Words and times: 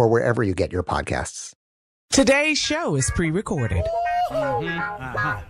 or 0.00 0.08
wherever 0.08 0.42
you 0.42 0.54
get 0.54 0.72
your 0.72 0.82
podcasts. 0.82 1.52
Today's 2.08 2.56
show 2.58 2.96
is 2.96 3.10
pre-recorded. 3.14 3.84
Uh-huh. 4.30 5.40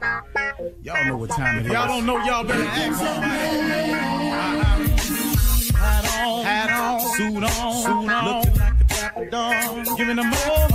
Y'all 0.82 1.04
know 1.06 1.16
what 1.16 1.30
time 1.30 1.60
it 1.60 1.66
is. 1.66 1.72
Y'all 1.72 1.86
don't 1.86 2.04
know, 2.04 2.18
y'all 2.24 2.42
better 2.42 2.64
ask 2.64 2.98
somebody. 2.98 3.30
Hat 5.72 6.04
on, 6.26 6.44
hat 6.44 6.70
on, 6.70 7.00
suit 7.16 7.44
on, 7.44 7.74
suit 7.82 8.10
on. 8.10 8.59
Looking 9.00 9.16
like 9.16 9.26
a 9.26 9.30
dapper 9.30 9.84
dog, 9.86 9.96
giving 9.98 10.16
them 10.16 10.32
all 10.32 10.68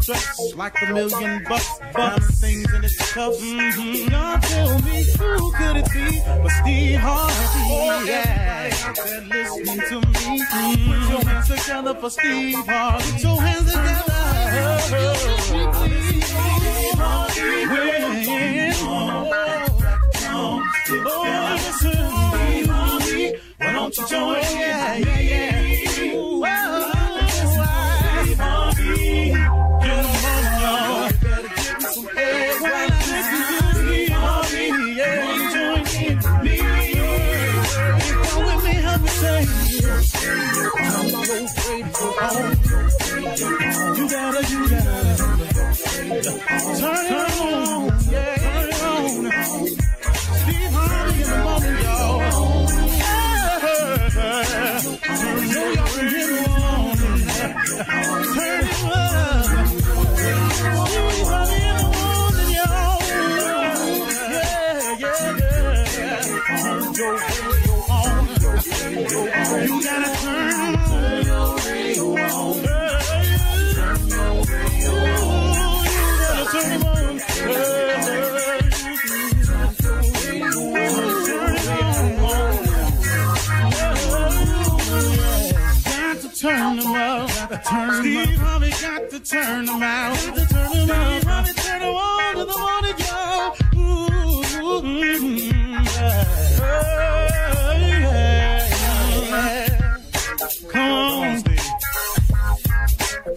Dressed 0.00 0.56
like 0.56 0.74
a 0.82 0.92
million 0.92 1.44
bucks, 1.44 1.78
bucks. 1.92 2.40
things 2.40 2.72
in 2.74 2.82
his 2.82 2.96
cuffs. 2.96 3.40
Mm-hmm. 3.40 4.10
Y'all 4.10 4.38
tell 4.40 4.78
me 4.82 5.04
who 5.18 5.52
could 5.52 5.76
it 5.76 5.92
be 5.92 6.20
but 6.24 6.48
Steve 6.48 6.98
Harvey? 6.98 7.34
Oh, 7.70 8.04
yeah, 8.06 8.70
they're 8.94 9.20
listening 9.22 9.80
to 9.88 10.00
me. 10.08 10.42
Mm-hmm. 10.42 10.92
Put 10.92 11.10
your 11.10 11.24
hands 11.24 11.48
together 11.48 11.94
for 11.94 12.10
Steve 12.10 12.66
Harvey. 12.66 13.12
Put 13.12 13.22
your 13.22 13.40
hands 13.40 13.66
together. 13.66 14.14
Oh, 20.90 21.54
listen. 21.54 22.68
Why 23.58 23.72
don't 23.72 23.96
you 23.96 24.06
join? 24.08 24.34
Yeah, 24.34 24.96
yeah, 24.96 25.20
yeah. 25.20 25.47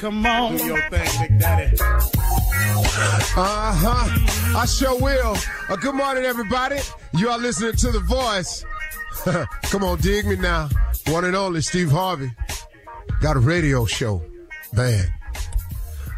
Come 0.01 0.25
on. 0.25 0.57
Do 0.57 0.65
your 0.65 0.81
thing, 0.89 1.09
Big 1.21 1.39
Daddy. 1.39 1.77
Uh 1.79 3.35
huh. 3.35 4.57
I 4.57 4.65
sure 4.65 4.99
will. 4.99 5.37
Uh, 5.69 5.75
good 5.75 5.93
morning, 5.93 6.23
everybody. 6.23 6.79
You 7.13 7.29
are 7.29 7.37
listening 7.37 7.73
to 7.73 7.91
The 7.91 7.99
Voice. 7.99 8.65
Come 9.69 9.83
on, 9.83 9.99
dig 9.99 10.25
me 10.25 10.37
now. 10.37 10.69
One 11.09 11.23
and 11.23 11.35
only 11.35 11.61
Steve 11.61 11.91
Harvey. 11.91 12.31
Got 13.21 13.35
a 13.35 13.39
radio 13.39 13.85
show. 13.85 14.23
Man. 14.73 15.05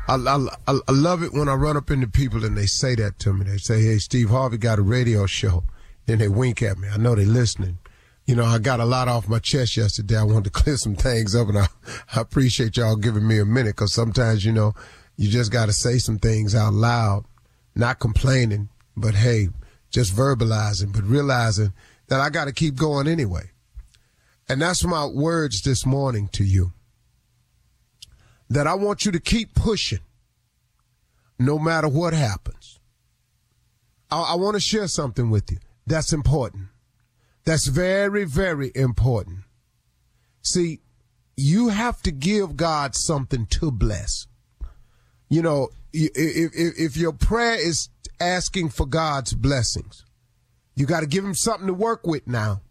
I, 0.07 0.15
I, 0.15 0.47
I, 0.65 0.79
I 0.87 0.91
love 0.93 1.21
it 1.21 1.33
when 1.33 1.49
I 1.49 1.55
run 1.55 1.75
up 1.75 1.91
into 1.91 2.07
people 2.07 2.45
and 2.45 2.55
they 2.55 2.67
say 2.67 2.95
that 2.95 3.19
to 3.19 3.33
me. 3.33 3.43
They 3.43 3.57
say, 3.57 3.81
hey, 3.83 3.97
Steve 3.97 4.29
Harvey 4.29 4.59
got 4.59 4.79
a 4.79 4.81
radio 4.81 5.25
show. 5.25 5.65
Then 6.05 6.19
they 6.19 6.29
wink 6.29 6.61
at 6.61 6.77
me. 6.77 6.87
I 6.87 6.95
know 6.95 7.15
they're 7.15 7.25
listening. 7.25 7.79
You 8.25 8.35
know, 8.35 8.45
I 8.45 8.57
got 8.59 8.79
a 8.79 8.85
lot 8.85 9.07
off 9.09 9.27
my 9.27 9.39
chest 9.39 9.75
yesterday. 9.75 10.17
I 10.17 10.23
wanted 10.23 10.45
to 10.45 10.49
clear 10.61 10.77
some 10.77 10.95
things 10.95 11.35
up 11.35 11.49
and 11.49 11.59
I, 11.59 11.67
I 12.15 12.21
appreciate 12.21 12.77
y'all 12.77 12.95
giving 12.95 13.27
me 13.27 13.39
a 13.39 13.45
minute 13.45 13.75
because 13.75 13.93
sometimes, 13.93 14.45
you 14.45 14.51
know, 14.51 14.73
You 15.17 15.29
just 15.29 15.51
got 15.51 15.67
to 15.67 15.73
say 15.73 15.99
some 15.99 16.17
things 16.17 16.55
out 16.55 16.73
loud, 16.73 17.25
not 17.75 17.99
complaining, 17.99 18.69
but 18.97 19.13
hey, 19.13 19.49
just 19.91 20.15
verbalizing, 20.15 20.91
but 20.91 21.03
realizing 21.03 21.73
that 22.07 22.19
I 22.19 22.29
got 22.29 22.45
to 22.45 22.51
keep 22.51 22.75
going 22.75 23.07
anyway. 23.07 23.51
And 24.49 24.61
that's 24.61 24.83
my 24.83 25.05
words 25.05 25.61
this 25.61 25.85
morning 25.85 26.29
to 26.33 26.43
you. 26.43 26.73
That 28.49 28.67
I 28.67 28.73
want 28.73 29.05
you 29.05 29.11
to 29.11 29.19
keep 29.19 29.53
pushing 29.53 29.99
no 31.39 31.57
matter 31.57 31.87
what 31.87 32.13
happens. 32.13 32.79
I, 34.11 34.21
I 34.21 34.35
want 34.35 34.55
to 34.55 34.59
share 34.61 34.87
something 34.87 35.29
with 35.29 35.51
you 35.51 35.57
that's 35.85 36.13
important. 36.13 36.67
That's 37.45 37.67
very, 37.67 38.23
very 38.23 38.71
important. 38.73 39.39
See, 40.41 40.81
you 41.35 41.69
have 41.69 42.01
to 42.03 42.11
give 42.11 42.55
God 42.55 42.95
something 42.95 43.45
to 43.47 43.71
bless. 43.71 44.27
You 45.29 45.41
know, 45.41 45.69
if, 45.91 46.51
if, 46.53 46.79
if 46.79 46.97
your 46.97 47.13
prayer 47.13 47.55
is 47.55 47.89
asking 48.19 48.69
for 48.69 48.85
God's 48.85 49.33
blessings, 49.33 50.05
you 50.75 50.85
got 50.85 51.01
to 51.01 51.07
give 51.07 51.25
him 51.25 51.35
something 51.35 51.67
to 51.67 51.73
work 51.73 52.05
with 52.05 52.27
now. 52.27 52.61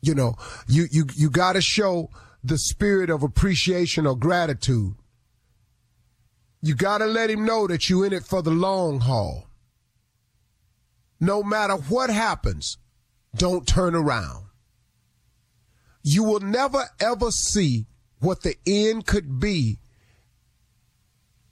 You 0.00 0.14
know, 0.14 0.34
you, 0.68 0.86
you, 0.90 1.06
you 1.14 1.30
got 1.30 1.54
to 1.54 1.60
show 1.60 2.10
the 2.44 2.58
spirit 2.58 3.10
of 3.10 3.22
appreciation 3.22 4.06
or 4.06 4.16
gratitude. 4.16 4.94
You 6.62 6.74
got 6.74 6.98
to 6.98 7.06
let 7.06 7.30
him 7.30 7.44
know 7.44 7.66
that 7.66 7.88
you're 7.88 8.06
in 8.06 8.12
it 8.12 8.24
for 8.24 8.42
the 8.42 8.50
long 8.50 9.00
haul. 9.00 9.47
No 11.20 11.42
matter 11.42 11.74
what 11.74 12.10
happens, 12.10 12.78
don't 13.34 13.66
turn 13.66 13.94
around. 13.94 14.46
You 16.02 16.24
will 16.24 16.40
never 16.40 16.84
ever 17.00 17.30
see 17.30 17.86
what 18.20 18.42
the 18.42 18.56
end 18.66 19.06
could 19.06 19.40
be 19.40 19.78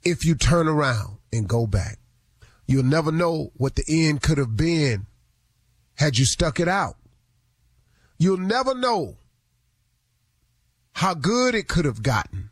if 0.03 0.25
you 0.25 0.35
turn 0.35 0.67
around 0.67 1.17
and 1.31 1.47
go 1.47 1.67
back. 1.67 1.99
You'll 2.65 2.83
never 2.83 3.11
know 3.11 3.51
what 3.55 3.75
the 3.75 3.85
end 3.87 4.21
could 4.21 4.37
have 4.37 4.55
been 4.55 5.05
had 5.95 6.17
you 6.17 6.25
stuck 6.25 6.59
it 6.59 6.67
out. 6.67 6.95
You'll 8.17 8.37
never 8.37 8.73
know 8.73 9.17
how 10.93 11.13
good 11.13 11.55
it 11.55 11.67
could 11.67 11.85
have 11.85 12.01
gotten 12.01 12.49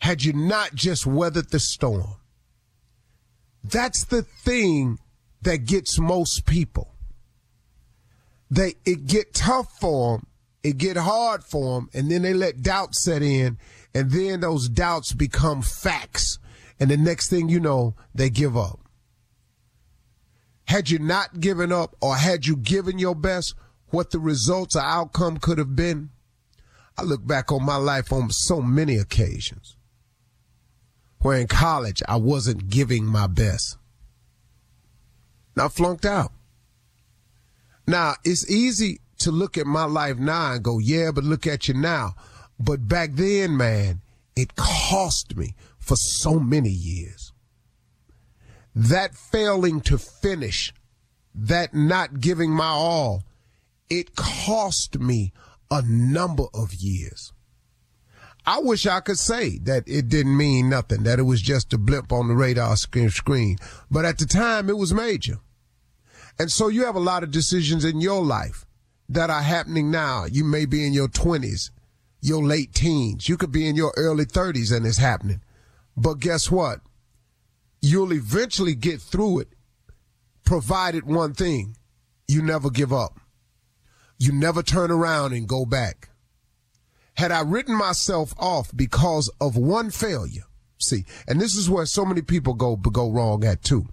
had 0.00 0.22
you 0.22 0.32
not 0.32 0.74
just 0.74 1.06
weathered 1.06 1.50
the 1.50 1.58
storm. 1.58 2.16
That's 3.64 4.04
the 4.04 4.22
thing 4.22 4.98
that 5.42 5.66
gets 5.66 5.98
most 5.98 6.46
people. 6.46 6.94
They 8.50 8.74
it 8.84 9.06
get 9.06 9.34
tough 9.34 9.78
for 9.78 10.16
them, 10.16 10.26
it 10.62 10.78
get 10.78 10.96
hard 10.96 11.44
for 11.44 11.74
them, 11.74 11.90
and 11.92 12.10
then 12.10 12.22
they 12.22 12.34
let 12.34 12.62
doubt 12.62 12.94
set 12.94 13.22
in, 13.22 13.58
and 13.94 14.10
then 14.10 14.40
those 14.40 14.68
doubts 14.68 15.12
become 15.12 15.62
facts, 15.62 16.38
and 16.80 16.90
the 16.90 16.96
next 16.96 17.28
thing 17.28 17.48
you 17.48 17.60
know, 17.60 17.94
they 18.14 18.30
give 18.30 18.56
up. 18.56 18.80
Had 20.66 20.90
you 20.90 20.98
not 20.98 21.40
given 21.40 21.72
up, 21.72 21.94
or 22.00 22.16
had 22.16 22.46
you 22.46 22.56
given 22.56 22.98
your 22.98 23.14
best, 23.14 23.54
what 23.90 24.10
the 24.10 24.18
results 24.18 24.76
or 24.76 24.82
outcome 24.82 25.38
could 25.38 25.58
have 25.58 25.76
been? 25.76 26.10
I 26.96 27.02
look 27.02 27.26
back 27.26 27.52
on 27.52 27.64
my 27.64 27.76
life 27.76 28.12
on 28.12 28.30
so 28.30 28.60
many 28.60 28.96
occasions 28.96 29.76
where 31.20 31.38
in 31.38 31.46
college 31.46 32.02
I 32.08 32.16
wasn't 32.16 32.68
giving 32.68 33.04
my 33.04 33.26
best. 33.26 33.76
I 35.60 35.68
flunked 35.68 36.06
out. 36.06 36.32
Now, 37.86 38.14
it's 38.24 38.50
easy 38.50 39.00
to 39.18 39.30
look 39.30 39.56
at 39.56 39.66
my 39.66 39.84
life 39.84 40.18
now 40.18 40.52
and 40.52 40.62
go, 40.62 40.78
yeah, 40.78 41.10
but 41.10 41.24
look 41.24 41.46
at 41.46 41.68
you 41.68 41.74
now. 41.74 42.14
But 42.60 42.86
back 42.86 43.10
then, 43.14 43.56
man, 43.56 44.02
it 44.36 44.56
cost 44.56 45.36
me 45.36 45.54
for 45.78 45.96
so 45.96 46.38
many 46.38 46.68
years. 46.68 47.32
That 48.74 49.14
failing 49.14 49.80
to 49.82 49.98
finish, 49.98 50.72
that 51.34 51.74
not 51.74 52.20
giving 52.20 52.52
my 52.52 52.68
all, 52.68 53.24
it 53.88 54.14
cost 54.14 54.98
me 54.98 55.32
a 55.70 55.82
number 55.82 56.44
of 56.54 56.74
years. 56.74 57.32
I 58.46 58.60
wish 58.60 58.86
I 58.86 59.00
could 59.00 59.18
say 59.18 59.58
that 59.64 59.84
it 59.86 60.08
didn't 60.08 60.36
mean 60.36 60.70
nothing, 60.70 61.02
that 61.02 61.18
it 61.18 61.24
was 61.24 61.42
just 61.42 61.72
a 61.72 61.78
blip 61.78 62.12
on 62.12 62.28
the 62.28 62.34
radar 62.34 62.76
screen. 62.76 63.58
But 63.90 64.04
at 64.04 64.18
the 64.18 64.26
time, 64.26 64.70
it 64.70 64.78
was 64.78 64.94
major. 64.94 65.40
And 66.38 66.52
so 66.52 66.68
you 66.68 66.84
have 66.84 66.94
a 66.94 67.00
lot 67.00 67.22
of 67.22 67.30
decisions 67.30 67.84
in 67.84 68.00
your 68.00 68.24
life 68.24 68.64
that 69.08 69.30
are 69.30 69.42
happening 69.42 69.90
now. 69.90 70.24
You 70.24 70.44
may 70.44 70.66
be 70.66 70.86
in 70.86 70.92
your 70.92 71.08
20s, 71.08 71.70
your 72.20 72.42
late 72.42 72.74
teens. 72.74 73.28
You 73.28 73.36
could 73.36 73.50
be 73.50 73.66
in 73.66 73.76
your 73.76 73.92
early 73.96 74.24
30s 74.24 74.74
and 74.74 74.86
it's 74.86 74.98
happening. 74.98 75.40
But 75.96 76.20
guess 76.20 76.50
what? 76.50 76.80
You'll 77.80 78.12
eventually 78.12 78.74
get 78.74 79.00
through 79.00 79.40
it, 79.40 79.48
provided 80.44 81.06
one 81.06 81.34
thing 81.34 81.76
you 82.28 82.42
never 82.42 82.70
give 82.70 82.92
up. 82.92 83.18
You 84.18 84.32
never 84.32 84.62
turn 84.62 84.90
around 84.90 85.32
and 85.32 85.48
go 85.48 85.64
back. 85.64 86.10
Had 87.14 87.32
I 87.32 87.40
written 87.40 87.74
myself 87.74 88.34
off 88.38 88.70
because 88.76 89.30
of 89.40 89.56
one 89.56 89.90
failure, 89.90 90.44
see, 90.78 91.04
and 91.26 91.40
this 91.40 91.56
is 91.56 91.68
where 91.68 91.86
so 91.86 92.04
many 92.04 92.22
people 92.22 92.54
go 92.54 92.76
go 92.76 93.10
wrong 93.10 93.44
at 93.44 93.62
too. 93.62 93.86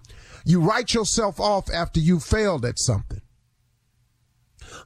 You 0.48 0.62
write 0.62 0.94
yourself 0.94 1.40
off 1.40 1.72
after 1.74 2.00
you 2.00 2.20
failed 2.20 2.66
at 2.66 2.78
something. 2.78 3.22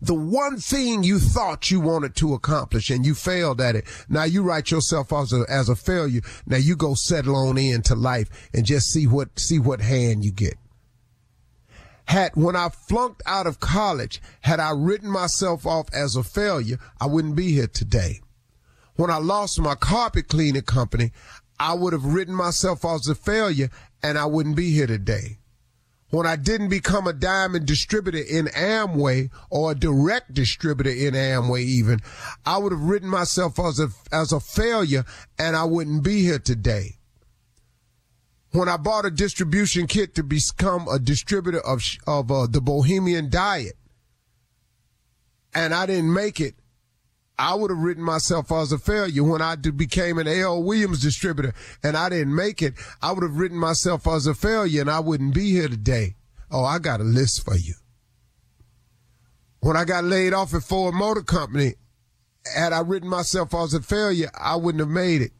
The 0.01 0.13
one 0.13 0.57
thing 0.57 1.03
you 1.03 1.19
thought 1.19 1.69
you 1.69 1.81
wanted 1.81 2.15
to 2.17 2.33
accomplish 2.33 2.89
and 2.89 3.05
you 3.05 3.13
failed 3.13 3.59
at 3.59 3.75
it. 3.75 3.85
Now 4.07 4.23
you 4.23 4.41
write 4.41 4.71
yourself 4.71 5.11
off 5.11 5.25
as 5.25 5.33
a, 5.33 5.45
as 5.49 5.67
a 5.67 5.75
failure. 5.75 6.21
Now 6.45 6.57
you 6.57 6.77
go 6.77 6.93
settle 6.93 7.35
on 7.35 7.57
into 7.57 7.93
life 7.95 8.29
and 8.53 8.65
just 8.65 8.87
see 8.87 9.05
what, 9.05 9.37
see 9.37 9.59
what 9.59 9.81
hand 9.81 10.23
you 10.23 10.31
get. 10.31 10.55
Had, 12.05 12.31
when 12.35 12.55
I 12.55 12.69
flunked 12.69 13.21
out 13.25 13.45
of 13.45 13.59
college, 13.59 14.21
had 14.41 14.61
I 14.61 14.71
written 14.71 15.11
myself 15.11 15.65
off 15.65 15.93
as 15.93 16.15
a 16.15 16.23
failure, 16.23 16.79
I 17.01 17.05
wouldn't 17.07 17.35
be 17.35 17.51
here 17.51 17.67
today. 17.67 18.21
When 18.95 19.11
I 19.11 19.17
lost 19.17 19.59
my 19.59 19.75
carpet 19.75 20.29
cleaning 20.29 20.61
company, 20.61 21.11
I 21.59 21.73
would 21.73 21.91
have 21.91 22.05
written 22.05 22.33
myself 22.33 22.85
off 22.85 23.01
as 23.01 23.09
a 23.09 23.15
failure 23.15 23.69
and 24.01 24.17
I 24.17 24.25
wouldn't 24.25 24.55
be 24.55 24.71
here 24.71 24.87
today 24.87 25.39
when 26.09 26.25
I 26.25 26.35
didn't 26.35 26.69
become 26.69 27.07
a 27.07 27.13
diamond 27.13 27.65
distributor 27.65 28.17
in 28.17 28.47
Amway 28.47 29.29
or 29.49 29.71
a 29.71 29.75
direct 29.75 30.33
distributor 30.33 30.89
in 30.89 31.13
Amway 31.13 31.61
even, 31.61 31.99
I 32.45 32.57
would 32.57 32.71
have 32.71 32.81
written 32.81 33.09
myself 33.09 33.59
as 33.59 33.79
a, 33.79 33.89
as 34.11 34.31
a 34.31 34.39
failure 34.39 35.05
and 35.37 35.55
I 35.55 35.65
wouldn't 35.65 36.03
be 36.03 36.23
here 36.23 36.39
today. 36.39 36.95
When 38.51 38.67
I 38.67 38.77
bought 38.77 39.05
a 39.05 39.11
distribution 39.11 39.85
kit 39.85 40.15
to 40.15 40.23
become 40.23 40.87
a 40.87 40.97
distributor 40.97 41.59
of, 41.59 41.83
of 42.07 42.31
uh, 42.31 42.47
the 42.47 42.61
Bohemian 42.61 43.29
Diet 43.29 43.77
and 45.53 45.73
I 45.73 45.85
didn't 45.85 46.11
make 46.11 46.39
it, 46.39 46.55
I 47.39 47.55
would 47.55 47.71
have 47.71 47.79
written 47.79 48.03
myself 48.03 48.51
as 48.51 48.73
a 48.73 48.77
failure 48.77 49.23
when 49.23 49.41
I 49.41 49.55
became 49.55 50.17
an 50.17 50.27
A.L. 50.27 50.61
Williams 50.61 51.01
distributor 51.01 51.53
and 51.81 51.95
I 51.95 52.09
didn't 52.09 52.35
make 52.35 52.61
it. 52.61 52.73
I 53.01 53.13
would 53.13 53.23
have 53.23 53.37
written 53.37 53.57
myself 53.57 54.05
as 54.07 54.27
a 54.27 54.33
failure 54.33 54.81
and 54.81 54.91
I 54.91 54.99
wouldn't 54.99 55.33
be 55.33 55.51
here 55.51 55.69
today. 55.69 56.17
Oh, 56.51 56.65
I 56.65 56.79
got 56.79 56.99
a 56.99 57.05
list 57.05 57.45
for 57.45 57.55
you. 57.55 57.75
When 59.61 59.77
I 59.77 59.85
got 59.85 60.03
laid 60.03 60.33
off 60.33 60.53
at 60.53 60.63
Ford 60.63 60.93
Motor 60.93 61.21
Company, 61.21 61.75
had 62.53 62.73
I 62.73 62.81
written 62.81 63.07
myself 63.07 63.55
as 63.55 63.73
a 63.73 63.81
failure, 63.81 64.29
I 64.37 64.57
wouldn't 64.57 64.81
have 64.81 64.89
made 64.89 65.21
it. 65.21 65.31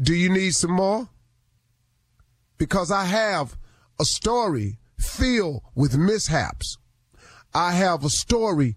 Do 0.00 0.14
you 0.14 0.30
need 0.30 0.54
some 0.54 0.72
more? 0.72 1.10
Because 2.56 2.90
I 2.90 3.04
have 3.04 3.58
a 4.00 4.06
story 4.06 4.78
filled 4.98 5.62
with 5.74 5.94
mishaps. 5.94 6.78
I 7.52 7.72
have 7.72 8.02
a 8.02 8.08
story 8.08 8.76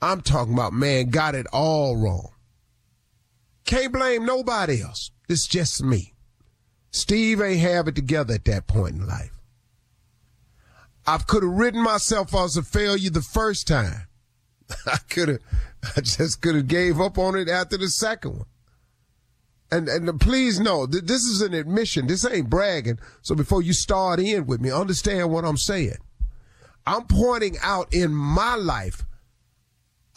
I'm 0.00 0.20
talking 0.20 0.54
about, 0.54 0.72
man, 0.72 1.10
got 1.10 1.34
it 1.34 1.46
all 1.52 1.96
wrong. 1.96 2.30
Can't 3.64 3.92
blame 3.92 4.24
nobody 4.24 4.82
else. 4.82 5.10
It's 5.28 5.46
just 5.46 5.82
me. 5.82 6.14
Steve 6.90 7.40
ain't 7.40 7.60
have 7.60 7.88
it 7.88 7.94
together 7.94 8.34
at 8.34 8.44
that 8.46 8.66
point 8.66 8.96
in 8.96 9.06
life. 9.06 9.32
I 11.06 11.18
could 11.18 11.42
have 11.42 11.52
written 11.52 11.82
myself 11.82 12.34
as 12.34 12.56
a 12.56 12.62
failure 12.62 13.10
the 13.10 13.22
first 13.22 13.66
time. 13.66 14.08
I 14.86 14.98
could 15.08 15.28
have, 15.28 15.40
I 15.96 16.00
just 16.00 16.40
could 16.40 16.54
have 16.54 16.68
gave 16.68 17.00
up 17.00 17.18
on 17.18 17.36
it 17.36 17.48
after 17.48 17.76
the 17.76 17.88
second 17.88 18.38
one. 18.38 18.46
and 19.70 19.88
and 19.88 20.20
please 20.20 20.60
know 20.60 20.86
that 20.86 21.06
this 21.06 21.24
is 21.24 21.40
an 21.40 21.54
admission. 21.54 22.06
This 22.06 22.24
ain't 22.24 22.50
bragging. 22.50 22.98
So 23.22 23.34
before 23.34 23.62
you 23.62 23.72
start 23.72 24.20
in 24.20 24.46
with 24.46 24.60
me, 24.60 24.70
understand 24.70 25.30
what 25.30 25.44
I'm 25.44 25.56
saying. 25.56 25.98
I'm 26.86 27.04
pointing 27.06 27.56
out 27.62 27.92
in 27.92 28.14
my 28.14 28.54
life 28.54 29.04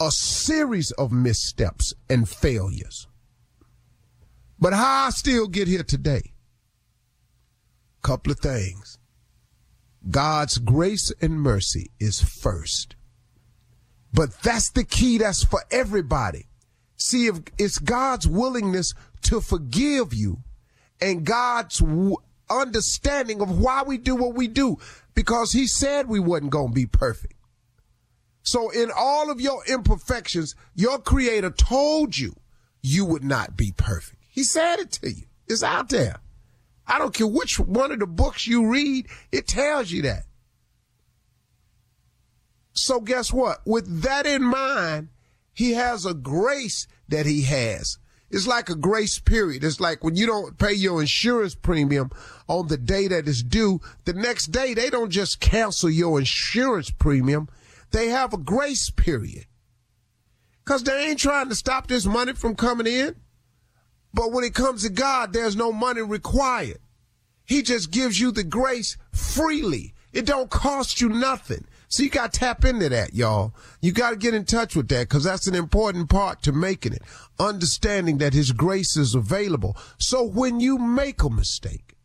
a 0.01 0.09
series 0.09 0.89
of 0.91 1.11
missteps 1.11 1.93
and 2.09 2.27
failures. 2.27 3.07
But 4.59 4.73
how 4.73 5.05
I 5.05 5.09
still 5.11 5.47
get 5.47 5.67
here 5.67 5.83
today? 5.83 6.33
Couple 8.01 8.31
of 8.31 8.39
things. 8.39 8.97
God's 10.09 10.57
grace 10.57 11.13
and 11.21 11.39
mercy 11.39 11.91
is 11.99 12.19
first. 12.19 12.95
But 14.11 14.41
that's 14.41 14.71
the 14.71 14.83
key. 14.83 15.19
That's 15.19 15.43
for 15.43 15.61
everybody. 15.69 16.47
See, 16.97 17.27
if 17.27 17.39
it's 17.59 17.77
God's 17.77 18.27
willingness 18.27 18.95
to 19.23 19.39
forgive 19.39 20.15
you 20.15 20.39
and 20.99 21.23
God's 21.23 21.81
understanding 22.49 23.39
of 23.39 23.59
why 23.59 23.83
we 23.83 23.99
do 23.99 24.15
what 24.15 24.33
we 24.33 24.47
do, 24.47 24.77
because 25.13 25.51
he 25.51 25.67
said 25.67 26.07
we 26.07 26.19
wasn't 26.19 26.51
going 26.51 26.69
to 26.69 26.73
be 26.73 26.87
perfect. 26.87 27.35
So 28.43 28.69
in 28.69 28.89
all 28.95 29.29
of 29.29 29.39
your 29.39 29.63
imperfections, 29.67 30.55
your 30.75 30.99
creator 30.99 31.51
told 31.51 32.17
you 32.17 32.35
you 32.81 33.05
would 33.05 33.23
not 33.23 33.55
be 33.55 33.71
perfect. 33.75 34.21
He 34.29 34.43
said 34.43 34.79
it 34.79 34.91
to 34.93 35.11
you. 35.11 35.25
It's 35.47 35.63
out 35.63 35.89
there. 35.89 36.17
I 36.87 36.97
don't 36.97 37.13
care 37.13 37.27
which 37.27 37.59
one 37.59 37.91
of 37.91 37.99
the 37.99 38.07
books 38.07 38.47
you 38.47 38.67
read, 38.67 39.07
it 39.31 39.47
tells 39.47 39.91
you 39.91 40.01
that. 40.03 40.23
So 42.73 42.99
guess 42.99 43.31
what? 43.31 43.59
With 43.65 44.01
that 44.01 44.25
in 44.25 44.43
mind, 44.43 45.09
he 45.53 45.73
has 45.73 46.05
a 46.05 46.13
grace 46.13 46.87
that 47.09 47.25
he 47.25 47.43
has. 47.43 47.97
It's 48.29 48.47
like 48.47 48.69
a 48.69 48.75
grace 48.75 49.19
period. 49.19 49.63
It's 49.63 49.81
like 49.81 50.03
when 50.03 50.15
you 50.15 50.25
don't 50.25 50.57
pay 50.57 50.73
your 50.73 51.01
insurance 51.01 51.53
premium 51.53 52.11
on 52.47 52.67
the 52.67 52.77
day 52.77 53.09
that 53.09 53.27
is 53.27 53.43
due, 53.43 53.81
the 54.05 54.13
next 54.13 54.47
day 54.47 54.73
they 54.73 54.89
don't 54.89 55.09
just 55.11 55.41
cancel 55.41 55.89
your 55.89 56.17
insurance 56.17 56.89
premium. 56.89 57.49
They 57.91 58.07
have 58.09 58.33
a 58.33 58.37
grace 58.37 58.89
period. 58.89 59.45
Cause 60.65 60.83
they 60.83 61.09
ain't 61.09 61.19
trying 61.19 61.49
to 61.49 61.55
stop 61.55 61.87
this 61.87 62.05
money 62.05 62.33
from 62.33 62.55
coming 62.55 62.87
in. 62.87 63.15
But 64.13 64.31
when 64.31 64.43
it 64.43 64.53
comes 64.53 64.83
to 64.83 64.89
God, 64.89 65.33
there's 65.33 65.55
no 65.55 65.71
money 65.71 66.01
required. 66.01 66.79
He 67.45 67.61
just 67.61 67.91
gives 67.91 68.19
you 68.19 68.31
the 68.31 68.43
grace 68.43 68.97
freely. 69.11 69.93
It 70.13 70.25
don't 70.25 70.49
cost 70.49 71.01
you 71.01 71.09
nothing. 71.09 71.65
So 71.87 72.03
you 72.03 72.09
got 72.09 72.31
to 72.31 72.39
tap 72.39 72.63
into 72.63 72.87
that, 72.89 73.13
y'all. 73.13 73.53
You 73.81 73.91
got 73.91 74.11
to 74.11 74.15
get 74.15 74.33
in 74.33 74.45
touch 74.45 74.75
with 74.75 74.87
that 74.89 75.09
because 75.09 75.25
that's 75.25 75.47
an 75.47 75.55
important 75.55 76.09
part 76.09 76.41
to 76.43 76.53
making 76.53 76.93
it. 76.93 77.01
Understanding 77.39 78.17
that 78.19 78.33
his 78.33 78.53
grace 78.53 78.95
is 78.95 79.15
available. 79.15 79.75
So 79.97 80.23
when 80.23 80.61
you 80.61 80.77
make 80.77 81.23
a 81.23 81.29
mistake, 81.29 81.95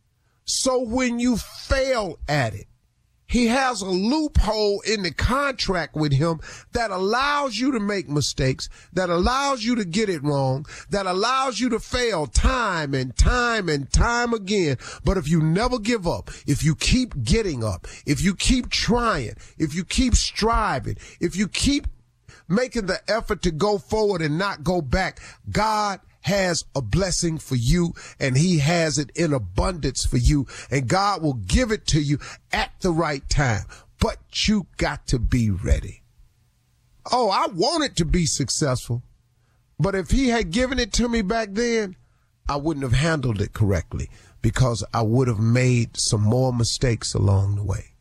so 0.43 0.79
when 0.81 1.19
you 1.19 1.37
fail 1.37 2.19
at 2.27 2.53
it, 2.53 2.67
he 3.27 3.47
has 3.47 3.81
a 3.81 3.89
loophole 3.89 4.81
in 4.81 5.03
the 5.03 5.11
contract 5.11 5.95
with 5.95 6.13
him 6.13 6.39
that 6.71 6.91
allows 6.91 7.57
you 7.57 7.71
to 7.73 7.79
make 7.79 8.09
mistakes, 8.09 8.69
that 8.93 9.09
allows 9.09 9.63
you 9.63 9.75
to 9.75 9.85
get 9.85 10.09
it 10.09 10.23
wrong, 10.23 10.65
that 10.89 11.05
allows 11.05 11.59
you 11.59 11.69
to 11.69 11.79
fail 11.79 12.25
time 12.25 12.93
and 12.93 13.15
time 13.17 13.67
and 13.69 13.91
time 13.91 14.33
again. 14.33 14.77
But 15.03 15.17
if 15.17 15.29
you 15.29 15.41
never 15.41 15.77
give 15.77 16.07
up, 16.07 16.31
if 16.47 16.63
you 16.63 16.75
keep 16.75 17.23
getting 17.23 17.63
up, 17.63 17.87
if 18.05 18.21
you 18.21 18.33
keep 18.33 18.69
trying, 18.69 19.33
if 19.57 19.75
you 19.75 19.83
keep 19.83 20.15
striving, 20.15 20.97
if 21.19 21.35
you 21.35 21.47
keep 21.47 21.87
making 22.47 22.85
the 22.85 22.99
effort 23.09 23.41
to 23.41 23.51
go 23.51 23.77
forward 23.77 24.21
and 24.21 24.37
not 24.37 24.63
go 24.63 24.81
back, 24.81 25.19
God 25.51 25.99
has 26.21 26.65
a 26.75 26.81
blessing 26.81 27.37
for 27.37 27.55
you 27.55 27.93
and 28.19 28.37
he 28.37 28.59
has 28.59 28.97
it 28.97 29.11
in 29.15 29.33
abundance 29.33 30.05
for 30.05 30.17
you 30.17 30.47
and 30.69 30.87
God 30.87 31.21
will 31.21 31.33
give 31.33 31.71
it 31.71 31.87
to 31.87 32.01
you 32.01 32.19
at 32.51 32.71
the 32.81 32.91
right 32.91 33.27
time. 33.29 33.63
But 33.99 34.47
you 34.47 34.67
got 34.77 35.07
to 35.07 35.19
be 35.19 35.49
ready. 35.49 36.03
Oh, 37.11 37.29
I 37.29 37.47
wanted 37.47 37.95
to 37.97 38.05
be 38.05 38.25
successful. 38.25 39.03
But 39.79 39.95
if 39.95 40.11
he 40.11 40.29
had 40.29 40.51
given 40.51 40.79
it 40.79 40.91
to 40.93 41.07
me 41.07 41.21
back 41.21 41.49
then, 41.51 41.95
I 42.49 42.55
wouldn't 42.55 42.83
have 42.83 42.93
handled 42.93 43.41
it 43.41 43.53
correctly 43.53 44.09
because 44.41 44.83
I 44.93 45.01
would 45.01 45.27
have 45.27 45.39
made 45.39 45.97
some 45.97 46.21
more 46.21 46.53
mistakes 46.53 47.13
along 47.13 47.55
the 47.55 47.63
way. 47.63 47.93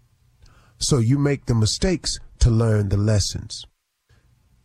So 0.78 0.98
you 0.98 1.18
make 1.18 1.46
the 1.46 1.54
mistakes 1.54 2.18
to 2.40 2.50
learn 2.50 2.88
the 2.88 2.96
lessons. 2.96 3.66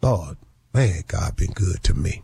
Lord, 0.02 0.38
man, 0.74 1.04
God 1.08 1.36
been 1.36 1.52
good 1.52 1.84
to 1.84 1.94
me. 1.94 2.24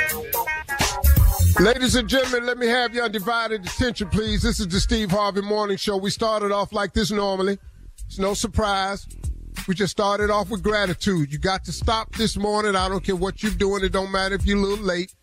Ladies 1.59 1.95
and 1.95 2.07
gentlemen, 2.07 2.45
let 2.45 2.57
me 2.57 2.65
have 2.67 2.95
your 2.95 3.05
undivided 3.05 3.65
attention, 3.65 4.09
please. 4.09 4.41
This 4.41 4.59
is 4.59 4.67
the 4.67 4.79
Steve 4.79 5.11
Harvey 5.11 5.41
Morning 5.41 5.77
Show. 5.77 5.97
We 5.97 6.09
started 6.09 6.51
off 6.51 6.71
like 6.71 6.93
this 6.93 7.11
normally. 7.11 7.59
It's 8.07 8.17
no 8.17 8.33
surprise. 8.33 9.05
We 9.67 9.75
just 9.75 9.91
started 9.91 10.29
off 10.29 10.49
with 10.49 10.63
gratitude. 10.63 11.31
You 11.31 11.37
got 11.37 11.63
to 11.65 11.71
stop 11.71 12.15
this 12.15 12.37
morning. 12.37 12.75
I 12.75 12.87
don't 12.89 13.03
care 13.03 13.15
what 13.15 13.43
you're 13.43 13.51
doing. 13.51 13.83
It 13.83 13.91
don't 13.91 14.11
matter 14.11 14.33
if 14.35 14.45
you're 14.45 14.57
a 14.57 14.61
little 14.61 14.83
late. 14.83 15.13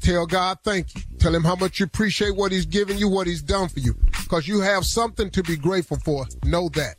Tell 0.00 0.26
God 0.26 0.58
thank 0.62 0.94
you. 0.94 1.02
Tell 1.18 1.34
him 1.34 1.44
how 1.44 1.56
much 1.56 1.80
you 1.80 1.86
appreciate 1.86 2.36
what 2.36 2.52
he's 2.52 2.66
given 2.66 2.96
you, 2.98 3.08
what 3.08 3.26
he's 3.26 3.42
done 3.42 3.68
for 3.68 3.80
you. 3.80 3.94
Because 4.22 4.46
you 4.46 4.60
have 4.60 4.84
something 4.84 5.30
to 5.30 5.42
be 5.42 5.56
grateful 5.56 5.98
for. 5.98 6.26
Know 6.44 6.68
that. 6.70 6.96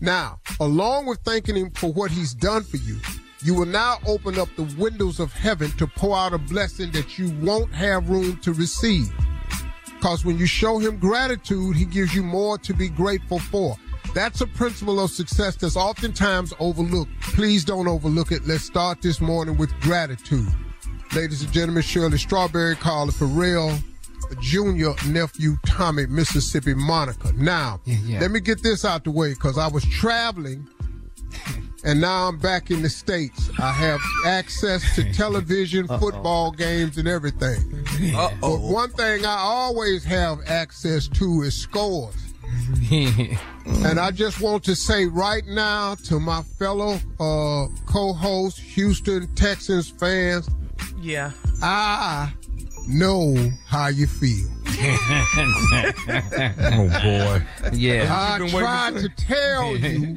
Now, 0.00 0.40
along 0.60 1.06
with 1.06 1.20
thanking 1.20 1.56
him 1.56 1.70
for 1.70 1.92
what 1.92 2.10
he's 2.10 2.34
done 2.34 2.64
for 2.64 2.78
you, 2.78 2.98
you 3.44 3.54
will 3.54 3.66
now 3.66 3.98
open 4.06 4.38
up 4.38 4.48
the 4.56 4.64
windows 4.78 5.20
of 5.20 5.32
heaven 5.32 5.70
to 5.72 5.86
pour 5.86 6.16
out 6.16 6.32
a 6.32 6.38
blessing 6.38 6.90
that 6.92 7.18
you 7.18 7.30
won't 7.42 7.72
have 7.72 8.08
room 8.08 8.36
to 8.38 8.52
receive. 8.54 9.12
Because 9.98 10.24
when 10.24 10.38
you 10.38 10.46
show 10.46 10.78
him 10.78 10.96
gratitude, 10.98 11.76
he 11.76 11.84
gives 11.84 12.14
you 12.14 12.22
more 12.22 12.58
to 12.58 12.74
be 12.74 12.88
grateful 12.88 13.38
for. 13.38 13.76
That's 14.14 14.40
a 14.40 14.46
principle 14.46 14.98
of 15.00 15.10
success 15.10 15.56
that's 15.56 15.76
oftentimes 15.76 16.52
overlooked. 16.58 17.10
Please 17.20 17.64
don't 17.64 17.88
overlook 17.88 18.32
it. 18.32 18.46
Let's 18.46 18.64
start 18.64 19.02
this 19.02 19.20
morning 19.20 19.56
with 19.56 19.70
gratitude. 19.80 20.48
Ladies 21.14 21.42
and 21.42 21.52
gentlemen, 21.52 21.82
Shirley 21.82 22.18
Strawberry, 22.18 22.76
Carla 22.76 23.12
Ferrell, 23.12 23.76
Junior 24.40 24.94
nephew 25.06 25.56
Tommy, 25.66 26.06
Mississippi 26.06 26.74
Monica. 26.74 27.32
Now, 27.34 27.80
Yeah, 27.84 27.96
yeah. 28.04 28.20
let 28.20 28.30
me 28.30 28.40
get 28.40 28.62
this 28.62 28.84
out 28.84 29.04
the 29.04 29.10
way 29.10 29.30
because 29.34 29.58
I 29.58 29.68
was 29.68 29.84
traveling 29.84 30.66
and 31.84 32.00
now 32.00 32.28
I'm 32.28 32.38
back 32.38 32.70
in 32.70 32.82
the 32.82 32.88
States. 32.88 33.50
I 33.58 33.72
have 33.72 34.00
access 34.26 34.94
to 34.96 35.12
television, 35.12 35.86
football 35.86 36.50
games, 36.50 36.98
and 36.98 37.06
everything. 37.06 37.84
But 38.40 38.58
one 38.60 38.90
thing 38.90 39.24
I 39.24 39.36
always 39.38 40.04
have 40.04 40.38
access 40.46 41.08
to 41.08 41.42
is 41.42 41.54
scores. 41.54 42.14
and 42.90 43.98
I 43.98 44.10
just 44.10 44.40
want 44.40 44.64
to 44.64 44.74
say 44.76 45.06
right 45.06 45.44
now 45.46 45.94
to 46.06 46.20
my 46.20 46.42
fellow 46.42 46.98
uh, 47.18 47.66
co-host, 47.86 48.60
Houston 48.60 49.32
Texans 49.34 49.90
fans, 49.90 50.48
Yeah. 51.00 51.32
I 51.62 52.32
know 52.86 53.34
how 53.66 53.88
you 53.88 54.06
feel. 54.06 54.48
Oh 56.76 56.88
boy. 57.02 57.42
Yeah. 57.72 58.08
I 58.12 58.38
been 58.38 58.46
waiting 58.46 58.60
tried 58.60 58.94
to 58.94 59.08
to 59.08 59.08
tell 59.16 59.76
you 59.76 60.14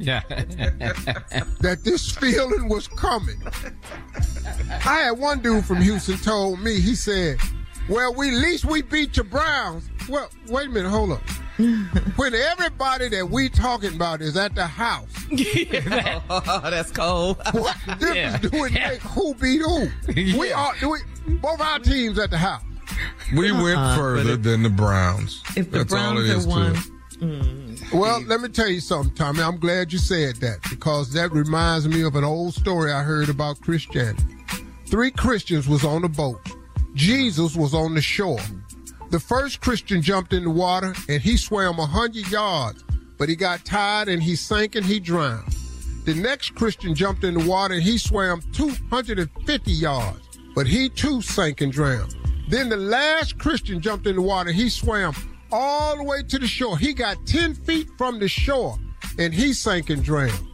that 1.60 1.80
this 1.84 2.10
feeling 2.10 2.68
was 2.68 2.88
coming. 2.88 3.40
I 4.84 5.00
had 5.04 5.12
one 5.12 5.40
dude 5.40 5.64
from 5.64 5.80
Houston 5.80 6.18
told 6.18 6.60
me, 6.60 6.80
he 6.80 6.94
said, 6.94 7.38
Well, 7.88 8.14
we 8.14 8.28
at 8.28 8.42
least 8.42 8.64
we 8.64 8.82
beat 8.82 9.16
your 9.16 9.24
Browns. 9.24 9.88
Well, 10.08 10.28
wait 10.48 10.66
a 10.68 10.70
minute, 10.70 10.88
hold 10.90 11.12
up. 11.12 11.22
when 12.16 12.34
everybody 12.34 13.08
that 13.08 13.28
we 13.30 13.48
talking 13.48 13.94
about 13.94 14.20
is 14.22 14.36
at 14.36 14.54
the 14.54 14.66
house, 14.66 15.08
oh, 16.30 16.60
that's 16.70 16.90
cold. 16.92 17.36
what 17.52 17.76
difference 17.98 18.14
Yeah. 18.16 18.38
do 18.38 18.64
it 18.64 18.72
make 18.72 19.00
who 19.02 19.34
beat 19.34 19.60
who? 19.60 19.88
We 20.38 20.52
are 20.52 20.72
do 20.80 20.90
we 20.90 20.98
both 21.40 21.60
our 21.60 21.78
teams 21.80 22.18
at 22.18 22.30
the 22.30 22.38
house. 22.38 22.62
We 23.36 23.50
uh-huh. 23.50 23.62
went 23.62 23.78
Uh-uh, 23.78 23.96
but 23.96 24.00
further 24.00 24.32
if- 24.34 24.42
than 24.42 24.62
the 24.62 24.70
Browns. 24.70 25.42
If 25.56 25.70
the 25.70 25.78
That's 25.78 25.92
all 25.92 26.14
Browns 26.14 26.20
it 26.30 26.36
is 26.36 26.46
are 26.46 26.48
to 26.48 26.48
one, 26.48 26.72
it. 26.76 26.82
Mm. 27.20 27.92
Well, 27.92 28.22
let 28.22 28.40
me 28.40 28.48
tell 28.48 28.68
you 28.68 28.80
something, 28.80 29.14
Tommy. 29.14 29.42
I'm 29.42 29.58
glad 29.58 29.92
you 29.92 29.98
said 29.98 30.36
that 30.36 30.58
because 30.70 31.12
that 31.14 31.32
reminds 31.32 31.88
me 31.88 32.02
of 32.02 32.14
an 32.14 32.22
old 32.24 32.54
story 32.54 32.92
I 32.92 33.02
heard 33.02 33.28
about 33.28 33.60
Christianity. 33.60 34.22
Three 34.86 35.10
Christians 35.10 35.66
was 35.68 35.84
on 35.84 36.04
a 36.04 36.08
boat. 36.08 36.40
Jesus 36.94 37.56
was 37.56 37.74
on 37.74 37.94
the 37.94 38.00
shore. 38.00 38.38
The 39.10 39.18
first 39.18 39.62
Christian 39.62 40.02
jumped 40.02 40.34
in 40.34 40.44
the 40.44 40.50
water 40.50 40.94
and 41.08 41.22
he 41.22 41.38
swam 41.38 41.78
a 41.78 41.86
hundred 41.86 42.30
yards, 42.30 42.84
but 43.16 43.30
he 43.30 43.36
got 43.36 43.64
tired 43.64 44.08
and 44.08 44.22
he 44.22 44.36
sank 44.36 44.74
and 44.74 44.84
he 44.84 45.00
drowned. 45.00 45.50
The 46.04 46.14
next 46.14 46.54
Christian 46.54 46.94
jumped 46.94 47.24
in 47.24 47.32
the 47.32 47.48
water 47.48 47.74
and 47.74 47.82
he 47.82 47.96
swam 47.96 48.42
250 48.52 49.70
yards, 49.72 50.20
but 50.54 50.66
he 50.66 50.90
too 50.90 51.22
sank 51.22 51.62
and 51.62 51.72
drowned. 51.72 52.14
Then 52.50 52.68
the 52.68 52.76
last 52.76 53.38
Christian 53.38 53.80
jumped 53.80 54.06
in 54.06 54.16
the 54.16 54.22
water. 54.22 54.52
He 54.52 54.68
swam 54.68 55.14
all 55.50 55.96
the 55.96 56.04
way 56.04 56.22
to 56.22 56.38
the 56.38 56.46
shore. 56.46 56.76
He 56.76 56.92
got 56.92 57.16
10 57.26 57.54
feet 57.54 57.88
from 57.96 58.18
the 58.18 58.28
shore 58.28 58.78
and 59.18 59.32
he 59.32 59.54
sank 59.54 59.88
and 59.88 60.04
drowned. 60.04 60.46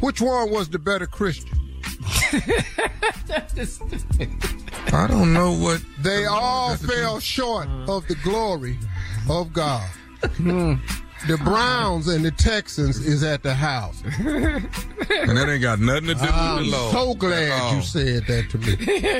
Which 0.00 0.20
one 0.20 0.50
was 0.50 0.68
the 0.68 0.78
better 0.78 1.06
Christian? 1.06 1.58
I 4.92 5.06
don't 5.08 5.32
know 5.32 5.52
what 5.52 5.82
They 6.02 6.26
all 6.26 6.76
fell 6.76 7.20
short 7.20 7.68
of 7.88 8.06
the 8.08 8.16
glory 8.22 8.78
of 9.28 9.52
God. 9.52 9.88
Hmm. 10.36 10.74
The 11.26 11.38
Browns 11.38 12.06
and 12.08 12.24
the 12.24 12.30
Texans 12.30 12.98
is 12.98 13.22
at 13.22 13.42
the 13.42 13.54
house. 13.54 14.02
and 14.18 15.36
that 15.38 15.48
ain't 15.48 15.62
got 15.62 15.78
nothing 15.80 16.08
to 16.08 16.14
do 16.14 16.20
with 16.20 16.30
I'm 16.34 16.64
the 16.64 16.70
Lord. 16.76 16.92
so 16.92 17.14
glad 17.14 17.74
you 17.76 17.82
said 17.82 18.26
that 18.26 18.50
to 18.50 18.58
me. 18.58 18.76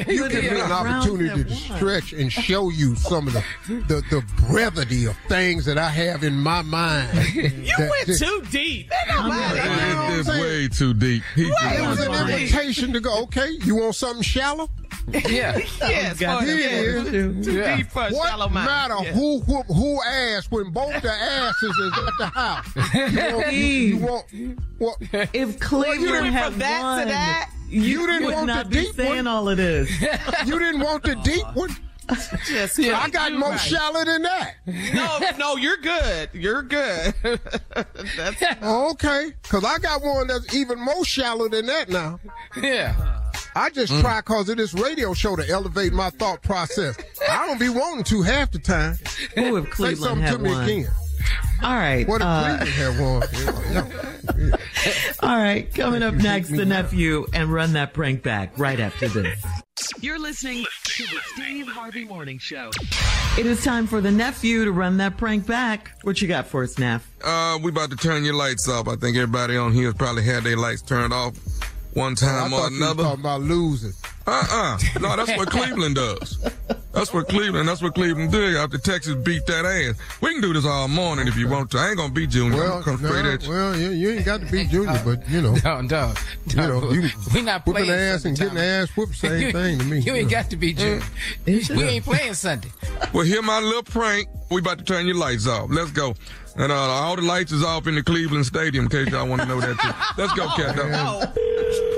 You 0.14 0.28
give 0.28 0.44
me 0.52 0.60
an 0.60 0.70
opportunity 0.70 1.44
to 1.44 1.54
stretch 1.54 2.12
and 2.12 2.30
show 2.30 2.68
you 2.68 2.94
some 2.96 3.26
of 3.28 3.32
the 3.34 3.42
the, 3.68 4.02
the 4.10 4.24
brevity 4.48 5.06
of 5.06 5.16
things 5.28 5.64
that 5.64 5.78
I 5.78 5.88
have 5.88 6.24
in 6.24 6.34
my 6.38 6.62
mind. 6.62 7.10
You 7.34 7.48
That- 7.78 7.90
went 7.90 8.06
that- 8.06 8.18
too 8.18 8.42
deep. 8.50 8.90
That 8.90 9.04
don't 9.08 9.28
matter. 9.28 10.12
It- 10.14 10.18
It's 10.18 10.28
saying? 10.28 10.40
way 10.40 10.68
too 10.68 10.94
deep. 10.94 11.22
He 11.34 11.50
Right. 11.50 11.78
It 11.80 11.86
was 11.88 12.00
an 12.00 12.08
wants 12.10 12.32
invitation 12.32 12.92
to 12.92 13.00
go. 13.00 13.22
Okay, 13.24 13.50
you 13.64 13.76
want 13.76 13.94
something 13.94 14.22
shallow? 14.22 14.68
Yeah. 15.12 15.58
Yes, 15.80 16.18
got 16.18 16.44
for 16.44 16.48
yeah, 16.50 17.02
too, 17.04 17.42
too 17.44 17.52
Yeah. 17.52 17.76
deep 17.76 17.90
for 17.90 18.06
a 18.06 18.10
What 18.10 18.28
shallow 18.28 18.48
mind. 18.48 18.66
matter 18.66 18.94
Yeah. 19.04 19.12
who 19.12 19.40
whoop 19.40 19.66
who 19.66 20.00
ass 20.02 20.46
when 20.50 20.70
both 20.70 21.02
the 21.02 21.10
asses 21.12 21.76
is 21.76 21.92
at 22.08 22.18
the 22.18 22.26
house? 22.26 22.66
You 23.54 23.98
want, 23.98 24.32
you 24.32 24.56
want 24.78 25.02
what? 25.12 25.28
if 25.32 25.58
Cleveland 25.60 26.00
You 26.02 26.10
went 26.12 26.26
had 26.34 26.50
from 26.52 26.58
that 26.60 26.82
won, 26.82 27.00
to 27.02 27.08
that. 27.08 27.50
you, 27.68 27.80
You 27.82 28.06
didn't 28.06 28.24
would 28.24 28.34
want 28.34 28.46
not 28.46 28.64
the 28.66 28.70
be 28.70 28.82
deep 28.84 28.94
saying 28.94 29.16
one? 29.16 29.26
all 29.26 29.48
of 29.48 29.56
this. 29.56 29.90
You 30.46 30.58
didn't 30.58 30.80
want 30.80 31.02
the 31.04 31.14
deep 31.16 31.44
one. 31.54 31.70
Just 32.46 32.78
I 32.78 33.08
got 33.08 33.32
more 33.32 33.50
right. 33.50 33.58
shallow 33.60 34.04
than 34.04 34.22
that. 34.22 34.54
No, 34.66 35.20
no, 35.38 35.56
you're 35.56 35.78
good. 35.78 36.28
You're 36.34 36.62
good. 36.62 37.14
That's 37.22 38.42
oh, 38.60 38.90
Okay, 38.90 39.32
cause 39.44 39.64
I 39.64 39.78
got 39.78 40.02
one 40.02 40.26
that's 40.26 40.54
even 40.54 40.78
more 40.78 41.02
shallow 41.06 41.48
than 41.48 41.64
that 41.66 41.88
now. 41.88 42.20
Yeah. 42.60 43.20
I 43.56 43.70
just 43.70 43.92
mm. 43.92 44.00
try 44.02 44.20
cause 44.20 44.48
of 44.50 44.56
this 44.58 44.74
radio 44.74 45.14
show 45.14 45.34
to 45.36 45.48
elevate 45.48 45.92
my 45.94 46.10
thought 46.10 46.42
process. 46.42 46.96
I 47.28 47.46
don't 47.46 47.58
be 47.58 47.68
wanting 47.70 48.04
to 48.04 48.22
half 48.22 48.50
the 48.50 48.58
time. 48.58 48.96
Who 49.36 49.56
if 49.56 49.64
Say 49.66 49.70
Cleveland 49.70 49.98
something 49.98 50.22
had 50.26 50.32
to 50.32 50.38
me 50.40 50.50
won? 50.50 50.64
again. 50.64 50.88
All 51.62 51.74
right. 51.74 52.06
What 52.06 52.20
if 52.20 52.26
uh, 52.26 52.58
Cleveland 52.58 52.68
had 52.70 53.00
won? 54.50 54.58
all 55.20 55.36
right. 55.38 55.72
Coming 55.74 56.02
up 56.02 56.14
next, 56.14 56.50
the 56.50 56.64
nephew 56.64 57.26
and 57.32 57.52
run 57.52 57.72
that 57.74 57.94
prank 57.94 58.22
back 58.22 58.58
right 58.58 58.78
after 58.80 59.08
this. 59.08 59.44
You're 60.00 60.18
listening 60.18 60.64
to 60.84 61.02
the 61.04 61.20
Steve 61.34 61.66
Harvey 61.68 62.04
Morning 62.04 62.38
Show. 62.38 62.70
It 63.38 63.46
is 63.46 63.64
time 63.64 63.86
for 63.86 64.00
the 64.00 64.10
nephew 64.10 64.64
to 64.64 64.72
run 64.72 64.98
that 64.98 65.16
prank 65.16 65.46
back. 65.46 65.90
What 66.02 66.20
you 66.22 66.28
got 66.28 66.46
for 66.46 66.62
us, 66.62 66.78
Neff? 66.78 67.10
Uh, 67.22 67.58
we 67.62 67.70
about 67.70 67.90
to 67.90 67.96
turn 67.96 68.24
your 68.24 68.34
lights 68.34 68.68
off. 68.68 68.86
I 68.86 68.96
think 68.96 69.16
everybody 69.16 69.56
on 69.56 69.72
here 69.72 69.86
has 69.86 69.94
probably 69.94 70.22
had 70.24 70.44
their 70.44 70.56
lights 70.56 70.82
turned 70.82 71.12
off 71.12 71.36
one 71.94 72.12
I 72.12 72.14
time 72.14 72.52
or 72.52 72.58
thought 72.58 72.72
you 72.72 72.78
were 72.80 72.84
another. 72.86 73.02
talking 73.04 73.20
about 73.20 73.40
losing. 73.40 73.92
Uh-uh. 74.26 74.78
No, 75.00 75.16
that's 75.16 75.36
what 75.36 75.50
Cleveland 75.50 75.96
does. 75.96 76.38
That's 76.92 77.12
what 77.12 77.28
Cleveland, 77.28 77.68
that's 77.68 77.82
what 77.82 77.94
Cleveland 77.94 78.30
did 78.30 78.56
after 78.56 78.78
Texas 78.78 79.16
beat 79.16 79.44
that 79.46 79.64
ass. 79.66 79.96
We 80.22 80.30
can 80.32 80.40
do 80.40 80.52
this 80.52 80.64
all 80.64 80.86
morning 80.86 81.26
if 81.26 81.36
you 81.36 81.48
want 81.48 81.72
to. 81.72 81.78
I 81.78 81.88
ain't 81.88 81.96
gonna 81.96 82.12
beat 82.12 82.30
Junior. 82.30 82.56
Well, 82.56 82.82
gonna 82.82 82.98
straight 82.98 83.26
at 83.26 83.42
you. 83.42 83.48
well, 83.50 83.76
you, 83.76 83.90
you 83.90 84.10
ain't 84.12 84.24
got 84.24 84.40
to 84.40 84.46
be 84.46 84.64
junior, 84.64 85.02
but 85.04 85.28
you 85.28 85.42
know, 85.42 85.56
No, 85.64 85.80
no. 85.80 86.14
you 86.46 86.56
know, 86.56 86.92
you 86.92 87.08
we 87.34 87.42
not 87.42 87.66
whooping 87.66 87.84
playing 87.86 88.00
ass 88.00 88.24
and 88.24 88.38
Sunday, 88.38 88.54
getting 88.54 88.70
ass 88.70 88.88
whooped, 88.96 89.16
same 89.16 89.40
You- 89.46 89.52
thing 89.52 89.78
to 89.80 89.84
me. 89.84 89.98
You 90.00 90.14
ain't 90.14 90.26
know. 90.26 90.30
got 90.30 90.50
to 90.50 90.56
be 90.56 90.72
June. 90.72 91.02
We 91.46 91.82
ain't 91.82 92.04
playing 92.04 92.34
Sunday. 92.34 92.68
Well, 93.12 93.24
hear 93.26 93.42
my 93.42 93.58
little 93.58 93.82
prank. 93.82 94.28
We 94.52 94.60
about 94.60 94.78
to 94.78 94.84
turn 94.84 95.06
your 95.06 95.16
lights 95.16 95.48
off. 95.48 95.70
Let's 95.70 95.90
go. 95.90 96.14
And 96.56 96.70
uh, 96.70 96.74
all 96.76 97.16
the 97.16 97.22
lights 97.22 97.50
is 97.50 97.64
off 97.64 97.88
in 97.88 97.96
the 97.96 98.02
Cleveland 98.04 98.46
Stadium 98.46 98.84
in 98.84 98.90
case 98.90 99.08
y'all 99.08 99.26
want 99.26 99.42
to 99.42 99.48
know 99.48 99.60
that 99.60 99.76
too. 99.80 100.22
Let's 100.22 100.32
go, 100.34 100.46
cat 100.50 100.76
dog. 100.76 100.88
oh, 100.92 101.93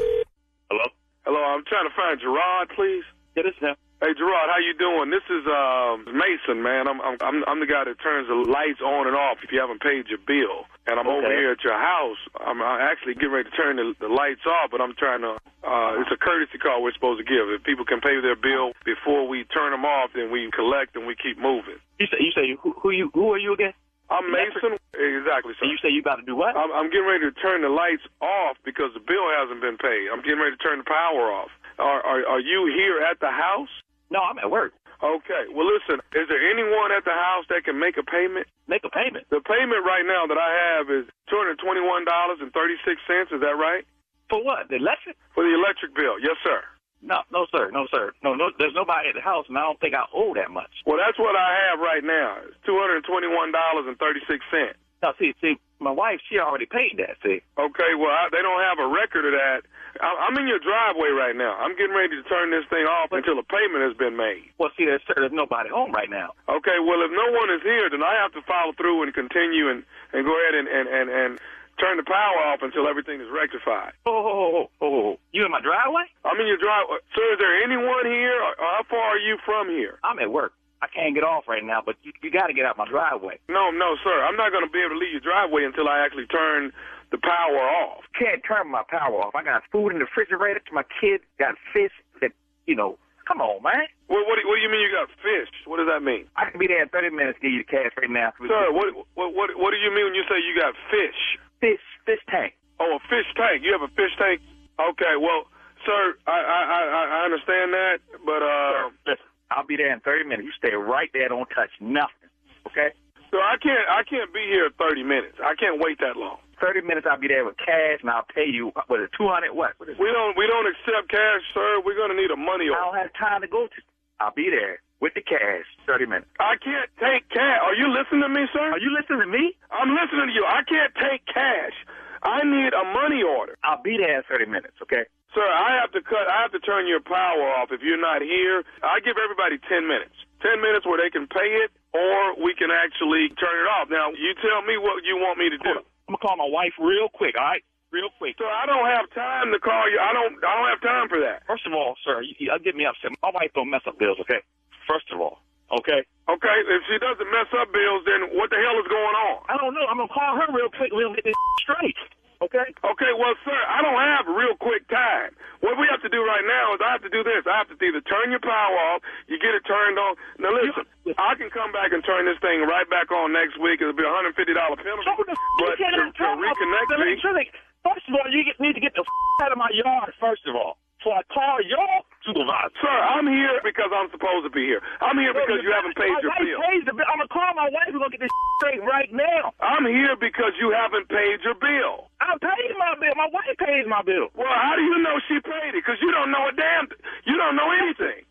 Hello? 1.27 1.43
I'm 1.43 1.67
trying 1.67 1.91
to 1.91 1.95
find 1.99 2.23
Gerard, 2.23 2.71
please. 2.79 3.03
Yeah, 3.35 3.43
this 3.43 3.59
is 3.59 3.75
him. 3.75 3.75
Hey, 3.99 4.15
Gerard, 4.15 4.47
how 4.47 4.63
you 4.63 4.79
doing? 4.79 5.11
This 5.11 5.27
is 5.27 5.43
um, 5.51 6.07
Mason, 6.07 6.63
man. 6.63 6.87
I'm, 6.87 7.03
I'm 7.03 7.17
I'm 7.19 7.37
I'm 7.51 7.59
the 7.59 7.67
guy 7.67 7.83
that 7.83 7.99
turns 7.99 8.31
the 8.31 8.39
lights 8.39 8.79
on 8.79 9.11
and 9.11 9.17
off 9.17 9.43
if 9.43 9.51
you 9.51 9.59
haven't 9.59 9.83
paid 9.83 10.07
your 10.07 10.23
bill. 10.23 10.71
And 10.87 11.01
I'm 11.01 11.09
over 11.11 11.27
here 11.27 11.51
at 11.51 11.65
your 11.67 11.75
house. 11.75 12.21
I'm 12.39 12.63
uh, 12.63 12.79
actually 12.79 13.19
getting 13.19 13.35
ready 13.35 13.51
to 13.51 13.57
turn 13.57 13.75
the, 13.75 13.97
the 13.99 14.07
lights 14.07 14.47
off, 14.47 14.71
but 14.71 14.79
I'm 14.79 14.95
trying 14.95 15.27
to. 15.27 15.41
Uh, 15.67 15.99
it's 15.99 16.13
a 16.15 16.21
courtesy 16.21 16.63
call 16.63 16.85
we're 16.85 16.95
supposed 16.95 17.19
to 17.19 17.27
give. 17.27 17.51
If 17.51 17.65
people 17.65 17.83
can 17.89 17.99
pay 17.99 18.21
their 18.23 18.37
bill 18.37 18.71
before 18.85 19.27
we 19.27 19.43
turn 19.51 19.73
them 19.75 19.83
off, 19.83 20.15
then 20.15 20.31
we 20.31 20.47
collect 20.55 20.95
and 20.95 21.09
we 21.09 21.17
keep 21.19 21.41
moving. 21.41 21.81
You 21.99 22.07
say 22.07 22.21
you 22.21 22.31
say 22.37 22.55
who, 22.55 22.77
who 22.79 22.95
you 22.95 23.11
who 23.17 23.33
are 23.33 23.41
you 23.41 23.51
again? 23.51 23.75
I'm 24.11 24.31
Mason. 24.31 24.79
Exactly. 24.95 25.53
Sir. 25.59 25.67
And 25.67 25.71
you 25.75 25.79
say 25.83 25.91
you 25.91 26.01
about 26.01 26.23
to 26.23 26.27
do 26.27 26.37
what? 26.37 26.55
I'm, 26.57 26.71
I'm 26.73 26.89
getting 26.91 27.07
ready 27.07 27.27
to 27.27 27.35
turn 27.43 27.63
the 27.63 27.73
lights 27.73 28.07
off 28.23 28.57
because 28.65 28.95
the 28.95 29.03
bill 29.03 29.27
hasn't 29.35 29.61
been 29.61 29.77
paid. 29.77 30.09
I'm 30.09 30.23
getting 30.23 30.39
ready 30.39 30.55
to 30.57 30.63
turn 30.63 30.79
the 30.79 30.89
power 30.89 31.29
off. 31.31 31.51
Are, 31.79 32.01
are, 32.01 32.39
are 32.39 32.41
you 32.41 32.71
here 32.71 33.03
at 33.03 33.21
the 33.21 33.31
house? 33.31 33.71
No, 34.11 34.23
I'm 34.23 34.39
at 34.39 34.51
work. 34.51 34.73
Okay. 35.03 35.45
Well, 35.53 35.69
listen, 35.69 36.01
is 36.17 36.25
there 36.31 36.41
anyone 36.41 36.89
at 36.95 37.05
the 37.05 37.13
house 37.13 37.45
that 37.51 37.65
can 37.65 37.79
make 37.79 37.99
a 37.99 38.07
payment? 38.07 38.47
Make 38.67 38.85
a 38.87 38.91
payment. 38.91 39.29
The 39.29 39.45
payment 39.45 39.85
right 39.85 40.07
now 40.07 40.25
that 40.27 40.39
I 40.39 40.51
have 40.55 40.89
is 40.89 41.05
$221.36. 41.29 42.49
Is 42.49 43.41
that 43.43 43.59
right? 43.59 43.85
For 44.31 44.43
what? 44.43 44.69
The 44.71 44.77
electric? 44.77 45.17
For 45.35 45.45
the 45.45 45.53
electric 45.53 45.95
bill. 45.95 46.17
Yes, 46.19 46.39
sir. 46.43 46.63
No, 47.03 47.23
no, 47.31 47.47
sir, 47.53 47.71
no, 47.71 47.87
sir, 47.93 48.13
no, 48.25 48.35
no. 48.35 48.51
There's 48.59 48.75
nobody 48.75 49.09
at 49.11 49.15
the 49.15 49.21
house, 49.21 49.45
and 49.49 49.57
I 49.57 49.63
don't 49.63 49.79
think 49.81 49.95
I 49.95 50.05
owe 50.15 50.35
that 50.35 50.51
much. 50.51 50.71
Well, 50.87 50.97
that's 50.99 51.19
what 51.19 51.37
I 51.37 51.55
have 51.71 51.79
right 51.79 52.03
now. 52.03 52.39
It's 52.49 52.57
$221.36. 52.67 54.75
Now, 55.03 55.13
see, 55.19 55.35
see, 55.41 55.55
my 55.79 55.91
wife, 55.93 56.19
she 56.29 56.39
already 56.41 56.65
paid 56.65 56.97
that. 56.99 57.21
See, 57.23 57.43
Okay, 57.61 57.93
well, 58.01 58.09
I, 58.11 58.29
they 58.33 58.41
don't 58.41 58.65
have 58.65 58.81
a 58.81 58.89
record 58.89 59.27
of 59.29 59.33
that. 59.37 59.61
I, 60.01 60.09
I'm 60.25 60.37
in 60.41 60.49
your 60.49 60.59
driveway 60.59 61.13
right 61.13 61.37
now. 61.37 61.53
I'm 61.61 61.77
getting 61.77 61.93
ready 61.95 62.17
to 62.17 62.25
turn 62.25 62.51
this 62.51 62.65
thing 62.73 62.89
off 62.89 63.13
until 63.13 63.39
a 63.39 63.45
payment 63.45 63.85
has 63.85 63.93
been 63.97 64.17
made. 64.17 64.49
well, 64.59 64.71
see, 64.77 64.87
there's 64.89 65.05
there's 65.15 65.33
nobody 65.33 65.69
home 65.69 65.93
right 65.93 66.09
now. 66.09 66.33
Okay, 66.49 66.81
well, 66.81 67.05
if 67.05 67.13
no 67.13 67.29
one 67.37 67.53
is 67.53 67.61
here, 67.63 67.91
then 67.93 68.03
I 68.03 68.17
have 68.17 68.33
to 68.33 68.43
follow 68.49 68.73
through 68.73 69.03
and 69.05 69.13
continue 69.13 69.69
and, 69.69 69.85
and 70.17 70.25
go 70.25 70.33
ahead 70.33 70.55
and, 70.57 70.67
and, 70.69 70.89
and, 70.89 71.09
and 71.13 71.33
turn 71.79 71.97
the 71.97 72.05
power 72.07 72.39
off 72.51 72.61
until 72.63 72.89
everything 72.89 73.21
is 73.21 73.29
rectified. 73.33 73.93
Oh, 74.07 74.13
oh, 74.13 74.37
oh, 74.37 74.67
oh, 74.81 74.95
oh, 75.13 75.19
you 75.33 75.45
in 75.45 75.51
my 75.51 75.61
driveway? 75.61 76.05
I'm 76.25 76.41
in 76.41 76.47
your 76.47 76.57
driveway. 76.61 76.99
Sir, 77.15 77.27
is 77.35 77.39
there 77.39 77.63
anyone 77.63 78.07
here? 78.07 78.37
Or 78.41 78.53
how 78.59 78.83
far 78.89 79.17
are 79.17 79.23
you 79.23 79.37
from 79.45 79.69
here? 79.69 79.99
I'm 80.05 80.19
at 80.19 80.31
work. 80.33 80.53
I 80.83 80.89
can't 80.93 81.15
get 81.15 81.25
off 81.25 81.49
right 81.49 81.65
now, 81.65 81.81
but 81.85 81.97
you, 82.03 82.13
you 82.23 82.31
got 82.31 82.49
to 82.49 82.55
get 82.55 82.65
out 82.67 82.77
my 82.77 82.87
driveway. 82.89 83.39
No, 83.49 83.71
no, 83.71 83.97
sir. 84.05 84.25
I'm 84.25 84.37
not 84.37 84.53
going 84.53 84.65
to 84.65 84.71
be 84.71 84.81
able 84.81 84.97
to 84.97 85.01
leave 85.01 85.13
your 85.13 85.25
driveway 85.25 85.65
until 85.65 85.89
I 85.89 86.05
actually 86.05 86.27
turn 86.27 86.71
the 87.11 87.19
power 87.19 87.65
off. 87.65 88.05
Can't 88.19 88.43
turn 88.47 88.69
my 88.71 88.83
power 88.89 89.17
off. 89.25 89.35
I 89.35 89.43
got 89.43 89.63
food 89.73 89.91
in 89.91 89.99
the 89.99 90.05
refrigerator. 90.05 90.61
to 90.61 90.73
My 90.75 90.85
kid 91.01 91.21
got 91.39 91.55
fish 91.73 91.93
that 92.21 92.33
you 92.67 92.77
know 92.77 92.99
Come 93.27 93.43
on, 93.43 93.59
man. 93.59 93.91
What, 94.07 94.23
what, 94.31 94.39
do- 94.39 94.47
what 94.47 94.55
do 94.55 94.63
you 94.63 94.71
mean 94.71 94.87
you 94.87 94.95
got 94.95 95.11
fish? 95.19 95.51
What 95.67 95.83
does 95.83 95.91
that 95.91 95.99
mean? 95.99 96.31
I 96.39 96.47
can 96.47 96.63
be 96.63 96.71
there 96.71 96.79
in 96.79 96.89
30 96.89 97.11
minutes 97.11 97.43
to 97.43 97.43
give 97.43 97.53
you 97.59 97.67
the 97.67 97.71
cash 97.71 97.91
right 97.99 98.07
now. 98.11 98.31
Sir, 98.39 98.71
what, 98.71 98.95
what, 99.19 99.35
what, 99.35 99.51
what 99.59 99.71
do 99.75 99.79
you 99.83 99.91
mean 99.91 100.07
when 100.07 100.15
you 100.15 100.23
say 100.31 100.39
you 100.39 100.55
got 100.55 100.79
fish? 100.95 101.19
Fish, 101.61 101.81
fish 102.05 102.21
tank. 102.29 102.55
Oh, 102.81 102.99
a 102.99 103.01
fish 103.09 103.27
tank. 103.37 103.63
You 103.65 103.73
have 103.73 103.83
a 103.83 103.93
fish 103.95 104.13
tank? 104.19 104.41
Okay, 104.77 105.17
well, 105.17 105.49
sir, 105.85 106.15
I, 106.27 106.37
I, 106.37 106.61
I, 106.69 107.03
I 107.21 107.25
understand 107.25 107.73
that, 107.73 107.97
but, 108.25 108.43
uh, 108.45 108.91
Listen, 109.07 109.25
I'll 109.51 109.67
be 109.67 109.77
there 109.77 109.93
in 109.93 110.01
30 110.01 110.25
minutes. 110.25 110.45
You 110.45 110.53
stay 110.59 110.75
right 110.77 111.09
there. 111.13 111.29
Don't 111.29 111.49
touch 111.55 111.71
nothing. 111.81 112.29
Okay? 112.67 112.93
so 113.31 113.39
I 113.39 113.57
can't, 113.61 113.87
I 113.89 114.03
can't 114.03 114.33
be 114.33 114.45
here 114.49 114.71
30 114.79 115.03
minutes. 115.03 115.39
I 115.43 115.55
can't 115.55 115.81
wait 115.81 115.99
that 116.01 116.17
long. 116.17 116.39
30 116.61 116.83
minutes 116.83 117.07
I'll 117.09 117.21
be 117.21 117.29
there 117.29 117.45
with 117.45 117.57
cash 117.59 118.01
and 118.01 118.09
I'll 118.09 118.25
pay 118.33 118.49
you, 118.49 118.73
what 118.89 119.01
is 119.01 119.13
it, 119.13 119.17
200 119.19 119.53
what? 119.53 119.77
what? 119.77 119.89
We 120.01 120.09
don't, 120.09 120.33
we 120.37 120.47
don't 120.49 120.65
accept 120.65 121.13
cash, 121.13 121.43
sir. 121.53 121.83
We're 121.85 121.97
gonna 121.97 122.17
need 122.17 122.31
a 122.33 122.37
money 122.37 122.69
order. 122.73 122.81
I 122.81 122.85
don't 122.85 122.97
have 122.97 123.13
time 123.13 123.41
to 123.43 123.49
go 123.49 123.69
to. 123.69 123.79
I'll 124.21 124.33
be 124.33 124.49
there 124.49 124.81
with 125.01 125.15
the 125.15 125.23
cash, 125.23 125.67
30 125.87 126.07
minutes. 126.07 126.31
I 126.41 126.57
can't 126.57 126.91
take 126.97 127.29
cash. 127.29 127.61
Are 127.63 127.75
you 127.75 127.93
listening 127.93 128.23
to 128.23 128.33
me, 128.33 128.49
sir? 128.53 128.73
Are 128.73 128.81
you 128.81 128.93
listening 128.95 129.21
to 129.21 129.31
me? 129.31 129.53
I'm 129.71 129.93
listening 129.93 130.29
to 130.29 130.35
you. 130.35 130.45
I 130.45 130.65
can't 130.65 130.93
take 130.97 131.27
cash. 131.27 131.77
I 132.25 132.43
need 132.43 132.73
a 132.73 132.85
money 132.97 133.23
order. 133.23 133.57
I'll 133.63 133.83
be 133.83 133.97
there 134.01 134.19
in 134.19 134.25
30 134.25 134.47
minutes, 134.47 134.81
okay? 134.83 135.05
Sir, 135.37 135.45
I 135.45 135.77
have 135.85 135.93
to 135.93 136.01
cut. 136.01 136.25
I 136.33 136.49
have 136.49 136.53
to 136.57 136.63
turn 136.65 136.89
your 136.89 137.05
power 137.05 137.45
off 137.61 137.69
if 137.69 137.85
you're 137.85 138.01
not 138.01 138.25
here. 138.25 138.65
I 138.81 139.05
give 139.05 139.21
everybody 139.21 139.61
ten 139.69 139.85
minutes. 139.85 140.17
Ten 140.41 140.65
minutes 140.65 140.89
where 140.89 140.97
they 140.97 141.13
can 141.13 141.29
pay 141.29 141.61
it, 141.61 141.69
or 141.93 142.41
we 142.41 142.57
can 142.57 142.73
actually 142.73 143.29
turn 143.37 143.53
it 143.53 143.69
off. 143.69 143.93
Now, 143.93 144.17
you 144.17 144.33
tell 144.41 144.65
me 144.65 144.81
what 144.81 145.05
you 145.05 145.21
want 145.21 145.37
me 145.37 145.53
to 145.53 145.61
do. 145.61 145.77
I'm 146.09 146.17
gonna 146.17 146.25
call 146.25 146.41
my 146.41 146.49
wife 146.49 146.73
real 146.81 147.13
quick, 147.13 147.37
all 147.37 147.45
right? 147.45 147.61
Real 147.93 148.09
quick. 148.17 148.41
Sir, 148.41 148.49
I 148.49 148.65
don't 148.65 148.89
have 148.89 149.13
time 149.13 149.53
to 149.53 149.61
call 149.61 149.85
you. 149.93 150.01
I 150.01 150.17
don't. 150.17 150.41
I 150.41 150.53
don't 150.57 150.71
have 150.73 150.81
time 150.81 151.07
for 151.13 151.21
that. 151.21 151.45
First 151.45 151.69
of 151.69 151.77
all, 151.77 152.01
sir, 152.01 152.25
you, 152.25 152.33
you 152.41 152.49
get 152.65 152.73
me 152.73 152.89
upset. 152.89 153.13
My 153.21 153.29
wife 153.29 153.53
don't 153.53 153.69
mess 153.69 153.85
up 153.85 153.99
bills, 154.01 154.17
okay? 154.25 154.41
First 154.87 155.11
of 155.13 155.21
all, 155.21 155.43
okay? 155.75 156.07
Okay, 156.27 156.57
if 156.67 156.83
she 156.91 156.99
doesn't 156.99 157.31
mess 157.31 157.47
up 157.55 157.71
bills, 157.71 158.03
then 158.03 158.35
what 158.35 158.51
the 158.51 158.59
hell 158.59 158.79
is 158.83 158.89
going 158.91 159.17
on? 159.31 159.47
I 159.47 159.55
don't 159.59 159.75
know. 159.75 159.87
I'm 159.87 159.99
gonna 159.99 160.11
call 160.11 160.35
her 160.39 160.49
real 160.51 160.71
quick. 160.75 160.91
We'll 160.91 161.15
get 161.15 161.23
this 161.23 161.39
straight, 161.63 161.99
okay? 162.43 162.67
Okay, 162.83 163.13
well, 163.15 163.35
sir, 163.47 163.55
I 163.55 163.79
don't 163.83 163.95
have 163.99 164.27
real 164.27 164.59
quick 164.59 164.87
time. 164.91 165.39
What 165.63 165.79
we 165.79 165.87
have 165.87 166.03
to 166.03 166.11
do 166.11 166.23
right 166.27 166.43
now 166.43 166.75
is 166.75 166.83
I 166.83 166.91
have 166.99 167.03
to 167.07 167.11
do 167.11 167.23
this. 167.23 167.47
I 167.47 167.63
have 167.63 167.71
to 167.71 167.79
either 167.79 168.03
turn 168.07 168.35
your 168.35 168.43
power 168.43 168.75
off, 168.91 169.07
you 169.31 169.39
get 169.39 169.55
it 169.55 169.63
turned 169.67 169.99
on. 170.03 170.19
Now 170.43 170.51
listen, 170.55 170.83
I 171.19 171.39
can 171.39 171.51
come 171.55 171.71
back 171.71 171.95
and 171.95 172.03
turn 172.03 172.27
this 172.27 172.39
thing 172.43 172.67
right 172.67 172.87
back 172.91 173.11
on 173.15 173.31
next 173.31 173.59
week. 173.63 173.79
It'll 173.79 173.95
be 173.95 174.07
a 174.07 174.11
hundred 174.11 174.35
fifty 174.35 174.55
dollar 174.55 174.75
penalty. 174.79 175.07
So 175.07 175.15
the 175.23 175.35
But 175.63 175.79
to, 175.79 176.11
to 176.11 176.27
reconnect 176.39 176.91
me. 176.99 177.51
First 177.87 178.07
of 178.11 178.19
all, 178.19 178.27
you 178.35 178.43
get, 178.43 178.59
need 178.59 178.75
to 178.75 178.83
get 178.83 178.99
the 178.99 179.07
out 179.47 179.55
of 179.55 179.59
my 179.59 179.71
yard. 179.71 180.11
First 180.19 180.43
of 180.51 180.59
all, 180.59 180.79
before 181.07 181.23
I 181.23 181.27
call 181.31 181.63
your 181.63 181.93
supervisor. 182.27 182.75
sir, 182.83 182.91
I'm 182.91 183.31
here 183.31 183.63
because 183.63 183.95
I'm 183.95 184.11
supposed 184.11 184.43
to 184.43 184.51
be 184.51 184.67
here. 184.67 184.83
I'm 184.99 185.15
here 185.15 185.31
because 185.31 185.63
you 185.63 185.71
haven't 185.71 185.95
paid 185.95 186.11
your 186.19 186.35
bill. 186.35 186.59
Bill. 186.59 187.07
I'm 187.07 187.23
gonna 187.23 187.31
call 187.31 187.47
my 187.55 187.71
wife. 187.71 187.95
We're 187.95 188.11
get 188.11 188.27
this 188.27 188.35
straight 188.59 188.83
right 188.83 189.07
now. 189.15 189.55
I'm 189.63 189.87
here 189.87 190.19
because 190.19 190.59
you 190.59 190.75
haven't 190.75 191.07
paid 191.07 191.47
your 191.47 191.55
bill. 191.55 192.11
I 192.19 192.35
paid 192.43 192.75
my 192.75 192.99
bill. 192.99 193.15
My 193.15 193.31
wife 193.31 193.55
pays 193.55 193.87
my 193.87 194.03
bill. 194.03 194.35
Well, 194.35 194.51
how 194.51 194.75
do 194.75 194.83
you 194.83 194.99
know 194.99 195.23
she 195.31 195.39
paid 195.39 195.79
it? 195.79 195.87
Because 195.87 196.03
you 196.03 196.11
don't 196.11 196.35
know 196.35 196.51
a 196.51 196.53
damn. 196.59 196.91
You 197.23 197.39
don't 197.39 197.55
know 197.55 197.71
anything. 197.71 198.27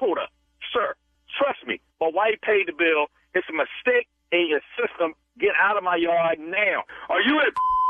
Hold 0.00 0.16
up, 0.16 0.32
sir. 0.72 0.96
Trust 1.36 1.60
me. 1.68 1.76
My 2.00 2.08
wife 2.08 2.40
paid 2.40 2.72
the 2.72 2.76
bill. 2.76 3.12
It's 3.36 3.44
a 3.52 3.56
mistake 3.56 4.08
in 4.32 4.48
your 4.48 4.64
system. 4.80 5.12
Get 5.36 5.52
out 5.60 5.76
of 5.76 5.84
my 5.84 6.00
yard 6.00 6.40
now. 6.40 6.88
Are 7.12 7.20
you 7.20 7.36
at 7.44 7.52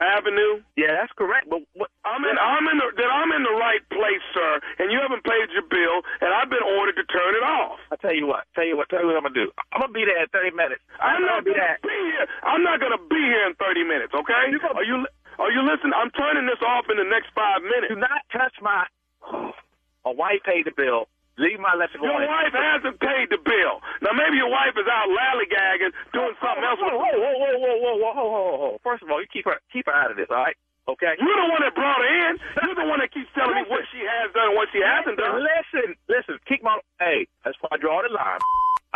Avenue? 0.00 0.60
Yeah, 0.76 0.92
that's 1.00 1.12
correct. 1.16 1.48
But 1.48 1.64
what? 1.72 1.88
I'm 2.04 2.20
in. 2.24 2.36
I'm 2.36 2.68
in 2.68 2.76
the. 2.76 2.88
That 3.00 3.08
I'm 3.08 3.32
in 3.32 3.42
the 3.42 3.56
right 3.56 3.80
place, 3.88 4.20
sir. 4.36 4.60
And 4.78 4.92
you 4.92 5.00
haven't 5.00 5.24
paid 5.24 5.48
your 5.56 5.64
bill, 5.64 6.04
and 6.20 6.30
I've 6.36 6.52
been 6.52 6.64
ordered 6.76 7.00
to 7.00 7.06
turn 7.08 7.32
it 7.32 7.44
off. 7.44 7.80
I 7.88 7.96
tell 7.96 8.12
you 8.12 8.28
what. 8.28 8.44
Tell 8.54 8.66
you 8.68 8.76
what. 8.76 8.88
Tell 8.92 9.00
you 9.00 9.08
what 9.08 9.16
I'm 9.16 9.24
gonna 9.24 9.34
do. 9.34 9.48
I'm 9.72 9.80
gonna 9.80 9.96
be 9.96 10.04
there 10.04 10.20
in 10.20 10.28
30 10.28 10.52
minutes. 10.52 10.84
I'm 11.00 11.24
not 11.24 11.44
be 11.48 11.56
gonna 11.56 11.80
be 11.80 11.96
here. 12.12 12.26
I'm 12.44 12.62
not 12.62 12.76
gonna 12.80 13.00
be 13.08 13.16
here 13.24 13.46
in 13.48 13.54
30 13.56 13.84
minutes. 13.88 14.12
Okay? 14.12 14.52
You 14.52 14.60
gonna- 14.60 14.76
Are 14.76 14.84
you? 14.84 15.06
Are 15.40 15.52
you 15.52 15.62
listening? 15.64 15.96
I'm 15.96 16.12
turning 16.12 16.44
this 16.44 16.60
off 16.60 16.84
in 16.92 16.96
the 17.00 17.08
next 17.08 17.32
five 17.32 17.62
minutes. 17.64 17.88
Do 17.88 17.96
not 17.96 18.20
touch 18.32 18.54
my. 18.60 18.84
My 20.04 20.12
wife 20.12 20.38
paid 20.46 20.66
the 20.66 20.70
bill. 20.76 21.08
Leave 21.36 21.60
my 21.60 21.76
Your 21.76 22.16
on. 22.16 22.24
wife 22.24 22.54
hasn't 22.56 22.96
paid 22.96 23.28
the 23.28 23.36
bill. 23.36 23.84
Now, 24.00 24.16
maybe 24.16 24.40
your 24.40 24.48
wife 24.48 24.72
is 24.72 24.88
out 24.88 25.04
lallygagging, 25.12 25.92
doing 26.16 26.32
something 26.40 26.64
else. 26.64 26.80
Whoa, 26.80 26.96
whoa, 26.96 27.12
whoa, 27.12 27.34
whoa, 27.36 27.56
whoa, 27.60 27.76
whoa, 27.76 28.14
whoa, 28.16 28.56
whoa. 28.56 28.80
First 28.80 29.04
of 29.04 29.12
all, 29.12 29.20
you 29.20 29.28
keep 29.28 29.44
her, 29.44 29.60
keep 29.68 29.84
her 29.84 29.92
out 29.92 30.10
of 30.10 30.16
this, 30.16 30.32
all 30.32 30.40
right? 30.40 30.56
Okay. 30.88 31.12
You're 31.18 31.36
the 31.36 31.50
one 31.50 31.60
that 31.60 31.74
brought 31.74 31.98
her 31.98 32.08
in. 32.30 32.38
You're 32.64 32.78
the 32.78 32.88
one 32.88 33.00
that 33.02 33.10
keeps 33.12 33.28
telling 33.34 33.52
listen. 33.58 33.68
me 33.68 33.74
what 33.74 33.84
she 33.90 34.00
has 34.06 34.32
done 34.32 34.54
and 34.54 34.56
what 34.56 34.68
she 34.72 34.80
hasn't 34.80 35.18
done. 35.18 35.42
Listen, 35.42 35.98
listen, 36.08 36.38
keep 36.46 36.62
my. 36.62 36.78
Hey, 37.02 37.26
that's 37.44 37.58
why 37.60 37.74
I 37.74 37.76
draw 37.76 38.00
the 38.06 38.14
line. 38.14 38.38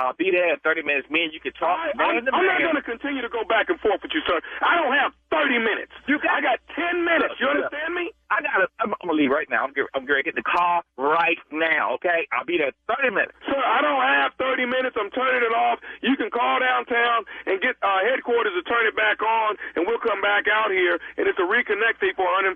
I'll 0.00 0.16
be 0.16 0.30
there 0.32 0.48
in 0.52 0.58
30 0.64 0.82
minutes. 0.82 1.10
Me 1.12 1.24
and 1.28 1.32
you 1.32 1.40
can 1.40 1.52
talk. 1.60 1.76
I, 2.00 2.16
I'm 2.32 2.44
not 2.48 2.56
going 2.72 2.80
to 2.80 2.86
continue 2.88 3.20
to 3.20 3.28
go 3.28 3.44
back 3.44 3.68
and 3.68 3.76
forth 3.80 4.00
with 4.00 4.12
you, 4.16 4.22
sir. 4.24 4.40
I 4.64 4.80
don't 4.80 4.96
have 4.96 5.12
30 5.28 5.58
minutes. 5.60 5.92
You 6.08 6.16
got- 6.18 6.32
I 6.32 6.40
got 6.40 6.58
10 6.74 7.04
minutes. 7.04 7.36
You 7.38 7.46
understand 7.52 7.92
me? 7.94 8.10
I 8.30 8.38
gotta. 8.46 8.70
I'm, 8.78 8.94
I'm 9.02 9.10
gonna 9.10 9.18
leave 9.18 9.34
right 9.34 9.50
now. 9.50 9.66
I'm, 9.66 9.74
get- 9.74 9.90
I'm 9.92 10.06
gonna 10.06 10.22
get 10.22 10.38
in 10.38 10.40
the 10.40 10.46
car 10.46 10.86
right 10.96 11.36
now. 11.50 11.98
Okay. 11.98 12.30
I'll 12.30 12.46
be 12.46 12.56
there 12.62 12.70
30 12.86 13.10
minutes. 13.10 13.34
Sir, 13.44 13.58
I 13.58 13.82
don't 13.82 13.98
have 14.06 14.30
30 14.38 14.70
minutes. 14.70 14.94
I'm 14.94 15.10
turning 15.10 15.42
it 15.42 15.50
off. 15.50 15.82
You 16.00 16.14
can 16.14 16.30
call 16.30 16.62
downtown 16.62 17.26
and 17.50 17.58
get 17.60 17.74
uh, 17.82 18.06
headquarters 18.06 18.54
to 18.54 18.62
turn 18.70 18.86
it 18.86 18.94
back 18.94 19.18
on, 19.20 19.58
and 19.74 19.82
we'll 19.84 19.98
come 19.98 20.22
back 20.22 20.46
out 20.46 20.70
here, 20.70 20.94
and 21.18 21.26
it's 21.26 21.38
a 21.42 21.46
reconnect 21.50 21.98
fee 21.98 22.14
for 22.14 22.22
$150. 22.38 22.54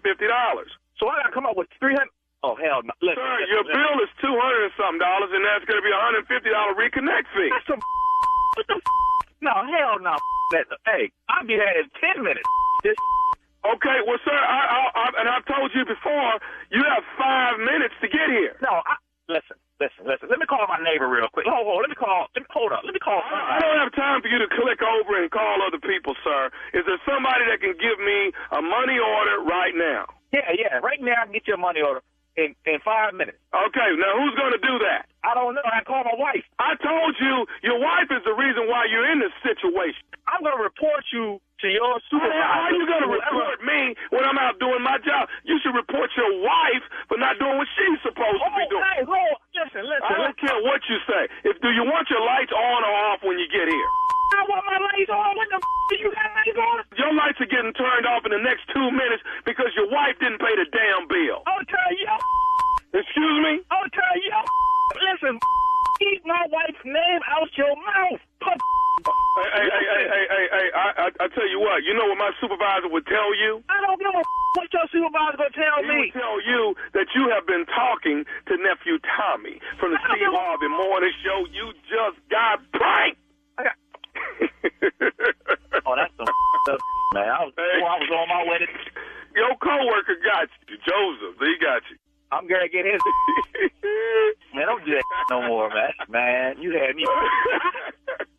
So 0.98 1.10
I 1.10 1.26
gotta 1.26 1.34
come 1.34 1.44
up 1.46 1.56
with 1.58 1.66
300. 1.82 2.06
Oh 2.44 2.52
hell 2.60 2.84
no. 2.84 2.92
Listen, 3.00 3.24
Sir, 3.24 3.40
listen, 3.40 3.48
your 3.56 3.64
listen. 3.64 3.80
bill 3.80 3.96
is 4.04 4.12
200 4.20 4.68
and 4.68 4.74
something 4.76 5.00
dollars, 5.00 5.32
and 5.32 5.40
that's 5.48 5.64
going 5.64 5.80
to 5.80 5.86
be 5.86 5.88
a 5.88 5.96
$150 5.96 6.28
reconnect 6.76 7.26
fee. 7.32 7.48
That's 7.48 7.64
some. 7.64 7.80
What 8.60 8.68
the? 8.68 8.76
No, 9.40 9.52
hell 9.64 9.96
no. 10.00 10.12
That, 10.52 10.68
hey, 10.84 11.08
I'll 11.32 11.44
be 11.48 11.56
there 11.56 11.72
in 11.80 11.88
10 12.04 12.20
minutes. 12.20 12.44
This. 12.84 12.94
Okay, 13.64 13.98
well, 14.04 14.20
sir, 14.20 14.36
I, 14.36 14.60
I, 14.60 14.78
I, 14.92 15.04
and 15.24 15.26
I've 15.26 15.48
told 15.48 15.72
you 15.72 15.88
before, 15.88 16.36
you 16.68 16.84
have 16.84 17.00
five 17.16 17.56
minutes 17.64 17.96
to 18.04 18.12
get 18.12 18.28
here. 18.28 18.60
No, 18.60 18.84
I, 18.84 19.00
listen, 19.24 19.56
listen, 19.80 20.04
listen. 20.04 20.28
Let 20.28 20.36
me 20.36 20.44
call 20.44 20.68
my 20.68 20.76
neighbor 20.84 21.08
real 21.08 21.32
quick. 21.32 21.48
Hold, 21.48 21.64
hold. 21.64 21.80
Let 21.80 21.88
me 21.88 21.96
call. 21.96 22.28
Let 22.36 22.44
me, 22.44 22.48
hold 22.52 22.76
up. 22.76 22.84
Let 22.84 22.92
me 22.92 23.00
call. 23.00 23.24
I 23.24 23.56
I 23.56 23.58
don't 23.64 23.80
have 23.80 23.92
time 23.96 24.20
for 24.20 24.28
you 24.28 24.36
to 24.36 24.48
click 24.52 24.84
over 24.84 25.16
and 25.16 25.32
call 25.32 25.64
other 25.64 25.80
people, 25.80 26.12
sir. 26.20 26.52
Is 26.76 26.84
there 26.84 27.00
somebody 27.08 27.48
that 27.48 27.64
can 27.64 27.72
give 27.80 27.96
me 28.04 28.36
a 28.52 28.60
money 28.60 29.00
order 29.00 29.40
right 29.48 29.72
now? 29.72 30.04
Yeah, 30.36 30.52
yeah. 30.52 30.84
Right 30.84 31.00
now, 31.00 31.24
I 31.24 31.24
can 31.24 31.32
get 31.32 31.48
you 31.48 31.56
a 31.56 31.60
money 31.60 31.80
order 31.80 32.04
in 32.36 32.54
in 32.66 32.78
five 32.84 33.14
minutes. 33.14 33.38
Okay, 33.54 33.88
now 33.98 34.12
who's 34.18 34.34
going 34.34 34.52
to 34.52 34.62
do 34.62 34.74
that? 34.86 35.06
I 35.22 35.32
don't 35.34 35.54
know. 35.54 35.64
I 35.64 35.80
call 35.86 36.04
my 36.04 36.16
wife. 36.18 36.44
I 36.58 36.74
told 36.82 37.14
you 37.20 37.46
your 37.62 37.78
wife 37.80 38.10
is 38.10 38.22
the 38.26 38.34
reason 38.34 38.66
why 38.68 38.84
you're 38.90 39.06
in 39.10 39.20
this 39.20 39.32
situation. 39.42 40.02
I'm 40.28 40.42
gonna 40.42 40.60
report 40.62 41.04
you 41.12 41.40
to 41.62 41.66
your 41.70 41.96
supervisor. 42.10 42.34
how 42.44 42.66
are 42.68 42.74
you 42.76 42.84
going 42.84 43.04
to 43.06 43.12
report 43.12 43.62
me 43.64 43.94
when 44.10 44.24
I'm 44.26 44.36
out 44.36 44.58
doing 44.58 44.82
my 44.82 44.98
job? 45.00 45.30
You 45.48 45.56
should 45.62 45.72
report 45.72 46.10
your 46.18 46.42
wife 46.42 46.84
for 47.08 47.16
not 47.16 47.38
doing 47.38 47.56
what 47.56 47.68
she's 47.78 48.00
supposed 48.04 48.42
to 48.42 48.50
be 48.58 48.64
Oh, 48.68 48.72
doing. 48.74 48.84
hey, 48.98 49.04
hold. 49.06 49.38
Listen, 49.54 49.86
listen. 49.86 50.02
I 50.04 50.12
don't 50.18 50.34
listen. 50.34 50.44
care 50.44 50.58
what 50.66 50.80
you 50.90 50.98
say. 51.08 51.22
If 51.48 51.56
do 51.62 51.70
you 51.72 51.84
want 51.86 52.10
your 52.10 52.20
lights 52.20 52.52
on 52.52 52.78
or 52.84 52.94
off 53.14 53.22
when 53.22 53.38
you 53.38 53.46
get 53.48 53.64
here? 53.70 53.90
I 54.34 54.42
want 54.50 54.64
my 54.66 54.78
lights 54.82 55.10
on. 55.10 55.30
What 55.38 55.48
the 55.50 55.58
f- 55.62 56.00
you 56.00 56.10
got 56.10 56.28
lights 56.34 56.58
on? 56.58 56.76
Your 56.98 57.12
lights 57.14 57.38
are 57.40 57.50
getting 57.50 57.72
turned 57.74 58.06
off 58.06 58.26
in 58.26 58.32
the 58.34 58.42
next 58.42 58.66
two 58.74 58.88
minutes 58.90 59.22
because 59.46 59.70
your 59.78 59.86
wife 59.90 60.18
didn't 60.20 60.38
pay 60.42 60.54
the 60.58 60.66
damn 60.74 61.06
bill. 61.08 61.42
I'll 61.46 61.64
tell 61.66 61.92
you. 61.94 62.10
Excuse 62.94 63.38
me? 63.42 63.62
I'll 63.70 63.90
tell 63.90 64.16
you. 64.18 64.32
Listen, 65.10 65.34
keep 65.98 66.22
my 66.26 66.46
wife's 66.50 66.82
name 66.84 67.20
out 67.34 67.50
your 67.58 67.74
mouth. 67.74 68.20
Put 68.42 68.58
Hey, 69.34 69.66
hey, 69.66 69.66
hey, 69.66 69.84
hey, 69.90 70.06
hey, 70.06 70.24
hey, 70.30 70.46
hey, 70.54 70.68
I, 70.78 70.86
I, 70.94 71.06
I 71.18 71.26
tell 71.34 71.48
you 71.50 71.58
what, 71.58 71.82
you 71.82 71.90
know 71.92 72.06
what 72.06 72.14
my 72.18 72.30
supervisor 72.38 72.86
would 72.86 73.02
tell 73.10 73.34
you? 73.34 73.58
I 73.66 73.82
don't 73.82 73.98
give 73.98 74.14
a 74.14 74.22
f- 74.22 74.38
what 74.54 74.70
your 74.70 74.86
supervisor 74.94 75.34
gonna 75.42 75.50
tell 75.58 75.82
He 75.82 75.90
me. 75.90 75.98
would 76.06 76.14
tell 76.14 76.38
you 76.46 76.78
that 76.94 77.10
you 77.18 77.26
have 77.34 77.42
been 77.42 77.66
talking 77.66 78.22
to 78.46 78.52
nephew 78.62 79.02
Tommy 79.02 79.58
from 79.82 79.90
the 79.90 79.98
Steve 80.06 80.30
Harvey 80.30 80.70
Morning 80.70 81.10
Show. 81.26 81.50
You 81.50 81.74
just 81.90 82.22
got 82.30 82.62
pranked. 82.70 83.18
I 83.58 83.64
got- 83.66 83.78
Oh, 85.86 85.92
that's 85.96 86.12
some 86.16 86.24
stuff, 86.64 86.80
man. 87.12 87.28
I 87.28 87.44
was, 87.44 87.52
Hey. 87.56 87.76
I 87.84 87.98
was 88.00 88.08
on 88.08 88.28
my 88.28 88.42
way 88.48 88.58
to. 88.58 88.66
Your 89.36 89.52
coworker 89.60 90.16
got 90.24 90.48
you, 90.68 90.76
Joseph. 90.80 91.36
He 91.40 91.54
got 91.60 91.82
you. 91.90 91.96
I'm 92.32 92.46
gonna 92.48 92.68
get 92.68 92.86
his. 92.86 93.00
Man, 94.54 94.64
don't 94.66 94.84
do 94.86 94.92
that 94.94 95.04
no 95.30 95.46
more, 95.46 95.68
man. 95.68 95.92
Man, 96.08 96.56
you 96.62 96.72
had 96.72 96.96
me. 96.96 97.04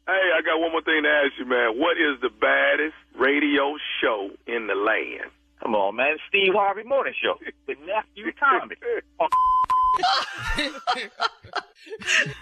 hey, 0.08 0.26
I 0.34 0.42
got 0.42 0.60
one 0.60 0.72
more 0.72 0.82
thing 0.82 1.04
to 1.04 1.10
ask 1.10 1.34
you, 1.38 1.46
man. 1.46 1.78
What 1.78 1.98
is 1.98 2.20
the 2.22 2.30
baddest 2.30 2.96
radio 3.20 3.76
show 4.02 4.32
in 4.48 4.66
the 4.68 4.76
land? 4.76 5.30
Come 5.62 5.76
on, 5.76 5.96
man. 5.96 6.18
Steve 6.28 6.54
Harvey 6.56 6.84
Morning 6.84 7.14
Show 7.22 7.36
with 7.68 7.78
nephew 7.86 8.32
Tommy. 8.40 8.76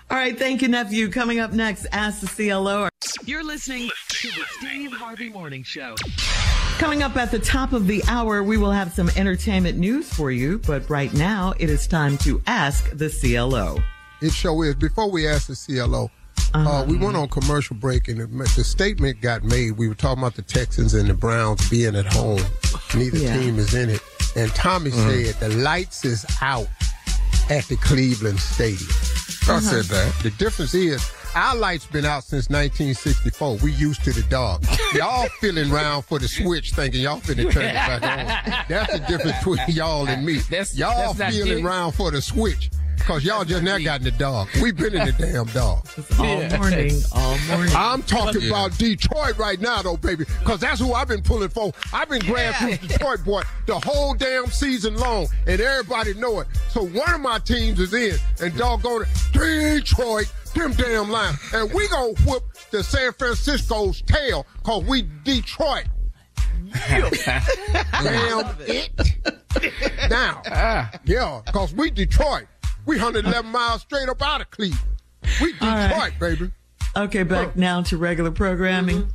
All 0.10 0.18
right, 0.18 0.38
thank 0.38 0.62
you, 0.62 0.68
nephew. 0.68 1.10
Coming 1.10 1.40
up 1.40 1.54
next, 1.54 1.86
Ask 1.92 2.22
the 2.22 2.28
CLO. 2.50 2.90
You're 3.26 3.44
listening 3.44 3.90
to 4.10 4.28
the 4.30 4.44
Steve 4.60 4.92
Harvey 4.94 5.30
Morning 5.30 5.64
Show. 5.64 5.96
Coming 6.78 7.04
up 7.04 7.16
at 7.18 7.32
the 7.32 7.40
top 7.40 7.72
of 7.74 7.88
the 7.88 8.04
hour, 8.08 8.44
we 8.44 8.58
will 8.58 8.72
have 8.72 8.94
some 8.94 9.10
entertainment 9.16 9.78
news 9.78 10.12
for 10.12 10.32
you. 10.32 10.60
But 10.60 10.90
right 10.90 11.14
now, 11.14 11.54
it 11.60 11.70
is 11.70 11.88
time 11.88 12.18
to 12.20 12.42
ask 12.48 12.90
the 12.98 13.10
CLO. 13.10 13.78
It 14.22 14.32
sure 14.32 14.66
is. 14.66 14.76
Before 14.76 15.10
we 15.10 15.28
ask 15.28 15.48
the 15.48 15.56
CLO, 15.56 16.10
uh, 16.54 16.86
we 16.88 16.98
went 16.98 17.16
on 17.16 17.28
commercial 17.30 17.76
break 17.76 18.08
and 18.08 18.20
the, 18.22 18.28
the 18.56 18.64
statement 18.64 19.22
got 19.22 19.44
made. 19.44 19.72
We 19.72 19.88
were 19.88 19.96
talking 19.96 20.22
about 20.24 20.36
the 20.36 20.42
Texans 20.42 20.94
and 20.94 21.10
the 21.10 21.14
Browns 21.14 21.70
being 21.70 21.96
at 21.96 22.06
home. 22.06 22.42
Neither 22.96 23.18
Yeah. 23.18 23.38
team 23.38 23.60
is 23.60 23.74
in 23.74 23.90
it. 23.90 24.02
And 24.36 24.54
Tommy 24.56 24.92
Mhm. 24.92 25.26
said 25.36 25.50
the 25.52 25.56
lights 25.58 26.06
is 26.06 26.26
out 26.42 26.68
at 27.50 27.66
the 27.66 27.76
Cleveland 27.78 28.40
Stadium. 28.40 28.90
I 29.48 29.60
said 29.60 29.86
uh-huh. 29.86 30.12
that. 30.12 30.14
The 30.24 30.32
difference 30.32 30.74
is 30.74 31.10
our 31.36 31.56
lights 31.56 31.86
been 31.88 32.06
out 32.06 32.24
since 32.24 32.50
1964. 32.50 33.58
We 33.58 33.72
used 33.74 34.04
to 34.04 34.14
the 34.14 34.24
dark. 34.24 34.62
Y'all 34.94 35.28
feeling 35.40 35.72
round 35.72 36.06
for 36.06 36.20
the 36.20 36.28
switch, 36.28 36.72
thinking 36.72 37.02
y'all 37.02 37.20
finna 37.20 37.52
turn 37.52 37.64
it 37.64 37.74
back 37.74 38.04
on. 38.04 38.66
That's 38.70 38.94
the 38.94 39.00
difference 39.00 39.38
between 39.40 39.60
y'all 39.70 40.08
and 40.08 40.26
me. 40.26 40.40
y'all 40.74 41.14
that's 41.14 41.36
feeling 41.36 41.56
dig- 41.56 41.66
round 41.66 41.96
for 41.96 42.12
the 42.12 42.22
switch. 42.22 42.70
Cause 43.00 43.26
y'all 43.26 43.44
just 43.44 43.64
now 43.64 43.78
got 43.80 44.00
in 44.00 44.06
the 44.06 44.12
dog. 44.12 44.48
We've 44.62 44.76
been 44.76 44.96
in 44.96 45.06
the 45.06 45.12
damn 45.12 45.46
dog. 45.48 45.86
All 46.20 46.26
morning, 46.58 46.94
all 47.14 47.38
morning. 47.50 47.74
I'm 47.76 48.02
talking 48.04 48.42
Yeah. 48.42 48.48
about 48.50 48.78
Detroit 48.78 49.38
right 49.38 49.60
now, 49.60 49.82
though, 49.82 49.98
baby, 49.98 50.24
because 50.40 50.62
that's 50.62 50.80
who 50.80 50.94
I've 50.94 51.10
been 51.10 51.22
pulling 51.22 51.50
for. 51.50 51.74
I've 51.92 52.10
been 52.10 52.22
grassroots 52.22 52.88
Detroit 52.88 53.26
boy 53.26 53.44
the 53.66 53.78
whole 53.80 54.14
damn 54.14 54.48
season 54.48 54.96
long, 54.96 55.28
and 55.48 55.60
everybody 55.60 56.14
know 56.14 56.40
it. 56.40 56.48
So 56.70 56.84
one 56.86 57.14
of 57.14 57.20
my 57.20 57.40
teams 57.40 57.80
is 57.82 57.94
in, 57.94 58.16
and 58.42 58.56
doggone 58.58 59.02
it, 59.04 59.08
Detroit, 59.34 60.32
them 60.56 60.72
damn 60.74 61.10
lions, 61.12 61.38
and 61.54 61.72
we 61.74 61.88
gonna 61.90 62.14
whoop 62.26 62.44
the 62.72 62.84
San 62.84 63.12
Francisco's 63.14 64.02
tail, 64.04 64.46
cause 64.64 64.84
we 64.86 65.02
Detroit. 65.24 65.86
damn 66.72 67.10
it. 68.62 70.10
Now, 70.10 70.42
yeah, 71.04 71.42
cause 71.52 71.74
we 71.74 71.92
Detroit. 71.92 72.46
We 72.86 72.98
111 72.98 73.50
miles 73.52 73.82
straight 73.82 74.10
up 74.10 74.22
out 74.22 74.42
of 74.42 74.52
Cleveland. 74.52 74.84
We 75.42 75.54
Detroit, 75.54 75.72
All 75.72 75.98
right. 75.98 76.20
baby. 76.20 76.52
Okay, 76.96 77.24
back 77.24 77.56
now 77.56 77.82
to 77.84 77.98
regular 77.98 78.32
programming. 78.32 79.14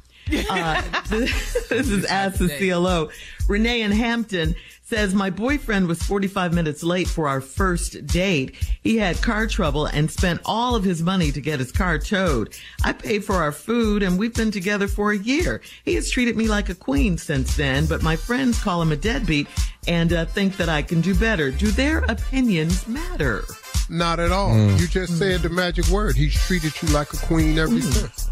Uh, 0.51 0.83
this, 1.09 1.67
this 1.69 1.89
is 1.91 2.05
Ask 2.07 2.39
the 2.39 2.49
CLO. 2.49 3.11
Renee 3.49 3.83
in 3.83 3.93
Hampton 3.93 4.55
says, 4.89 5.15
My 5.15 5.29
boyfriend 5.29 5.87
was 5.87 6.03
45 6.03 6.55
minutes 6.55 6.83
late 6.83 7.09
for 7.09 7.29
our 7.29 7.43
first 7.43 8.07
date. 8.07 8.55
He 8.83 8.97
had 8.97 9.21
car 9.21 9.47
trouble 9.47 9.85
and 9.85 10.11
spent 10.11 10.41
all 10.47 10.75
of 10.75 10.83
his 10.83 11.03
money 11.03 11.31
to 11.33 11.41
get 11.43 11.59
his 11.59 11.71
car 11.71 11.99
towed. 11.99 12.57
I 12.83 12.93
paid 12.95 13.25
for 13.25 13.37
our 13.37 13.53
food 13.53 14.03
and 14.03 14.19
we've 14.19 14.35
been 14.35 14.51
together 14.51 14.89
for 14.89 15.13
a 15.13 15.19
year. 15.19 15.61
He 15.85 15.95
has 15.95 16.11
treated 16.11 16.37
me 16.37 16.49
like 16.49 16.71
a 16.71 16.75
queen 16.75 17.19
since 17.19 17.55
then, 17.55 17.85
but 17.85 18.03
my 18.03 18.17
friends 18.17 18.63
call 18.63 18.81
him 18.81 18.93
a 18.93 18.97
deadbeat 18.97 19.47
and 19.87 20.13
uh, 20.13 20.25
think 20.25 20.57
that 20.57 20.71
I 20.71 20.81
can 20.81 21.03
do 21.03 21.15
better. 21.15 21.51
Do 21.51 21.71
their 21.71 21.99
opinions 22.09 22.89
matter? 22.89 23.45
Not 23.91 24.21
at 24.21 24.33
all. 24.33 24.51
Mm. 24.51 24.81
You 24.81 24.87
just 24.87 25.19
said 25.19 25.41
the 25.41 25.51
magic 25.51 25.87
word. 25.89 26.17
He's 26.17 26.35
treated 26.47 26.73
you 26.83 26.89
like 26.89 27.13
a 27.13 27.17
queen 27.19 27.59
ever 27.59 27.81
since. 27.81 28.31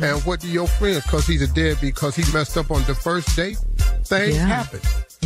And 0.00 0.22
what 0.22 0.40
do 0.40 0.48
your 0.48 0.66
friends? 0.66 1.02
Because 1.02 1.26
he's 1.26 1.42
a 1.42 1.48
deadbeat, 1.48 1.94
because 1.94 2.14
he 2.14 2.22
messed 2.32 2.56
up 2.56 2.70
on 2.70 2.82
the 2.84 2.94
first 2.94 3.34
date? 3.36 3.58
Things 4.06 4.36
Yeah. 4.36 4.46
happen. 4.46 4.80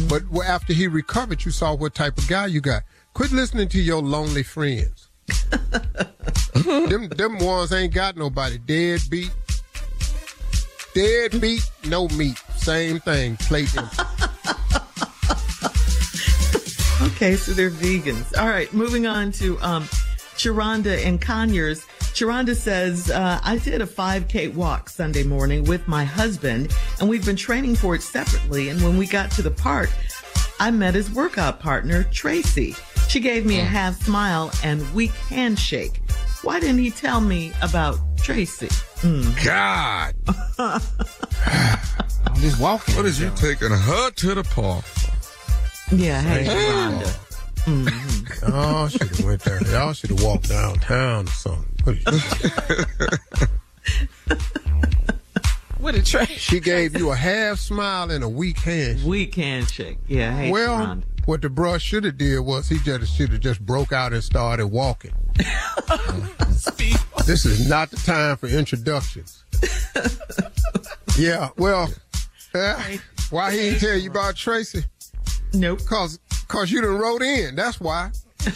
But 0.09 0.23
after 0.45 0.73
he 0.73 0.87
recovered, 0.89 1.45
you 1.45 1.51
saw 1.51 1.75
what 1.75 1.95
type 1.95 2.17
of 2.19 2.27
guy 2.29 2.47
you 2.47 2.61
got. 2.61 2.83
Quit 3.15 3.33
listening 3.33 3.69
to 3.69 3.81
your 3.81 4.03
lonely 4.03 4.43
friends. 4.43 5.09
them, 6.55 7.09
them 7.09 7.39
ones 7.39 7.73
ain't 7.73 7.93
got 7.93 8.17
nobody. 8.17 8.59
Dead 8.59 9.01
beat. 9.11 9.31
Deadbeat. 10.95 11.31
Deadbeat, 11.41 11.71
no 11.85 12.09
meat. 12.09 12.37
Same 12.57 12.99
thing. 13.01 13.37
Plate 13.37 13.77
empty. 13.77 13.97
Okay, 17.03 17.35
so 17.37 17.53
they're 17.53 17.71
vegans. 17.71 18.37
All 18.39 18.47
right, 18.49 18.71
moving 18.75 19.07
on 19.07 19.33
to 19.33 19.59
um, 19.63 19.85
Sharonda 20.37 21.05
and 21.07 21.21
Conyers. 21.21 21.85
Sharonda 22.15 22.55
says, 22.55 23.11
uh, 23.11 23.41
I 23.43 23.59
did 23.59 23.81
a 23.81 23.87
5K 23.87 24.53
walk 24.55 24.89
Sunday 24.89 25.23
morning 25.23 25.65
with 25.65 25.87
my 25.89 26.05
husband, 26.05 26.75
and 26.99 27.09
we've 27.09 27.25
been 27.25 27.37
training 27.37 27.77
for 27.77 27.95
it 27.95 28.03
separately. 28.03 28.69
And 28.69 28.83
when 28.83 28.99
we 28.99 29.07
got 29.07 29.31
to 29.33 29.43
the 29.43 29.51
park, 29.51 29.91
I 30.59 30.71
met 30.71 30.95
his 30.95 31.11
workout 31.11 31.61
partner, 31.61 32.05
Tracy. 32.05 32.75
She 33.09 33.21
gave 33.21 33.47
me 33.47 33.61
a 33.61 33.65
half 33.65 34.03
smile 34.03 34.53
and 34.63 34.83
weak 34.93 35.13
handshake. 35.31 36.03
Why 36.43 36.61
didn't 36.61 36.79
he 36.79 36.91
tell 36.91 37.21
me 37.21 37.53
about 37.63 37.99
Tracy? 38.19 38.69
Mm. 39.01 39.45
God. 39.45 40.15
I'm 42.27 42.41
just 42.41 42.61
walking. 42.61 42.97
What 42.97 43.07
is 43.07 43.21
you 43.21 43.33
taking 43.37 43.71
her 43.71 44.11
to 44.11 44.35
the 44.35 44.45
park? 44.45 44.85
Yeah, 45.91 46.21
hey, 46.21 46.45
Thank 46.45 47.30
Sharonda. 47.65 48.49
Y'all 48.49 48.89
should 48.89 49.09
have 49.09 49.25
went 49.25 49.43
there. 49.43 49.63
Y'all 49.71 49.93
should 49.93 50.11
have 50.11 50.23
walked 50.23 50.49
downtown 50.49 51.27
or 51.27 51.31
something. 51.31 51.99
What 55.79 55.95
a 55.95 56.03
trash. 56.03 56.39
She 56.39 56.61
gave 56.61 56.97
you 56.99 57.11
a 57.11 57.17
half 57.17 57.59
smile 57.59 58.11
and 58.11 58.23
a 58.25 58.29
weak 58.29 58.59
handshake. 58.59 59.07
Weak 59.07 59.35
handshake. 59.35 59.99
Yeah, 60.09 60.35
hey, 60.37 60.51
well, 60.51 61.03
what 61.25 61.43
the 61.43 61.49
bruh 61.49 61.81
should 61.81 62.05
have 62.05 62.19
did 62.19 62.41
was 62.41 62.69
he 62.69 62.79
just 62.79 63.15
should 63.15 63.31
have 63.31 63.41
just 63.41 63.65
broke 63.65 63.93
out 63.93 64.13
and 64.13 64.23
started 64.23 64.69
walking. 64.69 65.13
this 67.27 67.47
is 67.47 67.69
not 67.69 67.91
the 67.91 67.97
time 67.97 68.37
for 68.37 68.47
introductions. 68.47 69.45
yeah, 71.19 71.49
well, 71.57 71.89
uh, 72.55 72.83
why 73.31 73.53
he 73.53 73.59
didn't 73.59 73.81
tell 73.81 73.97
you 73.97 74.11
about 74.11 74.37
Tracy? 74.37 74.85
Nope. 75.53 75.85
Cause, 75.85 76.19
cause 76.51 76.71
you 76.71 76.81
done 76.83 76.99
wrote 76.99 77.23
in. 77.23 77.55
That's 77.55 77.81
why. 77.81 78.11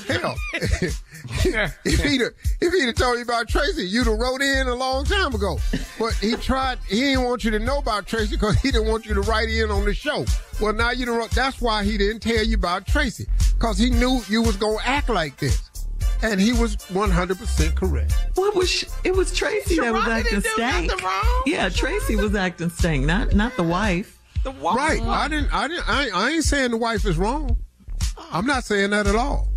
Hell, 0.08 0.34
if 0.54 2.02
he'd 2.02 2.20
have, 2.22 2.32
if 2.60 2.72
he'd 2.72 2.86
have 2.86 2.94
told 2.94 3.18
you 3.18 3.22
about 3.22 3.48
Tracy, 3.48 3.84
you'd 3.86 4.06
have 4.06 4.18
wrote 4.18 4.40
in 4.40 4.66
a 4.66 4.74
long 4.74 5.04
time 5.04 5.34
ago. 5.34 5.58
But 5.98 6.14
he 6.14 6.36
tried. 6.36 6.78
He 6.88 7.00
didn't 7.00 7.24
want 7.24 7.44
you 7.44 7.50
to 7.50 7.58
know 7.58 7.78
about 7.78 8.06
Tracy 8.06 8.36
because 8.36 8.58
he 8.60 8.70
didn't 8.70 8.88
want 8.88 9.04
you 9.04 9.12
to 9.14 9.20
write 9.22 9.50
in 9.50 9.70
on 9.70 9.84
the 9.84 9.92
show. 9.92 10.24
Well, 10.60 10.72
now 10.72 10.90
you 10.90 11.04
done 11.04 11.16
wrote. 11.16 11.32
That's 11.32 11.60
why 11.60 11.84
he 11.84 11.98
didn't 11.98 12.20
tell 12.20 12.42
you 12.42 12.56
about 12.56 12.86
Tracy 12.86 13.26
because 13.52 13.76
he 13.78 13.90
knew 13.90 14.22
you 14.28 14.40
was 14.42 14.56
gonna 14.56 14.78
act 14.84 15.10
like 15.10 15.36
this, 15.36 15.70
and 16.22 16.40
he 16.40 16.52
was 16.52 16.76
one 16.88 17.10
hundred 17.10 17.38
percent 17.38 17.74
correct. 17.74 18.14
What 18.36 18.54
was 18.54 18.70
sh- 18.70 18.84
it? 19.04 19.14
Was 19.14 19.32
Tracy 19.32 19.76
that 19.76 19.92
was 19.92 20.02
Sharonda 20.02 20.08
acting 20.08 20.40
didn't 20.40 20.52
stank? 20.54 20.86
nothing 20.88 21.04
wrong. 21.04 21.42
Yeah, 21.44 21.68
Tracy 21.68 22.16
was 22.16 22.34
acting 22.34 22.70
stank, 22.70 23.04
not 23.04 23.34
not 23.34 23.54
the 23.56 23.62
wife. 23.62 24.18
The 24.44 24.50
wife. 24.50 24.76
Right? 24.76 25.02
I 25.02 25.28
didn't. 25.28 25.52
I 25.52 25.68
didn't. 25.68 25.88
I, 25.88 26.08
I 26.08 26.30
ain't 26.30 26.44
saying 26.44 26.70
the 26.70 26.78
wife 26.78 27.04
is 27.04 27.18
wrong. 27.18 27.58
I'm 28.34 28.46
not 28.46 28.64
saying 28.64 28.90
that 28.90 29.06
at 29.06 29.14
all. 29.14 29.48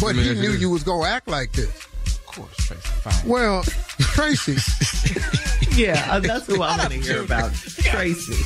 But 0.00 0.14
he 0.14 0.34
knew 0.34 0.52
you 0.52 0.70
was 0.70 0.84
gonna 0.84 1.08
act 1.08 1.26
like 1.28 1.52
this. 1.52 1.68
Of 2.06 2.24
course, 2.26 2.56
Tracy. 2.56 2.80
Fine. 2.80 3.28
Well, 3.28 3.62
Tracy. 3.98 4.56
Yeah, 5.74 6.06
uh, 6.10 6.20
that's 6.20 6.46
who 6.46 6.60
I 6.60 6.76
want 6.76 6.92
to 6.92 6.98
hear 6.98 7.22
about. 7.22 7.50
Tracy. 7.54 8.34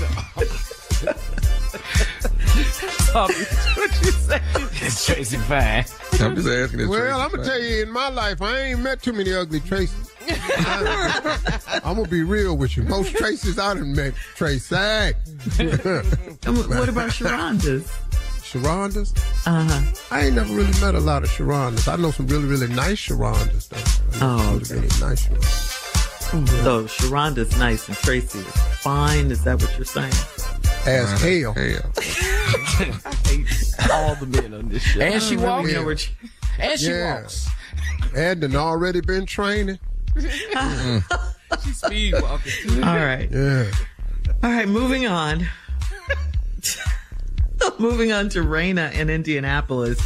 Tommy, 3.11 3.35
what 3.35 3.91
you 4.01 4.13
say? 4.13 4.41
It's 4.55 5.05
Tracy 5.07 5.37
fine. 5.39 5.85
I'm 6.21 6.37
just 6.37 6.49
asking 6.49 6.79
this. 6.79 6.89
Well, 6.89 7.21
I'm 7.21 7.33
gonna 7.33 7.45
tell 7.45 7.61
you, 7.61 7.83
in 7.83 7.91
my 7.91 8.11
life, 8.11 8.41
I 8.41 8.61
ain't 8.61 8.81
met 8.81 9.03
too 9.03 9.13
many 9.13 9.35
ugly 9.35 9.59
Traces. 9.59 10.13
I'm 11.83 11.97
gonna 11.97 12.07
be 12.07 12.23
real 12.23 12.57
with 12.57 12.77
you. 12.77 12.85
Most 12.85 13.17
Tracy's 13.17 13.59
I 13.59 13.75
done 13.75 13.93
met, 13.97 14.15
Tracy. 14.37 14.77
And 14.77 15.13
what 16.45 16.89
about 16.89 17.11
Sharonda's? 17.11 17.91
Sharondas? 18.53 19.13
Uh 19.47 19.65
huh. 19.65 19.83
I 20.11 20.27
ain't 20.27 20.35
never 20.37 20.53
really 20.55 20.73
met 20.81 20.95
a 20.95 21.01
lot 21.01 21.23
of 21.25 21.31
Sharondas. 21.31 21.89
I 21.93 21.97
know 21.97 22.11
some 22.11 22.27
really, 22.29 22.47
really 22.47 22.69
nice 22.69 22.99
Sharondas, 23.09 23.69
though. 23.69 23.79
Oh, 24.27 24.59
some 24.63 24.77
really, 24.77 24.89
really 24.89 25.01
nice 25.01 25.29
Sharondas. 25.29 26.63
So 26.65 26.85
Sharonda's 26.87 27.57
nice 27.59 27.89
and 27.89 27.97
Tracy 27.99 28.39
is 28.41 28.47
fine. 28.81 29.31
Is 29.31 29.45
that 29.45 29.61
what 29.63 29.75
you're 29.77 29.85
saying? 29.85 30.13
As 30.87 31.21
hell. 31.21 31.53
Hell. 31.53 31.93
All 33.93 34.15
the 34.17 34.27
men 34.29 34.55
on 34.55 34.69
this 34.69 34.83
show. 34.83 35.01
And 35.01 35.23
she 35.23 35.37
I 35.37 35.39
really 35.39 35.47
walks. 35.49 35.73
know 35.73 35.85
where 35.85 35.97
she- 35.97 36.13
And 36.59 36.81
she 36.81 36.87
Yeah. 36.91 37.21
walks. 37.23 37.49
And 38.15 38.41
done 38.41 38.57
already 38.57 39.01
been 39.01 39.27
training. 39.27 39.79
She's 41.65 41.79
speed 41.79 42.15
walking. 42.21 42.83
All 42.85 42.97
right. 42.97 43.29
Yeah. 43.31 43.71
All 44.43 44.51
right, 44.51 44.69
moving 44.69 45.07
on. 45.07 45.47
moving 47.79 48.13
on 48.13 48.29
to 48.31 48.41
Raina 48.41 48.93
in 48.95 49.11
Indianapolis. 49.11 50.01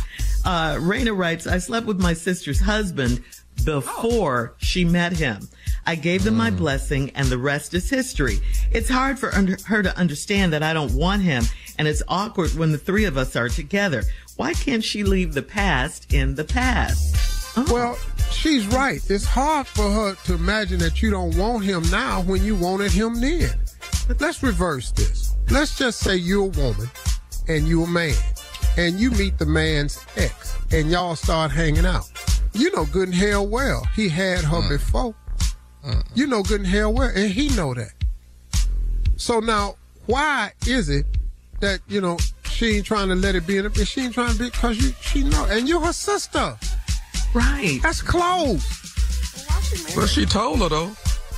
Uh, 0.45 0.77
Raina 0.77 1.17
writes, 1.17 1.47
I 1.47 1.59
slept 1.59 1.87
with 1.87 2.01
my 2.01 2.13
sister's 2.13 2.61
husband 2.61 3.23
before 3.65 4.55
she 4.59 4.85
met 4.85 5.13
him. 5.13 5.49
I 5.87 5.95
gave 5.95 6.25
them 6.25 6.37
my 6.37 6.51
blessing 6.51 7.11
and 7.15 7.29
the 7.29 7.39
rest 7.39 7.75
is 7.75 7.91
history. 7.91 8.39
It's 8.71 8.89
hard 8.89 9.19
for 9.19 9.35
under- 9.35 9.59
her 9.67 9.83
to 9.83 9.97
understand 9.97 10.53
that 10.53 10.63
I 10.63 10.73
don't 10.73 10.95
want 10.95 11.23
him 11.23 11.45
and 11.79 11.89
it's 11.89 12.03
awkward 12.09 12.55
when 12.55 12.73
the 12.73 12.79
three 12.79 13.05
of 13.05 13.17
us 13.17 13.37
are 13.37 13.49
together. 13.49 14.05
Why 14.37 14.55
can't 14.55 14.85
she 14.85 15.05
leave 15.05 15.35
the 15.35 15.43
past 15.43 16.13
in 16.13 16.35
the 16.35 16.45
past? 16.45 17.57
Well, 17.71 17.99
she's 18.31 18.67
right. 18.69 19.01
It's 19.11 19.25
hard 19.25 19.67
for 19.67 19.91
her 19.91 20.15
to 20.27 20.35
imagine 20.35 20.79
that 20.79 21.03
you 21.03 21.11
don't 21.11 21.37
want 21.37 21.65
him 21.65 21.83
now 21.91 22.23
when 22.23 22.45
you 22.45 22.55
wanted 22.55 22.93
him 22.93 23.21
then. 23.21 23.51
But 24.07 24.21
let's 24.21 24.43
reverse 24.43 24.93
this. 24.93 25.37
let's 25.51 25.77
just 25.77 26.01
say 26.01 26.17
you're 26.17 26.45
a 26.45 26.49
woman 26.49 26.89
and 27.49 27.67
you're 27.69 27.85
a 27.85 27.89
man, 27.89 28.15
and 28.77 28.99
you 28.99 29.11
meet 29.13 29.39
the 29.39 29.47
man's 29.47 29.99
ex, 30.17 30.57
and 30.73 30.91
y'all 30.91 31.17
start 31.17 31.51
hanging 31.51 31.87
out. 31.87 32.11
You 32.53 32.75
know 32.75 32.85
good 32.87 33.09
and 33.09 33.15
hell 33.15 33.47
well 33.47 33.85
he 33.95 34.09
had 34.09 34.41
her 34.41 34.61
mm. 34.61 34.69
before. 34.69 35.15
Mm. 35.85 36.07
You 36.15 36.27
know 36.27 36.43
good 36.43 36.61
and 36.61 36.69
hell 36.69 36.93
well, 36.93 37.11
and 37.15 37.31
he 37.31 37.49
know 37.51 37.75
that. 37.75 37.93
So 39.17 39.41
now, 39.41 39.77
why 40.07 40.53
is 40.67 40.89
it 40.89 41.07
that 41.61 41.81
you 41.89 42.01
know 42.01 42.19
she 42.45 42.77
ain't 42.77 42.87
trying 42.87 43.09
to 43.09 43.15
let 43.15 43.35
it 43.35 43.47
be 43.47 43.59
in? 43.59 43.67
A, 43.67 43.75
she 43.85 44.03
ain't 44.03 44.15
trying 44.15 44.33
to 44.33 44.39
be 44.39 44.51
because 44.51 44.79
you 44.83 44.93
she 45.01 45.25
know, 45.25 45.47
and 45.51 45.69
you're 45.69 45.81
her 45.81 45.93
sister. 45.93 46.57
Right. 47.33 47.79
That's 47.83 48.03
close. 48.03 48.65
But 49.95 50.09
she 50.09 50.27
told 50.27 50.61
her 50.61 50.69
though, 50.69 50.91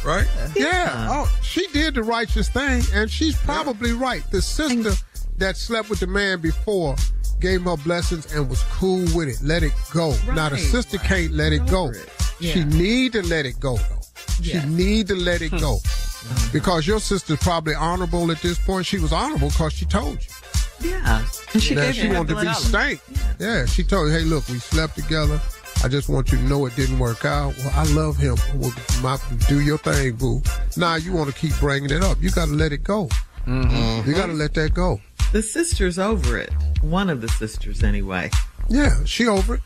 right? 0.04 0.26
Yeah. 0.56 1.08
Oh, 1.10 1.38
she 1.42 1.66
did 1.68 1.94
the 1.94 2.02
righteous 2.02 2.48
thing, 2.48 2.82
and 2.94 3.10
she's 3.10 3.36
probably 3.36 3.92
right. 3.92 4.22
The 4.30 4.40
sister 4.40 4.92
that 5.42 5.56
slept 5.56 5.90
with 5.90 5.98
the 5.98 6.06
man 6.06 6.40
before 6.40 6.94
gave 7.40 7.62
her 7.62 7.76
blessings 7.78 8.32
and 8.32 8.48
was 8.48 8.62
cool 8.64 9.04
with 9.16 9.28
it. 9.28 9.38
Let 9.42 9.64
it 9.64 9.72
go. 9.92 10.16
Now 10.34 10.48
the 10.48 10.54
Right. 10.54 10.64
sister 10.64 10.98
can't 10.98 11.32
let 11.32 11.52
it 11.52 11.66
go. 11.66 11.92
She 12.40 12.60
Yeah. 12.60 12.64
need 12.64 13.12
to 13.14 13.22
let 13.22 13.44
it 13.46 13.58
go 13.58 13.76
though. 13.76 14.02
She 14.40 14.52
Yeah. 14.52 14.64
need 14.66 15.08
to 15.08 15.16
let 15.16 15.42
it 15.42 15.50
hmm. 15.50 15.58
go. 15.58 15.80
Mm-hmm. 15.82 16.52
Because 16.52 16.86
your 16.86 17.00
sister's 17.00 17.38
probably 17.40 17.74
honorable 17.74 18.30
at 18.30 18.40
this 18.40 18.58
point. 18.58 18.86
She 18.86 19.00
was 19.00 19.12
honorable 19.12 19.48
because 19.48 19.72
she 19.72 19.84
told 19.84 20.18
you. 20.22 20.90
Yeah. 20.90 21.24
And 21.52 21.62
she 21.62 21.74
Now, 21.74 21.82
gave 21.82 21.94
she 21.96 22.02
you 22.02 22.14
wanted 22.14 22.36
to 22.36 22.40
be 22.42 22.54
stank. 22.54 23.00
Yeah, 23.40 23.66
she 23.66 23.82
told 23.82 24.08
you, 24.08 24.14
hey, 24.14 24.24
look, 24.24 24.48
we 24.48 24.60
slept 24.60 24.94
together. 24.94 25.40
I 25.82 25.88
just 25.88 26.08
want 26.08 26.30
you 26.30 26.38
to 26.38 26.44
know 26.44 26.64
it 26.66 26.76
didn't 26.76 27.00
work 27.00 27.24
out. 27.24 27.56
Well, 27.58 27.72
I 27.74 27.84
love 27.86 28.16
him. 28.16 28.36
Well, 28.54 28.72
my, 29.02 29.18
do 29.48 29.58
your 29.60 29.78
thing, 29.78 30.14
boo. 30.14 30.42
Now 30.76 30.94
you 30.94 31.12
want 31.12 31.28
to 31.34 31.36
keep 31.36 31.58
bringing 31.58 31.90
it 31.90 32.04
up. 32.04 32.18
You 32.20 32.30
got 32.30 32.46
to 32.46 32.52
let 32.52 32.72
it 32.72 32.84
go. 32.84 33.08
Mm-hmm. 33.46 34.08
You 34.08 34.14
got 34.14 34.26
to 34.26 34.32
let 34.32 34.54
that 34.54 34.74
go. 34.74 35.00
The 35.32 35.42
sister's 35.42 35.98
over 35.98 36.38
it. 36.38 36.50
One 36.82 37.08
of 37.10 37.20
the 37.20 37.28
sisters, 37.28 37.82
anyway. 37.82 38.30
Yeah, 38.68 39.02
she 39.04 39.26
over 39.26 39.54
it. 39.56 39.60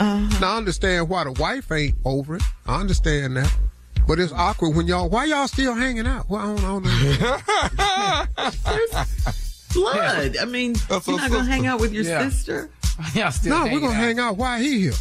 Uh-huh. 0.00 0.38
Now 0.40 0.54
I 0.54 0.56
understand 0.56 1.08
why 1.08 1.24
the 1.24 1.32
wife 1.32 1.70
ain't 1.70 1.96
over 2.04 2.36
it. 2.36 2.42
I 2.66 2.80
understand 2.80 3.36
that. 3.36 3.52
But 4.08 4.18
it's 4.18 4.32
awkward 4.32 4.70
when 4.74 4.88
y'all. 4.88 5.08
Why 5.08 5.26
y'all 5.26 5.46
still 5.46 5.74
hanging 5.74 6.06
out? 6.08 6.28
Well, 6.28 6.40
I 6.40 6.46
don't, 6.56 6.84
I 6.84 8.26
don't 8.26 8.26
know. 8.56 9.02
Blood. 9.72 10.36
I 10.38 10.44
mean, 10.44 10.74
That's 10.88 11.06
you're 11.06 11.18
her 11.18 11.28
not 11.28 11.30
going 11.30 11.44
to 11.46 11.50
hang 11.50 11.66
out 11.66 11.80
with 11.80 11.92
your 11.92 12.04
Yeah. 12.04 12.28
sister? 12.28 12.70
Yeah, 13.14 13.30
still 13.30 13.58
no, 13.58 13.72
we're 13.72 13.80
gonna 13.80 13.94
out. 13.94 13.96
hang 13.96 14.18
out. 14.18 14.36
Why 14.36 14.60
he 14.60 14.80
here? 14.82 14.92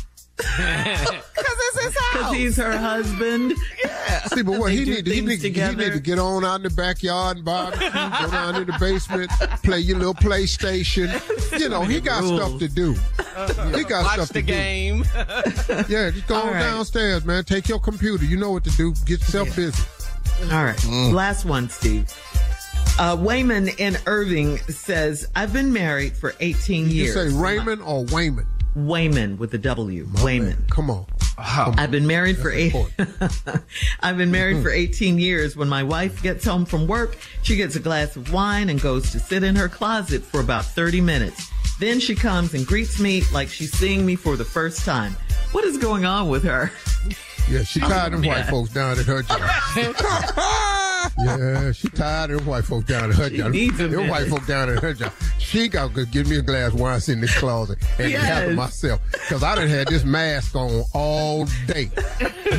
Because 0.41 1.57
it's 1.57 1.83
his 1.85 1.95
house. 1.95 2.11
Because 2.11 2.35
he's 2.35 2.57
her 2.57 2.77
husband. 2.77 3.53
Yeah. 3.83 4.23
See, 4.25 4.41
but 4.43 4.59
what 4.59 4.71
he 4.71 4.83
do 4.85 4.91
need, 4.95 5.05
to, 5.05 5.11
he, 5.11 5.21
things 5.21 5.43
need, 5.43 5.55
he 5.55 5.75
need 5.75 5.93
to 5.93 5.99
get 5.99 6.19
on 6.19 6.43
out 6.43 6.55
in 6.57 6.63
the 6.63 6.69
backyard 6.69 7.37
and 7.37 7.45
barbecue, 7.45 7.89
go 7.89 8.31
down 8.31 8.55
in 8.57 8.67
the 8.67 8.75
basement, 8.79 9.31
play 9.63 9.79
your 9.79 9.97
little 9.97 10.13
PlayStation. 10.13 11.07
You 11.59 11.69
know, 11.69 11.83
he 11.83 11.99
got 12.01 12.23
stuff 12.23 12.59
to 12.59 12.67
do. 12.67 12.93
He 13.75 13.83
got 13.85 14.03
Watch 14.03 14.13
stuff 14.15 14.27
the 14.29 14.33
to 14.33 14.41
game. 14.41 15.03
do. 15.03 15.83
Yeah, 15.93 16.11
just 16.11 16.27
go 16.27 16.35
All 16.35 16.41
on 16.47 16.53
right. 16.53 16.59
downstairs, 16.59 17.23
man. 17.25 17.43
Take 17.45 17.67
your 17.69 17.79
computer. 17.79 18.25
You 18.25 18.37
know 18.37 18.51
what 18.51 18.63
to 18.65 18.71
do. 18.71 18.91
Get 19.05 19.19
yourself 19.21 19.55
busy. 19.55 19.81
All 20.51 20.63
right. 20.65 20.85
Last 21.13 21.45
one, 21.45 21.69
Steve. 21.69 22.13
Uh, 22.99 23.15
Wayman 23.19 23.69
in 23.79 23.97
Irving 24.05 24.57
says, 24.59 25.27
I've 25.35 25.53
been 25.53 25.71
married 25.71 26.15
for 26.15 26.35
18 26.39 26.87
You 26.87 26.91
years. 26.93 27.15
You 27.15 27.29
say 27.31 27.35
Raymond 27.37 27.81
or 27.81 28.03
Wayman? 28.05 28.45
Wayman 28.75 29.37
with 29.37 29.53
a 29.53 29.57
W. 29.57 30.07
Wayman. 30.23 30.65
Come 30.69 30.89
on. 30.89 31.05
I've 31.77 31.91
been 31.91 32.05
married 32.05 32.37
for 32.37 32.51
eight. 32.51 32.73
I've 33.99 34.17
been 34.17 34.31
married 34.31 34.61
for 34.61 34.69
18 34.69 35.17
years. 35.17 35.55
When 35.55 35.69
my 35.69 35.83
wife 35.83 36.21
gets 36.21 36.45
home 36.45 36.65
from 36.65 36.87
work, 36.87 37.17
she 37.41 37.55
gets 37.55 37.75
a 37.75 37.79
glass 37.79 38.15
of 38.15 38.31
wine 38.31 38.69
and 38.69 38.79
goes 38.79 39.11
to 39.11 39.19
sit 39.19 39.43
in 39.43 39.55
her 39.55 39.67
closet 39.67 40.23
for 40.23 40.39
about 40.39 40.65
30 40.65 41.01
minutes. 41.01 41.49
Then 41.79 41.99
she 41.99 42.15
comes 42.15 42.53
and 42.53 42.65
greets 42.65 42.99
me 42.99 43.23
like 43.33 43.49
she's 43.49 43.71
seeing 43.71 44.05
me 44.05 44.15
for 44.15 44.35
the 44.37 44.45
first 44.45 44.85
time. 44.85 45.15
What 45.51 45.63
is 45.63 45.77
going 45.77 46.05
on 46.05 46.29
with 46.29 46.43
her? 46.43 46.71
Yeah, 47.49 47.63
she 47.63 47.79
tired 47.81 48.13
of 48.13 48.23
Oh, 48.23 48.27
white 48.27 48.45
folks 48.45 48.69
down 48.71 48.97
at 48.97 49.05
her 49.05 49.21
job. 49.23 49.41
yeah, 51.19 51.71
she 51.71 51.89
tired 51.89 52.31
of 52.31 52.47
white 52.47 52.63
folks 52.63 52.85
down 52.85 53.09
at 53.09 53.15
her 53.17 53.29
She 53.29 53.37
job. 53.37 53.53
Them 53.91 54.07
white 54.07 54.27
folks 54.27 54.47
down 54.47 54.69
at 54.69 54.81
her 54.81 54.93
job. 54.93 55.11
She 55.37 55.67
got 55.67 55.93
to 55.95 56.05
give 56.05 56.27
me 56.29 56.37
a 56.37 56.41
glass 56.41 56.73
of 56.73 56.79
wine, 56.79 56.99
sit 57.01 57.13
in 57.13 57.21
this 57.21 57.37
closet, 57.37 57.77
and 57.99 58.09
Yes. 58.11 58.23
handle 58.23 58.55
myself. 58.55 59.01
Because 59.11 59.43
I 59.43 59.55
done 59.55 59.67
had 59.67 59.87
this 59.87 60.03
mask 60.05 60.55
on 60.55 60.83
all 60.93 61.45
day. 61.67 61.89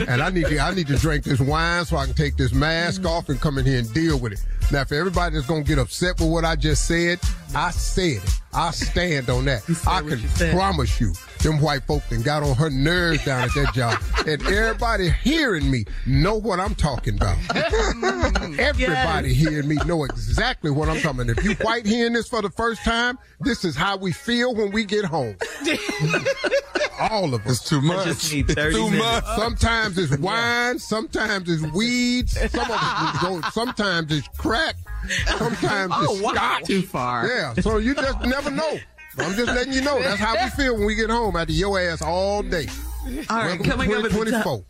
And 0.08 0.22
I 0.22 0.30
need 0.30 0.46
to 0.46 0.58
I 0.58 0.74
need 0.74 0.88
to 0.88 0.96
drink 0.96 1.24
this 1.24 1.40
wine 1.40 1.84
so 1.84 1.96
I 1.96 2.04
can 2.06 2.14
take 2.14 2.36
this 2.36 2.52
mask 2.52 3.04
off 3.06 3.28
and 3.28 3.40
come 3.40 3.58
in 3.58 3.64
here 3.64 3.78
and 3.78 3.92
deal 3.94 4.18
with 4.18 4.32
it. 4.32 4.44
Now, 4.70 4.84
for 4.84 4.94
everybody 4.94 5.34
that's 5.36 5.46
gonna 5.46 5.62
get 5.62 5.78
upset 5.78 6.18
with 6.20 6.28
what 6.30 6.44
I 6.44 6.56
just 6.56 6.86
said, 6.86 7.18
I 7.54 7.70
said 7.70 8.22
it. 8.22 8.40
I 8.54 8.70
stand 8.70 9.30
on 9.30 9.46
that. 9.46 9.62
I 9.86 10.00
can 10.02 10.20
you 10.20 10.52
promise 10.52 11.00
you, 11.00 11.14
them 11.42 11.58
white 11.58 11.84
folk 11.84 12.02
then 12.10 12.20
got 12.20 12.42
on 12.42 12.54
her 12.56 12.68
nerves 12.68 13.24
down 13.24 13.44
at 13.44 13.54
that 13.54 13.72
job. 13.74 13.98
And 14.26 14.42
everybody 14.42 15.10
hearing 15.10 15.70
me 15.70 15.86
know 16.06 16.36
what 16.36 16.60
I'm 16.60 16.74
talking 16.74 17.16
about. 17.16 17.38
everybody 18.58 19.32
hearing 19.32 19.68
me 19.68 19.76
know 19.86 20.04
exactly 20.04 20.70
what 20.70 20.90
I'm 20.90 21.00
talking 21.00 21.20
about. 21.22 21.38
If 21.38 21.44
you 21.44 21.54
white 21.64 21.86
hearing 21.86 22.12
this 22.12 22.28
for 22.28 22.42
the 22.42 22.50
first 22.50 22.82
time, 22.84 23.18
this 23.40 23.64
is 23.64 23.74
how 23.74 23.96
we 23.96 24.12
feel 24.12 24.54
when 24.54 24.70
we 24.70 24.84
get 24.84 25.06
home. 25.06 25.36
All 27.10 27.34
of 27.34 27.46
us. 27.46 27.60
It's 27.60 27.68
too 27.68 27.80
much. 27.80 28.06
It's 28.06 28.28
too 28.28 28.44
minutes. 28.44 28.98
much. 28.98 29.24
Sometimes 29.24 29.96
it's 29.98 30.16
wine, 30.18 30.78
sometimes 30.78 31.48
it's 31.48 31.62
weeds, 31.72 32.38
some 32.50 32.70
of 32.70 32.78
it 32.80 33.20
go, 33.22 33.40
sometimes 33.50 34.12
it's 34.12 34.28
crack, 34.36 34.76
sometimes 35.38 35.92
oh, 35.94 36.18
it's 36.18 36.28
scotch. 36.28 36.64
Too 36.64 36.82
far. 36.82 37.26
Yeah, 37.26 37.54
so 37.54 37.78
you 37.78 37.94
just 37.94 38.20
never 38.22 38.50
know. 38.50 38.78
I'm 39.18 39.34
just 39.34 39.48
letting 39.48 39.72
you 39.72 39.82
know. 39.82 40.00
That's 40.00 40.20
how 40.20 40.34
we 40.42 40.50
feel 40.50 40.74
when 40.76 40.86
we 40.86 40.94
get 40.94 41.10
home 41.10 41.36
after 41.36 41.52
your 41.52 41.78
ass 41.78 42.00
all 42.00 42.42
day. 42.42 42.66
All 43.04 43.10
right, 43.36 43.58
Welcome 43.58 43.64
to 43.64 43.70
coming 43.70 43.94
up 43.94 44.04
at 44.04 44.12
the 44.12 44.30
top, 44.30 44.60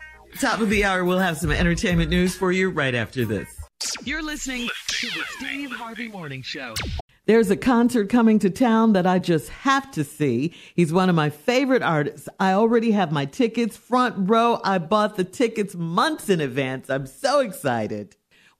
top 0.41 0.61
of 0.61 0.71
the 0.71 0.85
hour, 0.85 1.05
we'll 1.05 1.19
have 1.19 1.37
some 1.37 1.51
entertainment 1.51 2.11
news 2.11 2.35
for 2.35 2.51
you 2.51 2.71
right 2.71 2.95
after 2.95 3.25
this. 3.25 3.49
You're 4.05 4.23
listening 4.23 4.69
to 4.89 5.07
the 5.09 5.23
Steve 5.37 5.71
Harvey 5.73 6.09
Morning 6.09 6.43
Show. 6.43 6.75
There's 7.27 7.51
a 7.51 7.57
concert 7.57 8.09
coming 8.09 8.41
to 8.41 8.51
town 8.51 8.95
that 8.95 9.07
I 9.07 9.21
just 9.21 9.49
have 9.51 9.91
to 9.93 10.03
see. 10.03 10.55
He's 10.75 10.93
one 10.93 11.09
of 11.09 11.15
my 11.15 11.31
favorite 11.31 11.83
artists. 11.83 12.29
I 12.41 12.53
already 12.53 12.91
have 12.93 13.13
my 13.13 13.27
tickets 13.27 13.77
front 13.77 14.29
row. 14.29 14.61
I 14.65 14.79
bought 14.79 15.17
the 15.17 15.25
tickets 15.25 15.77
months 15.77 16.29
in 16.29 16.41
advance. 16.41 16.91
I'm 16.91 17.07
so 17.07 17.39
excited. 17.39 18.17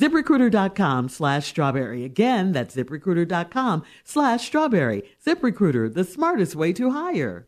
ZipRecruiter.com 0.00 1.08
slash 1.08 1.48
strawberry. 1.48 2.04
Again, 2.04 2.52
that's 2.52 2.76
ZipRecruiter.com 2.76 3.82
slash 4.04 4.46
strawberry. 4.46 5.02
ZipRecruiter, 5.26 5.92
the 5.92 6.04
smartest 6.04 6.54
way 6.54 6.72
to 6.74 6.92
hire. 6.92 7.47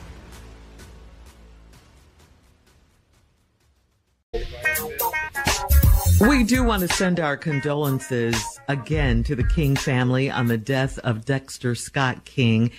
We 6.21 6.43
do 6.43 6.63
want 6.63 6.81
to 6.81 6.87
send 6.87 7.19
our 7.19 7.35
condolences 7.35 8.59
again 8.67 9.23
to 9.23 9.35
the 9.35 9.43
King 9.43 9.75
family 9.75 10.29
on 10.29 10.45
the 10.45 10.57
death 10.57 10.99
of 10.99 11.25
Dexter 11.25 11.73
Scott 11.73 12.25
King. 12.25 12.69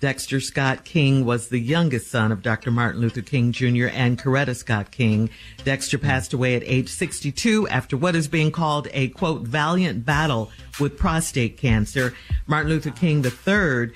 Dexter 0.00 0.38
Scott 0.38 0.84
King 0.84 1.24
was 1.24 1.48
the 1.48 1.58
youngest 1.58 2.10
son 2.10 2.30
of 2.30 2.42
Dr. 2.42 2.70
Martin 2.70 3.00
Luther 3.00 3.22
King 3.22 3.52
Jr. 3.52 3.86
and 3.86 4.18
Coretta 4.18 4.54
Scott 4.54 4.90
King. 4.90 5.30
Dexter 5.64 5.96
passed 5.96 6.34
away 6.34 6.56
at 6.56 6.62
age 6.66 6.90
62 6.90 7.66
after 7.68 7.96
what 7.96 8.14
is 8.14 8.28
being 8.28 8.52
called 8.52 8.86
a 8.92 9.08
quote, 9.08 9.42
valiant 9.42 10.04
battle 10.04 10.50
with 10.78 10.98
prostate 10.98 11.56
cancer. 11.56 12.12
Martin 12.46 12.70
Luther 12.70 12.90
King 12.90 13.24
III 13.24 13.94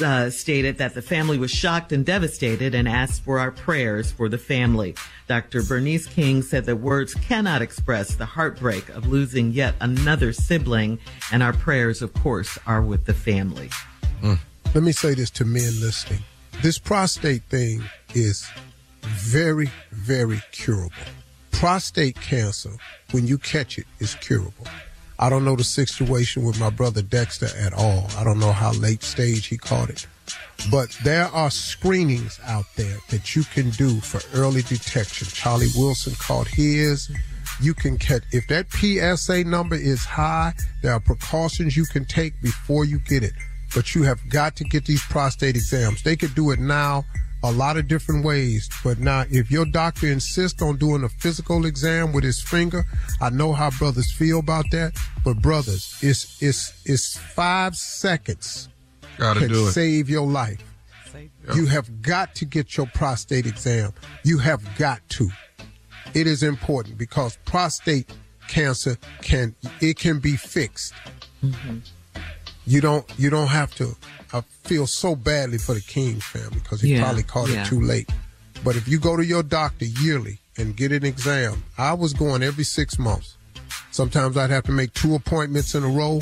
uh, 0.00 0.30
stated 0.30 0.78
that 0.78 0.94
the 0.94 1.02
family 1.02 1.38
was 1.38 1.50
shocked 1.50 1.92
and 1.92 2.04
devastated 2.04 2.74
and 2.74 2.88
asked 2.88 3.22
for 3.22 3.38
our 3.38 3.50
prayers 3.50 4.10
for 4.10 4.28
the 4.28 4.38
family. 4.38 4.94
Dr. 5.26 5.62
Bernice 5.62 6.06
King 6.06 6.42
said 6.42 6.64
that 6.66 6.76
words 6.76 7.14
cannot 7.14 7.62
express 7.62 8.14
the 8.14 8.26
heartbreak 8.26 8.88
of 8.90 9.06
losing 9.06 9.52
yet 9.52 9.74
another 9.80 10.32
sibling, 10.32 10.98
and 11.32 11.42
our 11.42 11.52
prayers, 11.52 12.02
of 12.02 12.12
course, 12.14 12.58
are 12.66 12.82
with 12.82 13.04
the 13.04 13.14
family. 13.14 13.70
Let 14.74 14.82
me 14.82 14.92
say 14.92 15.14
this 15.14 15.30
to 15.30 15.44
men 15.44 15.80
listening. 15.80 16.20
This 16.62 16.78
prostate 16.78 17.42
thing 17.44 17.82
is 18.14 18.48
very, 19.02 19.70
very 19.90 20.42
curable. 20.52 20.92
Prostate 21.52 22.20
cancer, 22.20 22.72
when 23.12 23.26
you 23.26 23.38
catch 23.38 23.78
it, 23.78 23.86
is 23.98 24.14
curable. 24.16 24.66
I 25.20 25.28
don't 25.28 25.44
know 25.44 25.56
the 25.56 25.64
situation 25.64 26.44
with 26.44 26.60
my 26.60 26.70
brother 26.70 27.02
Dexter 27.02 27.48
at 27.58 27.72
all. 27.72 28.06
I 28.16 28.22
don't 28.22 28.38
know 28.38 28.52
how 28.52 28.72
late 28.72 29.02
stage 29.02 29.46
he 29.46 29.58
caught 29.58 29.90
it. 29.90 30.06
But 30.70 30.96
there 31.02 31.26
are 31.26 31.50
screenings 31.50 32.38
out 32.46 32.66
there 32.76 32.98
that 33.10 33.34
you 33.34 33.42
can 33.44 33.70
do 33.70 34.00
for 34.00 34.20
early 34.38 34.62
detection. 34.62 35.26
Charlie 35.28 35.68
Wilson 35.76 36.14
caught 36.18 36.46
his. 36.46 37.10
You 37.60 37.74
can 37.74 37.98
catch, 37.98 38.22
if 38.30 38.46
that 38.48 38.70
PSA 38.70 39.42
number 39.44 39.74
is 39.74 40.04
high, 40.04 40.52
there 40.82 40.92
are 40.92 41.00
precautions 41.00 41.76
you 41.76 41.84
can 41.86 42.04
take 42.04 42.40
before 42.40 42.84
you 42.84 43.00
get 43.00 43.24
it. 43.24 43.32
But 43.74 43.94
you 43.94 44.04
have 44.04 44.20
got 44.28 44.54
to 44.56 44.64
get 44.64 44.84
these 44.84 45.02
prostate 45.02 45.56
exams. 45.56 46.02
They 46.02 46.14
could 46.14 46.34
do 46.34 46.52
it 46.52 46.60
now 46.60 47.04
a 47.42 47.52
lot 47.52 47.76
of 47.76 47.88
different 47.88 48.24
ways. 48.24 48.68
But 48.82 48.98
now, 48.98 49.24
if 49.30 49.50
your 49.50 49.64
doctor 49.64 50.06
insists 50.08 50.60
on 50.62 50.76
doing 50.76 51.04
a 51.04 51.08
physical 51.08 51.66
exam 51.66 52.12
with 52.12 52.24
his 52.24 52.40
finger, 52.40 52.84
I 53.20 53.30
know 53.30 53.52
how 53.52 53.70
brothers 53.70 54.12
feel 54.12 54.40
about 54.40 54.66
that. 54.72 54.96
But 55.24 55.40
brothers, 55.40 55.98
it's 56.02 56.42
it's 56.42 56.82
it's 56.84 57.16
five 57.18 57.76
seconds 57.76 58.68
Gotta 59.18 59.40
can 59.40 59.48
do 59.48 59.68
it. 59.68 59.72
save 59.72 60.08
your 60.08 60.26
life. 60.26 60.62
You 61.54 61.66
have 61.66 62.02
got 62.02 62.34
to 62.36 62.44
get 62.44 62.76
your 62.76 62.86
prostate 62.86 63.46
exam. 63.46 63.92
You 64.22 64.38
have 64.38 64.62
got 64.76 65.00
to. 65.10 65.30
It 66.14 66.26
is 66.26 66.42
important 66.42 66.98
because 66.98 67.38
prostate 67.44 68.10
cancer 68.48 68.96
can 69.22 69.54
it 69.80 69.98
can 69.98 70.18
be 70.20 70.36
fixed. 70.36 70.92
Mm-hmm. 71.42 71.78
You 72.68 72.80
don't 72.82 73.06
you 73.18 73.30
don't 73.30 73.46
have 73.48 73.74
to. 73.76 73.96
I 74.32 74.42
feel 74.64 74.86
so 74.86 75.16
badly 75.16 75.56
for 75.58 75.74
the 75.74 75.80
King 75.80 76.20
family 76.20 76.60
because 76.62 76.82
he 76.82 76.94
Yeah, 76.94 77.02
probably 77.02 77.22
caught 77.22 77.48
yeah. 77.48 77.62
it 77.62 77.66
too 77.66 77.80
late. 77.80 78.10
But 78.62 78.76
if 78.76 78.86
you 78.86 78.98
go 78.98 79.16
to 79.16 79.24
your 79.24 79.42
doctor 79.42 79.86
yearly 79.86 80.38
and 80.58 80.76
get 80.76 80.92
an 80.92 81.04
exam, 81.04 81.64
I 81.78 81.94
was 81.94 82.12
going 82.12 82.42
every 82.42 82.64
six 82.64 82.98
months. 82.98 83.36
Sometimes 83.90 84.36
I'd 84.36 84.50
have 84.50 84.64
to 84.64 84.72
make 84.72 84.92
two 84.92 85.14
appointments 85.14 85.74
in 85.74 85.82
a 85.82 85.88
row 85.88 86.20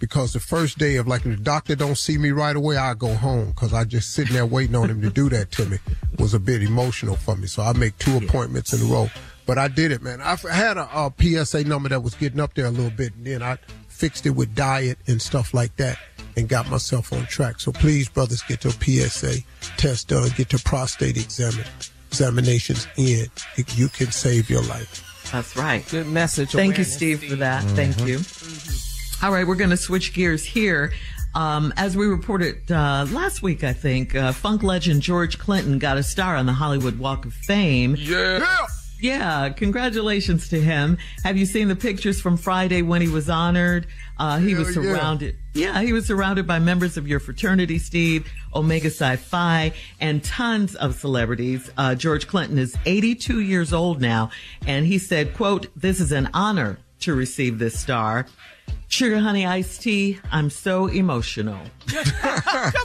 because 0.00 0.32
the 0.32 0.40
first 0.40 0.78
day 0.78 0.96
of 0.96 1.06
like 1.06 1.24
if 1.24 1.36
the 1.36 1.42
doctor 1.42 1.76
don't 1.76 1.96
see 1.98 2.18
me 2.18 2.30
right 2.32 2.56
away, 2.56 2.76
I 2.76 2.94
go 2.94 3.14
home 3.14 3.50
because 3.50 3.72
I 3.72 3.84
just 3.84 4.12
sitting 4.14 4.34
there 4.34 4.46
waiting 4.46 4.74
on 4.74 4.90
him 4.90 5.00
to 5.02 5.10
do 5.10 5.28
that 5.28 5.52
to 5.52 5.66
me 5.66 5.78
was 6.18 6.34
a 6.34 6.40
bit 6.40 6.62
emotional 6.62 7.14
for 7.14 7.36
me. 7.36 7.46
So 7.46 7.62
I 7.62 7.72
make 7.74 7.96
two 7.98 8.16
appointments 8.16 8.72
in 8.72 8.80
a 8.84 8.92
row. 8.92 9.08
But 9.46 9.56
I 9.58 9.68
did 9.68 9.92
it, 9.92 10.02
man. 10.02 10.20
I 10.20 10.36
had 10.50 10.76
a, 10.76 10.88
a 10.92 11.12
PSA 11.18 11.64
number 11.64 11.88
that 11.88 12.02
was 12.02 12.14
getting 12.14 12.40
up 12.40 12.52
there 12.54 12.66
a 12.66 12.70
little 12.70 12.90
bit, 12.90 13.14
and 13.14 13.24
then 13.26 13.42
I 13.42 13.56
fixed 13.98 14.26
it 14.26 14.30
with 14.30 14.54
diet 14.54 14.96
and 15.08 15.20
stuff 15.20 15.52
like 15.52 15.74
that, 15.76 15.98
and 16.36 16.48
got 16.48 16.70
myself 16.70 17.12
on 17.12 17.26
track. 17.26 17.58
So 17.60 17.72
please, 17.72 18.08
brothers, 18.08 18.42
get 18.42 18.64
your 18.64 18.72
PSA 18.72 19.38
test 19.76 20.08
done, 20.08 20.30
get 20.36 20.52
your 20.52 20.60
prostate 20.64 21.16
examin- 21.16 21.90
examinations 22.08 22.86
in. 22.96 23.26
You 23.74 23.88
can 23.88 24.12
save 24.12 24.48
your 24.48 24.62
life. 24.62 25.04
That's 25.32 25.56
right. 25.56 25.86
Good 25.90 26.06
message. 26.06 26.52
Thank 26.52 26.78
you, 26.78 26.84
awareness, 26.84 26.94
Steve, 26.94 27.24
for 27.24 27.36
that. 27.36 27.64
Thank 27.64 28.00
you. 28.06 28.20
All 29.22 29.32
right, 29.32 29.46
we're 29.46 29.56
going 29.56 29.70
to 29.70 29.76
switch 29.76 30.14
gears 30.14 30.44
here. 30.44 30.92
Um, 31.34 31.74
as 31.76 31.96
we 31.96 32.06
reported 32.06 32.70
uh, 32.70 33.06
last 33.10 33.42
week, 33.42 33.62
I 33.62 33.72
think 33.72 34.14
uh, 34.14 34.32
funk 34.32 34.62
legend 34.62 35.02
George 35.02 35.38
Clinton 35.38 35.78
got 35.78 35.98
a 35.98 36.02
star 36.02 36.36
on 36.36 36.46
the 36.46 36.52
Hollywood 36.52 36.98
Walk 36.98 37.26
of 37.26 37.34
Fame. 37.34 37.96
Yeah. 37.98 38.38
Yeah, 38.38 38.66
congratulations 39.50 40.48
to 40.48 40.60
him. 40.60 40.98
Have 41.22 41.36
you 41.36 41.46
seen 41.46 41.68
the 41.68 41.76
pictures 41.76 42.20
from 42.20 42.36
Friday 42.36 42.82
when 42.82 43.00
he 43.00 43.08
was 43.08 43.28
honored? 43.30 43.86
Uh, 44.18 44.38
he 44.38 44.54
was 44.54 44.74
Hell 44.74 44.84
yeah. 44.84 44.94
surrounded. 44.94 45.36
Yeah. 45.54 45.80
he 45.82 45.92
was 45.92 46.06
surrounded 46.06 46.46
by 46.46 46.58
members 46.58 46.96
of 46.96 47.06
your 47.06 47.20
fraternity, 47.20 47.78
Steve, 47.78 48.30
Omega 48.54 48.90
Psi 48.90 49.16
Phi, 49.16 49.72
and 50.00 50.22
tons 50.24 50.74
of 50.74 50.94
celebrities. 50.94 51.70
Uh, 51.76 51.94
George 51.94 52.26
Clinton 52.26 52.58
is 52.58 52.76
82 52.86 53.40
years 53.40 53.72
old 53.72 54.00
now, 54.00 54.30
and 54.66 54.86
he 54.86 54.98
said, 54.98 55.34
quote, 55.34 55.68
this 55.76 56.00
is 56.00 56.10
an 56.12 56.28
honor 56.34 56.78
to 57.00 57.14
receive 57.14 57.58
this 57.58 57.78
star. 57.78 58.26
Sugar 58.88 59.18
Honey 59.20 59.46
Iced 59.46 59.82
Tea, 59.82 60.18
I'm 60.32 60.50
so 60.50 60.86
emotional. 60.86 61.58
Come 61.88 62.04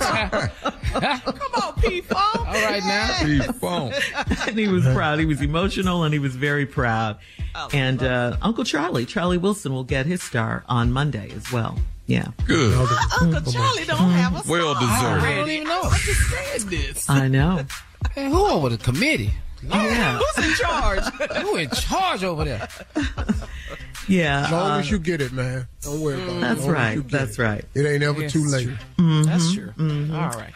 on, 0.02 1.20
Come 1.20 1.54
on, 1.64 1.74
P-Funk. 1.82 2.38
All 2.40 2.46
right 2.46 2.84
now. 2.84 3.18
P-Funk. 3.24 3.94
and 4.48 4.58
he 4.58 4.68
was 4.68 4.84
proud. 4.86 5.20
He 5.20 5.26
was 5.26 5.42
emotional 5.42 6.04
and 6.04 6.14
he 6.14 6.20
was 6.20 6.36
very 6.36 6.66
proud. 6.66 7.18
and 7.74 8.04
uh, 8.04 8.38
Uncle 8.42 8.64
Charlie, 8.64 9.06
Charlie 9.06 9.38
Wilson, 9.38 9.74
will 9.74 9.84
get 9.84 10.06
his 10.06 10.22
star 10.22 10.64
on 10.68 10.92
Monday 10.92 11.32
as 11.36 11.52
well. 11.52 11.78
Yeah. 12.06 12.28
Good. 12.46 12.74
Uncle 13.22 13.52
Charlie 13.52 13.86
don't 13.86 13.98
have 14.12 14.46
a 14.46 14.52
Well 14.52 14.74
deserved. 14.74 14.92
I 14.92 15.02
don't 15.02 15.22
already. 15.38 15.54
even 15.56 15.68
know. 15.68 15.82
I 15.84 15.98
just 16.00 16.30
said 16.30 16.62
this. 16.70 17.10
I 17.10 17.28
know. 17.30 17.66
Hey, 18.14 18.30
who 18.30 18.46
over 18.46 18.68
the 18.70 18.78
committee? 18.78 19.32
Yeah. 19.70 20.20
Who's 20.20 20.45
in 20.45 20.53
charge? 20.55 21.03
Who 21.41 21.55
in 21.57 21.70
charge 21.70 22.24
over 22.24 22.43
there? 22.45 22.68
Yeah. 24.07 24.45
As 24.45 24.51
long 24.51 24.72
uh, 24.72 24.80
as 24.80 24.91
you 24.91 24.99
get 24.99 25.22
it, 25.22 25.32
man. 25.32 25.68
Don't 25.82 26.01
worry 26.01 26.22
about 26.22 26.36
it. 26.38 26.41
that's 26.41 26.59
As 26.59 26.66
long 26.68 26.76
as 26.76 26.97
right. 26.97 27.07
That's 27.09 27.39
it. 27.39 27.41
right. 27.41 27.66
It 27.74 27.86
ain't 27.86 28.03
ever 28.03 28.22
Yes, 28.22 28.34
too 28.34 28.45
late. 28.45 28.70
true. 28.97 29.24
That's 29.24 29.53
true. 29.53 29.74
All 29.80 30.30
right. 30.32 30.53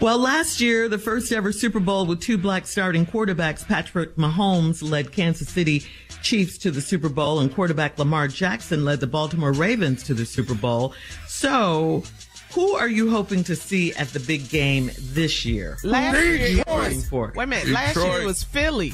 Well, 0.00 0.18
last 0.18 0.60
year, 0.60 0.88
the 0.88 0.98
first 0.98 1.30
ever 1.30 1.52
Super 1.52 1.78
Bowl 1.78 2.04
with 2.04 2.20
two 2.20 2.36
black 2.36 2.66
starting 2.66 3.06
quarterbacks, 3.06 3.64
Patrick 3.66 4.16
Mahomes 4.16 4.82
led 4.88 5.12
Kansas 5.12 5.48
City 5.48 5.84
Chiefs 6.22 6.58
to 6.58 6.72
the 6.72 6.80
Super 6.80 7.08
Bowl 7.08 7.38
and 7.38 7.54
quarterback 7.54 7.96
Lamar 7.98 8.26
Jackson 8.26 8.84
led 8.84 8.98
the 8.98 9.06
Baltimore 9.06 9.52
Ravens 9.52 10.02
to 10.04 10.14
the 10.14 10.26
Super 10.26 10.54
Bowl. 10.54 10.94
So, 11.28 12.02
who 12.54 12.74
are 12.76 12.88
you 12.88 13.10
hoping 13.10 13.44
to 13.44 13.56
see 13.56 13.92
at 13.94 14.08
the 14.08 14.20
big 14.20 14.48
game 14.48 14.90
this 14.98 15.44
year? 15.44 15.76
Last 15.82 16.16
Who 16.16 16.20
are 16.20 16.24
year 16.24 16.46
you 16.46 16.58
it 16.60 16.66
was- 16.66 16.84
hoping 16.86 17.00
for? 17.02 17.32
Wait 17.34 17.44
a 17.44 17.46
minute. 17.46 17.68
Last 17.68 17.96
year 17.96 18.20
it 18.22 18.26
was 18.26 18.42
Philly. 18.42 18.92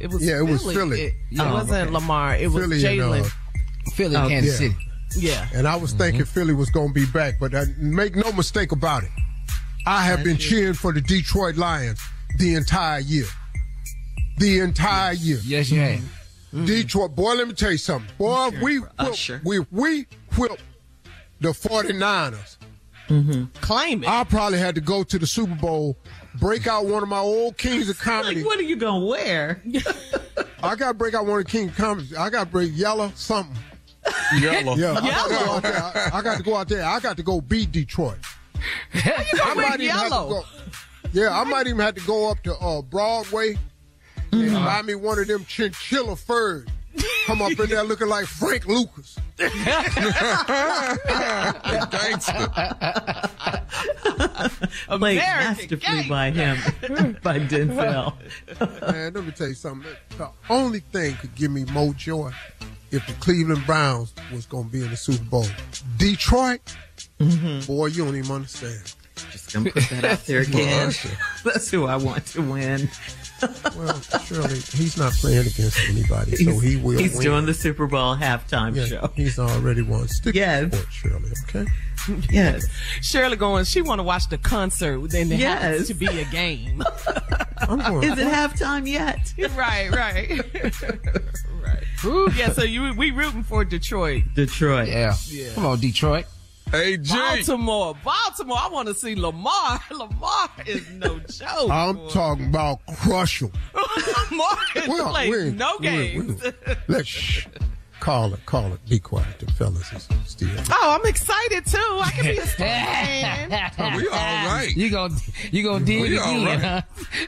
It 0.00 0.10
was 0.10 0.24
Yeah, 0.26 0.38
it 0.38 0.42
was 0.44 0.62
Philly. 0.64 1.00
It, 1.02 1.14
it 1.30 1.40
Oh, 1.40 1.52
wasn't 1.52 1.82
okay. 1.82 1.90
Lamar. 1.90 2.36
It 2.36 2.50
was 2.50 2.64
Philly 2.64 2.84
and, 2.86 3.00
Jalen. 3.00 3.24
uh, 3.26 3.90
Philly, 3.94 4.16
Oh, 4.16 4.28
Kansas 4.28 4.60
yeah. 4.60 4.68
City. 4.68 4.76
yeah. 5.16 5.48
And 5.54 5.68
I 5.68 5.76
was 5.76 5.92
thinking 5.92 6.24
Philly 6.24 6.54
was 6.54 6.70
going 6.70 6.88
to 6.88 6.94
be 6.94 7.06
back, 7.06 7.34
but 7.38 7.54
uh, 7.54 7.66
make 7.78 8.16
no 8.16 8.32
mistake 8.32 8.72
about 8.72 9.04
it. 9.04 9.10
I 9.86 10.02
have 10.04 10.22
been 10.24 10.36
cheering 10.38 10.74
for 10.74 10.92
the 10.92 11.00
Detroit 11.00 11.56
Lions 11.56 12.00
the 12.38 12.54
entire 12.54 13.00
year. 13.00 13.26
The 14.38 14.60
entire 14.60 15.12
year. 15.12 15.38
Yes, 15.44 15.70
you 15.70 15.80
have. 15.80 16.02
Detroit, 16.66 17.14
boy, 17.14 17.34
let 17.34 17.48
me 17.48 17.54
tell 17.54 17.70
you 17.72 17.78
something. 17.78 18.10
Boy, 18.18 18.50
we 18.62 18.78
whip, 18.78 19.16
we, 19.44 19.58
we 19.70 20.06
whip 20.36 20.58
the 21.40 21.48
49ers. 21.50 22.56
Claim 23.60 24.04
it. 24.04 24.08
I 24.08 24.24
probably 24.24 24.58
had 24.58 24.74
to 24.74 24.80
go 24.80 25.02
to 25.02 25.18
the 25.18 25.26
Super 25.26 25.54
Bowl, 25.54 25.96
break 26.38 26.66
out 26.66 26.86
one 26.86 27.02
of 27.02 27.08
my 27.08 27.18
old 27.18 27.56
kings 27.58 27.88
of 27.88 27.98
comedy. 28.00 28.36
Like, 28.36 28.46
what 28.46 28.58
are 28.58 28.62
you 28.62 28.76
going 28.76 29.00
to 29.00 29.06
wear? 29.06 29.62
I 30.62 30.76
got 30.76 30.88
to 30.88 30.94
break 30.94 31.14
out 31.14 31.26
one 31.26 31.40
of 31.40 31.44
the 31.44 31.50
king 31.50 31.68
of 31.68 31.76
comedy. 31.76 32.16
I 32.16 32.30
got 32.30 32.44
to 32.44 32.50
break 32.50 32.72
yellow 32.74 33.12
something. 33.14 33.56
Yellow. 34.38 34.76
Yeah, 34.76 34.92
I 34.92 35.00
got, 35.00 35.28
to 35.28 35.34
go 35.34 35.52
out 35.52 35.62
there. 35.62 35.82
I, 35.82 36.10
I 36.12 36.22
got 36.22 36.36
to 36.36 36.42
go 36.42 36.56
out 36.56 36.68
there. 36.68 36.84
I 36.84 37.00
got 37.00 37.16
to 37.16 37.22
go 37.22 37.40
beat 37.40 37.70
Detroit. 37.72 38.18
I 38.94 39.54
wear 39.56 39.68
might 39.68 39.80
even 39.80 39.96
have 39.96 40.08
to 40.08 40.14
yellow? 40.14 40.44
Yeah, 41.12 41.38
I 41.38 41.44
might 41.44 41.66
even 41.66 41.80
have 41.80 41.94
to 41.96 42.06
go 42.06 42.30
up 42.30 42.42
to 42.44 42.56
uh, 42.56 42.82
Broadway 42.82 43.58
and 44.32 44.54
buy 44.54 44.82
me 44.82 44.94
one 44.94 45.18
of 45.18 45.26
them 45.26 45.44
chinchilla 45.44 46.16
furs 46.16 46.66
Come 47.26 47.42
up 47.42 47.58
in 47.58 47.68
there 47.68 47.84
looking 47.84 48.08
like 48.08 48.26
Frank 48.26 48.66
Lucas. 48.66 49.16
Played 54.98 55.16
masterfully 55.18 56.08
by 56.08 56.30
him, 56.30 56.58
by 57.22 57.38
Denzel. 57.40 58.14
Man, 58.92 59.12
let 59.12 59.24
me 59.24 59.30
tell 59.32 59.48
you 59.48 59.54
something. 59.54 59.90
The 60.18 60.28
only 60.50 60.80
thing 60.80 61.14
could 61.16 61.34
give 61.34 61.50
me 61.50 61.64
more 61.66 61.92
joy 61.94 62.32
if 62.90 63.06
the 63.06 63.14
Cleveland 63.14 63.64
Browns 63.66 64.12
was 64.32 64.46
going 64.46 64.66
to 64.66 64.70
be 64.70 64.82
in 64.82 64.90
the 64.90 64.96
Super 64.96 65.24
Bowl. 65.24 65.46
Detroit, 65.96 66.76
mm-hmm. 67.18 67.66
boy, 67.66 67.86
you 67.86 68.04
don't 68.04 68.16
even 68.16 68.30
understand. 68.30 68.94
Just 69.30 69.52
gonna 69.52 69.70
put 69.70 69.88
that 69.90 70.04
out 70.04 70.24
there 70.26 70.40
again. 70.42 70.92
That's 71.44 71.70
who 71.70 71.86
I 71.86 71.96
want 71.96 72.26
to 72.26 72.42
win. 72.42 72.88
Well, 73.76 74.00
surely 74.24 74.54
he's 74.58 74.96
not 74.96 75.12
playing 75.14 75.46
against 75.46 75.78
anybody, 75.88 76.36
so 76.36 76.58
he 76.58 76.76
will. 76.76 76.98
He's 76.98 77.14
win. 77.14 77.22
doing 77.24 77.46
the 77.46 77.54
Super 77.54 77.86
Bowl 77.86 78.14
halftime 78.16 78.74
Yeah, 78.76 78.84
show. 78.86 79.10
He's 79.14 79.38
already 79.38 79.82
won. 79.82 80.08
Stick 80.08 80.34
Yes. 80.34 80.70
to 80.70 80.76
sport, 80.76 80.92
Shirley. 80.92 81.30
Okay. 81.48 81.66
Yes. 82.30 82.66
Shirley 83.00 83.36
going, 83.36 83.64
she 83.64 83.80
want 83.80 84.00
to 84.00 84.02
watch 84.02 84.28
the 84.28 84.36
concert, 84.38 84.98
then 85.10 85.28
there 85.28 85.38
Yes. 85.38 85.62
happens 85.62 85.86
to 85.88 85.94
be 85.94 86.06
a 86.06 86.24
game. 86.24 86.82
I'm 87.60 87.78
going. 87.78 88.02
Is 88.10 88.18
it 88.18 88.26
halftime 88.26 88.88
yet? 88.88 89.32
right, 89.56 89.88
right. 89.90 90.40
right. 91.62 92.34
Yeah, 92.36 92.52
so 92.52 92.64
you 92.64 92.92
we 92.94 93.12
rooting 93.12 93.44
for 93.44 93.64
Detroit. 93.64 94.24
Detroit. 94.34 94.88
Yeah. 94.88 95.14
Yeah. 95.28 95.52
Come 95.54 95.66
on, 95.66 95.78
Detroit. 95.80 96.26
Hey, 96.72 96.96
G. 96.96 97.12
Baltimore, 97.14 97.94
Baltimore. 98.02 98.56
I 98.58 98.68
want 98.68 98.88
to 98.88 98.94
see 98.94 99.14
Lamar. 99.14 99.78
Lamar 99.90 100.48
is 100.66 100.88
no 100.92 101.18
joke. 101.20 101.70
I'm 101.70 102.08
talking 102.08 102.46
about 102.48 102.80
crush 102.96 103.42
'em. 103.42 103.52
Lamar 103.74 104.56
has 104.74 104.88
Well, 104.88 105.10
played 105.10 105.30
we- 105.30 105.50
no 105.52 105.76
we- 105.78 105.86
games. 105.86 106.42
we- 106.42 106.52
Let's 106.88 107.08
shh. 107.08 107.46
call 108.00 108.32
it. 108.32 108.44
Call 108.46 108.72
it. 108.72 108.80
Be 108.88 108.98
quiet. 108.98 109.38
The 109.38 109.52
fellas 109.52 109.92
is 109.92 110.08
still. 110.24 110.48
Oh, 110.70 110.98
I'm 110.98 111.06
excited 111.08 111.66
too. 111.66 111.78
I 111.78 112.10
can 112.14 112.24
be 112.24 112.38
a 112.38 112.46
Star 112.46 112.66
fan. 112.66 113.96
we 113.98 114.08
all 114.08 114.14
right. 114.46 114.72
You 114.74 114.88
gonna 114.90 115.14
you 115.50 115.62
gonna 115.62 115.84
do 115.84 116.04
it 116.04 116.10
We 116.10 116.18
all 116.18 116.42
again, 116.42 116.62
right. 116.62 116.84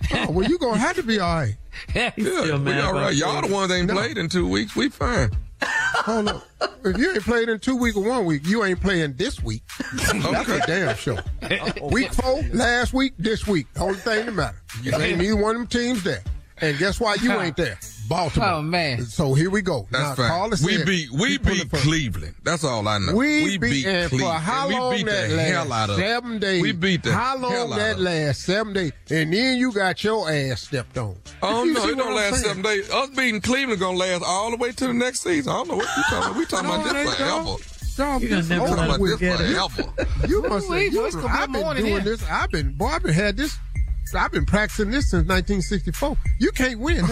huh? 0.09 0.27
Oh, 0.27 0.33
well, 0.33 0.49
you 0.49 0.59
gonna 0.59 0.79
have 0.79 0.97
to 0.97 1.03
be 1.03 1.21
all 1.21 1.35
right. 1.35 1.57
Yeah, 1.95 2.13
we 2.17 2.81
all 2.81 2.95
right. 2.95 3.15
Y'all 3.15 3.43
the 3.47 3.53
ones 3.53 3.71
ain't 3.71 3.91
played 3.91 4.17
in 4.17 4.31
two 4.31 4.49
weeks. 4.49 4.75
We 4.75 4.89
fine. 4.89 5.31
Hold 5.95 6.29
up. 6.29 6.47
If 6.85 6.99
you 6.99 7.13
ain't 7.13 7.23
played 7.23 7.49
in 7.49 7.59
two 7.61 7.77
weeks 7.77 7.97
or 7.97 8.07
one 8.07 8.27
week, 8.27 8.47
you 8.47 8.65
ain't 8.65 8.81
playing 8.81 9.15
this 9.15 9.43
week. 9.43 9.63
That's 9.93 10.49
a 10.49 10.61
damn 10.67 10.97
show. 10.97 11.19
Week 11.83 12.13
four, 12.13 12.43
last 12.53 12.93
week, 12.93 13.15
this 13.19 13.47
week. 13.47 13.67
Only 13.79 13.95
thing 13.99 14.27
that 14.27 14.33
matter. 14.33 14.61
You 14.83 14.95
ain't 14.97 15.19
neither 15.19 15.37
one 15.37 15.57
of 15.57 15.61
them 15.61 15.67
teams 15.67 16.03
there. 16.03 16.23
And 16.59 16.77
guess 16.79 17.01
why 17.01 17.15
you 17.17 17.33
ain't 17.33 17.57
there? 17.57 17.79
Baltimore. 18.09 18.49
Oh, 18.49 18.63
man. 18.63 19.05
So 19.07 19.35
here 19.35 19.51
we 19.51 19.63
go. 19.63 19.87
That's 19.91 20.03
now, 20.03 20.15
fine. 20.15 20.29
Carla 20.29 20.51
We 20.51 20.57
said 20.57 20.87
beat 20.87 21.11
we 21.11 21.39
beat. 21.39 21.71
Cleveland. 21.71 22.35
That's 22.45 22.65
all 22.65 22.87
I 22.87 22.99
know. 22.99 23.15
We, 23.15 23.59
beat, 23.59 23.61
beat 23.61 23.83
Cleveland. 23.85 24.11
for 24.21 24.33
how 24.33 24.67
And 24.69 24.75
long 24.79 24.91
we 24.91 24.97
beat 24.99 25.07
that 25.07 25.29
the 25.31 25.37
last? 25.37 25.49
hell 25.53 25.73
out 25.73 25.91
of 25.91 25.97
them. 25.97 26.05
Seven 26.07 26.39
days. 26.39 26.63
We 26.63 26.73
beat 26.73 27.03
the 27.03 27.13
How 27.13 27.37
long 27.39 27.51
hell 27.53 27.73
out 27.73 27.77
that 27.79 27.91
of 27.93 27.97
them. 27.99 28.05
last? 28.05 28.43
Seven 28.43 28.73
days. 28.73 28.93
And 29.11 29.33
then 29.33 29.59
you 29.59 29.73
got 29.73 30.03
your 30.05 30.31
ass 30.31 30.63
stepped 30.63 30.99
on. 30.99 31.17
Oh 31.43 31.65
You 31.65 31.73
no, 31.75 31.81
see 31.81 31.89
it 31.89 31.97
what 31.97 31.99
don't 31.99 32.09
I'm 32.09 32.15
last 32.17 32.33
saying? 32.35 32.45
seven 32.45 32.63
days. 32.63 32.91
Us 32.91 33.11
beating 33.11 33.41
Cleveland 33.41 33.81
gonna 33.81 33.97
last 33.99 34.23
all 34.27 34.51
the 34.51 34.57
way 34.57 34.73
to 34.73 34.87
the 34.87 34.93
next 34.95 35.23
season. 35.23 35.53
I 35.53 35.57
don't 35.57 35.69
know 35.69 35.77
what 35.77 35.89
you 35.97 36.03
talking 36.11 36.19
about. 36.31 36.37
We 36.37 36.47
talking 36.47 36.69
No, 36.69 36.75
about 36.75 36.85
this 36.93 37.07
ain't, 37.07 37.17
forever. 37.17 37.31
dog. 37.45 37.61
Dog, 37.97 38.23
You're 38.23 38.31
gonna 38.31 38.43
never 38.49 38.67
Talking 38.67 38.77
let 38.77 38.87
about 38.97 39.01
this 39.07 39.21
get 39.21 39.41
it. 39.41 39.71
forever. 39.71 40.27
You 40.29 40.43
must 40.43 40.67
Ooh-wee, 40.69 40.77
say, 40.79 40.85
you, 40.93 40.99
boy, 41.01 41.07
it's 41.07 41.15
gonna 41.15 41.29
be 41.29 41.33
I've 41.33 41.53
been 41.53 41.61
morning 41.63 41.83
doing 41.85 41.95
here. 42.03 42.17
this. 42.17 42.25
I've 42.29 42.51
been, 42.51 42.73
boy, 42.73 42.87
I've 42.87 43.03
been 43.05 43.13
had 43.15 43.37
this. 43.37 43.57
I've 44.13 44.33
been 44.33 44.45
practicing 44.45 44.91
this 44.91 45.11
since 45.11 45.27
1964. 45.29 46.17
You 46.39 46.51
can't 46.53 46.79
win. 46.79 47.05
All 47.05 47.09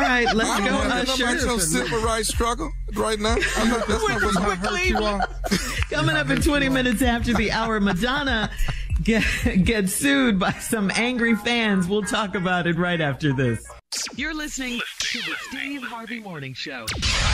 right, 0.00 0.26
let's 0.34 0.50
I 0.50 0.58
go, 0.60 0.66
don't 0.66 0.88
know 0.88 0.88
nothing 0.88 1.22
about 1.22 1.36
Usher. 1.36 1.46
your 1.46 1.60
civil 1.60 2.02
rights 2.02 2.28
struggle 2.28 2.72
right 2.94 3.18
now. 3.18 3.36
I'm 3.56 3.68
not, 3.68 3.86
that's 3.86 4.08
not 4.08 4.22
what's 4.22 4.36
I 4.36 4.54
hurt 4.54 4.84
you 4.86 4.98
all. 4.98 5.20
Coming 5.90 6.16
up 6.16 6.30
in 6.30 6.40
20 6.40 6.68
minutes 6.68 7.02
after 7.02 7.34
the 7.34 7.50
hour, 7.52 7.80
Madonna 7.80 8.50
get, 9.02 9.24
gets 9.64 9.94
sued 9.94 10.38
by 10.38 10.52
some 10.52 10.90
angry 10.94 11.34
fans. 11.36 11.88
We'll 11.88 12.02
talk 12.02 12.34
about 12.34 12.66
it 12.66 12.76
right 12.76 13.00
after 13.00 13.32
this. 13.32 13.66
You're 14.16 14.34
listening 14.34 14.80
to 14.98 15.18
the 15.18 15.34
Steve 15.48 15.82
Harvey 15.82 16.20
Morning 16.20 16.54
Show. 16.54 16.86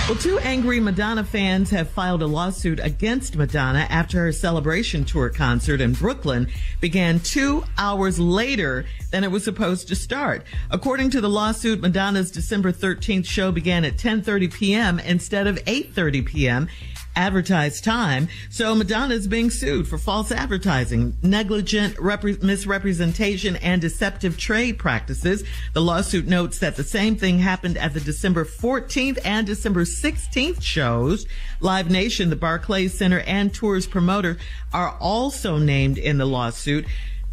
Well, 0.08 0.18
two 0.18 0.38
angry 0.40 0.80
Madonna 0.80 1.22
fans 1.22 1.70
have 1.70 1.88
filed 1.88 2.22
a 2.22 2.26
lawsuit 2.26 2.80
against 2.80 3.36
Madonna 3.36 3.86
after 3.88 4.18
her 4.24 4.32
celebration 4.32 5.04
tour 5.04 5.28
concert 5.28 5.80
in 5.80 5.92
Brooklyn 5.92 6.48
began 6.80 7.20
two 7.20 7.64
hours 7.78 8.18
later 8.18 8.84
than 9.12 9.22
it 9.22 9.30
was 9.30 9.44
supposed 9.44 9.88
to 9.88 9.96
start. 9.96 10.44
According 10.70 11.10
to 11.10 11.20
the 11.20 11.28
lawsuit, 11.28 11.80
Madonna's 11.80 12.30
December 12.30 12.72
13th 12.72 13.26
show 13.26 13.52
began 13.52 13.84
at 13.84 13.96
10:30 13.96 14.52
p.m. 14.52 14.98
instead 14.98 15.46
of 15.46 15.56
8:30 15.64 16.26
p.m. 16.26 16.68
advertised 17.16 17.84
time. 17.84 18.28
So 18.50 18.74
Madonna 18.74 19.14
is 19.14 19.26
being 19.26 19.50
sued 19.50 19.86
for 19.88 19.98
false 19.98 20.32
advertising, 20.32 21.16
negligent 21.22 21.96
repre- 21.96 22.42
misrepresentation, 22.42 23.56
and 23.56 23.80
deceptive 23.80 24.38
trade 24.38 24.78
practices. 24.78 25.44
The 25.72 25.82
lawsuit 25.82 26.26
notes 26.26 26.58
that 26.58 26.76
the 26.76 26.84
same 26.84 27.16
thing 27.16 27.38
happened 27.38 27.76
at 27.76 27.94
the 27.94 28.00
December 28.00 28.44
14th 28.44 29.18
and 29.24 29.46
December 29.46 29.84
16th 29.84 30.62
shows. 30.62 31.26
Live 31.60 31.90
Nation, 31.90 32.30
the 32.30 32.36
Barclays 32.36 32.96
Center, 32.96 33.20
and 33.20 33.52
Tours 33.52 33.86
promoter 33.86 34.38
are 34.72 34.96
also 35.00 35.58
named 35.58 35.98
in 35.98 36.18
the 36.18 36.26
lawsuit. 36.26 36.86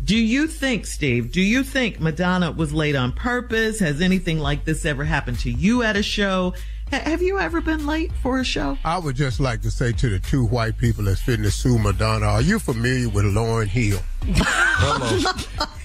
Do 0.04 0.18
you 0.18 0.48
think, 0.48 0.86
Steve, 0.86 1.32
do 1.32 1.42
you 1.42 1.62
think 1.64 2.00
Madonna 2.00 2.52
was 2.52 2.74
late 2.74 2.96
on 2.96 3.12
purpose? 3.12 3.80
Has 3.80 4.00
anything 4.00 4.40
like 4.40 4.64
this 4.64 4.86
ever 4.86 5.04
happened 5.04 5.40
to 5.40 5.52
you 5.52 5.84
at 5.84 5.98
a 5.98 6.04
show? 6.04 6.54
Ha- 6.92 7.02
have 7.10 7.22
you 7.22 7.40
ever 7.40 7.62
been 7.62 7.86
late 7.86 8.12
for 8.24 8.40
a 8.40 8.44
show? 8.44 8.78
I 8.84 8.98
would 8.98 9.16
just 9.16 9.40
like 9.40 9.62
to 9.62 9.72
say 9.72 9.92
to 9.94 10.10
the 10.10 10.20
two 10.20 10.46
white 10.46 10.78
people 10.78 11.04
that's 11.04 11.22
fitting 11.22 11.44
to 11.44 11.52
sue 11.52 11.78
Madonna, 11.78 12.26
are 12.26 12.42
you 12.42 12.60
familiar 12.60 13.10
with 13.10 13.26
Lauryn 13.26 13.68
Hill? 13.68 14.00
Because 14.22 15.24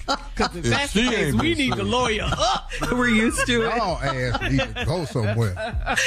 if 0.55 0.63
that's 0.65 0.93
the 0.93 1.03
she 1.03 1.09
case, 1.09 1.33
we 1.33 1.53
need 1.55 1.71
to 1.73 1.77
sued. 1.79 1.87
lawyer 1.87 2.23
up. 2.37 2.69
We're 2.91 3.07
used 3.09 3.45
to 3.47 3.63
it. 3.63 3.75
Y'all 3.75 3.97
ass 3.99 4.51
need 4.51 4.59
to 4.75 4.85
go 4.85 5.05
somewhere. 5.05 5.53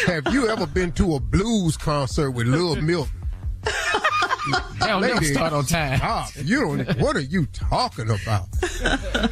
Have 0.07 0.32
you 0.32 0.49
ever 0.49 0.66
been 0.66 0.92
to 0.92 1.14
a 1.14 1.20
blues 1.20 1.76
concert 1.76 2.32
with 2.32 2.46
Lil 2.46 2.76
Milton? 2.76 3.14
They 4.80 4.86
don't 4.86 5.03
Lady, 5.03 5.26
start 5.26 5.53
on 5.53 5.64
time. 5.66 5.99
Stop. 5.99 6.30
You 6.42 6.61
don't. 6.61 6.99
What 7.01 7.16
are 7.16 7.20
you 7.20 7.46
talking 7.46 8.09
about? 8.09 8.46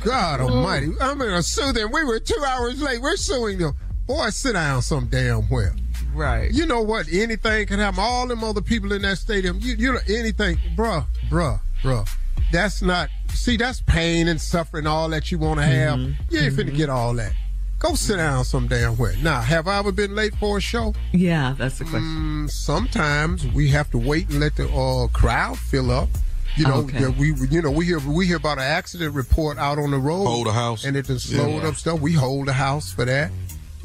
God 0.04 0.40
Almighty! 0.42 0.88
I'm 1.00 1.16
gonna 1.18 1.42
sue 1.42 1.72
them. 1.72 1.90
We 1.92 2.04
were 2.04 2.18
two 2.20 2.42
hours 2.46 2.82
late. 2.82 3.00
We're 3.00 3.16
suing 3.16 3.58
them. 3.58 3.72
Boy, 4.06 4.30
sit 4.30 4.52
down 4.52 4.82
some 4.82 5.06
damn 5.06 5.42
where. 5.44 5.74
Right. 6.14 6.50
You 6.52 6.66
know 6.66 6.80
what? 6.80 7.06
Anything 7.12 7.66
can 7.66 7.78
happen. 7.78 8.00
All 8.00 8.26
them 8.26 8.44
other 8.44 8.60
people 8.62 8.92
in 8.92 9.02
that 9.02 9.18
stadium. 9.18 9.58
You, 9.60 9.74
you 9.74 9.92
know 9.92 9.98
anything, 10.08 10.58
bruh, 10.76 11.04
bruh, 11.28 11.60
bruh. 11.82 12.08
That's 12.52 12.80
not. 12.82 13.10
See, 13.30 13.56
that's 13.56 13.80
pain 13.82 14.28
and 14.28 14.40
suffering. 14.40 14.86
All 14.86 15.08
that 15.10 15.30
you 15.32 15.38
want 15.38 15.58
to 15.60 15.66
have. 15.66 15.98
You 16.30 16.40
ain't 16.40 16.54
finna 16.54 16.74
get 16.74 16.88
all 16.88 17.12
that. 17.14 17.32
Go 17.78 17.94
sit 17.94 18.16
down 18.16 18.44
some 18.44 18.68
damn 18.68 18.96
where. 18.96 19.14
Now, 19.22 19.40
have 19.42 19.68
I 19.68 19.78
ever 19.78 19.92
been 19.92 20.14
late 20.14 20.34
for 20.36 20.56
a 20.56 20.60
show? 20.60 20.94
Yeah, 21.12 21.54
that's 21.58 21.78
the 21.78 21.84
question. 21.84 22.46
Mm, 22.46 22.50
sometimes 22.50 23.46
we 23.48 23.68
have 23.68 23.90
to 23.90 23.98
wait 23.98 24.30
and 24.30 24.40
let 24.40 24.56
the 24.56 24.68
uh, 24.72 25.08
crowd 25.08 25.58
fill 25.58 25.90
up. 25.90 26.08
You 26.56 26.64
know, 26.66 26.76
Okay. 26.76 27.00
yeah, 27.00 27.08
we 27.08 27.34
you 27.50 27.60
know 27.60 27.70
we 27.70 27.84
hear 27.84 27.98
we 27.98 28.26
hear 28.26 28.36
about 28.38 28.56
an 28.56 28.64
accident 28.64 29.14
report 29.14 29.58
out 29.58 29.78
on 29.78 29.90
the 29.90 29.98
road. 29.98 30.24
Hold 30.24 30.46
the 30.46 30.52
house. 30.52 30.84
and 30.86 30.96
it 30.96 31.04
just 31.04 31.28
slowed 31.28 31.62
Yeah. 31.62 31.68
up 31.68 31.74
stuff. 31.74 32.00
We 32.00 32.12
hold 32.12 32.46
the 32.48 32.54
house 32.54 32.90
for 32.90 33.04
that. 33.04 33.30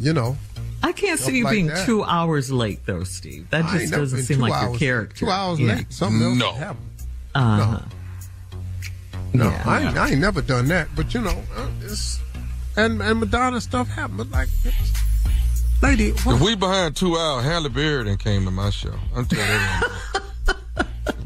You 0.01 0.13
know, 0.13 0.35
I 0.81 0.91
can't 0.93 1.19
see 1.19 1.37
you 1.37 1.43
like 1.43 1.51
being 1.53 1.67
that. 1.67 1.85
two 1.85 2.03
hours 2.03 2.51
late, 2.51 2.85
though, 2.87 3.03
Steve. 3.03 3.49
That 3.51 3.65
just 3.71 3.93
doesn't 3.93 4.23
seem 4.23 4.37
two 4.37 4.41
like 4.41 4.69
your 4.69 4.77
character. 4.79 5.15
Two 5.15 5.29
hours 5.29 5.59
Yeah. 5.59 5.75
late. 5.75 5.93
Something 5.93 6.23
else 6.23 6.37
No. 6.37 6.53
happened. 6.53 6.87
Uh-huh. 7.35 7.79
No, 9.33 9.45
Yeah. 9.49 9.63
I, 9.65 9.81
ain't, 9.87 9.97
I 9.97 10.09
ain't 10.09 10.19
never 10.19 10.41
done 10.41 10.67
that. 10.69 10.89
But 10.95 11.13
you 11.13 11.21
know, 11.21 11.41
uh, 11.55 11.67
it's 11.81 12.19
and 12.75 13.01
and 13.01 13.19
Madonna 13.19 13.61
stuff 13.61 13.87
happened. 13.89 14.17
But 14.17 14.31
like, 14.31 14.49
it's- 14.65 14.91
lady, 15.83 16.11
what? 16.23 16.35
If 16.37 16.41
we 16.41 16.55
behind 16.55 16.95
two 16.95 17.15
hours, 17.17 17.45
Halle 17.45 17.69
Berry 17.69 18.03
done 18.05 18.17
came 18.17 18.43
to 18.45 18.51
my 18.51 18.69
show. 18.71 18.95
I'm 19.15 19.25
telling 19.25 19.49
you. 19.61 19.87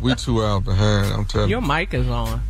We 0.02 0.14
two 0.16 0.44
hours 0.44 0.64
behind. 0.64 1.14
I'm 1.14 1.26
telling 1.26 1.50
you. 1.50 1.56
Your 1.56 1.62
mic 1.66 1.94
is 1.94 2.08
on. 2.08 2.42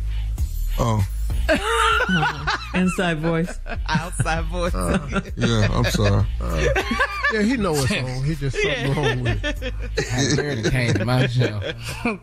Oh, 0.78 1.06
Uh-huh. 1.48 2.78
Inside 2.78 3.18
voice. 3.18 3.58
Outside 3.88 4.44
voice. 4.46 4.74
Uh, 4.74 5.20
yeah. 5.36 5.68
I'm 5.72 5.84
sorry. 5.86 6.26
Uh, 6.40 6.82
yeah, 7.32 7.42
he 7.42 7.56
know 7.56 7.74
it's 7.74 7.90
on. 7.92 8.24
He 8.24 8.34
just 8.34 8.56
something 8.60 8.94
wrong 8.94 9.22
with 9.22 9.44
it. 9.62 10.04
Halle 10.04 10.36
Berry 10.36 10.62
came 10.70 10.94
to 10.94 11.04
my 11.04 11.26
show. 11.26 11.60
Halle 11.60 12.20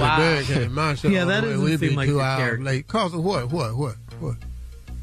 Wow. 0.00 0.16
Berry 0.18 0.44
came 0.44 0.62
to 0.64 0.70
my 0.70 0.94
show. 0.94 1.08
Yeah, 1.08 1.24
that 1.26 1.42
we- 1.44 1.50
doesn't 1.50 1.64
we 1.64 1.70
seem 1.76 1.80
be 1.90 1.96
like 1.96 2.08
two 2.08 2.20
hours 2.20 2.38
character. 2.38 2.64
late. 2.64 2.86
Cause 2.88 3.14
of 3.14 3.24
what? 3.24 3.52
What? 3.52 3.76
What? 3.76 3.96
What? 4.20 4.36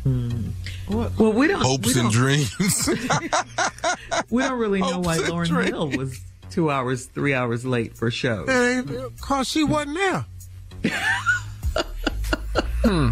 Hmm. 0.03 0.49
Well, 0.89 1.31
we 1.33 1.47
don't. 1.47 1.61
Hopes 1.61 1.93
we 1.95 2.01
and 2.01 2.11
don't, 2.11 2.11
dreams. 2.11 2.55
we 4.29 4.41
don't 4.41 4.59
really 4.59 4.81
know 4.81 4.99
why 4.99 5.15
hopes 5.15 5.29
and 5.29 5.33
Lauryn 5.33 5.47
dreams. 5.47 5.69
Hill 5.69 5.89
was 5.91 6.19
two 6.49 6.69
hours, 6.69 7.05
three 7.05 7.33
hours 7.33 7.65
late 7.65 7.95
for 7.95 8.11
shows. 8.11 8.47
And 8.49 8.91
cause 9.21 9.47
she 9.47 9.63
wasn't 9.63 9.95
there. 9.95 10.25
Hmm. 12.83 13.09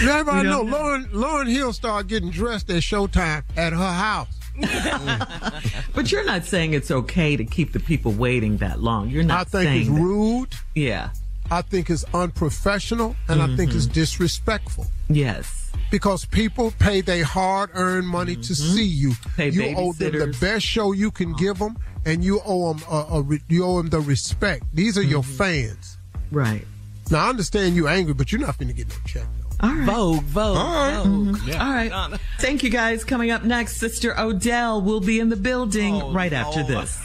We 0.00 0.08
Everybody 0.08 0.48
know 0.48 0.62
know. 0.62 0.76
Lauryn 0.76 1.06
Lauryn 1.10 1.50
Hill 1.50 1.72
started 1.72 2.08
getting 2.08 2.30
dressed 2.30 2.70
at 2.70 2.82
Showtime 2.82 3.42
at 3.56 3.72
her 3.72 3.92
house. 3.92 4.28
but 5.94 6.10
you're 6.10 6.24
not 6.24 6.44
saying 6.44 6.72
it's 6.72 6.90
okay 6.90 7.36
to 7.36 7.44
keep 7.44 7.72
the 7.72 7.80
people 7.80 8.12
waiting 8.12 8.56
that 8.58 8.80
long. 8.80 9.08
You're 9.08 9.24
not 9.24 9.40
I 9.40 9.44
think 9.44 9.64
saying 9.64 9.80
it's 9.82 9.90
that. 9.90 10.00
rude. 10.00 10.54
Yeah. 10.74 11.10
I 11.50 11.62
think 11.62 11.88
it's 11.88 12.04
unprofessional, 12.12 13.16
and 13.28 13.40
I 13.40 13.46
think 13.56 13.72
it's 13.74 13.84
mm-hmm. 13.84 13.94
disrespectful. 13.94 14.86
Yes. 15.08 15.72
Because 15.90 16.26
people 16.26 16.72
pay 16.78 17.00
their 17.00 17.24
hard-earned 17.24 18.06
money 18.06 18.34
to 18.34 18.40
mm-hmm. 18.40 18.74
see 18.76 18.84
you. 18.84 19.12
Pay 19.36 19.50
you 19.50 19.74
owe 19.76 19.92
them 19.92 20.18
the 20.18 20.36
best 20.40 20.66
show 20.66 20.92
you 20.92 21.10
can 21.10 21.32
give 21.34 21.58
them, 21.58 21.78
and 22.04 22.22
you 22.22 22.40
owe 22.44 22.74
them 22.74 22.82
a, 22.90 22.96
a 23.18 23.38
you 23.48 23.64
owe 23.64 23.78
them 23.78 23.88
the 23.88 24.00
respect. 24.00 24.64
These 24.74 24.98
are 24.98 25.02
your 25.02 25.22
mm-hmm. 25.22 25.36
fans. 25.36 25.96
Right. 26.30 26.66
Now 27.10 27.26
I 27.26 27.28
understand 27.30 27.74
you're 27.74 27.88
angry, 27.88 28.14
but 28.14 28.30
you're 28.32 28.40
not 28.40 28.58
going 28.58 28.68
to 28.68 28.74
get 28.74 28.88
no 28.88 28.94
check. 29.06 29.26
All 29.60 29.74
right. 29.74 29.86
Vogue, 29.86 30.22
Vogue, 30.24 30.56
Vogue. 30.56 31.06
Mhm. 31.36 31.60
All 31.60 31.72
right. 31.72 32.20
Thank 32.38 32.62
you 32.62 32.70
guys. 32.70 33.04
Coming 33.04 33.30
up 33.30 33.44
next, 33.44 33.78
Sister 33.78 34.18
Odell 34.18 34.82
will 34.82 35.00
be 35.00 35.18
in 35.18 35.28
the 35.30 35.36
building 35.36 36.12
right 36.12 36.32
after 36.32 36.62
this. 36.62 37.00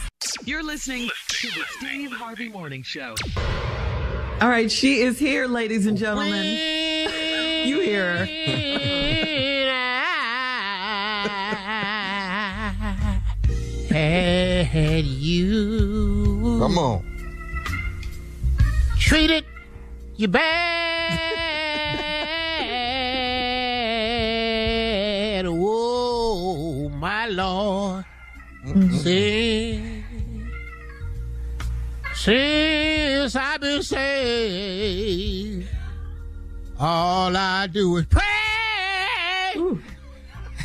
You're 0.46 0.64
listening 0.64 1.10
to 1.30 1.48
the 1.48 1.64
Steve 1.78 2.12
Harvey 2.12 2.50
Morning 2.50 2.84
Show. 2.84 3.16
All 4.42 4.50
right. 4.50 4.72
She 4.72 5.02
is 5.02 5.18
here, 5.20 5.48
ladies 5.48 5.86
and 5.88 5.98
gentlemen. 5.98 6.46
you 7.66 7.80
hear 7.82 8.18
her. 8.18 8.26
Had 13.94 15.06
you 15.06 16.58
Come 16.60 16.78
on. 16.78 17.04
treated 19.00 19.46
you 20.16 20.28
bad. 20.28 20.74
Whoa, 25.48 26.86
oh, 26.86 26.90
my 26.90 27.28
Lord. 27.28 28.06
Since, 29.02 30.06
since 32.16 33.36
I've 33.36 33.60
been 33.60 33.84
saved, 33.84 35.68
all 36.80 37.36
I 37.36 37.68
do 37.68 37.98
is 37.98 38.06
pray. 38.06 38.53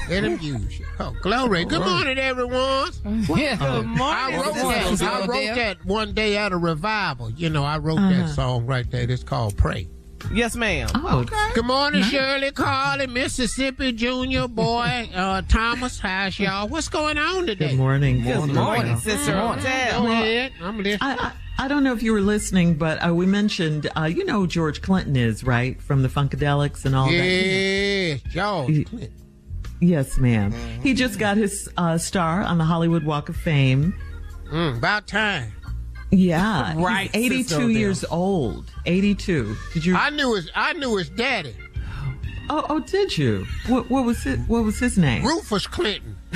Let 0.08 0.24
him 0.24 0.38
use 0.40 0.78
you. 0.78 0.86
Oh, 1.00 1.14
glory. 1.22 1.64
Good 1.64 1.80
morning, 1.84 2.18
everyone. 2.18 2.90
Yeah. 3.04 3.56
Good 3.56 3.86
morning. 3.86 4.00
I 4.00 4.36
wrote, 4.36 4.54
that, 4.54 5.02
I 5.02 5.26
wrote 5.26 5.54
that 5.56 5.84
one 5.84 6.14
day 6.14 6.36
at 6.38 6.52
a 6.52 6.56
revival. 6.56 7.30
You 7.30 7.50
know, 7.50 7.64
I 7.64 7.78
wrote 7.78 7.98
Uh-huh. 7.98 8.10
that 8.26 8.28
song 8.34 8.64
right 8.66 8.90
there. 8.90 9.10
It's 9.10 9.22
called 9.22 9.56
Pray. 9.56 9.88
Yes, 10.32 10.56
ma'am. 10.56 10.88
Oh, 10.94 11.24
Good 11.54 11.64
morning, 11.64 12.02
Shirley, 12.02 12.50
Carly, 12.50 13.06
Mississippi 13.06 13.92
Junior, 13.92 14.48
boy, 14.48 15.08
uh, 15.14 15.42
Thomas. 15.48 15.98
How's 16.00 16.38
y'all? 16.38 16.68
What's 16.68 16.88
going 16.88 17.18
on 17.18 17.46
today? 17.46 17.68
Good 17.68 17.76
morning. 17.78 18.22
Good 18.24 18.52
morning, 18.52 18.96
Sister 18.98 19.32
Go 19.32 19.52
ahead. 19.52 20.52
I'm 20.60 20.78
listening. 20.78 20.98
I, 21.00 21.32
I, 21.58 21.64
I 21.64 21.68
don't 21.68 21.84
know 21.84 21.92
if 21.92 22.02
you 22.02 22.12
were 22.12 22.20
listening, 22.20 22.74
but 22.74 22.98
uh, 23.06 23.14
we 23.14 23.26
mentioned, 23.26 23.88
uh, 23.96 24.04
you 24.04 24.24
know, 24.24 24.40
who 24.40 24.46
George 24.46 24.82
Clinton 24.82 25.16
is 25.16 25.44
right 25.44 25.80
from 25.80 26.02
the 26.02 26.08
Funkadelics 26.08 26.84
and 26.84 26.94
all 26.96 27.06
that. 27.06 27.12
Yeah, 27.14 28.14
George 28.28 28.86
Clinton. 28.86 29.12
Yes, 29.80 30.18
ma'am. 30.18 30.52
He 30.82 30.94
just 30.94 31.18
got 31.18 31.36
his 31.36 31.68
uh, 31.76 31.98
star 31.98 32.42
on 32.42 32.58
the 32.58 32.64
Hollywood 32.64 33.04
Walk 33.04 33.28
of 33.28 33.36
Fame. 33.36 33.94
Mm, 34.50 34.78
about 34.78 35.06
time. 35.06 35.52
Yeah, 36.10 36.72
he's 36.74 36.82
Right, 36.82 37.10
82 37.14 37.54
Odell. 37.54 37.70
years 37.70 38.04
old. 38.10 38.70
82. 38.86 39.56
Did 39.74 39.84
you? 39.86 39.96
I 39.96 40.10
knew 40.10 40.34
his. 40.34 40.50
I 40.54 40.72
knew 40.72 40.96
his 40.96 41.10
daddy, 41.10 41.54
oh, 42.50 42.64
oh, 42.70 42.80
did 42.80 43.16
you? 43.16 43.46
What, 43.66 43.88
what 43.90 44.04
was 44.04 44.24
it? 44.26 44.40
What 44.48 44.64
was 44.64 44.78
his 44.78 44.96
name? 44.98 45.24
Rufus 45.24 45.66
Clinton. 45.66 46.16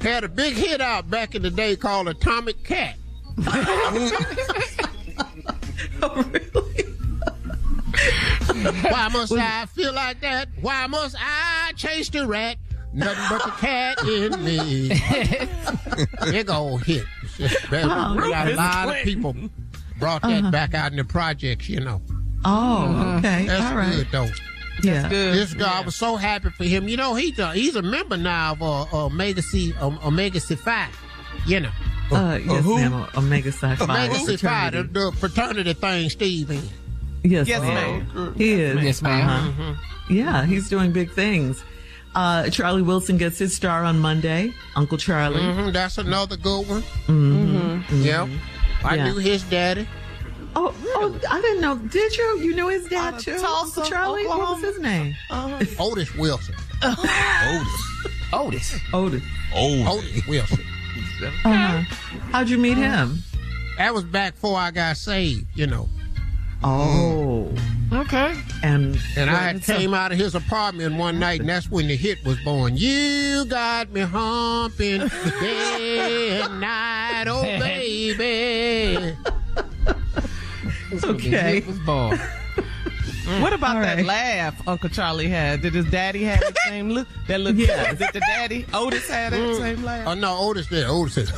Had 0.00 0.24
a 0.24 0.28
big 0.28 0.54
hit 0.54 0.80
out 0.80 1.08
back 1.08 1.34
in 1.36 1.42
the 1.42 1.50
day 1.50 1.76
called 1.76 2.08
Atomic 2.08 2.64
Cat. 2.64 2.96
Why 8.54 9.08
must 9.12 9.32
I 9.32 9.66
feel 9.66 9.92
like 9.92 10.20
that? 10.20 10.48
Why 10.60 10.86
must 10.86 11.16
I 11.18 11.72
chase 11.76 12.08
the 12.08 12.26
rat? 12.26 12.56
Nothing 12.94 13.24
but 13.30 13.44
the 13.44 13.50
cat 13.52 13.98
in 14.06 14.44
me. 14.44 14.88
Big 16.30 16.50
old 16.50 16.82
hit. 16.84 17.04
It's 17.22 17.38
just 17.38 17.70
better. 17.70 17.88
Wow. 17.88 18.14
We 18.16 18.20
got 18.30 18.46
a 18.46 18.50
Rufus 18.50 18.56
lot 18.58 18.88
of 18.88 19.04
people 19.04 19.36
brought 19.98 20.22
that 20.22 20.30
Uh-huh. 20.42 20.50
back 20.50 20.74
out 20.74 20.90
in 20.92 20.98
the 20.98 21.04
projects, 21.04 21.68
you 21.68 21.80
know. 21.80 22.02
Oh, 22.44 23.16
okay. 23.18 23.46
That's 23.46 23.64
All 23.70 23.76
right. 23.76 23.94
good 23.94 24.08
though. 24.10 24.28
Yeah. 24.82 25.08
This 25.08 25.54
guy 25.54 25.78
I 25.80 25.82
was 25.82 25.94
so 25.96 26.16
happy 26.16 26.50
for 26.50 26.64
him. 26.64 26.88
You 26.88 26.96
know, 26.96 27.14
he's 27.14 27.38
a, 27.38 27.52
he's 27.52 27.76
a 27.76 27.82
member 27.82 28.16
now 28.16 28.52
of 28.52 28.62
uh, 28.62 29.06
Omega 29.06 29.40
C 29.42 29.72
um, 29.80 29.98
Omega 30.04 30.40
C 30.40 30.54
Phi. 30.56 30.88
You 31.46 31.60
know, 31.60 31.70
Uh, 32.10 32.38
yes, 32.44 32.62
who? 32.64 32.76
ma'am. 32.76 33.06
Omega 33.16 33.52
Psi 33.52 33.76
Phi. 33.76 33.84
Omega 33.84 34.14
Psi 34.16 34.36
Phi, 34.36 34.70
the, 34.70 34.82
fraternity. 34.84 34.92
the 34.92 35.12
fraternity 35.18 35.72
thing. 35.74 36.10
Steve 36.10 36.50
in. 36.50 36.62
Yes, 37.24 37.46
Yes, 37.48 37.60
ma'am. 37.62 38.08
ma'am. 38.14 38.34
He 38.36 38.52
is. 38.52 38.82
Yes, 38.82 39.02
ma'am. 39.02 39.28
Uh-huh. 39.28 39.74
Yeah, 40.10 40.44
he's 40.44 40.68
doing 40.68 40.92
big 40.92 41.12
things. 41.12 41.62
Uh, 42.14 42.50
Charlie 42.50 42.82
Wilson 42.82 43.16
gets 43.16 43.38
his 43.38 43.54
star 43.56 43.84
on 43.84 43.98
Monday. 43.98 44.52
Uncle 44.76 44.98
Charlie. 44.98 45.40
hmm 45.40 45.70
that's 45.70 45.96
another 45.98 46.36
good 46.36 46.68
one. 46.68 46.82
Mm-hmm. 47.06 48.02
Yep, 48.02 48.28
I 48.84 48.96
Yeah. 48.96 49.04
knew 49.12 49.16
his 49.18 49.42
daddy. 49.44 49.88
Oh, 50.54 50.74
oh, 50.96 51.18
I 51.30 51.40
didn't 51.40 51.62
know. 51.62 51.76
Did 51.78 52.14
you? 52.14 52.40
You 52.40 52.54
knew 52.54 52.68
his 52.68 52.84
dad 52.86 53.18
too? 53.18 53.38
Tulsa, 53.38 53.80
Uncle 53.80 53.82
Charlie? 53.84 54.26
What 54.26 54.40
was 54.40 54.60
his 54.62 54.78
name? 54.80 55.14
Otis 55.30 56.14
Wilson. 56.14 56.54
Otis. 56.82 57.82
Otis. 58.32 58.80
Otis. 58.92 59.22
Otis. 59.54 59.88
Otis 59.88 60.26
Wilson. 60.26 60.64
Uh-huh. 61.22 61.82
How'd 62.32 62.50
you 62.50 62.58
meet 62.58 62.76
him? 62.76 63.22
That 63.78 63.94
was 63.94 64.04
back 64.04 64.34
before 64.34 64.58
I 64.58 64.70
got 64.72 64.98
saved. 64.98 65.46
You 65.54 65.66
know, 65.68 65.88
Oh. 66.64 67.52
Okay. 67.92 68.34
And 68.62 68.98
and 69.16 69.28
I 69.28 69.34
had 69.34 69.62
came 69.62 69.92
out 69.92 70.12
of 70.12 70.18
his 70.18 70.34
apartment 70.34 70.96
one 70.96 71.18
night, 71.18 71.40
and 71.40 71.48
that's 71.48 71.70
when 71.70 71.88
the 71.88 71.96
hit 71.96 72.24
was 72.24 72.38
born. 72.40 72.76
You 72.76 73.44
got 73.44 73.90
me 73.90 74.00
humping 74.00 75.08
day 75.40 76.40
and 76.42 76.60
night, 76.60 77.24
oh 77.28 77.42
baby. 77.58 79.14
Okay. 81.04 81.58
It 81.58 81.66
was 81.66 81.78
born. 81.80 82.18
Mm. 83.22 83.40
What 83.40 83.52
about 83.52 83.76
All 83.76 83.82
that 83.82 83.98
right. 83.98 84.04
laugh 84.04 84.68
Uncle 84.68 84.88
Charlie 84.88 85.28
had? 85.28 85.62
Did 85.62 85.74
his 85.74 85.84
daddy 85.86 86.24
have 86.24 86.40
the 86.40 86.56
same 86.66 86.90
look? 86.90 87.06
That 87.28 87.40
look. 87.40 87.54
Yeah. 87.56 87.92
Is 87.92 88.00
it 88.00 88.12
the 88.12 88.18
daddy? 88.18 88.66
Otis 88.74 89.08
had 89.08 89.32
that 89.32 89.38
mm. 89.38 89.58
same 89.58 89.84
laugh. 89.84 90.08
Oh 90.08 90.14
no, 90.14 90.36
Otis 90.38 90.66
did. 90.66 90.84
Otis 90.88 91.14
said. 91.14 91.28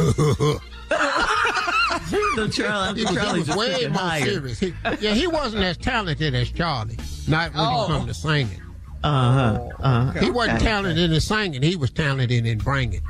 So 2.36 2.48
Charlie, 2.48 3.00
He 3.00 3.06
Uncle 3.06 3.14
was, 3.16 3.24
Charlie 3.24 3.42
he 3.42 3.48
was 3.48 3.56
way 3.56 3.86
more 3.88 3.98
higher. 3.98 4.24
serious. 4.24 4.58
He, 4.58 4.74
yeah, 5.00 5.14
he 5.14 5.26
wasn't 5.26 5.62
as 5.64 5.76
talented 5.76 6.34
as 6.34 6.50
Charlie. 6.50 6.98
Not 7.28 7.54
when 7.54 7.64
Oh. 7.64 7.84
it 7.84 7.88
come 7.88 8.06
to 8.06 8.14
singing. 8.14 8.60
Uh-huh. 9.02 9.68
uh-huh. 9.80 10.20
He 10.20 10.30
wasn't 10.30 10.60
talented 10.60 11.10
in 11.12 11.20
singing. 11.20 11.62
He 11.62 11.76
was 11.76 11.90
talented 11.90 12.46
in 12.46 12.58
bringing. 12.58 13.00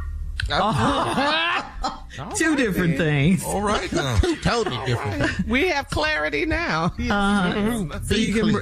Two 2.37 2.55
different 2.57 2.97
things. 2.97 3.43
All 3.45 3.63
right 3.63 3.91
now. 3.93 4.19
Two 4.21 4.37
totally 4.37 4.79
different. 4.87 5.47
We 5.49 5.69
have 5.69 5.89
clarity 5.91 6.45
now. 6.47 6.87
Uh-huh. 6.99 8.01
So 8.05 8.15
you 8.15 8.35
getting, 8.35 8.61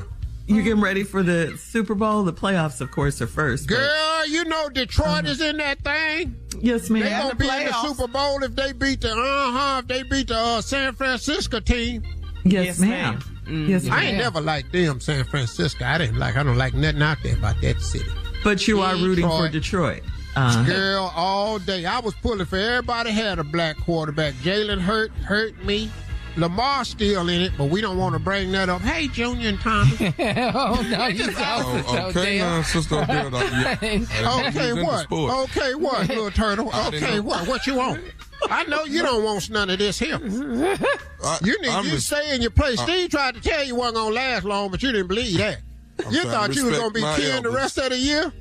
re- 0.48 0.54
you 0.56 0.62
getting 0.62 0.80
ready 0.82 1.02
for 1.04 1.22
the 1.22 1.56
Super 1.58 1.94
Bowl? 1.94 2.22
The 2.24 2.32
playoffs, 2.32 2.80
of 2.80 2.90
course, 2.90 3.20
are 3.22 3.26
first. 3.26 3.68
but- 3.68 3.76
Girl, 3.76 4.26
you 4.26 4.44
know 4.44 4.68
Detroit 4.68 5.24
is 5.26 5.40
in 5.40 5.56
that 5.58 5.80
thing. 5.82 6.36
Yes, 6.60 6.90
ma'am. 6.90 7.02
They 7.02 7.10
ma'am. 7.10 7.22
gonna 7.22 7.34
be 7.34 7.48
in 7.48 7.66
the 7.66 7.82
Super 7.82 8.08
Bowl 8.08 8.42
if 8.42 8.54
they 8.54 8.72
beat 8.72 9.00
the 9.00 9.10
uh 9.12 9.14
huh 9.16 9.78
if 9.82 9.88
they 9.88 10.02
beat 10.04 10.28
the 10.28 10.36
uh, 10.36 10.60
San 10.60 10.94
Francisco 10.94 11.60
team. 11.60 12.02
Yes, 12.44 12.66
Yes, 12.66 12.78
ma'am. 12.80 13.22
ma'am. 13.46 13.68
Yes, 13.68 13.88
I 13.88 14.04
ain't 14.04 14.12
ma'am. 14.16 14.18
never 14.18 14.40
liked 14.40 14.72
them 14.72 15.00
San 15.00 15.24
Francisco. 15.24 15.84
I 15.84 15.98
didn't 15.98 16.18
like. 16.18 16.36
I 16.36 16.42
don't 16.42 16.56
like 16.58 16.74
nothing 16.74 17.02
out 17.02 17.18
there 17.22 17.36
about 17.36 17.60
that 17.62 17.80
city. 17.80 18.08
But 18.44 18.66
you 18.68 18.80
are 18.80 18.94
rooting 18.96 19.28
for 19.28 19.48
Detroit. 19.48 20.02
Detroit. 20.02 20.02
Uh, 20.34 20.64
Girl, 20.64 21.12
all 21.14 21.58
day. 21.58 21.84
I 21.84 21.98
was 22.00 22.14
pulling 22.14 22.46
for 22.46 22.56
everybody 22.58 23.10
had 23.10 23.38
a 23.38 23.44
black 23.44 23.76
quarterback. 23.78 24.32
Jalen 24.34 24.80
hurt 24.80 25.10
hurt 25.12 25.62
me. 25.64 25.90
Lamar 26.36 26.84
still 26.84 27.28
in 27.28 27.42
it, 27.42 27.52
but 27.58 27.66
we 27.66 27.80
don't 27.80 27.98
want 27.98 28.14
to 28.14 28.18
bring 28.18 28.52
that 28.52 28.68
up. 28.68 28.80
Hey, 28.80 29.06
Junior 29.08 29.50
and 29.50 29.60
Thomas. 29.60 30.00
oh 30.00 30.86
no, 30.90 31.06
you 31.08 31.26
Oh, 31.36 32.08
okay, 32.10 32.38
now, 32.38 32.62
Sister 32.62 32.96
Odell. 32.96 33.34
uh, 33.36 33.40
yeah. 33.52 34.04
Uh, 34.24 34.48
okay, 34.48 34.72
what? 34.72 35.12
Okay, 35.12 35.74
what, 35.74 36.08
little 36.08 36.30
turtle? 36.30 36.70
Okay, 36.88 37.20
what? 37.20 37.46
What 37.46 37.66
you 37.66 37.74
want? 37.74 38.02
I 38.50 38.64
know 38.64 38.84
you 38.84 39.02
don't 39.02 39.22
want 39.22 39.50
none 39.50 39.70
of 39.70 39.78
this 39.78 39.98
here. 39.98 40.16
I- 40.16 41.38
You 41.44 41.60
need 41.62 41.68
I'm 41.70 41.84
you 41.86 41.92
res- 41.92 42.06
say 42.06 42.34
in 42.34 42.42
your 42.42 42.50
place. 42.50 42.80
Steve 42.80 43.10
tried 43.10 43.34
to 43.34 43.40
tell 43.40 43.62
you 43.64 43.74
wasn't 43.76 43.96
gonna 43.96 44.14
last 44.14 44.44
long, 44.44 44.70
but 44.70 44.82
you 44.82 44.90
didn't 44.90 45.06
believe 45.08 45.38
that. 45.38 45.58
I'm 46.04 46.12
you 46.12 46.22
thought 46.24 46.54
you 46.56 46.64
was 46.66 46.76
gonna 46.78 46.90
be 46.90 47.00
my 47.02 47.14
killing 47.16 47.42
the 47.44 47.50
rest 47.50 47.78
of 47.78 47.90
the 47.90 47.96
year. 47.98 48.32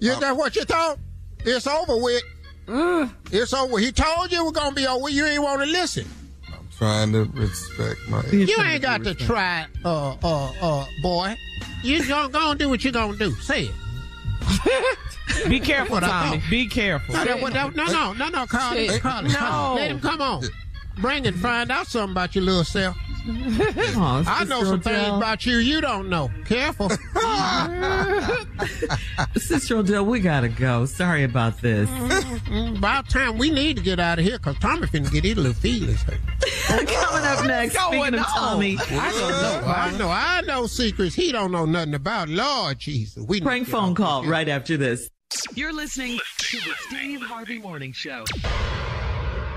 You 0.00 0.12
I'm- 0.12 0.20
that's 0.20 0.36
what 0.36 0.56
you 0.56 0.64
thought? 0.64 0.98
It's 1.40 1.66
over 1.66 1.96
with. 1.98 2.22
It's 3.32 3.52
over. 3.52 3.78
He 3.78 3.92
told 3.92 4.32
you 4.32 4.40
it 4.40 4.44
was 4.44 4.52
gonna 4.52 4.74
be 4.74 4.86
over. 4.86 5.08
You 5.10 5.26
ain't 5.26 5.42
want 5.42 5.60
to 5.60 5.66
listen. 5.66 6.06
I'm 6.80 7.10
trying 7.10 7.12
to 7.12 7.24
respect 7.38 8.00
my. 8.08 8.22
You 8.32 8.56
ain't 8.60 8.82
got 8.82 9.04
to 9.04 9.14
try, 9.14 9.66
uh, 9.84 10.16
uh, 10.22 10.52
uh, 10.60 10.86
boy. 11.02 11.36
You 11.82 12.06
gonna, 12.06 12.28
gonna 12.30 12.58
do 12.58 12.68
what 12.68 12.84
you 12.84 12.90
gonna 12.92 13.16
do. 13.16 13.32
Say 13.36 13.70
it. 13.70 15.48
Be 15.48 15.60
careful, 15.60 16.00
Tommy. 16.00 16.42
Be 16.50 16.66
careful. 16.68 17.14
No, 17.14 17.24
that- 17.24 17.74
no, 17.74 17.86
no, 17.86 18.12
no, 18.12 18.28
no, 18.28 18.46
Carly, 18.46 18.98
Carly, 18.98 19.30
no. 19.32 19.74
Let 19.76 19.90
him 19.90 20.00
come 20.00 20.20
on. 20.20 20.42
Bring 20.98 21.26
and 21.26 21.36
find 21.36 21.70
out 21.70 21.86
something 21.86 22.12
about 22.12 22.34
your 22.34 22.44
little 22.44 22.64
self. 22.64 22.96
Oh, 23.26 24.22
I 24.26 24.44
know 24.44 24.60
Sister 24.60 24.66
some 24.66 24.80
things 24.82 25.08
about 25.08 25.46
you 25.46 25.56
you 25.56 25.80
don't 25.80 26.10
know. 26.10 26.30
Careful. 26.44 26.90
Sister 29.36 29.78
Odell, 29.78 30.04
we 30.04 30.20
gotta 30.20 30.50
go. 30.50 30.84
Sorry 30.84 31.24
about 31.24 31.60
this. 31.60 31.88
About 32.76 33.08
time 33.08 33.38
we 33.38 33.50
need 33.50 33.76
to 33.78 33.82
get 33.82 33.98
out 33.98 34.18
of 34.18 34.24
here 34.24 34.36
because 34.38 34.56
Tommy 34.58 34.86
finna 34.86 35.10
get 35.10 35.24
his 35.24 35.36
little 35.36 35.54
feelings 35.54 36.02
hurt. 36.02 36.18
Coming 36.66 37.24
up 37.24 37.44
next, 37.46 37.74
What's 37.74 37.86
speaking 37.86 38.00
going 38.00 38.14
of 38.14 38.26
Tommy, 38.26 38.76
I 38.78 39.12
don't 39.12 39.30
know. 39.30 39.62
I 39.66 39.90
know. 39.96 40.08
I 40.10 40.40
know 40.42 40.66
secrets 40.66 41.14
he 41.14 41.32
don't 41.32 41.50
know 41.50 41.64
nothing 41.64 41.94
about. 41.94 42.28
Lord 42.28 42.78
Jesus. 42.78 43.24
We 43.26 43.40
need 43.40 43.46
prank 43.46 43.68
phone 43.68 43.94
call 43.94 44.26
right 44.26 44.48
after 44.48 44.76
this. 44.76 45.08
You're 45.54 45.72
listening 45.72 46.18
to 46.38 46.56
the 46.58 46.74
Steve 46.88 47.22
Harvey 47.22 47.58
Morning 47.58 47.92
Show. 47.92 48.24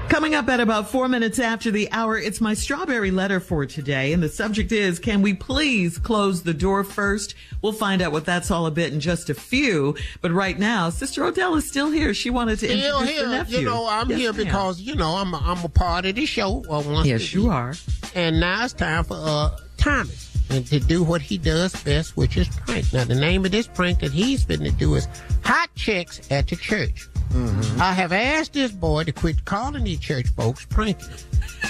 Coming 0.09 0.35
up 0.35 0.47
at 0.49 0.59
about 0.59 0.89
four 0.89 1.07
minutes 1.09 1.37
after 1.37 1.69
the 1.69 1.91
hour, 1.91 2.17
it's 2.17 2.39
my 2.41 2.53
strawberry 2.53 3.11
letter 3.11 3.39
for 3.39 3.65
today. 3.65 4.13
And 4.13 4.23
the 4.23 4.29
subject 4.29 4.71
is, 4.71 4.99
can 4.99 5.21
we 5.21 5.33
please 5.33 5.97
close 5.97 6.41
the 6.43 6.53
door 6.53 6.83
first? 6.83 7.35
We'll 7.61 7.73
find 7.73 8.01
out 8.01 8.11
what 8.13 8.25
that's 8.25 8.49
all 8.49 8.65
about 8.67 8.87
in 8.91 8.99
just 8.99 9.29
a 9.29 9.33
few. 9.35 9.95
But 10.21 10.31
right 10.31 10.57
now, 10.57 10.89
Sister 10.89 11.23
Odell 11.25 11.55
is 11.55 11.67
still 11.67 11.91
here. 11.91 12.13
She 12.13 12.29
wanted 12.29 12.57
to 12.59 12.67
Still 12.67 13.01
introduce 13.01 13.09
her 13.19 13.27
here, 13.27 13.29
nephew. 13.37 13.59
you 13.59 13.65
know. 13.65 13.87
I'm 13.87 14.09
Yes, 14.09 14.19
here 14.19 14.33
because 14.33 14.79
you 14.81 14.95
know 14.95 15.15
I'm 15.15 15.33
a, 15.33 15.37
I'm 15.37 15.63
a 15.63 15.69
part 15.69 16.05
of 16.05 16.15
the 16.15 16.25
show. 16.25 16.63
Uh, 16.69 16.81
once 16.87 17.05
Yes, 17.07 17.33
you 17.33 17.43
week. 17.43 17.51
are. 17.51 17.73
And 18.15 18.39
now 18.39 18.63
it's 18.63 18.73
time 18.73 19.03
for 19.03 19.17
uh 19.19 19.57
Tommy 19.77 20.09
and 20.49 20.65
to 20.67 20.79
do 20.79 21.03
what 21.03 21.21
he 21.21 21.37
does 21.37 21.75
best, 21.83 22.17
which 22.17 22.37
is 22.37 22.47
prank. 22.47 22.91
Now 22.93 23.03
the 23.03 23.15
name 23.15 23.45
of 23.45 23.51
this 23.51 23.67
prank 23.67 23.99
that 23.99 24.11
he's 24.11 24.45
been 24.45 24.63
to 24.63 24.71
do 24.71 24.95
is 24.95 25.07
hot 25.43 25.69
Chicks 25.75 26.21
at 26.31 26.47
the 26.47 26.55
church. 26.55 27.07
Mm-hmm. 27.29 27.81
I 27.81 27.91
have 27.93 28.13
asked 28.13 28.53
this 28.53 28.71
boy 28.71 29.03
to 29.03 29.11
quit 29.11 29.45
calling 29.45 29.83
these 29.83 29.99
church 29.99 30.27
folks 30.29 30.65
pranking. 30.65 31.07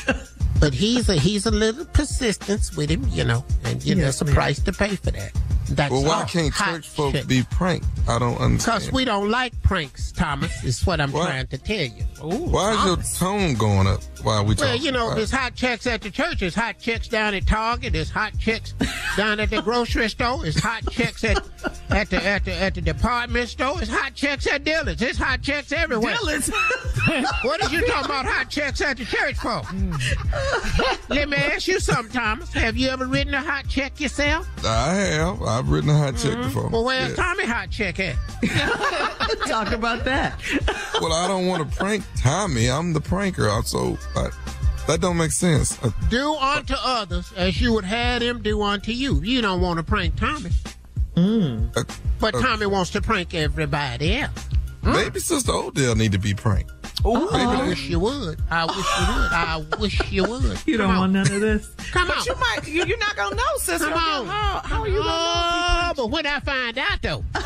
but 0.60 0.74
he's 0.74 1.10
a 1.10 1.16
he's 1.16 1.46
a 1.46 1.52
little 1.52 1.86
persistence 1.86 2.76
with 2.76 2.90
him, 2.90 3.06
you 3.10 3.24
know, 3.24 3.44
and 3.66 3.84
you 3.86 3.96
know 3.96 4.02
Yes, 4.04 4.20
there's 4.20 4.22
a 4.22 4.26
ma'am. 4.26 4.36
price 4.36 4.60
to 4.60 4.72
pay 4.74 4.96
for 4.96 5.12
that. 5.12 5.32
That's 5.70 5.92
well, 5.92 6.04
why 6.06 6.20
all. 6.22 6.26
can't 6.26 6.54
church 6.54 6.88
folks 6.88 7.18
check. 7.20 7.28
be 7.28 7.44
pranked? 7.52 7.86
I 8.08 8.18
don't 8.20 8.38
understand. 8.40 8.80
Because 8.84 8.92
we 8.94 9.04
don't 9.04 9.30
like 9.30 9.52
pranks, 9.64 10.14
Thomas, 10.14 10.64
is 10.64 10.86
what 10.86 11.02
I'm 11.02 11.12
What? 11.12 11.26
trying 11.28 11.48
to 11.48 11.58
tell 11.58 11.76
you. 11.76 12.04
Why 12.22 12.72
is 12.74 12.86
your 12.86 12.98
tone 13.20 13.54
going 13.56 13.86
up 13.86 14.02
while 14.24 14.46
we 14.46 14.56
Well, 14.56 14.78
you 14.78 14.94
know, 14.94 15.14
there's 15.14 15.30
hot 15.30 15.56
checks 15.56 15.86
at 15.86 16.02
the 16.02 16.10
church, 16.10 16.40
there's 16.40 16.56
hot 16.56 16.80
checks 16.80 17.10
down 17.10 17.34
at 17.34 17.46
Target, 17.48 17.92
there's 17.92 18.10
hot 18.10 18.32
checks 18.40 18.76
down 19.18 19.42
at 19.42 19.50
the 19.50 19.62
grocery 19.62 20.08
store, 20.08 20.42
there's 20.42 20.58
hot 20.58 20.90
checks 20.90 21.26
at 21.26 21.38
at 21.90 22.10
the 22.10 22.26
at 22.26 22.46
the 22.46 22.54
at 22.54 22.74
the 22.76 22.82
department 22.82 23.50
store, 23.50 23.76
there's 23.76 23.90
hot 23.90 24.14
checks 24.16 24.48
at 24.48 24.64
Dillard's, 24.64 25.02
there's 25.02 25.18
hot 25.18 25.42
checks 25.42 25.74
everywhere. 25.74 26.16
Dillard's? 26.16 26.50
what 27.42 27.62
are 27.62 27.70
you 27.70 27.86
talking 27.88 28.06
about 28.06 28.26
hot 28.26 28.50
checks 28.50 28.80
at 28.80 28.96
the 28.96 29.04
church 29.04 29.36
for? 29.36 29.60
Hmm. 29.60 29.92
Let 31.10 31.30
me 31.30 31.38
ask 31.38 31.68
you 31.68 31.80
something, 31.80 32.12
Thomas. 32.14 32.52
Have 32.54 32.78
you 32.78 32.90
ever 32.90 33.06
written 33.06 33.34
a 33.34 33.42
hot 33.42 33.68
check 33.68 34.00
yourself? 34.00 34.48
I 34.66 34.94
have. 34.94 35.42
I've 35.42 35.70
written 35.70 35.90
a 35.90 35.98
hot 35.98 36.18
check 36.18 36.36
before. 36.38 36.64
Mm-hmm. 36.64 36.74
Well, 36.74 36.84
where's 36.86 37.10
Yeah. 37.10 37.16
Tommy 37.16 37.46
hot 37.46 37.70
check 37.70 38.00
at? 38.00 38.16
Talk 39.48 39.72
about 39.72 40.04
that. 40.06 40.40
Well, 41.00 41.14
I 41.14 41.28
don't 41.28 41.46
want 41.46 41.70
to 41.72 41.78
prank 41.78 42.04
Tommy. 42.18 42.72
I'm 42.72 42.92
the 42.92 43.00
pranker. 43.00 43.64
So 43.66 44.00
I, 44.16 44.30
that 44.88 45.00
don't 45.00 45.16
make 45.18 45.32
sense. 45.32 45.78
Do 46.10 46.34
unto 46.34 46.74
others 46.84 47.32
as 47.34 47.62
you 47.62 47.72
would 47.74 47.86
have 47.86 48.22
them 48.22 48.42
do 48.42 48.64
unto 48.64 48.92
you. 48.92 49.22
You 49.22 49.42
don't 49.44 49.62
want 49.62 49.78
to 49.78 49.84
prank 49.84 50.16
Tommy. 50.16 50.50
uh, 51.16 51.84
But 52.20 52.34
uh, 52.34 52.42
Tommy 52.42 52.66
wants 52.66 52.90
to 52.92 53.02
prank 53.04 53.36
everybody 53.36 54.18
else. 54.18 54.50
Maybe 54.82 55.20
Sister 55.20 55.52
Odell 55.52 55.94
need 55.96 56.14
to 56.14 56.18
be 56.18 56.34
pranked. 56.34 56.72
Oh, 57.06 57.30
I 57.32 57.68
wish 57.68 57.88
you 57.88 58.00
would. 58.00 58.40
I 58.50 58.66
wish 58.66 58.76
you 58.76 59.14
would. 59.14 59.32
I 59.32 59.64
wish 59.80 60.12
you 60.12 60.24
would. 60.26 60.60
You 60.68 60.78
don't 60.78 60.96
want 60.96 61.14
none 61.14 61.32
of 61.32 61.40
this. 61.42 61.70
Come 61.92 62.08
But 62.08 62.18
on. 62.18 62.24
you 62.26 62.36
might. 62.36 62.68
You, 62.68 62.86
you're 62.86 62.98
not 62.98 63.16
gonna 63.16 63.36
know, 63.36 63.44
sister. 63.60 63.86
Come 63.88 63.94
on. 63.94 64.26
How, 64.28 64.62
how 64.64 64.82
are 64.82 64.88
you 64.88 64.98
gonna 64.98 65.10
know? 65.10 65.90
Oh, 65.90 65.94
but 65.96 66.10
when 66.10 66.26
I 66.26 66.40
find 66.42 66.78
out 66.78 67.02
though. 67.02 67.24
oh, 67.36 67.42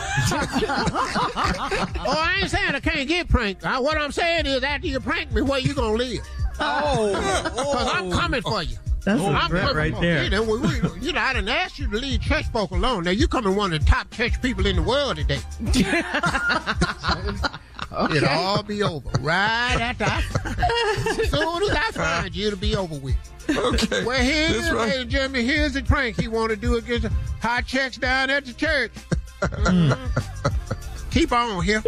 I 2.18 2.40
ain't 2.42 2.50
saying 2.50 2.76
I 2.76 2.80
can't 2.80 3.08
get 3.08 3.30
pranked. 3.30 3.66
Uh, 3.66 3.80
what 3.82 3.98
I'm 3.98 4.12
saying 4.12 4.46
is 4.46 4.64
after 4.64 4.88
you 4.88 5.00
prank 5.00 5.32
me, 5.32 5.42
where 5.42 5.60
you 5.60 5.74
gonna 5.74 5.98
live? 5.98 6.22
Oh, 6.60 7.42
Because 7.54 7.88
I'm 7.94 8.12
coming 8.12 8.42
for 8.42 8.64
you. 8.64 8.78
That's 9.04 9.20
a 9.22 9.26
I'm 9.26 9.50
threat 9.50 9.62
coming 9.64 9.78
right 9.78 9.94
for 9.96 10.02
there. 10.02 10.24
You 10.24 10.30
know, 10.30 10.44
we, 10.44 10.60
we, 10.60 11.00
you 11.02 11.14
know, 11.14 11.22
I 11.22 11.34
didn't 11.34 11.50
ask 11.50 11.80
you 11.80 11.90
to 11.90 11.98
leave 11.98 12.22
church 12.22 12.46
folk 12.52 12.70
alone. 12.72 13.04
Now 13.06 13.12
you 13.12 13.28
coming 13.28 13.56
one 13.56 13.74
of 13.74 13.80
the 13.84 13.86
top 13.86 14.12
church 14.12 14.40
people 14.42 14.66
in 14.68 14.76
the 14.76 14.84
world 14.84 15.18
today. 15.18 15.40
It'll 18.16 18.30
all 18.30 18.64
be 18.64 18.84
over 18.84 19.10
right 19.20 19.78
after 19.80 20.06
I. 20.06 20.24
As 21.20 21.30
soon 21.30 21.64
as 21.64 21.70
I 21.72 21.92
find 21.92 22.36
you, 22.36 22.48
it'll 22.48 22.60
be 22.60 22.76
over 22.76 22.96
with. 22.96 23.16
Okay. 23.50 24.06
Well, 24.06 24.24
here's, 24.24 24.54
That's 24.62 24.72
right. 24.72 24.88
ladies 24.88 25.02
and 25.02 25.10
gentlemen, 25.12 25.46
here's 25.46 25.74
the 25.74 25.84
prank 25.84 26.20
he 26.20 26.28
want 26.30 26.52
to 26.52 26.56
do 26.56 26.76
against 26.78 27.08
high 27.42 27.62
checks 27.62 27.98
down 27.98 28.30
at 28.30 28.46
the 28.46 28.54
church. 28.54 28.92
Mhm. 29.42 31.12
Keep 31.12 31.34
on 31.34 31.62
here. 31.66 31.84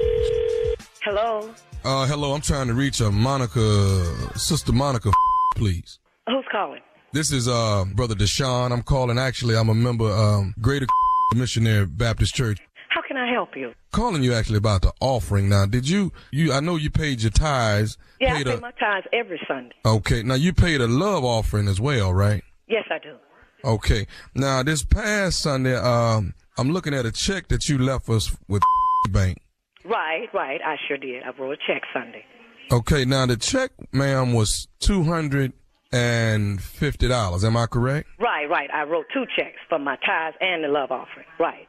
Hello. 1.04 1.50
Uh, 1.86 2.06
hello. 2.06 2.34
I'm 2.34 2.42
trying 2.42 2.68
to 2.68 2.74
reach 2.74 3.00
a 3.00 3.10
Monica, 3.12 4.04
Sister 4.38 4.74
Monica, 4.74 5.12
please. 5.56 6.00
Who's 6.28 6.44
calling? 6.52 6.82
This 7.14 7.32
is 7.32 7.48
uh 7.48 7.86
brother 7.94 8.16
Deshaun. 8.16 8.72
I'm 8.72 8.82
calling. 8.82 9.20
Actually, 9.20 9.56
I'm 9.56 9.70
a 9.70 9.76
member 9.76 10.12
um 10.12 10.56
Greater 10.60 10.88
Missionary 11.36 11.86
Baptist 11.86 12.34
Church. 12.34 12.58
How 12.90 13.04
can 13.08 13.18
I 13.18 13.32
help 13.32 13.56
you? 13.56 13.74
Calling 13.92 14.24
you 14.24 14.34
actually 14.34 14.58
about 14.58 14.82
the 14.82 14.92
offering. 15.00 15.48
Now, 15.48 15.68
did 15.68 15.88
you 15.88 16.12
you? 16.32 16.52
I 16.52 16.60
know 16.60 16.76
you 16.76 16.90
paid 16.90 17.22
your 17.22 17.30
tithes. 17.30 18.00
Yeah, 18.20 18.34
I 18.34 18.44
pay 18.44 18.54
a, 18.56 18.60
my 18.60 18.72
tithes 18.72 19.06
every 19.14 19.40
Sunday. 19.48 19.76
Okay. 19.86 20.24
Now 20.24 20.34
you 20.34 20.54
paid 20.54 20.82
a 20.82 20.88
love 20.88 21.24
offering 21.24 21.68
as 21.68 21.80
well, 21.80 22.12
right? 22.12 22.44
Yes, 22.68 22.86
I 22.90 22.98
do. 22.98 23.16
Okay. 23.64 24.08
Now 24.34 24.64
this 24.64 24.84
past 24.84 25.40
Sunday, 25.44 25.76
um, 25.76 26.34
I'm 26.58 26.72
looking 26.72 26.96
at 26.96 27.06
a 27.06 27.12
check 27.12 27.48
that 27.50 27.70
you 27.70 27.78
left 27.78 28.10
us 28.10 28.36
with 28.48 28.64
bank. 29.12 29.40
Right, 29.86 30.30
right. 30.34 30.62
I 30.66 30.78
sure 30.88 30.98
did. 30.98 31.22
I 31.22 31.30
wrote 31.40 31.52
a 31.52 31.58
check 31.68 31.84
Sunday. 31.94 32.26
Okay. 32.72 33.06
Now 33.06 33.28
the 33.28 33.38
check, 33.38 33.70
ma'am, 33.92 34.34
was 34.34 34.68
two 34.80 35.04
hundred 35.04 35.54
and 35.94 36.62
fifty 36.62 37.08
dollars. 37.08 37.44
Am 37.46 37.56
I 37.56 37.68
correct? 37.68 38.10
Right, 38.20 38.50
right. 38.50 38.70
I 38.74 38.84
wrote 38.84 39.06
two 39.14 39.26
checks 39.38 39.58
for 39.70 39.80
my 39.80 39.96
tithes 40.06 40.36
and 40.42 40.64
the 40.64 40.68
love 40.68 40.92
offering. 40.92 41.26
Right. 41.40 41.68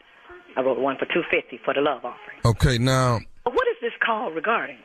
I 0.56 0.60
wrote 0.62 0.78
one 0.78 0.96
for 0.98 1.04
two 1.06 1.22
fifty 1.30 1.60
for 1.64 1.74
the 1.74 1.80
love 1.80 2.04
offering. 2.04 2.38
Okay. 2.44 2.78
Now, 2.78 3.20
What 3.44 3.68
is 3.68 3.76
this 3.80 3.92
call 4.04 4.30
regarding? 4.32 4.78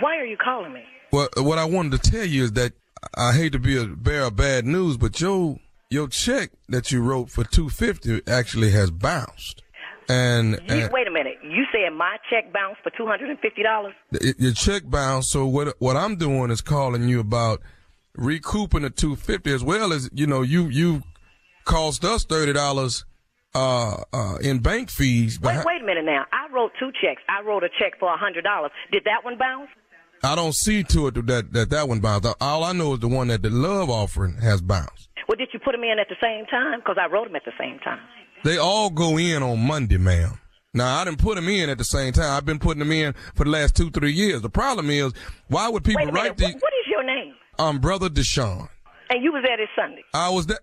Why 0.00 0.16
are 0.18 0.26
you 0.26 0.36
calling 0.36 0.72
me? 0.72 0.82
what 1.10 1.30
what 1.38 1.58
I 1.58 1.64
wanted 1.64 2.02
to 2.02 2.10
tell 2.10 2.24
you 2.24 2.44
is 2.44 2.52
that 2.52 2.72
I 3.16 3.32
hate 3.32 3.52
to 3.52 3.58
be 3.58 3.76
a 3.76 3.86
bearer 3.86 4.26
of 4.26 4.36
bad 4.36 4.64
news, 4.66 4.96
but 4.96 5.20
your 5.20 5.58
your 5.90 6.08
check 6.08 6.50
that 6.68 6.90
you 6.92 7.02
wrote 7.02 7.30
for 7.30 7.44
two 7.44 7.68
fifty 7.68 8.20
actually 8.26 8.70
has 8.72 8.90
bounced, 8.90 9.62
and, 10.08 10.58
You, 10.68 10.74
and 10.76 10.92
wait 10.92 11.06
a 11.06 11.10
minute. 11.10 11.36
You 11.42 11.64
said 11.72 11.92
my 11.92 12.16
check 12.30 12.52
bounced 12.52 12.80
for 12.82 12.90
two 12.96 13.06
hundred 13.06 13.30
and 13.30 13.38
fifty 13.40 13.62
dollars? 13.62 13.94
your 14.38 14.52
check 14.52 14.82
bounced. 14.86 15.30
So 15.30 15.46
what 15.46 15.76
what 15.78 15.96
I'm 15.96 16.16
doing 16.16 16.50
is 16.50 16.60
calling 16.60 17.08
you 17.08 17.20
about 17.20 17.60
recouping 18.16 18.82
the 18.82 18.90
two 18.90 19.16
fifty 19.16 19.52
as 19.52 19.62
well 19.64 19.92
as 19.92 20.08
you 20.12 20.26
know 20.26 20.42
you 20.42 20.66
you 20.66 21.02
cost 21.64 22.04
us 22.04 22.24
thirty 22.24 22.52
dollars 22.52 23.04
uh 23.54 24.02
uh 24.12 24.36
in 24.42 24.58
bank 24.58 24.90
fees. 24.90 25.40
Wait, 25.40 25.64
wait 25.64 25.82
a 25.82 25.84
minute 25.84 26.04
now. 26.04 26.24
I 26.32 26.52
wrote 26.52 26.72
two 26.78 26.90
checks. 27.02 27.22
I 27.28 27.42
wrote 27.42 27.64
a 27.64 27.68
check 27.78 27.98
for 27.98 28.12
a 28.12 28.16
hundred 28.16 28.44
dollars. 28.44 28.70
Did 28.92 29.04
that 29.04 29.24
one 29.24 29.38
bounce? 29.38 29.68
I 30.22 30.34
don't 30.34 30.54
see 30.54 30.82
to 30.84 31.08
it 31.08 31.26
that 31.26 31.52
that 31.52 31.70
that 31.70 31.88
one 31.88 32.00
bounced. 32.00 32.28
All 32.40 32.64
I 32.64 32.72
know 32.72 32.94
is 32.94 33.00
the 33.00 33.08
one 33.08 33.28
that 33.28 33.42
the 33.42 33.50
love 33.50 33.90
offering 33.90 34.36
has 34.38 34.60
bounced. 34.60 35.08
Well, 35.28 35.36
did 35.36 35.48
you 35.52 35.58
put 35.58 35.72
them 35.72 35.84
in 35.84 35.98
at 35.98 36.08
the 36.08 36.16
same 36.22 36.46
time? 36.46 36.80
Because 36.80 36.96
I 37.00 37.06
wrote 37.06 37.26
them 37.26 37.36
at 37.36 37.44
the 37.44 37.52
same 37.58 37.78
time. 37.78 38.00
They 38.44 38.58
all 38.58 38.90
go 38.90 39.18
in 39.18 39.42
on 39.42 39.66
Monday, 39.66 39.96
ma'am. 39.96 40.38
Now 40.74 41.00
I 41.00 41.04
didn't 41.04 41.18
put 41.18 41.36
them 41.36 41.48
in 41.48 41.70
at 41.70 41.78
the 41.78 41.84
same 41.84 42.12
time. 42.12 42.36
I've 42.36 42.44
been 42.44 42.58
putting 42.58 42.80
them 42.80 42.92
in 42.92 43.14
for 43.34 43.44
the 43.44 43.50
last 43.50 43.76
two, 43.76 43.90
three 43.90 44.12
years. 44.12 44.42
The 44.42 44.50
problem 44.50 44.90
is, 44.90 45.12
why 45.48 45.68
would 45.68 45.84
people 45.84 46.06
write 46.06 46.36
these? 46.36 46.52
What, 46.52 46.62
what 46.62 46.72
is 46.80 46.90
your 46.90 47.04
name? 47.04 47.34
Um, 47.58 47.78
brother 47.78 48.08
Deshaun. 48.08 48.68
And 49.10 49.22
you 49.22 49.32
was 49.32 49.42
there 49.46 49.56
this 49.56 49.68
Sunday. 49.76 50.02
I 50.12 50.28
was 50.30 50.46
there. 50.46 50.58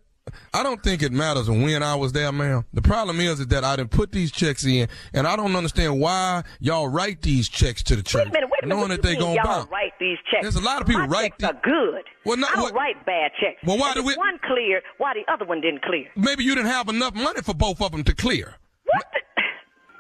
I 0.54 0.62
don't 0.64 0.82
think 0.84 1.02
it 1.02 1.12
matters 1.12 1.50
when 1.50 1.82
I 1.84 1.96
was 1.96 2.12
there, 2.14 2.32
ma'am. 2.32 2.64
The 2.74 2.82
problem 2.82 3.20
is, 3.20 3.40
is 3.40 3.48
that 3.48 3.64
I 3.64 3.76
didn't 3.76 3.92
put 3.92 4.12
these 4.12 4.32
checks 4.32 4.66
in, 4.66 4.88
and 5.14 5.28
I 5.28 5.36
don't 5.36 5.56
understand 5.56 6.00
why 6.00 6.44
y'all 6.60 6.88
write 6.88 7.22
these 7.22 7.50
checks 7.50 7.82
to 7.84 7.96
the 7.96 8.04
church, 8.04 8.26
Wait 8.26 8.30
a 8.30 8.32
minute. 8.34 8.50
Wait 8.52 8.64
a 8.64 8.68
minute. 8.68 8.76
knowing 8.78 8.90
what 8.92 9.02
that 9.02 9.10
you 9.10 9.16
they 9.16 9.20
gonna 9.20 9.34
y'all 9.36 9.44
bounce. 9.44 9.72
write 9.72 9.94
these 10.00 10.18
checks? 10.30 10.44
There's 10.44 10.56
a 10.56 10.62
lot 10.62 10.80
of 10.82 10.88
people 10.88 11.02
My 11.02 11.08
write 11.08 11.34
checks 11.40 11.44
are 11.56 11.60
good. 11.64 12.04
Well, 12.26 12.38
not- 12.38 12.52
I 12.52 12.54
don't 12.56 12.64
what- 12.66 12.74
write 12.76 13.06
bad 13.06 13.32
checks. 13.42 13.58
Well, 13.66 13.78
why 13.78 13.94
if 13.96 14.06
we- 14.06 14.16
One 14.16 14.40
clear. 14.46 14.82
Why 15.00 15.14
the 15.14 15.30
other 15.32 15.46
one 15.46 15.60
didn't 15.60 15.82
clear? 15.82 16.06
Maybe 16.16 16.44
you 16.44 16.56
didn't 16.56 16.72
have 16.72 16.88
enough 16.88 17.16
money 17.16 17.42
for 17.42 17.54
both 17.56 17.82
of 17.82 17.92
them 17.92 18.04
to 18.04 18.14
clear. 18.16 18.56
What 18.86 19.06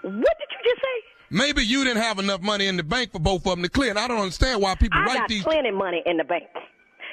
did 0.03 0.11
you 0.13 0.59
just 0.63 0.81
say? 0.81 1.03
Maybe 1.29 1.63
you 1.63 1.83
didn't 1.83 2.01
have 2.01 2.19
enough 2.19 2.41
money 2.41 2.67
in 2.67 2.77
the 2.77 2.83
bank 2.83 3.11
for 3.11 3.19
both 3.19 3.45
of 3.45 3.51
them 3.53 3.63
to 3.63 3.69
clear, 3.69 3.89
and 3.89 3.99
I 3.99 4.07
don't 4.07 4.19
understand 4.19 4.61
why 4.61 4.75
people 4.75 4.99
I 4.99 5.05
write 5.05 5.17
got 5.19 5.29
these. 5.29 5.43
plenty 5.43 5.71
money 5.71 6.01
in 6.05 6.17
the 6.17 6.23
bank, 6.23 6.43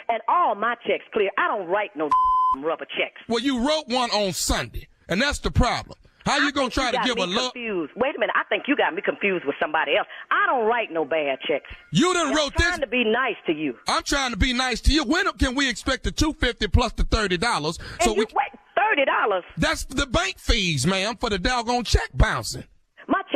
and 0.08 0.20
all 0.28 0.54
my 0.54 0.74
checks 0.86 1.04
clear. 1.12 1.30
I 1.38 1.48
don't 1.48 1.68
write 1.68 1.90
no 1.96 2.08
rubber 2.62 2.86
checks. 2.86 3.20
Well, 3.28 3.40
you 3.40 3.66
wrote 3.66 3.88
one 3.88 4.10
on 4.10 4.32
Sunday, 4.32 4.88
and 5.08 5.20
that's 5.20 5.38
the 5.40 5.50
problem. 5.50 5.98
How 6.28 6.36
you 6.36 6.48
I 6.48 6.50
gonna 6.50 6.68
try 6.68 6.90
to 6.90 7.00
give 7.04 7.16
a 7.16 7.24
look? 7.24 7.54
Confused. 7.54 7.92
Wait 7.96 8.14
a 8.14 8.18
minute. 8.18 8.34
I 8.36 8.44
think 8.50 8.64
you 8.68 8.76
got 8.76 8.92
me 8.94 9.00
confused 9.00 9.46
with 9.46 9.54
somebody 9.58 9.96
else. 9.96 10.06
I 10.30 10.44
don't 10.46 10.66
write 10.66 10.92
no 10.92 11.06
bad 11.06 11.38
checks. 11.46 11.64
You 11.90 12.12
done 12.12 12.28
And 12.28 12.36
wrote 12.36 12.52
I'm 12.58 12.68
trying 12.68 12.80
to 12.80 12.86
be 12.86 13.04
nice 13.04 13.36
to 13.46 13.52
you. 13.54 13.74
I'm 13.88 14.02
trying 14.02 14.32
to 14.32 14.36
be 14.36 14.52
nice 14.52 14.82
to 14.82 14.92
you. 14.92 15.04
When 15.04 15.26
can 15.38 15.54
we 15.54 15.70
expect 15.70 16.04
the 16.04 16.10
two 16.10 16.34
fifty 16.34 16.68
plus 16.68 16.92
the 16.92 17.04
thirty 17.04 17.38
dollars? 17.38 17.78
So 18.02 18.12
we 18.12 18.26
wait 18.26 18.52
thirty 18.76 19.06
dollars. 19.06 19.44
That's 19.56 19.84
the 19.86 20.06
bank 20.06 20.38
fees, 20.38 20.86
ma'am, 20.86 21.16
for 21.16 21.30
the 21.30 21.38
doggone 21.38 21.84
check 21.84 22.10
bouncing. 22.12 22.64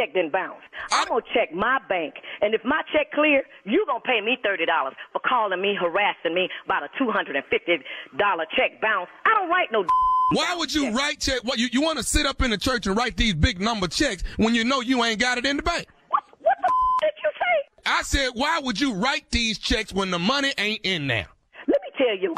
Check 0.02 0.14
didn't 0.14 0.32
bounce. 0.32 0.62
I'm 0.90 1.06
gonna 1.06 1.22
check 1.32 1.54
my 1.54 1.78
bank, 1.88 2.14
and 2.40 2.54
if 2.54 2.64
my 2.64 2.82
check 2.92 3.12
clear, 3.12 3.42
you 3.64 3.84
gonna 3.86 4.00
pay 4.00 4.20
me 4.20 4.36
thirty 4.42 4.66
dollars 4.66 4.94
for 5.12 5.20
calling 5.20 5.62
me, 5.62 5.76
harassing 5.80 6.34
me 6.34 6.48
about 6.64 6.82
a 6.82 6.88
two 6.98 7.10
hundred 7.10 7.36
and 7.36 7.44
fifty 7.46 7.78
dollar 8.18 8.44
check 8.56 8.80
bounce. 8.80 9.08
I 9.24 9.38
don't 9.38 9.48
write 9.48 9.70
no. 9.70 9.84
Why 10.32 10.56
would 10.56 10.74
you 10.74 10.90
write 10.90 11.20
check? 11.20 11.44
What 11.44 11.58
you, 11.58 11.68
you 11.70 11.82
want 11.82 11.98
to 11.98 12.04
sit 12.04 12.26
up 12.26 12.42
in 12.42 12.50
the 12.50 12.58
church 12.58 12.88
and 12.88 12.96
write 12.96 13.16
these 13.16 13.34
big 13.34 13.60
number 13.60 13.86
checks 13.86 14.24
when 14.38 14.56
you 14.56 14.64
know 14.64 14.80
you 14.80 15.04
ain't 15.04 15.20
got 15.20 15.38
it 15.38 15.46
in 15.46 15.56
the 15.56 15.62
bank? 15.62 15.86
What 16.08 16.24
what 16.40 16.56
the 16.60 17.06
did 17.06 17.12
you 17.22 17.30
say? 17.38 17.68
I 17.86 18.02
said, 18.02 18.30
why 18.34 18.58
would 18.58 18.80
you 18.80 18.94
write 18.94 19.30
these 19.30 19.56
checks 19.58 19.92
when 19.92 20.10
the 20.10 20.18
money 20.18 20.52
ain't 20.58 20.80
in 20.82 21.06
there? 21.06 21.28
Let 21.68 21.80
me 21.80 21.90
tell 21.96 22.16
you 22.16 22.34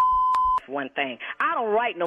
one 0.67 0.91
thing. 0.91 1.17
I 1.41 1.55
don't 1.55 1.71
write 1.73 1.97
no 1.97 2.05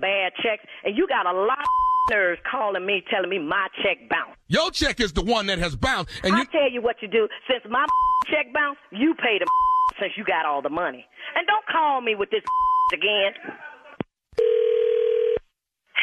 bad 0.00 0.32
checks, 0.40 0.62
and 0.84 0.96
you 0.96 1.08
got 1.08 1.26
a 1.26 1.32
lot 1.32 1.58
of 1.58 1.66
nerves 2.10 2.40
calling 2.50 2.84
me, 2.84 3.02
telling 3.10 3.30
me 3.30 3.38
my 3.38 3.68
check 3.82 4.08
bounced. 4.10 4.36
Your 4.48 4.70
check 4.70 5.00
is 5.00 5.12
the 5.12 5.22
one 5.22 5.46
that 5.46 5.58
has 5.58 5.76
bounced, 5.76 6.10
and 6.22 6.34
you 6.34 6.40
I 6.40 6.44
tell 6.44 6.70
you 6.70 6.82
what 6.82 6.96
you 7.00 7.08
do. 7.08 7.28
Since 7.48 7.62
my 7.70 7.86
check 8.26 8.52
bounced, 8.52 8.80
you 8.90 9.14
pay 9.14 9.38
the 9.38 9.46
since 10.00 10.12
you 10.16 10.24
got 10.24 10.44
all 10.44 10.60
the 10.60 10.68
money. 10.68 11.06
And 11.36 11.46
don't 11.46 11.64
call 11.66 12.00
me 12.00 12.14
with 12.14 12.30
this 12.30 12.42
again. 12.92 13.32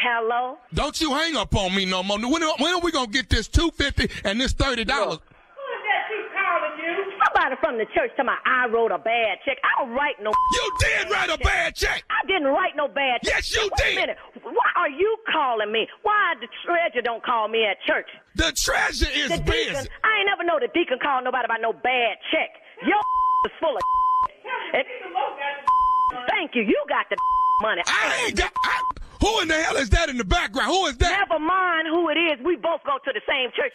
Hello? 0.00 0.56
don't 0.74 1.00
you 1.00 1.12
hang 1.12 1.36
up 1.36 1.54
on 1.56 1.74
me 1.74 1.84
no 1.84 2.02
more. 2.04 2.18
When, 2.18 2.42
when 2.42 2.74
are 2.74 2.80
we 2.80 2.92
gonna 2.92 3.08
get 3.08 3.28
this 3.28 3.48
two 3.48 3.70
fifty 3.72 4.08
and 4.24 4.40
this 4.40 4.52
thirty 4.52 4.84
dollars? 4.84 5.18
Somebody 7.28 7.56
from 7.60 7.76
the 7.78 7.84
church 7.92 8.10
tell 8.16 8.24
me 8.24 8.32
I 8.46 8.66
wrote 8.68 8.92
a 8.92 8.98
bad 8.98 9.38
check. 9.44 9.58
I 9.60 9.84
don't 9.84 9.92
write 9.92 10.16
no. 10.22 10.30
You 10.30 10.72
did 10.80 11.10
write 11.10 11.30
a 11.30 11.38
bad 11.38 11.74
check. 11.74 12.04
I 12.08 12.26
didn't 12.26 12.48
write 12.48 12.76
no 12.76 12.88
bad 12.88 13.20
check. 13.22 13.34
Yes, 13.44 13.54
you 13.54 13.62
Wait 13.62 13.72
did. 13.76 13.96
A 13.96 14.00
minute. 14.00 14.16
Why 14.42 14.70
are 14.76 14.90
you 14.90 15.16
calling 15.30 15.72
me? 15.72 15.86
Why 16.02 16.34
the 16.40 16.48
treasurer 16.64 17.02
don't 17.02 17.22
call 17.24 17.48
me 17.48 17.64
at 17.64 17.76
church? 17.86 18.08
The 18.36 18.52
treasure 18.56 19.10
is 19.12 19.28
the 19.28 19.38
deacon, 19.38 19.74
busy. 19.74 19.88
I 20.04 20.10
ain't 20.20 20.26
never 20.26 20.44
know 20.44 20.58
the 20.60 20.68
deacon 20.72 20.98
call 21.02 21.22
nobody 21.22 21.44
about 21.44 21.60
no 21.60 21.72
bad 21.72 22.16
check. 22.32 22.50
Your 22.86 22.96
is 23.46 23.52
full 23.60 23.76
of. 23.76 23.82
And, 24.74 24.84
thank 26.28 26.54
you. 26.54 26.62
You 26.62 26.80
got 26.88 27.06
the 27.10 27.16
money. 27.62 27.82
I 27.86 28.26
ain't 28.26 28.36
got. 28.36 28.52
I, 28.64 28.80
who 29.20 29.40
in 29.40 29.48
the 29.48 29.54
hell 29.54 29.76
is 29.76 29.90
that 29.90 30.08
in 30.08 30.16
the 30.16 30.24
background? 30.24 30.70
Who 30.70 30.86
is 30.86 30.96
that? 30.98 31.26
Never 31.28 31.42
mind 31.42 31.88
who 31.88 32.08
it 32.08 32.16
is. 32.16 32.38
We 32.44 32.56
both 32.56 32.80
go 32.84 32.96
to 33.04 33.12
the 33.12 33.20
same 33.28 33.50
church. 33.56 33.72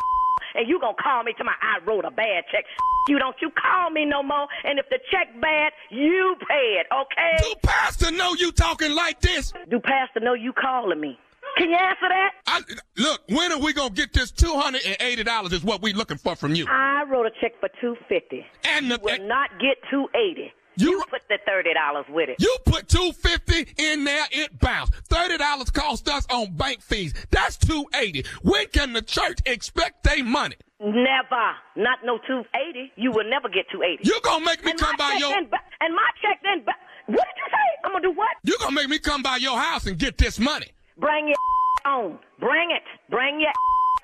And 0.55 0.67
you 0.67 0.79
gonna 0.79 0.95
call 1.01 1.23
me 1.23 1.33
to 1.37 1.43
my 1.43 1.53
I 1.61 1.83
wrote 1.85 2.05
a 2.05 2.11
bad 2.11 2.43
check. 2.51 2.65
You 3.07 3.19
don't 3.19 3.35
you 3.41 3.51
call 3.51 3.89
me 3.89 4.05
no 4.05 4.23
more. 4.23 4.47
And 4.63 4.79
if 4.79 4.87
the 4.89 4.99
check 5.11 5.29
bad, 5.41 5.73
you 5.89 6.35
pay 6.47 6.79
it, 6.79 6.87
okay? 6.93 7.37
Do 7.39 7.53
Pastor 7.63 8.11
know 8.11 8.33
you 8.37 8.51
talking 8.51 8.95
like 8.95 9.19
this? 9.19 9.53
Do 9.69 9.79
Pastor 9.79 10.19
know 10.21 10.33
you 10.33 10.53
calling 10.53 10.99
me? 11.01 11.19
Can 11.57 11.69
you 11.69 11.75
answer 11.75 12.07
that? 12.07 12.31
I, 12.47 12.61
look, 12.97 13.21
when 13.29 13.51
are 13.51 13.59
we 13.59 13.73
gonna 13.73 13.93
get 13.93 14.13
this 14.13 14.31
two 14.31 14.53
hundred 14.53 14.85
and 14.85 14.97
eighty 15.01 15.23
dollars? 15.23 15.53
Is 15.53 15.63
what 15.63 15.81
we 15.81 15.93
looking 15.93 16.17
for 16.17 16.35
from 16.35 16.55
you. 16.55 16.65
I 16.67 17.03
wrote 17.03 17.27
a 17.27 17.31
check 17.41 17.59
for 17.59 17.69
two 17.79 17.95
fifty. 18.09 18.45
And 18.63 18.89
the, 18.89 18.95
you 18.95 19.01
will 19.03 19.27
not 19.27 19.49
get 19.59 19.77
two 19.91 20.07
eighty. 20.15 20.51
You, 20.75 21.03
put 21.09 21.21
the 21.29 21.37
thirty 21.45 21.73
dollars 21.73 22.05
with 22.09 22.29
it. 22.29 22.37
You 22.39 22.55
put 22.65 22.87
two 22.87 23.11
fifty 23.11 23.73
in 23.77 24.03
there, 24.03 24.25
it 24.31 24.59
bounced. 24.59 24.93
Thirty 25.09 25.37
dollars 25.37 25.69
cost 25.69 26.09
us 26.09 26.25
on 26.29 26.55
bank 26.55 26.81
fees. 26.81 27.13
That's 27.29 27.57
two 27.57 27.85
eighty. 27.95 28.25
When 28.41 28.67
can 28.67 28.93
the 28.93 29.01
church 29.01 29.39
expect 29.45 30.03
their 30.03 30.23
money? 30.23 30.55
Never. 30.79 31.53
Not 31.75 31.99
no 32.03 32.17
two 32.27 32.43
eighty. 32.55 32.91
You 32.95 33.11
will 33.11 33.29
never 33.29 33.49
get 33.49 33.65
two 33.71 33.83
eighty. 33.83 34.03
You 34.03 34.19
gonna 34.23 34.43
make 34.45 34.63
me 34.65 34.71
and 34.71 34.79
come 34.79 34.95
by 34.97 35.15
your 35.19 35.29
Then, 35.29 35.49
and 35.81 35.95
my 35.95 36.09
check 36.21 36.39
then. 36.43 36.63
What 36.65 37.25
did 37.25 37.35
you 37.37 37.49
say? 37.49 37.67
I'm 37.85 37.91
gonna 37.91 38.01
do 38.03 38.11
what? 38.13 38.29
You 38.43 38.57
gonna 38.59 38.71
make 38.71 38.89
me 38.89 38.99
come 38.99 39.21
by 39.21 39.37
your 39.37 39.57
house 39.57 39.85
and 39.85 39.97
get 39.97 40.17
this 40.17 40.39
money? 40.39 40.67
Bring 40.97 41.27
your 41.27 41.37
on. 41.93 42.19
Bring 42.39 42.71
it. 42.71 42.83
Bring 43.09 43.39
your 43.39 43.51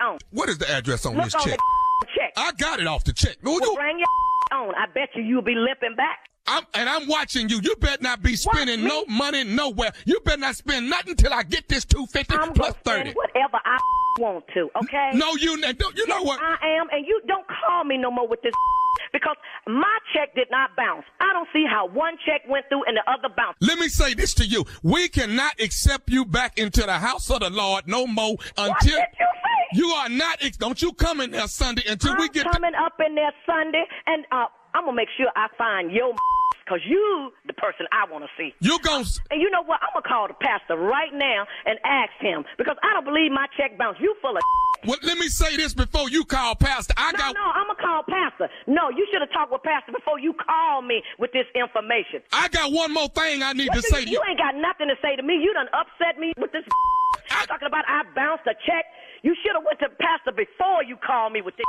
on. 0.08 0.18
What 0.30 0.48
is 0.48 0.58
the 0.58 0.70
address 0.70 1.04
on 1.06 1.16
Look 1.16 1.24
this 1.24 1.34
on 1.34 1.42
check? 1.42 1.58
check. 2.16 2.32
I 2.36 2.52
got 2.52 2.80
it 2.80 2.86
off 2.86 3.04
the 3.04 3.12
check. 3.12 3.36
Well, 3.42 3.58
bring 3.74 3.98
your 3.98 4.58
on. 4.58 4.74
I 4.74 4.86
bet 4.94 5.10
you 5.14 5.22
you'll 5.22 5.42
be 5.42 5.54
limping 5.54 5.96
back. 5.96 6.18
I'm, 6.50 6.64
and 6.74 6.88
I'm 6.88 7.06
watching 7.08 7.48
you. 7.48 7.60
You 7.62 7.76
better 7.76 8.02
not 8.02 8.22
be 8.22 8.36
spending 8.36 8.84
no 8.84 9.04
money 9.06 9.44
nowhere. 9.44 9.92
You 10.04 10.20
better 10.24 10.40
not 10.40 10.56
spend 10.56 10.90
nothing 10.90 11.14
till 11.16 11.32
I 11.32 11.42
get 11.44 11.68
this 11.68 11.84
two 11.84 12.06
fifty 12.06 12.34
I'm 12.34 12.52
gonna 12.52 12.72
thirty. 12.84 13.10
spend 13.10 13.14
whatever 13.16 13.58
I 13.64 13.78
want 14.18 14.44
to. 14.54 14.68
Okay. 14.82 15.10
No, 15.14 15.34
you 15.36 15.60
don't. 15.60 15.96
You 15.96 16.06
know 16.06 16.22
what? 16.22 16.40
I 16.40 16.56
am, 16.80 16.88
and 16.92 17.06
you 17.06 17.20
don't 17.26 17.46
call 17.64 17.84
me 17.84 17.96
no 17.96 18.10
more 18.10 18.26
with 18.28 18.42
this 18.42 18.52
because 19.12 19.36
my 19.66 19.98
check 20.12 20.34
did 20.34 20.48
not 20.50 20.70
bounce. 20.76 21.04
I 21.20 21.32
don't 21.32 21.48
see 21.52 21.64
how 21.70 21.86
one 21.88 22.14
check 22.26 22.42
went 22.48 22.66
through 22.68 22.84
and 22.84 22.96
the 22.96 23.02
other 23.10 23.32
bounced. 23.36 23.58
Let 23.60 23.78
me 23.78 23.88
say 23.88 24.14
this 24.14 24.34
to 24.34 24.44
you: 24.44 24.64
We 24.82 25.08
cannot 25.08 25.60
accept 25.60 26.10
you 26.10 26.24
back 26.24 26.58
into 26.58 26.82
the 26.82 26.98
house 26.98 27.30
of 27.30 27.40
the 27.40 27.50
Lord 27.50 27.86
no 27.86 28.06
more 28.06 28.36
until 28.56 28.68
What 28.68 28.80
did 28.80 28.92
you 28.92 29.00
say? 29.06 29.78
you 29.78 29.86
are 29.90 30.08
not. 30.08 30.38
Don't 30.58 30.82
you 30.82 30.92
come 30.94 31.20
in 31.20 31.30
there 31.30 31.46
Sunday 31.46 31.82
until 31.88 32.16
we 32.16 32.24
I'm 32.24 32.32
get. 32.32 32.50
coming 32.50 32.74
up 32.74 32.94
in 33.06 33.14
there 33.14 33.32
Sunday, 33.46 33.84
and 34.06 34.24
uh, 34.32 34.46
I'm 34.74 34.84
gonna 34.84 34.96
make 34.96 35.08
sure 35.16 35.26
I 35.36 35.48
find 35.58 35.90
your 35.92 36.14
because 36.64 36.80
you 36.86 37.32
the 37.46 37.52
person 37.54 37.86
I 37.92 38.10
want 38.10 38.24
to 38.24 38.30
see. 38.38 38.54
You 38.60 38.78
gon' 38.80 39.04
And 39.30 39.40
you 39.40 39.50
know 39.50 39.62
what? 39.62 39.80
I'm 39.82 39.90
gonna 39.94 40.06
call 40.08 40.28
the 40.28 40.34
pastor 40.34 40.76
right 40.76 41.12
now 41.12 41.46
and 41.66 41.78
ask 41.84 42.12
him 42.20 42.44
because 42.58 42.76
I 42.82 42.94
don't 42.94 43.04
believe 43.04 43.32
my 43.32 43.46
check 43.56 43.76
bounced. 43.78 44.00
You 44.00 44.14
full 44.22 44.36
of. 44.36 44.42
Well, 44.80 44.96
let 45.04 45.18
me 45.18 45.28
say 45.28 45.58
this 45.60 45.74
before 45.74 46.08
you 46.08 46.24
call 46.24 46.54
Pastor. 46.56 46.94
I 46.96 47.12
no, 47.12 47.18
got. 47.18 47.34
no, 47.36 47.44
I'm 47.52 47.66
gonna 47.68 47.82
call 47.84 48.00
pastor. 48.08 48.48
No, 48.66 48.88
you 48.88 49.04
should 49.12 49.20
have 49.20 49.28
talked 49.30 49.52
with 49.52 49.60
pastor 49.62 49.92
before 49.92 50.18
you 50.18 50.32
call 50.32 50.80
me 50.80 51.02
with 51.18 51.32
this 51.36 51.44
information. 51.52 52.24
I 52.32 52.48
got 52.48 52.72
one 52.72 52.88
more 52.94 53.08
thing 53.12 53.42
I 53.42 53.52
need 53.52 53.68
What 53.68 53.76
to 53.76 53.82
say 53.82 54.00
you, 54.00 54.04
to 54.06 54.10
you. 54.10 54.16
you 54.16 54.22
ain't 54.30 54.38
got 54.40 54.56
nothing 54.56 54.88
to 54.88 54.96
say 55.04 55.16
to 55.16 55.22
me. 55.22 55.36
You 55.36 55.52
done 55.52 55.68
upset 55.76 56.16
me 56.18 56.32
with 56.40 56.52
this 56.52 56.64
I, 57.30 57.44
talking 57.44 57.68
about 57.68 57.84
I 57.92 58.08
bounced 58.16 58.48
a 58.48 58.56
check. 58.64 58.88
You 59.20 59.36
should 59.44 59.52
have 59.52 59.68
went 59.68 59.80
to 59.84 59.92
pastor 60.00 60.32
before 60.32 60.80
you 60.82 60.96
called 60.96 61.34
me 61.36 61.42
with 61.44 61.56
this. 61.60 61.68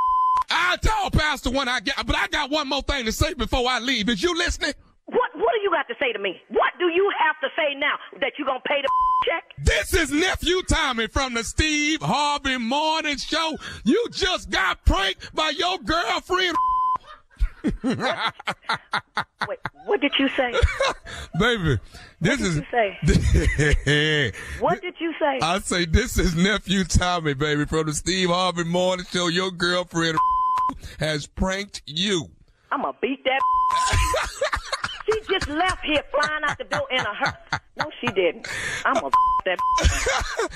I 0.54 0.76
told 0.76 1.12
Pastor 1.14 1.50
when 1.50 1.68
I 1.68 1.80
get, 1.80 1.94
but 2.06 2.14
I 2.16 2.28
got 2.28 2.50
one 2.50 2.68
more 2.68 2.82
thing 2.82 3.04
to 3.06 3.12
say 3.12 3.32
before 3.34 3.68
I 3.68 3.78
leave. 3.80 4.08
Is 4.08 4.22
you 4.22 4.36
listening? 4.36 4.74
What 5.06 5.30
What 5.34 5.52
do 5.54 5.60
you 5.62 5.70
got 5.70 5.88
to 5.88 5.94
say 6.00 6.12
to 6.12 6.18
me? 6.18 6.40
What 6.48 6.72
do 6.78 6.86
you 6.88 7.10
have 7.18 7.36
to 7.40 7.48
say 7.56 7.74
now 7.74 7.94
that 8.20 8.32
you 8.38 8.44
gonna 8.44 8.60
pay 8.66 8.82
the 8.82 8.88
check? 9.26 9.44
This 9.58 9.94
is 9.94 10.10
nephew 10.12 10.62
Tommy 10.62 11.06
from 11.06 11.34
the 11.34 11.42
Steve 11.44 12.00
Harvey 12.02 12.58
Morning 12.58 13.16
Show. 13.16 13.56
You 13.84 14.06
just 14.10 14.50
got 14.50 14.84
pranked 14.84 15.34
by 15.34 15.50
your 15.50 15.78
girlfriend. 15.78 16.54
Wait, 19.48 19.58
what 19.86 20.00
did 20.00 20.12
you 20.18 20.28
say? 20.30 20.52
Baby, 21.38 21.78
this 22.20 22.40
is. 22.40 22.56
you 22.56 22.64
say? 22.72 24.32
What 24.58 24.82
did 24.82 24.94
you 24.98 25.12
say? 25.20 25.38
I 25.40 25.60
say 25.60 25.84
this 25.84 26.18
is 26.18 26.34
nephew 26.34 26.82
Tommy, 26.84 27.34
baby, 27.34 27.64
from 27.66 27.86
the 27.86 27.94
Steve 27.94 28.30
Harvey 28.30 28.64
Morning 28.64 29.06
Show. 29.12 29.28
Your 29.28 29.52
girlfriend 29.52 30.18
has 30.98 31.26
pranked 31.26 31.82
you. 31.86 32.30
I'm 32.70 32.82
gonna 32.82 32.96
beat 33.00 33.24
that. 33.24 33.40
she 35.06 35.20
just 35.28 35.48
left 35.48 35.84
here 35.84 36.02
flying 36.10 36.44
out 36.44 36.58
the 36.58 36.64
door 36.64 36.86
in 36.90 37.00
a 37.00 37.14
hurt. 37.14 37.60
No, 37.76 37.90
she 38.00 38.06
didn't. 38.08 38.48
I'm 38.84 38.94
gonna 38.94 39.10
that. 39.44 39.58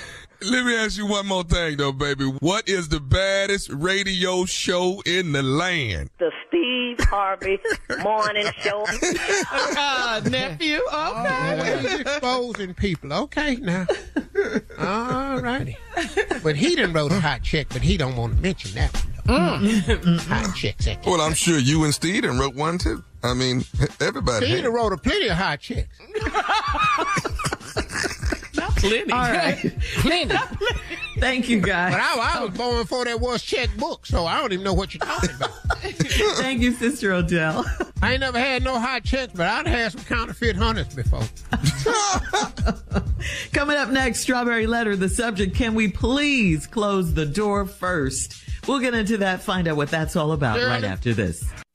Let 0.43 0.67
me 0.67 0.77
ask 0.77 0.99
you 0.99 1.07
one 1.07 1.27
more 1.27 1.45
thing, 1.45 1.79
though, 1.79 1.93
baby. 1.93 2.25
What 2.41 2.69
is 2.69 2.89
the 2.91 3.01
baddest 3.01 3.71
radio 3.71 4.45
show 4.45 5.03
in 5.07 5.33
the 5.33 5.43
land? 5.43 6.11
The 6.19 6.31
Steve 6.47 7.01
Harvey 7.09 7.59
Morning 8.03 8.47
Show. 8.61 8.85
Uh, 9.51 10.21
nephew. 10.29 10.81
Okay. 10.93 11.79
He's 11.81 12.01
exposing 12.01 12.75
people. 12.75 13.15
Okay, 13.15 13.57
now. 13.57 13.87
All 14.79 15.41
righty. 15.41 15.77
But 16.43 16.57
he 16.57 16.77
didn't 16.77 16.93
wrote 16.93 17.13
a 17.13 17.21
hot 17.21 17.43
check, 17.43 17.69
but 17.71 17.81
he 17.81 17.97
don't 17.97 18.17
want 18.17 18.37
to 18.37 18.43
mention 18.43 18.73
that 18.75 18.95
one. 18.95 19.16
Though. 19.27 19.59
Mm. 19.59 20.19
hot 20.29 20.55
checks. 20.55 20.87
At 20.87 21.05
Well, 21.05 21.21
I'm 21.21 21.35
sure 21.35 21.59
you 21.59 21.85
and 21.85 21.93
Steve 21.95 22.23
done 22.23 22.39
wrote 22.39 22.55
one 22.55 22.79
too. 22.79 23.03
I 23.23 23.35
mean, 23.35 23.65
everybody. 24.01 24.47
He 24.47 24.63
done 24.63 24.73
wrote 24.73 24.93
a 24.93 24.97
plenty 24.97 25.29
of 25.29 25.37
hot 25.37 25.61
checks. 25.61 25.89
Not 28.55 28.75
plenty. 28.77 29.13
All 29.13 29.21
right. 29.21 29.75
Plenty. 29.97 30.35
Thank 31.19 31.49
you, 31.49 31.61
guys. 31.61 31.93
But 31.93 32.01
I, 32.01 32.39
I 32.39 32.45
was 32.45 32.57
born 32.57 32.83
before 32.83 33.05
there 33.05 33.17
was 33.17 33.43
checkbook, 33.43 34.07
so 34.07 34.27
I 34.27 34.39
don't 34.41 34.53
even 34.53 34.65
know 34.65 34.75
what 34.75 34.95
you're 34.95 35.01
talking 35.05 35.35
about. 35.35 35.51
Thank 35.81 36.61
you, 36.61 36.73
Sister 36.73 37.13
Odell. 37.13 37.65
I 38.03 38.13
ain't 38.13 38.21
never 38.21 38.39
had 38.39 38.63
no 38.63 38.79
hot 38.79 39.05
checks, 39.05 39.33
but 39.35 39.47
I'd 39.47 39.67
had 39.67 39.93
some 39.93 40.05
counterfeit 40.05 40.57
hunters 40.57 40.95
before. 40.95 41.23
Coming 43.53 43.77
up 43.77 43.89
next, 43.89 44.21
Strawberry 44.21 44.67
Letter. 44.67 44.95
The 44.95 45.09
subject, 45.09 45.55
can 45.57 45.75
we 45.75 45.89
please 45.89 46.67
close 46.67 47.15
the 47.15 47.27
door 47.27 47.67
first? 47.67 48.46
We'll 48.67 48.81
get 48.81 48.95
into 48.95 49.19
that, 49.19 49.43
find 49.43 49.69
out 49.69 49.77
what 49.77 49.91
that's 49.91 50.17
all 50.17 50.33
about 50.33 50.59
right 50.59 50.85
after 50.85 51.15
this. 51.15 51.45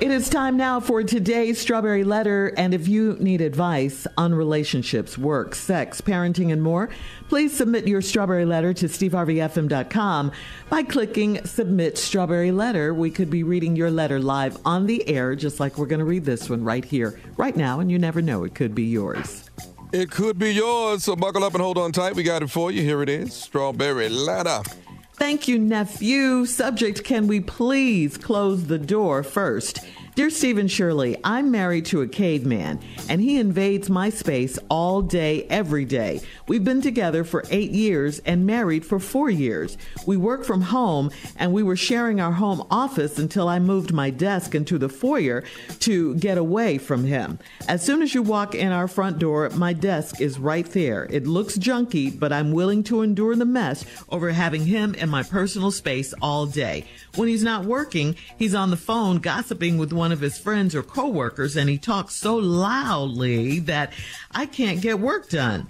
It 0.00 0.10
is 0.10 0.30
time 0.30 0.56
now 0.56 0.80
for 0.80 1.02
today's 1.02 1.60
Strawberry 1.60 2.04
Letter. 2.04 2.54
And 2.56 2.72
if 2.72 2.88
you 2.88 3.18
need 3.20 3.42
advice 3.42 4.06
on 4.16 4.34
relationships, 4.34 5.18
work, 5.18 5.54
sex, 5.54 6.00
parenting, 6.00 6.50
and 6.50 6.62
more, 6.62 6.88
please 7.28 7.54
submit 7.54 7.86
your 7.86 8.00
Strawberry 8.00 8.46
Letter 8.46 8.72
to 8.72 8.86
steveharveyfm.com 8.86 10.32
by 10.70 10.84
clicking 10.84 11.44
Submit 11.44 11.98
Strawberry 11.98 12.50
Letter. 12.50 12.94
We 12.94 13.10
could 13.10 13.28
be 13.28 13.42
reading 13.42 13.76
your 13.76 13.90
letter 13.90 14.18
live 14.18 14.56
on 14.64 14.86
the 14.86 15.06
air, 15.06 15.34
just 15.34 15.60
like 15.60 15.76
we're 15.76 15.84
going 15.84 15.98
to 15.98 16.06
read 16.06 16.24
this 16.24 16.48
one 16.48 16.64
right 16.64 16.84
here, 16.84 17.20
right 17.36 17.54
now. 17.54 17.80
And 17.80 17.92
you 17.92 17.98
never 17.98 18.22
know, 18.22 18.44
it 18.44 18.54
could 18.54 18.74
be 18.74 18.84
yours. 18.84 19.50
It 19.92 20.10
could 20.10 20.38
be 20.38 20.54
yours, 20.54 21.04
so 21.04 21.14
buckle 21.14 21.44
up 21.44 21.52
and 21.52 21.62
hold 21.62 21.76
on 21.76 21.92
tight. 21.92 22.14
We 22.14 22.22
got 22.22 22.42
it 22.42 22.48
for 22.48 22.70
you. 22.70 22.80
Here 22.80 23.02
it 23.02 23.10
is 23.10 23.34
Strawberry 23.34 24.08
Letter. 24.08 24.62
Thank 25.20 25.46
you, 25.46 25.58
nephew. 25.58 26.46
Subject 26.46 27.04
Can 27.04 27.26
we 27.26 27.40
please 27.40 28.16
close 28.16 28.68
the 28.68 28.78
door 28.78 29.22
first? 29.22 29.80
Dear 30.16 30.28
Stephen 30.28 30.66
Shirley, 30.66 31.16
I'm 31.22 31.52
married 31.52 31.86
to 31.86 32.02
a 32.02 32.08
caveman, 32.08 32.80
and 33.08 33.20
he 33.20 33.38
invades 33.38 33.88
my 33.88 34.10
space 34.10 34.58
all 34.68 35.02
day, 35.02 35.44
every 35.44 35.84
day. 35.84 36.20
We've 36.48 36.64
been 36.64 36.82
together 36.82 37.22
for 37.22 37.44
eight 37.48 37.70
years 37.70 38.18
and 38.26 38.44
married 38.44 38.84
for 38.84 38.98
four 38.98 39.30
years. 39.30 39.78
We 40.06 40.16
work 40.16 40.44
from 40.44 40.62
home, 40.62 41.12
and 41.36 41.52
we 41.52 41.62
were 41.62 41.76
sharing 41.76 42.20
our 42.20 42.32
home 42.32 42.66
office 42.72 43.20
until 43.20 43.48
I 43.48 43.60
moved 43.60 43.92
my 43.92 44.10
desk 44.10 44.56
into 44.56 44.78
the 44.78 44.88
foyer 44.88 45.44
to 45.80 46.16
get 46.16 46.36
away 46.36 46.78
from 46.78 47.04
him. 47.04 47.38
As 47.68 47.84
soon 47.84 48.02
as 48.02 48.12
you 48.12 48.22
walk 48.22 48.56
in 48.56 48.72
our 48.72 48.88
front 48.88 49.20
door, 49.20 49.48
my 49.50 49.72
desk 49.72 50.20
is 50.20 50.40
right 50.40 50.66
there. 50.66 51.06
It 51.08 51.24
looks 51.24 51.56
junky, 51.56 52.18
but 52.18 52.32
I'm 52.32 52.50
willing 52.50 52.82
to 52.84 53.02
endure 53.02 53.36
the 53.36 53.44
mess 53.44 53.84
over 54.08 54.32
having 54.32 54.66
him 54.66 54.94
in 54.96 55.08
my 55.08 55.22
personal 55.22 55.70
space 55.70 56.12
all 56.20 56.46
day. 56.46 56.84
When 57.14 57.28
he's 57.28 57.44
not 57.44 57.64
working, 57.64 58.16
he's 58.36 58.56
on 58.56 58.70
the 58.70 58.76
phone 58.76 59.18
gossiping 59.18 59.78
with 59.78 59.92
one 59.92 60.09
of 60.12 60.20
his 60.20 60.38
friends 60.38 60.74
or 60.74 60.82
coworkers 60.82 61.56
and 61.56 61.68
he 61.68 61.78
talks 61.78 62.14
so 62.14 62.36
loudly 62.36 63.60
that 63.60 63.92
I 64.30 64.46
can't 64.46 64.80
get 64.80 65.00
work 65.00 65.28
done. 65.28 65.68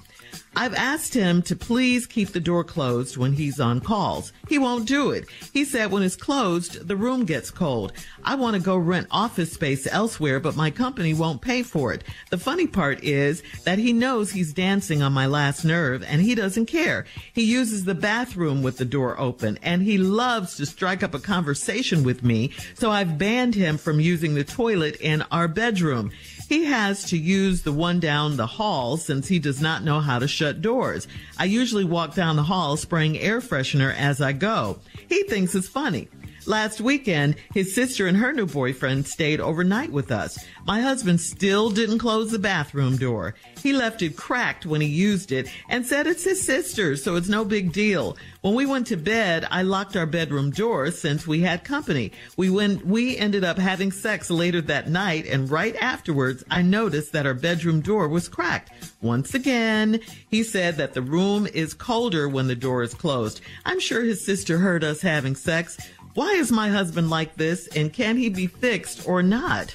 I've 0.57 0.74
asked 0.74 1.14
him 1.14 1.43
to 1.43 1.57
please 1.57 2.07
keep 2.07 2.31
the 2.31 2.41
door 2.41 2.64
closed 2.64 3.16
when 3.16 3.33
he's 3.33 3.61
on 3.61 3.81
calls. 3.81 4.33
He 4.49 4.59
won't 4.59 4.87
do 4.87 5.11
it. 5.11 5.26
He 5.53 5.64
said 5.64 5.91
when 5.91 6.03
it's 6.03 6.16
closed, 6.16 6.87
the 6.87 6.97
room 6.97 7.24
gets 7.24 7.51
cold. 7.51 7.93
I 8.24 8.35
want 8.35 8.57
to 8.57 8.62
go 8.62 8.76
rent 8.76 9.07
office 9.11 9.53
space 9.53 9.87
elsewhere, 9.91 10.41
but 10.41 10.57
my 10.57 10.70
company 10.70 11.14
won't 11.14 11.41
pay 11.41 11.62
for 11.62 11.93
it. 11.93 12.05
The 12.31 12.39
funny 12.39 12.66
part 12.66 13.03
is 13.05 13.43
that 13.64 13.78
he 13.78 13.93
knows 13.93 14.31
he's 14.31 14.53
dancing 14.53 15.03
on 15.03 15.12
my 15.12 15.26
last 15.26 15.64
nerve 15.64 16.03
and 16.03 16.20
he 16.20 16.35
doesn't 16.35 16.66
care. 16.66 17.07
He 17.33 17.45
uses 17.45 17.85
the 17.85 17.95
bathroom 17.95 18.62
with 18.62 18.76
the 18.76 18.85
door 18.85 19.18
open 19.18 19.59
and 19.62 19.83
he 19.83 19.99
loves 19.99 20.57
to 20.57 20.66
strike 20.66 21.03
up 21.03 21.14
a 21.14 21.20
conversation 21.20 22.03
with 22.03 22.22
me. 22.22 22.51
So 22.74 22.91
I've 22.91 23.18
banned 23.18 23.55
him 23.55 23.78
from 23.78 24.01
using 24.01 24.35
the 24.35 24.45
toilet 24.45 24.97
in 25.01 25.22
our 25.31 25.49
bedroom. 25.49 26.11
He 26.51 26.64
has 26.64 27.05
to 27.05 27.16
use 27.16 27.62
the 27.62 27.70
one 27.70 28.01
down 28.01 28.36
the 28.36 28.44
hall 28.44 28.96
since 28.96 29.28
he 29.28 29.38
does 29.38 29.61
not 29.61 29.84
know 29.84 30.01
how 30.01 30.18
to 30.18 30.26
shut 30.26 30.61
doors. 30.61 31.07
I 31.38 31.44
usually 31.44 31.84
walk 31.84 32.16
down 32.16 32.34
the 32.34 32.42
hall 32.42 32.76
spraying 32.76 33.16
air 33.18 33.40
freshener 33.40 33.94
as 33.94 34.20
I 34.20 34.32
go. 34.32 34.80
He 35.09 35.22
thinks 35.22 35.55
it's 35.55 35.68
funny. 35.68 36.09
Last 36.47 36.80
weekend, 36.80 37.36
his 37.53 37.74
sister 37.74 38.07
and 38.07 38.16
her 38.16 38.32
new 38.32 38.47
boyfriend 38.47 39.07
stayed 39.07 39.41
overnight 39.41 39.93
with 39.93 40.11
us. 40.11 40.38
My 40.64 40.80
husband 40.80 41.20
still 41.20 41.70
didn't 41.70 41.99
close 41.99 42.30
the 42.30 42.38
bathroom 42.38 42.97
door. 42.97 43.34
He 43.62 43.72
left 43.72 44.03
it 44.03 44.16
cracked 44.16 44.64
when 44.64 44.80
he 44.80 44.86
used 44.86 45.32
it 45.32 45.49
and 45.68 45.86
said 45.86 46.07
it's 46.07 46.24
his 46.24 46.43
sister's, 46.43 47.05
so 47.05 47.16
it's 47.16 47.28
no 47.28 47.45
big 47.45 47.72
deal. 47.72 48.16
When 48.41 48.55
we 48.55 48.64
went 48.64 48.86
to 48.86 48.97
bed, 48.97 49.47
I 49.51 49.62
locked 49.62 49.97
our 49.97 50.07
bedroom 50.07 50.51
door 50.51 50.91
since 50.91 51.26
we 51.26 51.41
had 51.41 51.62
company. 51.62 52.12
We 52.36 52.49
went, 52.49 52.86
we 52.86 53.16
ended 53.16 53.45
up 53.45 53.59
having 53.59 53.93
sex 53.93 54.30
later 54.30 54.62
that 54.62 54.88
night 54.88 55.26
and 55.26 55.51
right 55.51 55.76
afterwards, 55.76 56.43
I 56.51 56.62
noticed 56.62 57.12
that 57.12 57.26
our 57.26 57.34
bedroom 57.34 57.80
door 57.80 58.09
was 58.09 58.28
cracked. 58.28 58.72
Once 59.03 59.34
again, 59.34 60.01
he 60.30 60.43
said 60.43 60.76
that 60.76 60.95
the 60.95 61.03
room 61.03 61.47
is 61.47 61.74
colder 61.74 62.28
when 62.28 62.47
the 62.47 62.57
door 62.57 62.82
is 62.82 62.95
closed. 62.95 63.41
I'm 63.64 63.80
sure 63.80 64.03
his 64.03 64.24
sister 64.24 64.59
heard 64.59 64.84
us 64.84 65.03
having 65.03 65.36
sex. 65.36 65.78
Why 66.14 66.30
is 66.32 66.50
my 66.50 66.68
husband 66.68 67.08
like 67.08 67.36
this 67.36 67.68
and 67.68 67.92
can 67.92 68.16
he 68.16 68.28
be 68.28 68.46
fixed 68.46 69.06
or 69.06 69.22
not? 69.22 69.74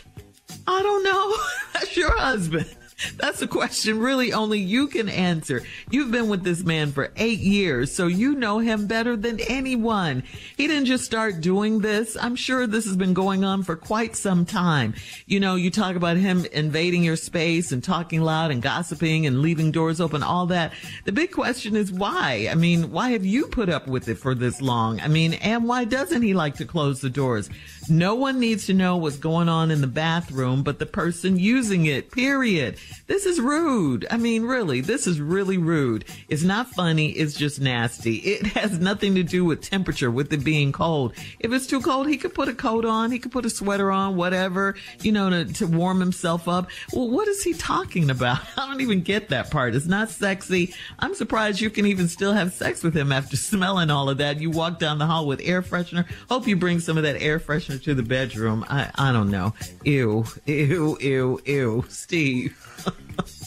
I 0.67 0.81
don't 0.81 1.03
know. 1.03 1.36
That's 1.73 1.95
your 1.95 2.17
husband. 2.17 2.75
That's 3.17 3.41
a 3.41 3.47
question 3.47 3.99
really 3.99 4.31
only 4.31 4.59
you 4.59 4.87
can 4.87 5.09
answer. 5.09 5.63
You've 5.89 6.11
been 6.11 6.29
with 6.29 6.43
this 6.43 6.63
man 6.63 6.93
for 6.93 7.11
eight 7.17 7.39
years, 7.39 7.93
so 7.93 8.07
you 8.07 8.35
know 8.35 8.59
him 8.59 8.87
better 8.87 9.17
than 9.17 9.39
anyone. 9.41 10.23
He 10.55 10.67
didn't 10.67 10.85
just 10.85 11.03
start 11.03 11.41
doing 11.41 11.79
this. 11.79 12.15
I'm 12.15 12.37
sure 12.37 12.65
this 12.65 12.85
has 12.85 12.95
been 12.95 13.13
going 13.13 13.43
on 13.43 13.63
for 13.63 13.75
quite 13.75 14.15
some 14.15 14.45
time. 14.45 14.93
You 15.25 15.41
know, 15.41 15.55
you 15.55 15.71
talk 15.71 15.97
about 15.97 16.15
him 16.15 16.45
invading 16.53 17.03
your 17.03 17.17
space 17.17 17.73
and 17.73 17.83
talking 17.83 18.21
loud 18.21 18.51
and 18.51 18.61
gossiping 18.61 19.25
and 19.25 19.41
leaving 19.41 19.71
doors 19.71 19.99
open, 19.99 20.23
all 20.23 20.45
that. 20.47 20.71
The 21.03 21.11
big 21.11 21.31
question 21.31 21.75
is 21.75 21.91
why? 21.91 22.47
I 22.49 22.55
mean, 22.55 22.91
why 22.91 23.09
have 23.11 23.25
you 23.25 23.47
put 23.47 23.67
up 23.67 23.87
with 23.87 24.07
it 24.07 24.19
for 24.19 24.33
this 24.33 24.61
long? 24.61 25.01
I 25.01 25.09
mean, 25.09 25.33
and 25.33 25.67
why 25.67 25.83
doesn't 25.83 26.21
he 26.21 26.33
like 26.33 26.55
to 26.55 26.65
close 26.65 27.01
the 27.01 27.09
doors? 27.09 27.49
No 27.89 28.15
one 28.15 28.39
needs 28.39 28.65
to 28.65 28.73
know 28.73 28.97
what's 28.97 29.17
going 29.17 29.47
on 29.47 29.69
in 29.69 29.81
the 29.81 29.88
bathroom 29.88 30.63
but 30.63 30.79
the 30.79 30.86
person 30.86 31.38
using 31.38 31.86
it, 31.86 32.11
period. 32.11 32.77
This 33.07 33.25
is 33.25 33.39
rude. 33.39 34.07
I 34.09 34.17
mean, 34.17 34.43
really, 34.43 34.81
this 34.81 35.05
is 35.05 35.21
really 35.21 35.57
rude. 35.57 36.05
It's 36.27 36.43
not 36.43 36.67
funny. 36.69 37.09
It's 37.11 37.36
just 37.36 37.61
nasty. 37.61 38.15
It 38.17 38.47
has 38.57 38.79
nothing 38.79 39.15
to 39.15 39.23
do 39.23 39.45
with 39.45 39.61
temperature, 39.61 40.09
with 40.09 40.33
it 40.33 40.43
being 40.43 40.71
cold. 40.71 41.13
If 41.39 41.51
it's 41.51 41.67
too 41.67 41.81
cold, 41.81 42.07
he 42.07 42.17
could 42.17 42.33
put 42.33 42.47
a 42.47 42.53
coat 42.53 42.86
on. 42.86 43.11
He 43.11 43.19
could 43.19 43.31
put 43.31 43.45
a 43.45 43.49
sweater 43.49 43.91
on, 43.91 44.15
whatever, 44.15 44.75
you 45.01 45.11
know, 45.11 45.29
to, 45.29 45.45
to 45.53 45.67
warm 45.67 45.99
himself 45.99 46.47
up. 46.47 46.69
Well, 46.91 47.09
what 47.09 47.27
is 47.27 47.43
he 47.43 47.53
talking 47.53 48.09
about? 48.09 48.39
I 48.57 48.67
don't 48.67 48.81
even 48.81 49.01
get 49.01 49.29
that 49.29 49.51
part. 49.51 49.75
It's 49.75 49.86
not 49.86 50.09
sexy. 50.09 50.73
I'm 50.97 51.13
surprised 51.13 51.61
you 51.61 51.69
can 51.69 51.86
even 51.86 52.07
still 52.07 52.33
have 52.33 52.53
sex 52.53 52.81
with 52.83 52.95
him 52.95 53.11
after 53.11 53.38
smelling 53.38 53.91
all 53.91 54.09
of 54.09 54.17
that. 54.17 54.41
You 54.41 54.49
walk 54.49 54.79
down 54.79 54.97
the 54.97 55.05
hall 55.05 55.27
with 55.27 55.41
air 55.43 55.61
freshener. 55.61 56.05
Hope 56.29 56.47
you 56.47 56.55
bring 56.55 56.79
some 56.79 56.97
of 56.97 57.03
that 57.03 57.21
air 57.21 57.39
freshener 57.39 57.74
to 57.80 57.93
the 57.93 58.03
bedroom. 58.03 58.65
I, 58.69 58.89
I 58.95 59.11
don't 59.11 59.30
know. 59.30 59.53
Ew, 59.84 60.26
ew, 60.45 60.97
ew, 60.99 61.41
ew. 61.45 61.86
Steve. 61.89 62.61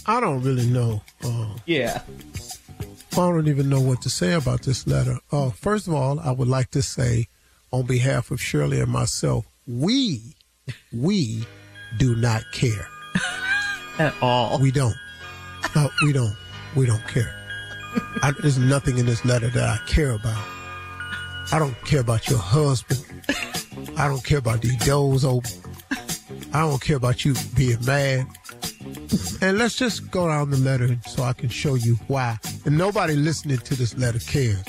I 0.06 0.20
don't 0.20 0.42
really 0.42 0.66
know. 0.66 1.02
Uh, 1.22 1.48
yeah. 1.66 2.02
I 3.12 3.16
don't 3.16 3.48
even 3.48 3.68
know 3.68 3.80
what 3.80 4.00
to 4.02 4.10
say 4.10 4.34
about 4.34 4.62
this 4.62 4.86
letter. 4.86 5.18
Uh, 5.32 5.50
first 5.50 5.88
of 5.88 5.94
all, 5.94 6.20
I 6.20 6.30
would 6.30 6.48
like 6.48 6.70
to 6.70 6.82
say, 6.82 7.26
on 7.72 7.84
behalf 7.84 8.30
of 8.30 8.40
Shirley 8.40 8.80
and 8.80 8.90
myself, 8.90 9.44
we, 9.66 10.34
we 10.92 11.44
do 11.98 12.14
not 12.16 12.42
care 12.52 12.88
at 13.98 14.14
all. 14.22 14.58
We 14.58 14.70
don't. 14.70 14.94
No, 15.74 15.90
we 16.02 16.12
don't. 16.12 16.36
We 16.76 16.86
don't 16.86 17.06
care. 17.08 17.34
I, 18.22 18.32
there's 18.40 18.58
nothing 18.58 18.98
in 18.98 19.06
this 19.06 19.24
letter 19.24 19.48
that 19.48 19.68
I 19.68 19.78
care 19.86 20.12
about. 20.12 20.44
I 21.50 21.58
don't 21.58 21.74
care 21.84 22.00
about 22.00 22.28
your 22.28 22.38
husband. 22.38 23.04
I 23.96 24.08
don't 24.08 24.24
care 24.24 24.38
about 24.38 24.62
these 24.62 24.76
doors 24.84 25.24
open. 25.24 25.50
I 26.52 26.60
don't 26.60 26.80
care 26.80 26.96
about 26.96 27.24
you 27.24 27.34
being 27.54 27.84
mad. 27.84 28.26
And 29.40 29.58
let's 29.58 29.76
just 29.76 30.10
go 30.10 30.28
down 30.28 30.50
the 30.50 30.56
letter 30.56 30.96
so 31.06 31.22
I 31.22 31.32
can 31.32 31.48
show 31.48 31.74
you 31.74 31.94
why. 32.08 32.38
And 32.64 32.76
nobody 32.76 33.14
listening 33.14 33.58
to 33.58 33.74
this 33.74 33.96
letter 33.96 34.18
cares. 34.18 34.64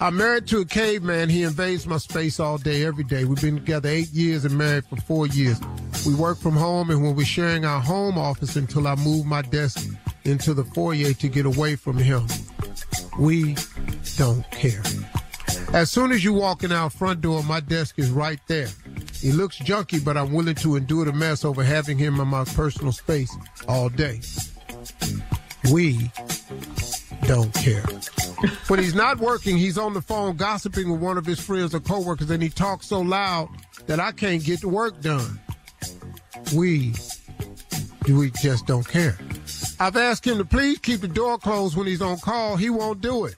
I'm 0.00 0.16
married 0.16 0.46
to 0.48 0.60
a 0.60 0.64
caveman. 0.64 1.28
He 1.28 1.44
invades 1.44 1.86
my 1.86 1.98
space 1.98 2.40
all 2.40 2.58
day, 2.58 2.84
every 2.84 3.04
day. 3.04 3.24
We've 3.24 3.40
been 3.40 3.56
together 3.56 3.88
eight 3.88 4.10
years 4.10 4.44
and 4.44 4.58
married 4.58 4.84
for 4.86 4.96
four 4.96 5.26
years. 5.28 5.60
We 6.04 6.14
work 6.14 6.38
from 6.38 6.54
home, 6.54 6.90
and 6.90 7.02
when 7.02 7.14
we're 7.14 7.24
sharing 7.24 7.64
our 7.64 7.80
home 7.80 8.18
office 8.18 8.56
until 8.56 8.86
I 8.86 8.96
move 8.96 9.24
my 9.24 9.42
desk 9.42 9.88
into 10.24 10.52
the 10.52 10.64
foyer 10.64 11.12
to 11.12 11.28
get 11.28 11.46
away 11.46 11.76
from 11.76 11.96
him, 11.96 12.26
we 13.18 13.56
don't 14.16 14.48
care. 14.50 14.82
As 15.72 15.90
soon 15.90 16.12
as 16.12 16.22
you 16.22 16.32
walk 16.32 16.62
in 16.62 16.72
our 16.72 16.90
front 16.90 17.20
door, 17.20 17.42
my 17.42 17.60
desk 17.60 17.98
is 17.98 18.10
right 18.10 18.40
there. 18.46 18.68
He 19.20 19.32
looks 19.32 19.58
junky, 19.58 20.04
but 20.04 20.16
I'm 20.16 20.32
willing 20.32 20.54
to 20.56 20.76
endure 20.76 21.04
the 21.04 21.12
mess 21.12 21.44
over 21.44 21.64
having 21.64 21.98
him 21.98 22.20
in 22.20 22.28
my 22.28 22.44
personal 22.44 22.92
space 22.92 23.34
all 23.66 23.88
day. 23.88 24.20
We 25.72 26.10
don't 27.26 27.52
care. 27.54 27.84
when 28.68 28.80
he's 28.80 28.94
not 28.94 29.18
working, 29.18 29.56
he's 29.56 29.78
on 29.78 29.94
the 29.94 30.02
phone 30.02 30.36
gossiping 30.36 30.90
with 30.90 31.00
one 31.00 31.18
of 31.18 31.26
his 31.26 31.40
friends 31.40 31.74
or 31.74 31.80
coworkers, 31.80 32.30
and 32.30 32.42
he 32.42 32.50
talks 32.50 32.86
so 32.86 33.00
loud 33.00 33.48
that 33.86 34.00
I 34.00 34.12
can't 34.12 34.44
get 34.44 34.60
the 34.60 34.68
work 34.68 35.00
done. 35.00 35.40
We, 36.54 36.94
we 38.08 38.30
just 38.42 38.66
don't 38.66 38.86
care. 38.86 39.18
I've 39.80 39.96
asked 39.96 40.26
him 40.26 40.38
to 40.38 40.44
please 40.44 40.78
keep 40.78 41.00
the 41.00 41.08
door 41.08 41.38
closed 41.38 41.76
when 41.76 41.86
he's 41.86 42.02
on 42.02 42.18
call. 42.18 42.56
He 42.56 42.70
won't 42.70 43.00
do 43.00 43.24
it. 43.24 43.36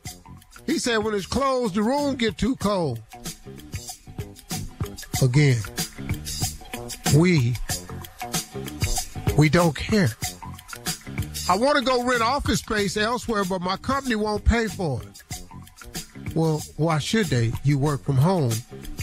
He 0.66 0.78
said 0.78 0.98
when 0.98 1.14
it's 1.14 1.26
closed, 1.26 1.74
the 1.74 1.82
room 1.82 2.16
get 2.16 2.36
too 2.36 2.56
cold. 2.56 3.00
Again, 5.22 5.56
we, 7.16 7.54
we 9.38 9.48
don't 9.48 9.74
care. 9.74 10.10
I 11.48 11.56
want 11.56 11.78
to 11.78 11.84
go 11.84 12.04
rent 12.04 12.22
office 12.22 12.58
space 12.58 12.96
elsewhere, 12.96 13.44
but 13.44 13.60
my 13.60 13.76
company 13.76 14.16
won't 14.16 14.44
pay 14.44 14.66
for 14.66 15.00
it. 15.02 15.22
Well, 16.34 16.60
why 16.76 16.98
should 16.98 17.26
they? 17.26 17.52
You 17.64 17.78
work 17.78 18.02
from 18.02 18.16
home. 18.16 18.52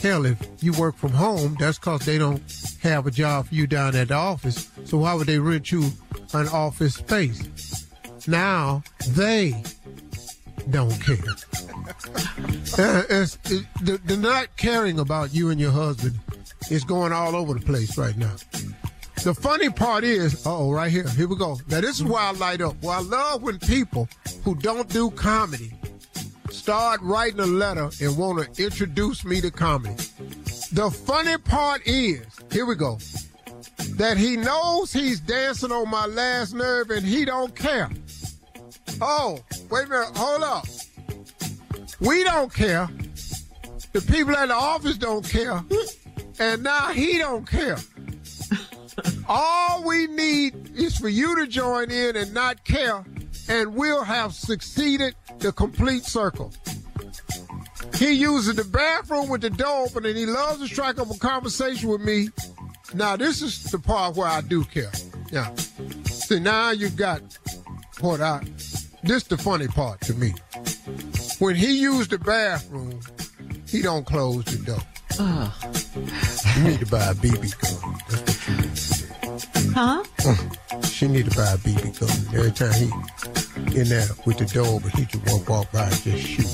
Hell, 0.01 0.25
if 0.25 0.37
you 0.61 0.73
work 0.73 0.95
from 0.97 1.11
home, 1.11 1.55
that's 1.59 1.79
because 1.79 2.05
they 2.05 2.17
don't 2.17 2.43
have 2.81 3.07
a 3.07 3.11
job 3.11 3.47
for 3.47 3.55
you 3.55 3.65
down 3.65 3.95
at 3.95 4.09
the 4.09 4.13
office. 4.13 4.69
So 4.83 4.97
why 4.99 5.13
would 5.13 5.27
they 5.27 5.39
rent 5.39 5.71
you 5.71 5.89
an 6.33 6.47
office 6.49 6.95
space? 6.95 7.87
Now 8.27 8.83
they 9.07 9.63
don't 10.69 10.91
care. 11.01 11.17
uh, 12.77 13.03
it's, 13.09 13.37
it, 13.45 13.65
the, 13.81 13.99
the 14.05 14.17
not 14.17 14.55
caring 14.57 14.99
about 14.99 15.33
you 15.33 15.49
and 15.49 15.59
your 15.59 15.71
husband 15.71 16.19
is 16.71 16.83
going 16.83 17.11
all 17.11 17.35
over 17.35 17.53
the 17.53 17.65
place 17.65 17.97
right 17.97 18.17
now. 18.17 18.35
The 19.23 19.33
funny 19.33 19.69
part 19.69 20.03
is, 20.03 20.45
oh, 20.45 20.71
right 20.71 20.91
here, 20.91 21.07
here 21.09 21.27
we 21.27 21.37
go. 21.37 21.57
Now 21.69 21.81
this 21.81 21.97
is 21.97 22.03
why 22.03 22.25
I 22.25 22.31
light 22.31 22.61
up. 22.61 22.75
Well, 22.81 22.99
I 22.99 23.01
love 23.01 23.41
when 23.41 23.59
people 23.59 24.09
who 24.43 24.55
don't 24.55 24.89
do 24.89 25.11
comedy 25.11 25.73
start 26.49 27.01
writing 27.01 27.39
a 27.39 27.45
letter 27.45 27.89
and 28.01 28.17
want 28.17 28.55
to 28.55 28.63
introduce 28.63 29.23
me 29.23 29.41
to 29.41 29.51
comedy. 29.51 29.95
The 30.73 30.89
funny 30.91 31.37
part 31.37 31.81
is, 31.85 32.25
here 32.51 32.65
we 32.65 32.75
go, 32.75 32.97
that 33.95 34.17
he 34.17 34.37
knows 34.37 34.91
he's 34.91 35.19
dancing 35.19 35.71
on 35.71 35.89
my 35.89 36.05
last 36.05 36.53
nerve 36.53 36.89
and 36.89 37.05
he 37.05 37.25
don't 37.25 37.55
care. 37.55 37.89
Oh, 39.01 39.39
wait 39.69 39.85
a 39.85 39.89
minute, 39.89 40.15
hold 40.15 40.43
up. 40.43 40.65
We 41.99 42.23
don't 42.23 42.53
care. 42.53 42.89
The 43.93 44.01
people 44.01 44.35
at 44.35 44.47
the 44.47 44.55
office 44.55 44.97
don't 44.97 45.27
care. 45.27 45.63
And 46.39 46.63
now 46.63 46.89
he 46.89 47.17
don't 47.17 47.47
care. 47.47 47.77
All 49.27 49.83
we 49.83 50.07
need 50.07 50.71
is 50.75 50.97
for 50.97 51.09
you 51.09 51.35
to 51.39 51.47
join 51.47 51.91
in 51.91 52.15
and 52.15 52.33
not 52.33 52.63
care, 52.63 53.03
and 53.49 53.75
we'll 53.75 54.03
have 54.03 54.33
succeeded 54.33 55.15
the 55.39 55.51
complete 55.51 56.03
circle. 56.03 56.51
He 57.95 58.11
uses 58.13 58.55
the 58.55 58.63
bathroom 58.63 59.29
with 59.29 59.41
the 59.41 59.49
door 59.49 59.85
open, 59.85 60.05
and 60.05 60.17
he 60.17 60.25
loves 60.25 60.59
to 60.59 60.67
strike 60.67 60.99
up 60.99 61.09
a 61.09 61.17
conversation 61.17 61.89
with 61.89 62.01
me. 62.01 62.29
Now, 62.93 63.15
this 63.15 63.41
is 63.41 63.63
the 63.71 63.79
part 63.79 64.15
where 64.15 64.27
I 64.27 64.41
do 64.41 64.63
care. 64.63 64.91
Yeah. 65.31 65.53
See, 66.05 66.39
now 66.39 66.71
you 66.71 66.89
got 66.89 67.21
what 68.01 68.21
I. 68.21 68.43
This 69.03 69.23
the 69.23 69.37
funny 69.37 69.67
part 69.67 69.99
to 70.01 70.13
me. 70.13 70.33
When 71.39 71.55
he 71.55 71.81
used 71.81 72.11
the 72.11 72.17
bathroom, 72.17 73.01
he 73.67 73.81
don't 73.81 74.05
close 74.05 74.45
the 74.45 74.65
door. 74.65 74.79
Oh. 75.19 75.53
You 76.55 76.63
need 76.63 76.79
to 76.79 76.85
buy 76.85 77.11
a 77.11 77.13
BB 77.13 77.51
gun. 77.59 77.95
That's 78.09 78.21
what 78.21 78.47
you 78.47 78.55
need. 78.61 79.75
Huh? 79.75 80.03
She 80.83 81.07
need 81.09 81.29
to 81.29 81.35
buy 81.35 81.51
a 81.51 81.57
BB 81.57 82.01
uh-huh. 82.01 82.05
gun. 82.05 82.39
Every 82.39 82.51
time 82.51 82.73
he 82.73 83.81
in 83.81 83.89
there 83.89 84.07
with 84.25 84.37
the 84.37 84.45
door 84.45 84.67
open, 84.67 84.89
he 84.91 85.03
just 85.05 85.25
walk, 85.29 85.49
walk 85.49 85.71
by 85.73 85.83
and 85.83 86.01
just 86.01 86.25
shoot. 86.25 86.45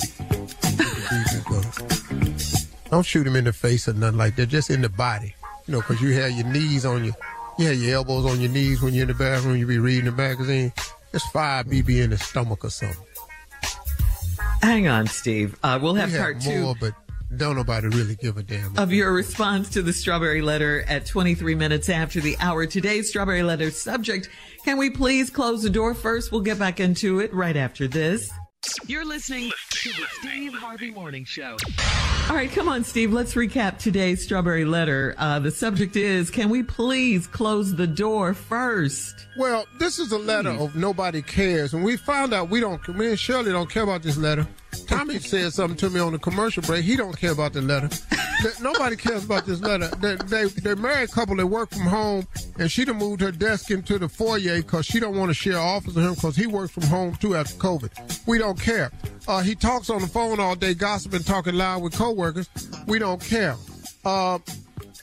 BB 1.05 1.45
gun. 1.45 2.69
Don't 2.89 3.05
shoot 3.05 3.27
him 3.27 3.35
in 3.35 3.43
the 3.43 3.53
face 3.53 3.87
or 3.87 3.93
nothing 3.93 4.17
like 4.17 4.35
that. 4.37 4.47
Just 4.47 4.71
in 4.71 4.81
the 4.81 4.89
body. 4.89 5.35
You 5.67 5.73
know, 5.73 5.81
because 5.81 6.01
you 6.01 6.13
have 6.13 6.31
your 6.31 6.47
knees 6.47 6.83
on 6.83 7.05
your, 7.05 7.13
you 7.59 7.67
have 7.67 7.77
your 7.77 7.97
elbows 7.97 8.25
on 8.25 8.41
your 8.41 8.49
knees 8.49 8.81
when 8.81 8.95
you're 8.95 9.03
in 9.03 9.09
the 9.09 9.13
bathroom. 9.13 9.55
You 9.57 9.67
be 9.67 9.77
reading 9.77 10.05
the 10.05 10.11
magazine. 10.11 10.73
Just 11.11 11.31
fire 11.31 11.63
BB 11.63 12.03
in 12.03 12.09
the 12.11 12.17
stomach 12.17 12.63
or 12.63 12.69
something. 12.69 12.97
Hang 14.61 14.87
on, 14.87 15.07
Steve. 15.07 15.57
Uh, 15.63 15.79
we'll 15.81 15.95
have 15.95 16.11
We 16.11 16.17
part 16.17 16.41
two. 16.41 16.75
but 16.79 16.93
don't 17.37 17.55
nobody 17.55 17.87
really 17.87 18.15
give 18.15 18.37
a 18.37 18.43
damn. 18.43 18.77
of 18.77 18.91
your 18.91 19.13
response 19.13 19.69
to 19.69 19.81
the 19.81 19.93
strawberry 19.93 20.41
letter 20.41 20.83
at 20.87 21.05
23 21.05 21.55
minutes 21.55 21.87
after 21.89 22.19
the 22.19 22.35
hour. 22.39 22.65
Today's 22.65 23.09
strawberry 23.09 23.43
letter 23.43 23.71
subject. 23.71 24.29
Can 24.65 24.77
we 24.77 24.89
please 24.89 25.29
close 25.29 25.63
the 25.63 25.69
door 25.69 25.93
first? 25.93 26.31
We'll 26.31 26.41
get 26.41 26.59
back 26.59 26.79
into 26.79 27.19
it 27.19 27.33
right 27.33 27.55
after 27.55 27.87
this. 27.87 28.31
You're 28.87 29.05
listening 29.05 29.51
to 29.69 29.89
the 29.89 30.05
Steve 30.19 30.53
Harvey 30.53 30.91
Morning 30.91 31.23
Show. 31.23 31.55
All 32.29 32.35
right, 32.35 32.51
come 32.51 32.67
on, 32.67 32.83
Steve. 32.83 33.13
Let's 33.13 33.33
recap 33.35 33.77
today's 33.77 34.23
strawberry 34.23 34.65
letter. 34.65 35.15
Uh, 35.17 35.39
the 35.39 35.49
subject 35.51 35.95
is, 35.95 36.29
can 36.29 36.49
we 36.49 36.63
please 36.63 37.25
close 37.25 37.73
the 37.73 37.87
door 37.87 38.33
first? 38.33 39.27
Well, 39.37 39.65
this 39.79 39.97
is 39.97 40.11
a 40.11 40.17
letter 40.17 40.49
of 40.49 40.75
nobody 40.75 41.21
cares, 41.21 41.73
and 41.73 41.83
we 41.83 41.95
found 41.95 42.33
out 42.33 42.49
we 42.49 42.59
don't. 42.59 42.85
Me 42.89 43.07
and 43.07 43.19
Shirley 43.19 43.51
don't 43.51 43.69
care 43.69 43.83
about 43.83 44.03
this 44.03 44.17
letter. 44.17 44.45
Tommy 44.87 45.19
said 45.19 45.53
something 45.53 45.77
to 45.77 45.89
me 45.89 45.99
on 45.99 46.11
the 46.11 46.19
commercial 46.19 46.63
break. 46.63 46.83
He 46.83 46.95
don't 46.95 47.17
care 47.17 47.31
about 47.31 47.53
the 47.53 47.61
letter. 47.61 47.89
Nobody 48.61 48.95
cares 48.95 49.25
about 49.25 49.45
this 49.45 49.59
letter. 49.59 49.87
They, 49.97 50.15
they, 50.15 50.45
they're 50.45 50.75
married 50.75 51.11
couple 51.11 51.35
that 51.35 51.47
work 51.47 51.69
from 51.69 51.81
home, 51.81 52.27
and 52.57 52.71
she 52.71 52.85
done 52.85 52.97
moved 52.97 53.21
her 53.21 53.31
desk 53.31 53.69
into 53.69 53.99
the 53.99 54.07
foyer 54.07 54.57
because 54.57 54.85
she 54.85 54.99
don't 54.99 55.17
want 55.17 55.29
to 55.29 55.33
share 55.33 55.59
office 55.59 55.93
with 55.93 56.05
him 56.05 56.13
because 56.13 56.35
he 56.35 56.47
works 56.47 56.71
from 56.71 56.83
home 56.83 57.15
too 57.15 57.35
after 57.35 57.53
COVID. 57.55 58.27
We 58.27 58.37
don't 58.37 58.59
care. 58.59 58.91
Uh, 59.27 59.41
he 59.41 59.55
talks 59.55 59.89
on 59.89 60.01
the 60.01 60.07
phone 60.07 60.39
all 60.39 60.55
day, 60.55 60.73
gossiping, 60.73 61.23
talking 61.23 61.55
loud 61.55 61.81
with 61.81 61.93
coworkers. 61.93 62.49
We 62.87 62.97
don't 62.97 63.21
care. 63.21 63.55
Uh, 64.05 64.39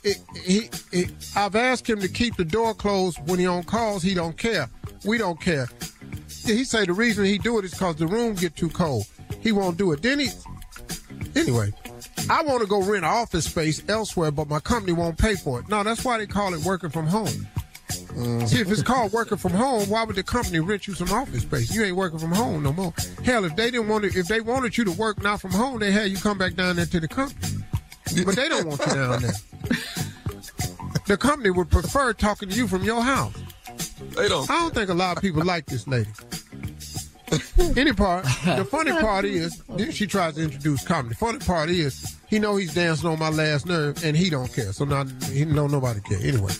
it, 0.03 0.17
he, 0.43 0.69
it, 0.91 1.11
I've 1.35 1.55
asked 1.55 1.87
him 1.87 1.99
to 1.99 2.07
keep 2.07 2.37
the 2.37 2.45
door 2.45 2.73
closed 2.73 3.19
when 3.29 3.39
he 3.39 3.45
on 3.45 3.63
calls. 3.63 4.01
He 4.01 4.13
don't 4.13 4.37
care. 4.37 4.69
We 5.05 5.17
don't 5.17 5.39
care. 5.39 5.67
He 6.45 6.63
say 6.63 6.85
the 6.85 6.93
reason 6.93 7.25
he 7.25 7.37
do 7.37 7.59
it 7.59 7.65
is 7.65 7.71
because 7.71 7.97
the 7.97 8.07
room 8.07 8.35
get 8.35 8.55
too 8.55 8.69
cold. 8.69 9.05
He 9.47 9.53
won't 9.53 9.77
do 9.77 9.93
it. 9.93 10.01
Then 10.01 10.19
he, 10.19 10.27
anyway, 11.33 11.71
I 12.29 12.43
want 12.43 12.59
to 12.59 12.67
go 12.67 12.83
rent 12.83 13.05
office 13.05 13.45
space 13.45 13.81
elsewhere, 13.87 14.29
but 14.29 14.49
my 14.49 14.59
company 14.59 14.91
won't 14.91 15.17
pay 15.17 15.35
for 15.35 15.61
it. 15.61 15.69
No, 15.69 15.83
that's 15.83 16.03
why 16.03 16.17
they 16.17 16.27
call 16.27 16.53
it 16.53 16.65
working 16.65 16.89
from 16.89 17.07
home. 17.07 17.47
Mm-hmm. 17.87 18.45
See, 18.45 18.59
if 18.59 18.69
it's 18.69 18.83
called 18.83 19.13
working 19.13 19.37
from 19.37 19.53
home, 19.53 19.89
why 19.89 20.03
would 20.03 20.17
the 20.17 20.23
company 20.23 20.59
rent 20.59 20.85
you 20.85 20.95
some 20.95 21.09
office 21.13 21.43
space? 21.43 21.73
You 21.73 21.85
ain't 21.85 21.95
working 21.95 22.19
from 22.19 22.33
home 22.33 22.61
no 22.61 22.73
more. 22.73 22.93
Hell, 23.23 23.45
if 23.45 23.55
they 23.55 23.71
didn't 23.71 23.87
want 23.87 24.03
to, 24.03 24.19
if 24.19 24.27
they 24.27 24.41
wanted 24.41 24.77
you 24.77 24.83
to 24.83 24.91
work 24.91 25.23
not 25.23 25.39
from 25.39 25.51
home, 25.51 25.79
they 25.79 25.93
had 25.93 26.11
you 26.11 26.17
come 26.17 26.37
back 26.37 26.55
down 26.55 26.75
there 26.75 26.85
to 26.85 26.99
the 26.99 27.07
company. 27.07 27.63
But 28.25 28.35
they 28.35 28.49
don't 28.49 28.67
want 28.67 28.85
you 28.85 28.93
down 28.95 29.21
there. 29.21 29.31
The 31.05 31.15
company 31.15 31.51
would 31.51 31.71
prefer 31.71 32.11
talking 32.11 32.49
to 32.49 32.55
you 32.55 32.67
from 32.67 32.83
your 32.83 33.01
house. 33.01 33.33
They 34.13 34.27
don't. 34.27 34.51
I 34.51 34.59
don't 34.59 34.73
think 34.73 34.89
a 34.89 34.93
lot 34.93 35.15
of 35.15 35.23
people 35.23 35.45
like 35.45 35.67
this 35.67 35.87
lady. 35.87 36.09
Any 37.75 37.91
part. 37.91 38.23
The 38.23 38.65
funny 38.71 38.91
part 38.91 39.25
is, 39.25 39.61
then 39.69 39.91
she 39.91 40.07
tries 40.07 40.35
to 40.35 40.43
introduce 40.43 40.85
comedy. 40.85 41.09
The 41.09 41.15
funny 41.15 41.39
part 41.39 41.69
is, 41.69 42.15
he 42.27 42.39
know 42.39 42.55
he's 42.55 42.73
dancing 42.73 43.09
on 43.09 43.19
my 43.19 43.29
last 43.29 43.65
nerve, 43.65 44.03
and 44.03 44.15
he 44.15 44.29
don't 44.29 44.51
care. 44.51 44.71
So 44.71 44.85
now 44.85 45.05
he 45.31 45.43
know 45.43 45.67
nobody 45.67 45.99
care 46.01 46.19
anyway. 46.21 46.53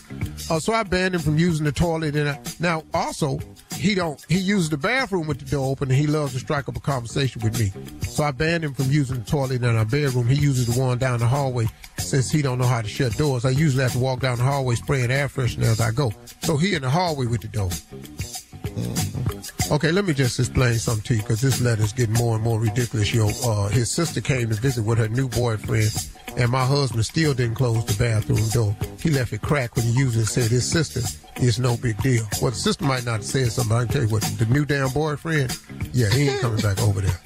Uh, 0.50 0.60
so 0.60 0.72
I 0.72 0.82
banned 0.82 1.14
him 1.14 1.20
from 1.20 1.38
using 1.38 1.64
the 1.64 1.72
toilet. 1.72 2.16
And 2.16 2.28
I, 2.28 2.40
now 2.60 2.84
also, 2.92 3.38
he 3.74 3.94
don't. 3.94 4.22
He 4.28 4.38
uses 4.38 4.68
the 4.68 4.76
bathroom 4.76 5.26
with 5.26 5.38
the 5.38 5.46
door 5.46 5.70
open, 5.70 5.90
and 5.90 5.98
he 5.98 6.06
loves 6.06 6.34
to 6.34 6.38
strike 6.38 6.68
up 6.68 6.76
a 6.76 6.80
conversation 6.80 7.42
with 7.42 7.58
me. 7.58 7.72
So 8.02 8.24
I 8.24 8.30
banned 8.30 8.64
him 8.64 8.74
from 8.74 8.90
using 8.90 9.20
the 9.20 9.24
toilet 9.24 9.62
in 9.62 9.76
our 9.76 9.84
bedroom. 9.84 10.26
He 10.26 10.36
uses 10.36 10.66
the 10.66 10.80
one 10.80 10.98
down 10.98 11.20
the 11.20 11.26
hallway 11.26 11.66
since 11.98 12.30
he 12.30 12.42
don't 12.42 12.58
know 12.58 12.66
how 12.66 12.82
to 12.82 12.88
shut 12.88 13.16
doors. 13.16 13.44
I 13.44 13.50
usually 13.50 13.82
have 13.82 13.92
to 13.92 13.98
walk 13.98 14.20
down 14.20 14.38
the 14.38 14.44
hallway 14.44 14.74
spraying 14.74 15.10
air 15.10 15.28
freshener 15.28 15.64
as 15.64 15.80
I 15.80 15.92
go. 15.92 16.12
So 16.42 16.56
he 16.56 16.74
in 16.74 16.82
the 16.82 16.90
hallway 16.90 17.26
with 17.26 17.40
the 17.40 17.48
door. 17.48 17.70
Okay, 19.70 19.92
let 19.92 20.06
me 20.06 20.14
just 20.14 20.38
explain 20.38 20.74
something 20.74 21.02
to 21.04 21.14
you 21.14 21.20
because 21.20 21.42
this 21.42 21.60
letter's 21.60 21.92
getting 21.92 22.14
more 22.14 22.36
and 22.36 22.44
more 22.44 22.58
ridiculous. 22.58 23.12
Yo, 23.12 23.28
uh, 23.44 23.68
his 23.68 23.90
sister 23.90 24.20
came 24.20 24.48
to 24.48 24.54
visit 24.54 24.82
with 24.82 24.98
her 24.98 25.08
new 25.08 25.28
boyfriend, 25.28 25.90
and 26.36 26.50
my 26.50 26.64
husband 26.64 27.04
still 27.04 27.34
didn't 27.34 27.56
close 27.56 27.84
the 27.84 27.94
bathroom 28.02 28.48
door. 28.48 28.74
He 28.98 29.10
left 29.10 29.32
it 29.32 29.42
cracked 29.42 29.76
when 29.76 29.84
he 29.84 29.92
used 29.92 30.18
it 30.18 30.26
said 30.26 30.50
his 30.50 30.68
sister 30.68 31.02
is 31.40 31.58
no 31.58 31.76
big 31.76 31.96
deal. 32.02 32.24
Well, 32.40 32.50
the 32.50 32.56
sister 32.56 32.84
might 32.84 33.04
not 33.04 33.16
have 33.16 33.24
said 33.24 33.52
something. 33.52 33.76
I 33.76 33.84
can 33.84 33.92
tell 33.92 34.02
you 34.02 34.08
what, 34.08 34.22
the 34.38 34.46
new 34.46 34.64
damn 34.64 34.90
boyfriend, 34.90 35.56
yeah, 35.92 36.08
he 36.10 36.28
ain't 36.28 36.40
coming 36.40 36.60
back 36.60 36.80
over 36.82 37.00
there. 37.00 37.18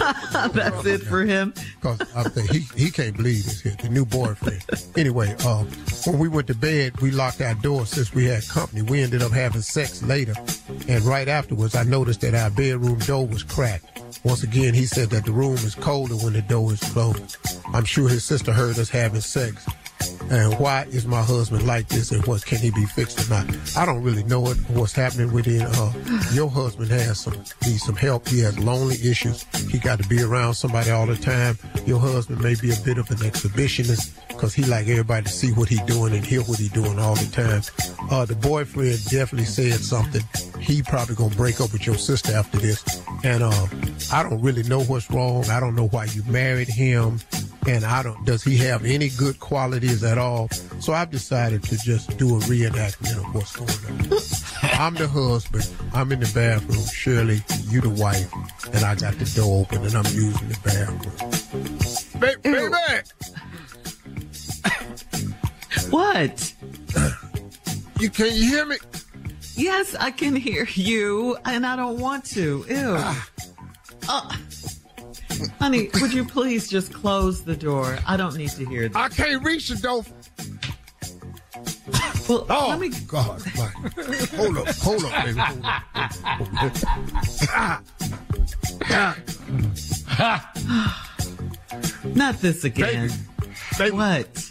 That's 0.52 0.84
it 0.86 1.02
for 1.02 1.24
him. 1.24 1.54
Because 1.80 2.00
I 2.14 2.24
think 2.24 2.50
he, 2.50 2.60
he 2.76 2.90
can't 2.90 3.16
believe 3.16 3.44
this 3.44 3.60
here, 3.60 3.76
the 3.80 3.88
new 3.88 4.04
boyfriend. 4.04 4.64
Anyway, 4.96 5.34
um, 5.46 5.66
when 6.06 6.18
we 6.18 6.28
went 6.28 6.46
to 6.48 6.54
bed, 6.54 7.00
we 7.00 7.10
locked 7.10 7.40
our 7.40 7.54
door 7.54 7.86
since 7.86 8.14
we 8.14 8.26
had 8.26 8.46
company. 8.48 8.82
We 8.82 9.02
ended 9.02 9.22
up 9.22 9.32
having 9.32 9.62
sex 9.62 10.02
later. 10.02 10.34
And 10.88 11.02
right 11.02 11.28
afterwards, 11.28 11.74
I 11.74 11.84
noticed 11.84 12.20
that 12.22 12.34
our 12.34 12.50
bedroom 12.50 12.98
door 13.00 13.26
was 13.26 13.42
cracked. 13.42 14.00
Once 14.24 14.42
again, 14.42 14.74
he 14.74 14.86
said 14.86 15.10
that 15.10 15.24
the 15.24 15.32
room 15.32 15.54
is 15.54 15.74
colder 15.74 16.14
when 16.16 16.32
the 16.32 16.42
door 16.42 16.72
is 16.72 16.80
closed. 16.80 17.36
I'm 17.72 17.84
sure 17.84 18.08
his 18.08 18.24
sister 18.24 18.52
heard 18.52 18.78
us 18.78 18.88
having 18.88 19.20
sex. 19.20 19.66
And 20.30 20.58
why 20.58 20.86
is 20.90 21.06
my 21.06 21.22
husband 21.22 21.66
like 21.66 21.88
this 21.88 22.10
and 22.10 22.24
what 22.26 22.44
can 22.44 22.58
he 22.58 22.70
be 22.70 22.86
fixed 22.86 23.26
or 23.26 23.30
not? 23.30 23.46
I 23.76 23.84
don't 23.84 24.02
really 24.02 24.24
know 24.24 24.46
it, 24.48 24.56
what's 24.70 24.92
happening 24.92 25.32
with 25.32 25.44
him. 25.44 25.68
Uh, 25.74 25.92
your 26.32 26.48
husband 26.48 26.90
has 26.90 27.20
some 27.20 27.34
needs 27.64 27.82
some 27.82 27.94
help. 27.94 28.26
He 28.28 28.40
has 28.40 28.58
lonely 28.58 28.96
issues. 28.96 29.44
He 29.70 29.78
got 29.78 30.00
to 30.02 30.08
be 30.08 30.22
around 30.22 30.54
somebody 30.54 30.90
all 30.90 31.06
the 31.06 31.16
time. 31.16 31.58
Your 31.86 32.00
husband 32.00 32.42
may 32.42 32.54
be 32.54 32.72
a 32.72 32.76
bit 32.84 32.98
of 32.98 33.10
an 33.10 33.18
exhibitionist 33.18 34.18
because 34.28 34.54
he 34.54 34.64
like 34.64 34.88
everybody 34.88 35.24
to 35.24 35.30
see 35.30 35.52
what 35.52 35.68
he 35.68 35.76
doing 35.86 36.14
and 36.14 36.24
hear 36.24 36.40
what 36.42 36.58
he 36.58 36.68
doing 36.68 36.98
all 36.98 37.14
the 37.14 37.30
time. 37.30 37.62
Uh, 38.10 38.24
the 38.24 38.34
boyfriend 38.34 39.04
definitely 39.10 39.46
said 39.46 39.74
something. 39.74 40.22
He 40.60 40.82
probably 40.82 41.14
gonna 41.14 41.34
break 41.34 41.60
up 41.60 41.72
with 41.72 41.86
your 41.86 41.96
sister 41.96 42.34
after 42.34 42.58
this. 42.58 42.82
And 43.22 43.42
uh, 43.42 43.66
I 44.12 44.22
don't 44.22 44.40
really 44.40 44.62
know 44.64 44.82
what's 44.82 45.10
wrong. 45.10 45.44
I 45.50 45.60
don't 45.60 45.74
know 45.74 45.88
why 45.88 46.06
you 46.06 46.22
married 46.24 46.68
him 46.68 47.20
and 47.66 47.84
I 47.84 48.02
don't. 48.02 48.24
Does 48.24 48.42
he 48.42 48.56
have 48.58 48.84
any 48.84 49.08
good 49.10 49.38
qualities 49.40 50.02
at 50.04 50.18
all? 50.18 50.48
So 50.80 50.92
I've 50.92 51.10
decided 51.10 51.62
to 51.64 51.76
just 51.78 52.16
do 52.18 52.36
a 52.36 52.40
reenactment 52.40 53.16
of 53.18 53.34
what's 53.34 53.56
going 53.56 54.12
on. 54.12 54.18
I'm 54.80 54.94
the 54.94 55.08
husband. 55.08 55.68
I'm 55.92 56.10
in 56.12 56.20
the 56.20 56.30
bathroom. 56.34 56.84
Shirley, 56.92 57.42
you 57.68 57.80
the 57.80 57.90
wife, 57.90 58.30
and 58.72 58.84
I 58.84 58.94
got 58.94 59.14
the 59.18 59.24
door 59.34 59.62
open 59.62 59.84
and 59.84 59.94
I'm 59.94 60.04
using 60.14 60.48
the 60.48 60.58
bathroom. 60.64 62.20
Ba- 62.20 62.38
baby, 62.42 62.74
What? 65.90 66.52
you 68.00 68.10
can 68.10 68.26
you 68.34 68.48
hear 68.48 68.66
me? 68.66 68.76
Yes, 69.56 69.94
I 69.94 70.10
can 70.10 70.34
hear 70.34 70.66
you, 70.74 71.36
and 71.44 71.64
I 71.64 71.76
don't 71.76 71.98
want 72.00 72.24
to. 72.26 72.64
Ew. 72.68 72.96
Uh, 74.08 74.36
honey, 75.58 75.90
would 76.00 76.12
you 76.12 76.24
please 76.24 76.68
just 76.68 76.92
close 76.92 77.44
the 77.44 77.56
door? 77.56 77.98
I 78.06 78.16
don't 78.16 78.36
need 78.36 78.50
to 78.50 78.64
hear 78.66 78.88
that. 78.88 78.96
I 78.98 79.08
can't 79.08 79.42
reach 79.44 79.68
the 79.68 79.76
door. 79.76 80.04
Well, 82.28 82.46
oh 82.48 82.66
let 82.70 82.80
me. 82.80 82.90
God! 83.06 83.42
Hold 83.42 84.58
up, 84.58 84.68
hold 84.76 85.04
up, 85.04 85.24
baby. 85.24 85.40
Hold 85.40 86.84
up. 90.18 90.56
Not 92.14 92.36
this 92.40 92.64
again. 92.64 93.10
Baby, 93.78 93.96
What? 93.96 94.50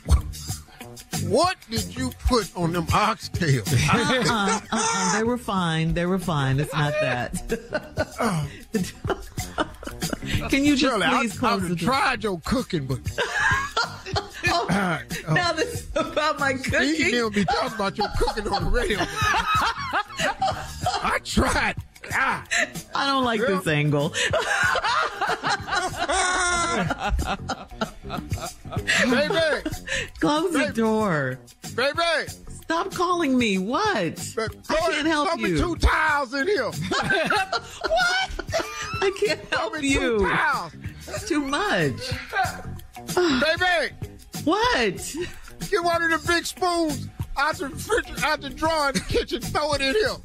What 1.28 1.58
did 1.70 1.96
you 1.96 2.12
put 2.28 2.52
on 2.56 2.74
them 2.74 2.86
oxtails? 2.88 3.72
Uh-uh, 3.90 4.60
uh-uh. 4.72 5.18
They 5.18 5.24
were 5.24 5.38
fine. 5.38 5.94
They 5.94 6.06
were 6.06 6.20
fine. 6.20 6.60
It's 6.60 6.74
not 6.74 6.94
that. 7.02 7.42
Oh. 8.20 9.66
Can 10.50 10.64
you 10.66 10.76
just 10.76 10.82
Shirley, 10.94 11.08
please 11.08 11.36
I, 11.36 11.40
close 11.40 11.64
I've 11.64 11.70
the 11.70 11.76
door? 11.76 11.88
tried 11.94 12.24
your 12.24 12.40
cooking, 12.46 12.86
but 12.88 13.00
Oh, 14.56 14.68
uh, 14.70 15.00
uh, 15.28 15.34
now 15.34 15.52
this 15.54 15.74
is 15.82 15.90
about 15.96 16.38
my 16.40 16.56
Steve 16.58 16.72
cooking. 16.98 17.12
don't 17.12 17.34
be 17.34 17.46
talking 17.46 17.74
about 17.76 17.98
your 17.98 18.08
cooking 18.20 18.48
on 18.50 18.66
the 18.66 18.70
radio. 18.70 19.00
I 21.02 21.20
tried. 21.24 21.76
Ah. 22.14 22.44
I 22.94 23.08
don't 23.08 23.24
like 23.24 23.40
this 23.40 23.66
angle. 23.66 24.10
baby, 29.10 29.70
Close 30.20 30.54
the 30.54 30.72
door. 30.74 31.40
baby. 31.76 32.32
Stop 32.64 32.92
calling 32.94 33.38
me. 33.38 33.58
What? 33.58 33.86
I 34.38 34.48
can't 34.90 35.06
help 35.08 35.28
Throw 35.30 35.38
me 35.38 35.50
you. 35.50 35.58
two 35.58 35.76
towels 35.76 36.34
in 36.34 36.48
here. 36.48 36.64
what? 36.72 38.66
I 39.02 39.12
can't 39.26 39.54
help 39.54 39.74
me 39.76 39.88
you. 39.90 40.20
two 40.20 40.28
towels. 40.30 40.72
It's 41.08 41.28
too 41.28 41.42
much. 41.42 42.10
baby, 43.16 43.94
What? 44.46 45.16
get 45.70 45.84
one 45.84 46.04
of 46.04 46.22
the 46.22 46.24
big 46.28 46.46
spoons 46.46 47.10
out 47.36 47.56
the 47.58 47.68
refrigerator, 47.68 48.26
out 48.26 48.42
the 48.42 48.50
drawer 48.50 48.90
in 48.90 48.94
the 48.96 49.00
kitchen. 49.02 49.42
Throw 49.42 49.74
it 49.74 49.82
in 49.82 49.94
here. 49.96 50.16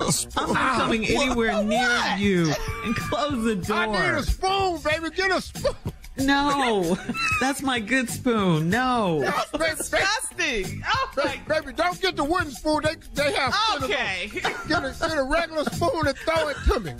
I'm 0.36 0.52
not 0.54 0.76
coming 0.80 1.04
anywhere 1.04 1.62
near 1.62 2.14
you. 2.16 2.52
And 2.84 2.96
close 2.96 3.44
the 3.44 3.56
door. 3.56 3.76
I 3.76 3.86
need 3.86 4.18
a 4.18 4.22
spoon, 4.22 4.78
baby. 4.82 5.14
Get 5.14 5.30
a 5.30 5.40
spoon. 5.42 5.74
No, 6.18 6.96
that's 7.40 7.62
my 7.62 7.80
good 7.80 8.10
spoon. 8.10 8.68
No. 8.68 9.20
baby, 9.52 9.64
Disgusting. 9.76 10.82
Oh 10.86 11.10
baby, 11.16 11.40
baby, 11.48 11.72
don't 11.72 11.98
get 12.00 12.16
the 12.16 12.24
wooden 12.24 12.50
spoon. 12.50 12.82
They 12.84 12.96
they 13.14 13.32
have. 13.32 13.54
Okay. 13.82 14.30
Get 14.68 14.84
a, 14.84 14.94
get 14.98 15.16
a 15.16 15.22
regular 15.22 15.64
spoon 15.64 16.06
and 16.06 16.16
throw 16.18 16.48
it 16.48 16.56
to 16.66 16.80
me. 16.80 16.92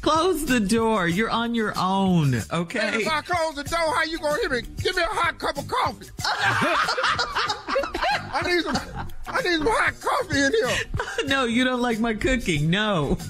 Close 0.00 0.44
the 0.44 0.60
door. 0.60 1.06
You're 1.08 1.30
on 1.30 1.54
your 1.54 1.72
own, 1.76 2.34
okay? 2.52 3.02
if 3.02 3.08
I 3.08 3.20
close 3.22 3.54
the 3.54 3.64
door, 3.64 3.94
how 3.94 4.02
you 4.04 4.18
gonna 4.18 4.40
hear 4.40 4.50
me? 4.50 4.62
Give 4.82 4.96
me 4.96 5.02
a 5.02 5.06
hot 5.06 5.38
cup 5.38 5.56
of 5.56 5.68
coffee. 5.68 6.06
I 6.24 8.42
need 8.46 8.64
some. 8.64 9.08
I 9.26 9.40
need 9.42 9.58
some 9.58 9.66
hot 9.66 9.94
coffee 10.00 10.40
in 10.42 10.52
here. 10.52 10.78
No, 11.26 11.44
you 11.44 11.64
don't 11.64 11.80
like 11.80 11.98
my 12.00 12.14
cooking. 12.14 12.68
No. 12.70 13.16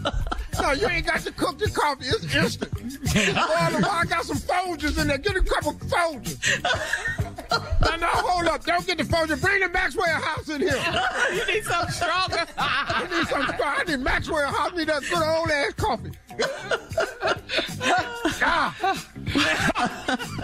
No, 0.62 0.70
you 0.70 0.86
ain't 0.88 1.04
got 1.04 1.18
to 1.22 1.32
cook 1.32 1.58
the 1.58 1.68
coffee. 1.68 2.04
It's 2.06 2.32
instant. 2.32 2.72
Boy, 2.72 3.88
I 3.90 4.04
got 4.08 4.24
some 4.24 4.36
Folgers 4.36 5.00
in 5.00 5.08
there. 5.08 5.18
Get 5.18 5.34
a 5.34 5.42
couple 5.42 5.72
Folgers. 5.72 6.38
No, 7.84 7.96
no, 7.96 8.06
hold 8.06 8.46
up. 8.46 8.64
Don't 8.64 8.86
get 8.86 8.98
the 8.98 9.02
Folgers. 9.04 9.40
Bring 9.40 9.60
the 9.60 9.68
Maxwell 9.68 10.06
House 10.06 10.48
in 10.48 10.60
here. 10.60 10.76
you 11.32 11.46
need 11.52 11.64
something 11.64 11.90
stronger. 11.90 12.46
I 12.56 13.06
need 13.10 13.26
some. 13.28 13.46
I 13.64 13.84
need 13.84 13.98
Maxwell 14.00 14.46
House. 14.46 14.70
I 14.72 14.76
need 14.76 14.88
that 14.88 15.02
good 15.02 15.22
old 15.22 15.50
ass 15.50 15.72
coffee. 15.74 16.12
ah. 18.42 18.74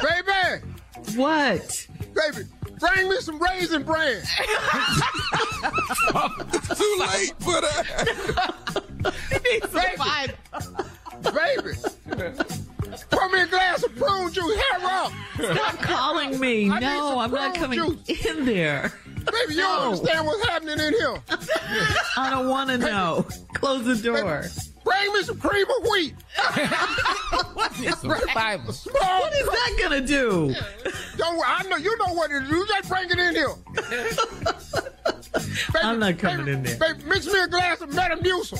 Baby, 0.02 0.64
What? 1.16 1.86
baby, 2.14 2.46
bring 2.80 3.08
me 3.08 3.16
some 3.20 3.38
raisin 3.38 3.82
bran. 3.84 4.22
Too 6.76 6.96
late 6.98 7.34
for 7.40 7.60
that. 7.60 8.82
Baby, 9.42 9.60
baby. 11.22 11.76
Pour 13.10 13.28
me 13.28 13.40
a 13.42 13.46
glass 13.46 13.82
of 13.84 13.94
prune 13.96 14.32
juice. 14.32 14.56
Hair 14.56 14.80
up. 14.82 15.12
Stop 15.36 15.78
calling 15.82 16.40
me. 16.40 16.70
I 16.70 16.80
No, 16.80 17.18
I'm 17.20 17.30
not 17.30 17.54
coming 17.54 17.78
juice. 17.78 18.26
in 18.26 18.44
there. 18.46 18.92
Baby, 19.16 19.54
you 19.54 19.60
don't 19.60 19.92
understand 19.92 20.26
what's 20.26 20.44
happening 20.46 20.78
in 20.80 20.92
here. 20.94 21.22
I 22.16 22.30
don't 22.30 22.48
want 22.48 22.70
to 22.70 22.78
know. 22.78 23.26
Close 23.54 23.84
the 23.84 23.96
door. 23.96 24.44
Bring 24.84 25.12
me 25.12 25.22
some 25.22 25.38
cream 25.38 25.66
of 25.78 25.86
wheat. 25.90 26.14
What 27.54 27.72
is 27.80 28.00
the 28.00 28.72
Small. 28.72 29.20
What 29.20 29.32
is 29.32 29.46
that 29.46 29.76
gonna 29.80 30.00
do? 30.00 30.54
Don't 31.16 31.36
worry. 31.36 31.46
I 31.46 31.62
know 31.64 31.76
you 31.76 31.96
know 31.98 32.14
what 32.14 32.30
it 32.30 32.42
is. 32.42 32.50
You 32.50 32.66
just 32.66 32.88
bring 32.88 33.10
it 33.10 33.18
in 33.18 33.34
here. 33.34 33.54
baby, 35.72 35.82
I'm 35.82 35.98
not 35.98 36.18
coming 36.18 36.46
baby, 36.46 36.52
in 36.52 36.62
there. 36.62 36.78
Baby, 36.78 37.04
mix 37.04 37.26
me 37.26 37.40
a 37.40 37.48
glass 37.48 37.80
of 37.80 37.90
Metamucil. 37.90 38.58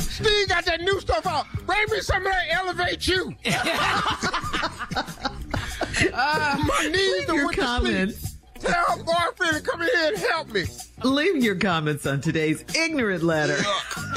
Steve 0.00 0.48
got 0.48 0.64
that 0.64 0.80
new 0.80 1.00
stuff 1.00 1.26
out. 1.26 1.46
Bring 1.66 1.90
me 1.90 2.00
some 2.00 2.24
of 2.24 2.32
that 2.32 2.46
Elevate 2.50 3.06
You. 3.06 3.34
My 6.12 6.90
knees 6.90 7.28
are 7.28 7.34
your 7.34 7.46
with 7.46 7.56
the 7.56 7.62
comments. 7.62 8.33
Sleep. 8.64 8.74
Tell 8.74 9.04
boyfriend 9.04 9.56
to 9.56 9.70
come 9.70 9.82
in 9.82 9.88
here 9.88 10.08
and 10.08 10.16
help 10.18 10.52
me. 10.52 10.64
Leave 11.02 11.42
your 11.42 11.56
comments 11.56 12.06
on 12.06 12.20
today's 12.20 12.64
ignorant 12.74 13.22
letter 13.22 13.54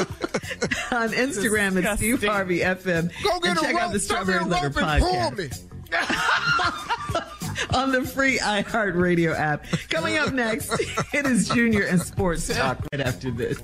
on 0.91 1.09
Instagram 1.09 1.83
at 1.83 1.97
Steve 1.97 2.23
Harvey 2.23 2.59
FM. 2.59 3.11
Go 3.23 3.39
get 3.39 3.49
and 3.49 3.59
a 3.59 3.61
check 3.61 3.75
out 3.75 3.93
the 3.93 3.99
Strawberry 3.99 4.43
a 4.43 4.47
Letter 4.47 4.67
rope 4.69 4.77
and 4.77 5.01
pull 5.01 5.13
podcast 5.13 5.37
me. 5.37 5.67
on 7.73 7.91
the 7.91 8.03
free 8.03 8.39
iHeartRadio 8.39 9.37
app. 9.37 9.65
Coming 9.89 10.17
up 10.17 10.33
next, 10.33 10.71
it 11.13 11.25
is 11.25 11.49
Junior 11.49 11.83
and 11.83 12.01
Sports 12.01 12.47
Talk 12.47 12.79
right 12.91 13.01
after 13.01 13.31
this. 13.31 13.61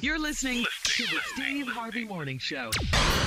You're 0.00 0.18
listening 0.18 0.64
to 0.84 1.02
the 1.04 1.20
Steve 1.34 1.66
Harvey 1.66 2.04
Morning 2.04 2.38
Show. 2.38 2.70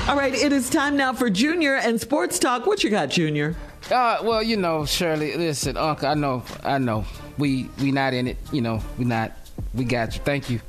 All 0.08 0.16
right, 0.16 0.34
it 0.34 0.52
is 0.52 0.70
time 0.70 0.96
now 0.96 1.12
for 1.12 1.30
Junior 1.30 1.76
and 1.76 2.00
Sports 2.00 2.38
Talk. 2.38 2.66
What 2.68 2.84
you 2.84 2.90
got, 2.90 3.10
Junior? 3.10 3.56
Uh, 3.90 4.20
well, 4.24 4.44
you 4.44 4.56
know, 4.56 4.86
Shirley, 4.86 5.36
listen, 5.36 5.76
Uncle, 5.76 6.08
I 6.08 6.14
know, 6.14 6.44
I 6.64 6.78
know, 6.78 7.06
we 7.38 7.70
we 7.82 7.92
not 7.92 8.14
in 8.14 8.28
it. 8.28 8.38
You 8.52 8.62
know, 8.62 8.82
we 8.98 9.06
not. 9.06 9.32
We 9.74 9.86
got 9.86 10.16
you. 10.16 10.22
Thank 10.24 10.50
you. 10.50 10.62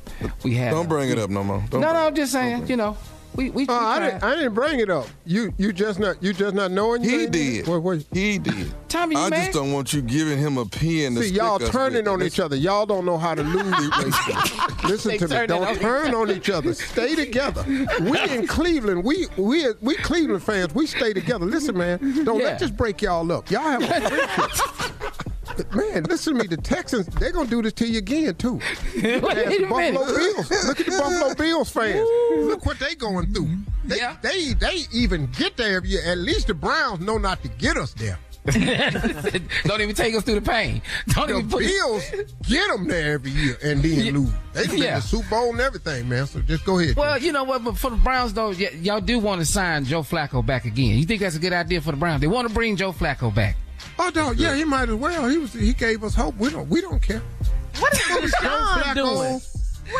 We 0.43 0.55
have. 0.55 0.73
Don't 0.73 0.89
bring 0.89 1.11
it 1.11 1.19
up 1.19 1.29
no 1.29 1.45
more. 1.45 1.63
Don't 1.71 1.81
no, 1.81 1.93
no, 1.93 2.07
I'm 2.07 2.15
just 2.15 2.33
saying. 2.33 2.69
You 2.69 2.77
know, 2.77 2.97
we 3.37 3.51
we. 3.51 3.63
Uh, 3.65 3.67
we 3.67 3.75
I, 3.75 3.99
didn't, 4.11 4.25
I 4.25 4.35
didn't 4.37 4.55
bring 4.55 4.81
it 4.81 4.91
up. 4.91 5.07
You 5.25 5.53
you 5.59 5.73
just 5.73 5.99
not 5.99 6.23
you 6.23 6.33
just 6.33 6.55
not 6.55 6.71
knowing. 6.71 7.03
you 7.05 7.11
He 7.11 7.23
ain't 7.25 7.33
did. 7.33 7.67
What, 7.69 7.83
what? 7.83 8.05
He 8.13 8.39
did. 8.39 8.73
Tommy, 8.89 9.15
you 9.17 9.21
I 9.21 9.29
mad? 9.31 9.45
just 9.47 9.53
don't 9.59 9.73
want 9.73 9.93
you 9.93 10.03
giving 10.03 10.39
him 10.39 10.59
a 10.59 10.65
pen 10.67 11.15
to 11.15 11.21
See, 11.23 11.29
stick 11.29 11.37
y'all 11.39 11.59
turning 11.59 12.09
on 12.09 12.23
each 12.23 12.41
other. 12.41 12.57
Y'all 12.57 12.87
don't 12.87 13.05
know 13.05 13.19
how 13.19 13.35
to 13.35 13.43
lose. 13.43 13.65
Listen 14.85 15.11
They 15.13 15.19
to 15.19 15.29
me. 15.29 15.47
Don't 15.47 15.67
on 15.69 15.77
turn 15.77 16.15
on 16.15 16.31
each 16.31 16.51
other. 16.51 16.73
Stay 16.75 17.15
together. 17.15 17.65
We 18.01 18.21
in 18.31 18.47
Cleveland. 18.57 19.05
We 19.05 19.27
we 19.37 19.67
we 19.81 19.95
Cleveland 19.97 20.43
fans. 20.43 20.75
We 20.75 20.87
stay 20.87 21.13
together. 21.13 21.45
Listen, 21.47 21.77
man. 21.77 21.99
Don't 22.25 22.39
Yeah. 22.41 22.47
let 22.47 22.59
this 22.59 22.71
break 22.71 23.03
y'all 23.03 23.31
up. 23.33 23.51
Y'all 23.51 23.63
have 23.63 23.83
a 23.83 23.87
friendship. 24.29 25.26
Man, 25.75 26.05
listen 26.05 26.35
to 26.35 26.41
me. 26.43 26.47
The 26.47 26.57
Texans, 26.57 27.07
they're 27.07 27.33
gonna 27.33 27.49
do 27.49 27.63
this 27.63 27.73
to 27.75 27.87
you 27.89 27.99
again 27.99 28.35
too. 28.35 28.61
Wait 29.03 29.23
Look 29.23 29.37
at 29.37 29.45
the 29.49 29.67
minute. 29.67 29.95
Buffalo 29.95 30.07
Bills. 30.17 30.51
Look 30.67 30.81
at 30.81 30.87
the 30.87 30.93
Buffalo 30.99 31.35
Bills 31.35 31.71
fans. 31.71 32.09
Look 32.47 32.67
what 32.67 32.79
they 32.79 32.95
going 32.95 33.33
through. 33.33 33.47
Mm-hmm. 33.47 33.89
They, 33.89 33.97
Yeah. 33.97 34.17
they 34.23 34.53
they 34.55 34.81
even 34.93 35.27
get 35.37 35.57
there 35.57 35.77
every 35.77 35.91
year. 35.91 36.03
At 36.05 36.19
least 36.19 36.47
the 36.49 36.55
Browns 36.55 37.01
know 37.01 37.19
not 37.19 37.43
to 37.43 37.49
get 37.49 37.77
us 37.77 37.95
there. 37.95 38.19
Don't 39.65 39.81
even 39.81 39.95
take 39.97 40.15
us 40.15 40.23
through 40.23 40.37
the 40.39 40.41
pain. 40.41 40.81
Don't 41.09 41.27
The 41.29 41.39
even 41.39 41.51
put 41.51 41.61
Bills 41.65 42.05
get 42.49 42.69
them 42.69 42.87
there 42.87 43.15
every 43.15 43.31
year 43.33 43.57
and 43.63 43.83
then 43.83 44.05
Yeah. 44.05 44.13
lose. 44.13 44.31
They 44.53 44.67
win 44.69 44.79
Yeah. 44.83 44.97
the 44.97 45.03
Super 45.03 45.29
Bowl 45.31 45.51
and 45.51 45.61
everything, 45.61 46.09
man. 46.09 46.27
So 46.27 46.41
just 46.41 46.65
go 46.65 46.79
ahead. 46.79 46.97
Well, 46.97 47.19
you 47.19 47.33
know 47.33 47.43
what? 47.45 47.65
But 47.65 47.77
for 47.77 47.91
the 47.91 47.97
Browns, 47.97 48.35
though, 48.35 48.51
y- 48.51 48.71
y'all 48.83 49.01
do 49.01 49.19
want 49.19 49.41
to 49.41 49.45
sign 49.47 49.85
Joe 49.85 50.03
Flacco 50.03 50.45
back 50.47 50.65
again. 50.65 50.97
You 50.97 51.05
think 51.07 51.23
that's 51.23 51.35
a 51.37 51.41
good 51.41 51.53
idea 51.53 51.81
for 51.81 51.91
the 51.91 51.97
Browns? 51.97 52.21
They 52.21 52.29
want 52.29 52.47
to 52.47 52.55
bring 52.55 52.77
Joe 52.77 52.93
Flacco 52.93 53.35
back. 53.35 53.57
Oh 53.99 54.11
no, 54.15 54.31
yeah, 54.33 54.55
he 54.55 54.65
might 54.65 54.89
as 54.89 54.95
well. 54.97 55.29
He 55.29 55.39
was 55.39 55.53
he 55.53 55.73
gave 55.73 56.03
us 56.05 56.15
hope. 56.15 56.37
We 56.37 56.51
don't 56.51 56.69
we 56.69 56.81
don't 56.81 57.01
care. 57.03 57.23
What 57.79 57.93
is 57.93 58.01
Joe 58.07 58.21
Deshaun 58.21 58.95
doing? 58.95 59.41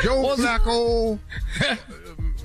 Joe 0.03 0.21
Was- 0.23 0.41
Flacco, 0.41 1.19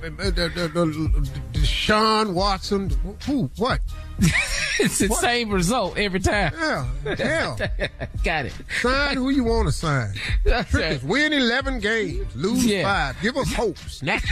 the, 0.01 0.09
the, 0.09 0.31
the, 0.31 0.67
the, 0.67 1.29
Deshaun 1.53 2.33
Watson. 2.33 2.91
Who? 3.25 3.49
What? 3.57 3.79
it's 4.79 4.99
the 4.99 5.09
same 5.09 5.49
result 5.49 5.97
every 5.97 6.19
time. 6.19 6.53
Yeah, 6.57 7.15
hell. 7.15 7.57
Got 8.23 8.45
it. 8.45 8.53
Sign 8.81 9.17
who 9.17 9.29
you 9.29 9.43
want 9.43 9.67
to 9.67 9.71
sign. 9.71 10.13
That's 10.45 10.73
right. 10.73 11.01
win 11.03 11.33
11 11.33 11.79
games, 11.79 12.35
lose 12.35 12.65
Yeah. 12.65 12.83
five. 12.83 13.21
Give 13.21 13.35
us 13.37 13.51
hope. 13.53 13.77
Snatch 13.79 14.23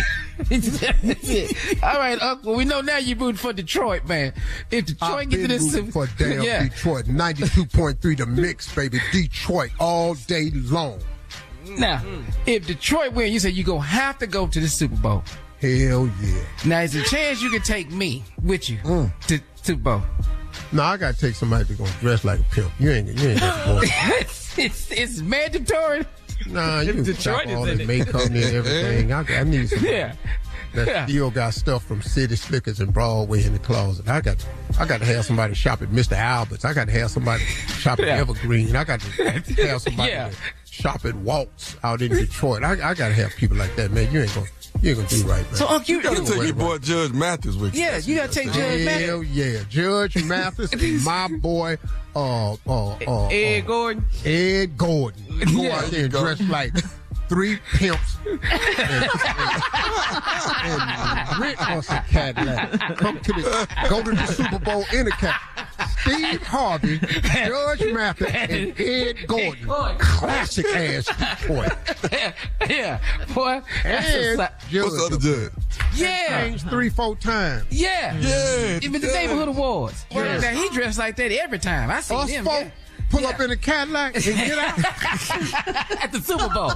it. 0.50 1.84
All 1.84 1.98
right, 1.98 2.22
Uncle. 2.22 2.56
We 2.56 2.66
know 2.66 2.82
now 2.82 2.98
you're 2.98 3.18
rooting 3.18 3.38
for 3.38 3.54
Detroit, 3.54 4.06
man. 4.08 4.34
If 4.72 4.86
Detroit 4.88 5.12
I've 5.12 5.30
get 5.30 5.38
to 5.38 5.48
been 5.48 5.50
this 5.50 5.74
rooting 5.74 5.92
for 5.92 6.08
damn 6.18 6.44
yeah. 6.44 6.64
Detroit. 6.64 7.06
92.3 7.06 8.18
the 8.18 8.26
mix, 8.26 8.74
baby. 8.74 9.00
Detroit 9.12 9.72
all 9.80 10.14
day 10.16 10.52
long. 10.54 11.00
Now, 11.78 12.02
if 12.46 12.66
Detroit 12.66 13.14
win, 13.14 13.32
you 13.32 13.40
say 13.40 13.50
you're 13.50 13.66
gonna 13.66 13.82
have 13.82 14.18
to 14.20 14.28
go 14.28 14.48
to 14.48 14.60
the 14.60 14.68
Super 14.68 14.96
Bowl. 14.96 15.24
Hell 15.62 16.10
yeah. 16.22 16.42
Now, 16.66 16.80
there's 16.80 16.96
a 16.96 17.04
chance 17.04 17.42
you 17.42 17.50
can 17.52 17.62
take 17.62 17.92
me 17.92 18.24
with 18.42 18.70
you 18.70 18.78
Mm. 18.78 19.12
to 19.28 19.40
Super 19.70 19.82
Bowl. 19.82 20.02
No, 20.72 20.82
I 20.82 20.98
gotta 20.98 21.16
take 21.18 21.36
somebody 21.36 21.64
that's 21.66 21.80
gonna 21.80 21.92
dress 22.00 22.24
like 22.26 22.40
a 22.40 22.44
pimp. 22.46 22.72
You 22.80 22.90
ain't 22.92 23.08
you 23.10 23.30
ain't 23.30 23.40
got 23.40 23.84
it's, 23.84 24.58
it's, 24.58 24.92
it's 24.92 25.22
mandatory. 25.22 26.06
Nah, 26.48 26.80
you 26.80 26.94
can 26.94 27.04
Detroit 27.04 27.42
stop 27.44 27.48
all 27.56 27.66
in 27.68 27.78
that 27.78 27.88
makeup 27.88 28.16
and 28.22 28.36
everything. 28.36 29.14
I, 29.14 29.20
I 29.40 29.44
need 29.44 29.70
some 29.70 29.84
Yeah. 29.86 30.16
that 30.74 30.88
Yeah. 30.88 31.06
still 31.06 31.30
got 31.30 31.54
stuff 31.54 31.84
from 31.86 32.02
City 32.02 32.36
Slickers 32.36 32.80
and 32.80 32.92
Broadway 32.92 33.44
in 33.44 33.54
the 33.54 33.60
closet. 33.60 34.08
I 34.10 34.22
got 34.22 34.44
I 34.80 34.86
got 34.88 35.02
to 35.02 35.06
have 35.06 35.26
somebody 35.26 35.54
shop 35.54 35.84
at 35.84 35.90
Mr. 35.90 36.14
Albert's. 36.14 36.66
I 36.66 36.74
got 36.74 36.86
to 36.88 36.94
have 36.94 37.12
somebody 37.12 37.44
shop 37.44 38.00
at 38.00 38.08
Yeah. 38.08 38.18
Evergreen. 38.18 38.76
I 38.76 38.84
got 38.86 39.02
to 39.02 39.66
have 39.68 39.82
somebody 39.84 40.12
Yeah. 40.14 40.32
That 40.84 40.92
shop 40.92 41.06
at 41.06 41.16
Waltz 41.16 41.76
out 41.84 42.02
in 42.02 42.12
Detroit. 42.12 42.64
I, 42.64 42.72
I 42.74 42.94
got 42.94 43.10
to 43.10 43.14
have 43.14 43.32
people 43.36 43.58
like 43.58 43.76
that, 43.76 43.92
man. 43.92 44.12
You 44.12 44.22
ain't 44.22 44.34
gonna 44.34 44.48
you 44.82 44.92
ain't 44.92 44.98
gonna 45.00 45.10
do 45.24 45.28
right, 45.30 45.44
man. 45.46 45.56
So, 45.56 45.68
Uncle, 45.68 45.90
you, 45.92 45.98
You 45.98 46.04
gotta 46.04 46.22
you- 46.22 46.28
take 46.28 46.44
your 46.44 46.54
boy 46.54 46.78
Judge 46.78 47.12
Mathis 47.12 47.56
with 47.56 47.76
you. 47.76 47.82
yeah, 47.82 47.98
you 47.98 48.16
gotta 48.16 48.32
take 48.32 48.52
Judge 48.52 48.88
Hell 48.88 49.20
Mathis. 49.20 49.36
yeah, 49.36 49.64
Judge 49.70 50.24
Mathis, 50.24 50.72
and 50.74 51.04
my 51.04 51.28
boy, 51.28 51.78
uh, 52.16 52.54
uh, 52.54 52.56
uh, 53.08 53.28
Ed 53.28 53.64
uh, 53.64 53.68
Gordon. 53.68 54.06
Ed 54.26 54.78
Gordon. 54.78 55.24
Go 55.54 55.64
Yeah. 55.64 55.76
out 55.80 55.86
there 55.92 56.04
and 56.06 56.12
dress 56.12 56.42
like 56.42 56.74
three 57.30 57.60
pimps 57.74 58.18
and, 58.26 58.44
and, 58.44 59.10
and 60.66 61.40
rent 61.40 61.70
us 61.70 61.90
a 61.90 62.04
Cadillac. 62.10 62.98
Come 62.98 63.20
to 63.20 63.34
the, 63.34 63.68
go 63.88 64.04
to 64.04 64.12
the 64.12 64.26
Super 64.26 64.60
Bowl 64.60 64.84
in 64.92 65.08
a 65.08 65.12
Cadillac. 65.12 65.70
Steve 66.02 66.44
Harvey, 66.44 66.98
Judge 67.00 67.94
Mathis, 67.94 68.34
and 68.34 68.80
Ed 68.80 69.28
Gordon. 69.28 69.68
Classic 69.98 70.66
ass 70.66 71.06
Detroit. 71.06 71.72
yeah, 72.70 73.00
boy. 73.34 73.62
And 73.84 74.40
Judge 74.70 74.84
What's 74.84 74.98
the 74.98 75.04
other 75.06 75.18
judge? 75.18 75.52
yeah. 75.96 76.42
changed 76.42 76.70
three, 76.70 76.90
four 76.90 77.16
times. 77.16 77.66
Yeah. 77.70 78.18
Yeah. 78.18 78.80
Even 78.82 79.02
the 79.02 79.08
neighborhood 79.08 79.50
awards. 79.50 80.06
Yeah. 80.12 80.38
Now, 80.40 80.52
he 80.52 80.70
dressed 80.70 81.00
like 81.00 81.16
that 81.18 81.32
every 81.32 81.60
time. 81.60 81.90
I 81.92 82.02
see 82.02 82.16
Us 82.16 82.30
him 82.30 82.46
folk 82.46 82.68
pull 83.10 83.26
up 83.26 83.40
in 83.40 83.52
a 83.52 83.58
Cadillac 83.58 84.16
and 84.16 84.24
get 84.24 84.58
out 84.58 84.78
at 86.04 86.12
the 86.12 86.22
Super 86.22 86.50
Bowl. 86.50 86.72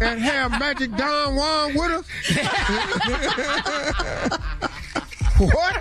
and 0.00 0.20
have 0.20 0.52
Magic 0.52 0.94
Don 0.96 1.36
Juan 1.36 1.74
with 1.74 1.92
us. 1.92 2.06
what? 5.38 5.76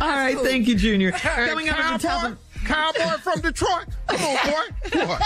All 0.00 0.10
right, 0.10 0.38
thank 0.38 0.66
you, 0.68 0.74
Junior. 0.74 1.12
Coming 1.12 1.68
up 1.68 1.78
at 1.78 2.00
the 2.00 2.08
top 2.08 2.22
cowboy, 2.22 2.32
of 2.32 2.38
cowboy 2.64 3.18
from 3.18 3.40
Detroit. 3.40 3.86
Come 4.08 4.20
on, 4.20 4.36
boy. 4.50 5.06
What? 5.06 5.22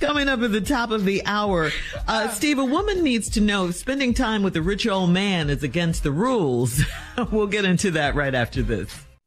Coming 0.00 0.28
up 0.28 0.40
at 0.40 0.52
the 0.52 0.60
top 0.60 0.90
of 0.90 1.04
the 1.04 1.24
hour, 1.24 1.70
uh, 2.08 2.28
Steve, 2.28 2.58
a 2.58 2.64
woman 2.64 3.02
needs 3.02 3.30
to 3.30 3.40
know 3.40 3.68
if 3.68 3.76
spending 3.76 4.12
time 4.12 4.42
with 4.42 4.56
a 4.56 4.62
rich 4.62 4.86
old 4.86 5.10
man 5.10 5.48
is 5.48 5.62
against 5.62 6.02
the 6.02 6.10
rules. 6.10 6.82
we'll 7.30 7.46
get 7.46 7.64
into 7.64 7.92
that 7.92 8.14
right 8.14 8.34
after 8.34 8.62
this. 8.62 9.03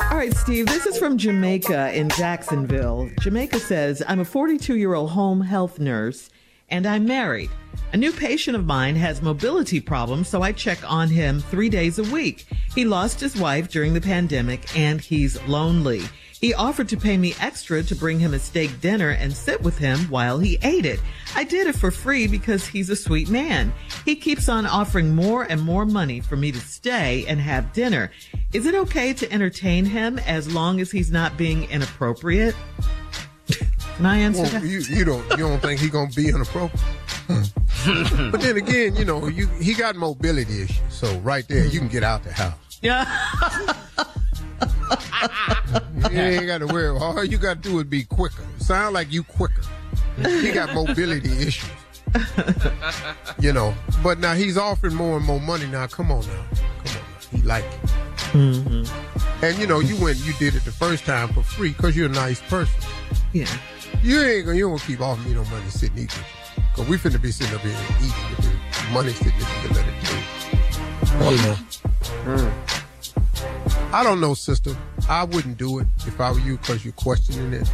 All 0.00 0.16
right, 0.16 0.34
Steve, 0.36 0.66
this 0.66 0.86
is 0.86 0.96
from 0.96 1.18
Jamaica 1.18 1.92
in 1.92 2.08
Jacksonville. 2.10 3.10
Jamaica 3.20 3.58
says, 3.58 4.02
I'm 4.06 4.20
a 4.20 4.24
42 4.24 4.76
year 4.76 4.94
old 4.94 5.10
home 5.10 5.40
health 5.40 5.80
nurse 5.80 6.30
and 6.68 6.86
I'm 6.86 7.04
married. 7.04 7.50
A 7.92 7.96
new 7.96 8.12
patient 8.12 8.56
of 8.56 8.64
mine 8.64 8.94
has 8.94 9.20
mobility 9.20 9.80
problems, 9.80 10.28
so 10.28 10.40
I 10.40 10.52
check 10.52 10.78
on 10.90 11.08
him 11.08 11.40
three 11.40 11.68
days 11.68 11.98
a 11.98 12.04
week. 12.04 12.46
He 12.74 12.84
lost 12.84 13.18
his 13.18 13.36
wife 13.36 13.68
during 13.68 13.92
the 13.92 14.00
pandemic 14.00 14.76
and 14.76 15.00
he's 15.00 15.42
lonely. 15.48 16.02
He 16.40 16.54
offered 16.54 16.88
to 16.90 16.96
pay 16.96 17.16
me 17.16 17.34
extra 17.40 17.82
to 17.82 17.96
bring 17.96 18.20
him 18.20 18.32
a 18.32 18.38
steak 18.38 18.80
dinner 18.80 19.10
and 19.10 19.32
sit 19.32 19.60
with 19.60 19.76
him 19.76 19.98
while 20.08 20.38
he 20.38 20.58
ate 20.62 20.86
it. 20.86 21.00
I 21.34 21.42
did 21.42 21.66
it 21.66 21.74
for 21.74 21.90
free 21.90 22.28
because 22.28 22.66
he's 22.66 22.90
a 22.90 22.96
sweet 22.96 23.28
man. 23.28 23.72
He 24.04 24.14
keeps 24.14 24.48
on 24.48 24.64
offering 24.64 25.14
more 25.14 25.42
and 25.42 25.60
more 25.60 25.84
money 25.84 26.20
for 26.20 26.36
me 26.36 26.52
to 26.52 26.60
stay 26.60 27.24
and 27.26 27.40
have 27.40 27.72
dinner. 27.72 28.12
Is 28.52 28.66
it 28.66 28.74
okay 28.74 29.12
to 29.14 29.32
entertain 29.32 29.84
him 29.84 30.20
as 30.20 30.52
long 30.52 30.80
as 30.80 30.92
he's 30.92 31.10
not 31.10 31.36
being 31.36 31.68
inappropriate? 31.70 32.54
Can 33.96 34.06
I 34.06 34.18
answer 34.18 34.42
well, 34.42 34.50
that? 34.52 34.62
You, 34.62 34.78
you 34.78 35.04
don't 35.04 35.28
you 35.30 35.38
don't 35.38 35.60
think 35.60 35.80
he's 35.80 35.90
gonna 35.90 36.08
be 36.12 36.28
inappropriate? 36.28 36.80
Hmm. 37.26 38.30
but 38.30 38.40
then 38.40 38.56
again, 38.56 38.94
you 38.94 39.04
know, 39.04 39.26
you 39.26 39.48
he 39.60 39.74
got 39.74 39.96
mobility 39.96 40.62
issues, 40.62 40.80
so 40.88 41.18
right 41.18 41.46
there 41.48 41.66
you 41.66 41.80
can 41.80 41.88
get 41.88 42.04
out 42.04 42.22
the 42.22 42.32
house. 42.32 42.78
Yeah. 42.80 43.04
you 46.12 46.18
ain't 46.18 46.46
got 46.46 46.58
to 46.58 46.66
worry. 46.66 46.98
All 46.98 47.24
you 47.24 47.38
got 47.38 47.62
to 47.62 47.68
do 47.68 47.78
is 47.78 47.84
be 47.84 48.04
quicker. 48.04 48.44
Sound 48.58 48.94
like 48.94 49.12
you 49.12 49.22
quicker. 49.22 49.62
He 50.16 50.52
got 50.52 50.74
mobility 50.74 51.30
issues. 51.30 51.70
you 53.40 53.52
know, 53.52 53.74
but 54.02 54.18
now 54.18 54.34
he's 54.34 54.56
offering 54.56 54.94
more 54.94 55.16
and 55.16 55.26
more 55.26 55.40
money. 55.40 55.66
Now, 55.66 55.86
come 55.86 56.10
on 56.10 56.20
now, 56.26 56.44
come 56.52 56.62
on. 56.62 56.84
Now. 56.84 57.28
He 57.30 57.42
like 57.42 57.64
it. 57.64 57.90
Mm-hmm. 58.32 59.44
And 59.44 59.58
you 59.58 59.66
know, 59.66 59.80
you 59.80 59.96
went, 60.02 60.18
you 60.18 60.32
did 60.34 60.54
it 60.54 60.64
the 60.64 60.72
first 60.72 61.04
time 61.04 61.28
for 61.28 61.42
free 61.42 61.70
because 61.70 61.96
you're 61.96 62.08
a 62.08 62.12
nice 62.12 62.40
person. 62.42 62.80
Yeah. 63.32 63.46
You 64.02 64.20
ain't 64.22 64.46
gonna, 64.46 64.56
you 64.58 64.68
don't 64.68 64.80
keep 64.80 65.00
offering 65.00 65.28
me 65.28 65.34
no 65.34 65.44
money 65.44 65.68
sitting 65.68 65.98
eating. 65.98 66.24
Cause 66.74 66.88
we 66.88 66.96
finna 66.96 67.20
be 67.20 67.30
sitting 67.30 67.54
up 67.54 67.60
here 67.60 67.76
eating 67.98 68.10
with 68.30 68.86
the 68.86 68.92
money 68.92 69.12
sitting 69.12 69.32
in 69.32 69.68
the 69.68 69.74
let 69.74 69.86
it 69.86 69.94
do. 70.04 70.16
Oh, 71.20 71.58
no. 72.24 72.36
Mm. 72.36 72.82
I 73.90 74.02
don't 74.02 74.20
know, 74.20 74.34
sister. 74.34 74.76
I 75.08 75.24
wouldn't 75.24 75.56
do 75.56 75.78
it 75.78 75.86
if 76.06 76.20
I 76.20 76.30
were 76.30 76.40
you 76.40 76.58
because 76.58 76.84
you're 76.84 76.92
questioning 76.92 77.52
it. 77.54 77.70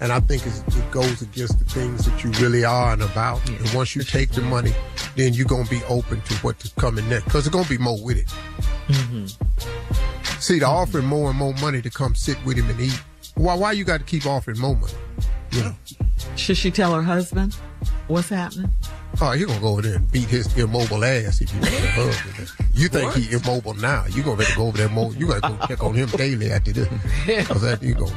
And 0.00 0.10
I 0.10 0.18
think 0.18 0.44
it 0.44 0.90
goes 0.90 1.22
against 1.22 1.60
the 1.60 1.64
things 1.64 2.04
that 2.06 2.24
you 2.24 2.30
really 2.44 2.64
are 2.64 2.92
and 2.92 3.02
about. 3.02 3.40
Yeah. 3.48 3.58
And 3.58 3.72
once 3.72 3.94
you 3.94 4.02
take 4.02 4.32
the 4.32 4.42
money, 4.42 4.72
then 5.14 5.32
you're 5.34 5.46
going 5.46 5.64
to 5.64 5.70
be 5.70 5.80
open 5.84 6.20
to 6.20 6.34
what's 6.38 6.68
coming 6.72 7.08
next 7.08 7.26
because 7.26 7.44
there's 7.44 7.52
going 7.52 7.64
to 7.64 7.70
be 7.70 7.78
more 7.78 8.02
with 8.02 8.16
it. 8.16 8.26
Mm-hmm. 8.88 9.26
See, 10.40 10.58
to 10.58 10.64
mm-hmm. 10.64 10.74
offering 10.74 11.06
more 11.06 11.30
and 11.30 11.38
more 11.38 11.54
money 11.54 11.80
to 11.80 11.90
come 11.90 12.16
sit 12.16 12.44
with 12.44 12.56
him 12.56 12.68
and 12.68 12.80
eat. 12.80 13.00
Why, 13.36 13.54
why 13.54 13.72
you 13.72 13.84
got 13.84 13.98
to 13.98 14.04
keep 14.04 14.26
offering 14.26 14.58
more 14.58 14.74
money? 14.74 14.92
You 15.52 15.62
know? 15.62 15.74
Should 16.34 16.56
she 16.56 16.72
tell 16.72 16.92
her 16.94 17.02
husband 17.02 17.54
what's 18.08 18.30
happening? 18.30 18.70
Oh, 19.20 19.32
he 19.32 19.44
gonna 19.44 19.60
go 19.60 19.68
over 19.68 19.82
there 19.82 19.96
and 19.96 20.10
beat 20.10 20.28
his 20.28 20.56
immobile 20.56 21.04
ass 21.04 21.40
if 21.40 21.52
you 21.52 21.60
want 21.60 21.74
a 21.74 21.90
husband. 21.90 22.50
You 22.74 22.88
think 22.88 23.14
what? 23.14 23.18
he 23.18 23.32
immobile 23.32 23.74
now? 23.74 24.06
You 24.06 24.22
gonna 24.22 24.42
have 24.42 24.52
to 24.52 24.56
go 24.56 24.66
over 24.68 24.78
there 24.78 24.88
more. 24.88 25.12
You 25.12 25.28
gotta 25.28 25.40
go 25.40 25.66
check 25.66 25.82
on 25.82 25.94
him 25.94 26.08
daily 26.16 26.50
after 26.50 26.72
this. 26.72 27.46
Cause 27.46 27.64
after 27.64 27.86
you 27.86 27.94
go, 27.94 28.08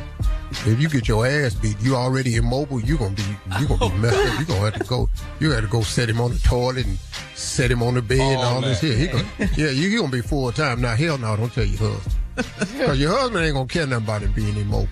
if 0.51 0.79
you 0.79 0.89
get 0.89 1.07
your 1.07 1.27
ass 1.27 1.53
beat, 1.53 1.79
you 1.81 1.95
already 1.95 2.35
immobile. 2.35 2.79
You 2.79 2.97
gonna 2.97 3.15
be 3.15 3.23
you 3.59 3.67
gonna 3.67 3.89
be 3.89 3.97
messed 3.97 4.17
up. 4.17 4.39
You 4.39 4.45
gonna 4.45 4.71
have 4.71 4.73
to 4.75 4.83
go. 4.85 5.09
You 5.39 5.51
got 5.51 5.61
to 5.61 5.67
go 5.67 5.81
set 5.81 6.09
him 6.09 6.21
on 6.21 6.31
the 6.31 6.39
toilet 6.39 6.85
and 6.85 6.97
set 7.35 7.69
him 7.69 7.83
on 7.83 7.95
the 7.95 8.01
bed 8.01 8.19
oh, 8.21 8.31
and 8.31 8.41
all 8.41 8.61
man. 8.61 8.69
this 8.69 8.81
here. 8.81 8.95
He 8.95 9.07
gonna, 9.07 9.25
yeah, 9.57 9.69
you 9.69 9.89
you 9.89 9.99
gonna 9.99 10.11
be 10.11 10.21
full 10.21 10.51
time 10.51 10.81
now. 10.81 10.95
Hell 10.95 11.17
no, 11.17 11.35
don't 11.35 11.51
tell 11.53 11.65
your 11.65 11.77
husband. 11.77 12.15
Cause 12.85 12.99
your 12.99 13.11
husband 13.11 13.45
ain't 13.45 13.55
gonna 13.55 13.67
care 13.67 13.85
nothing 13.85 14.05
about 14.05 14.21
him 14.21 14.31
being 14.31 14.55
immobile. 14.55 14.87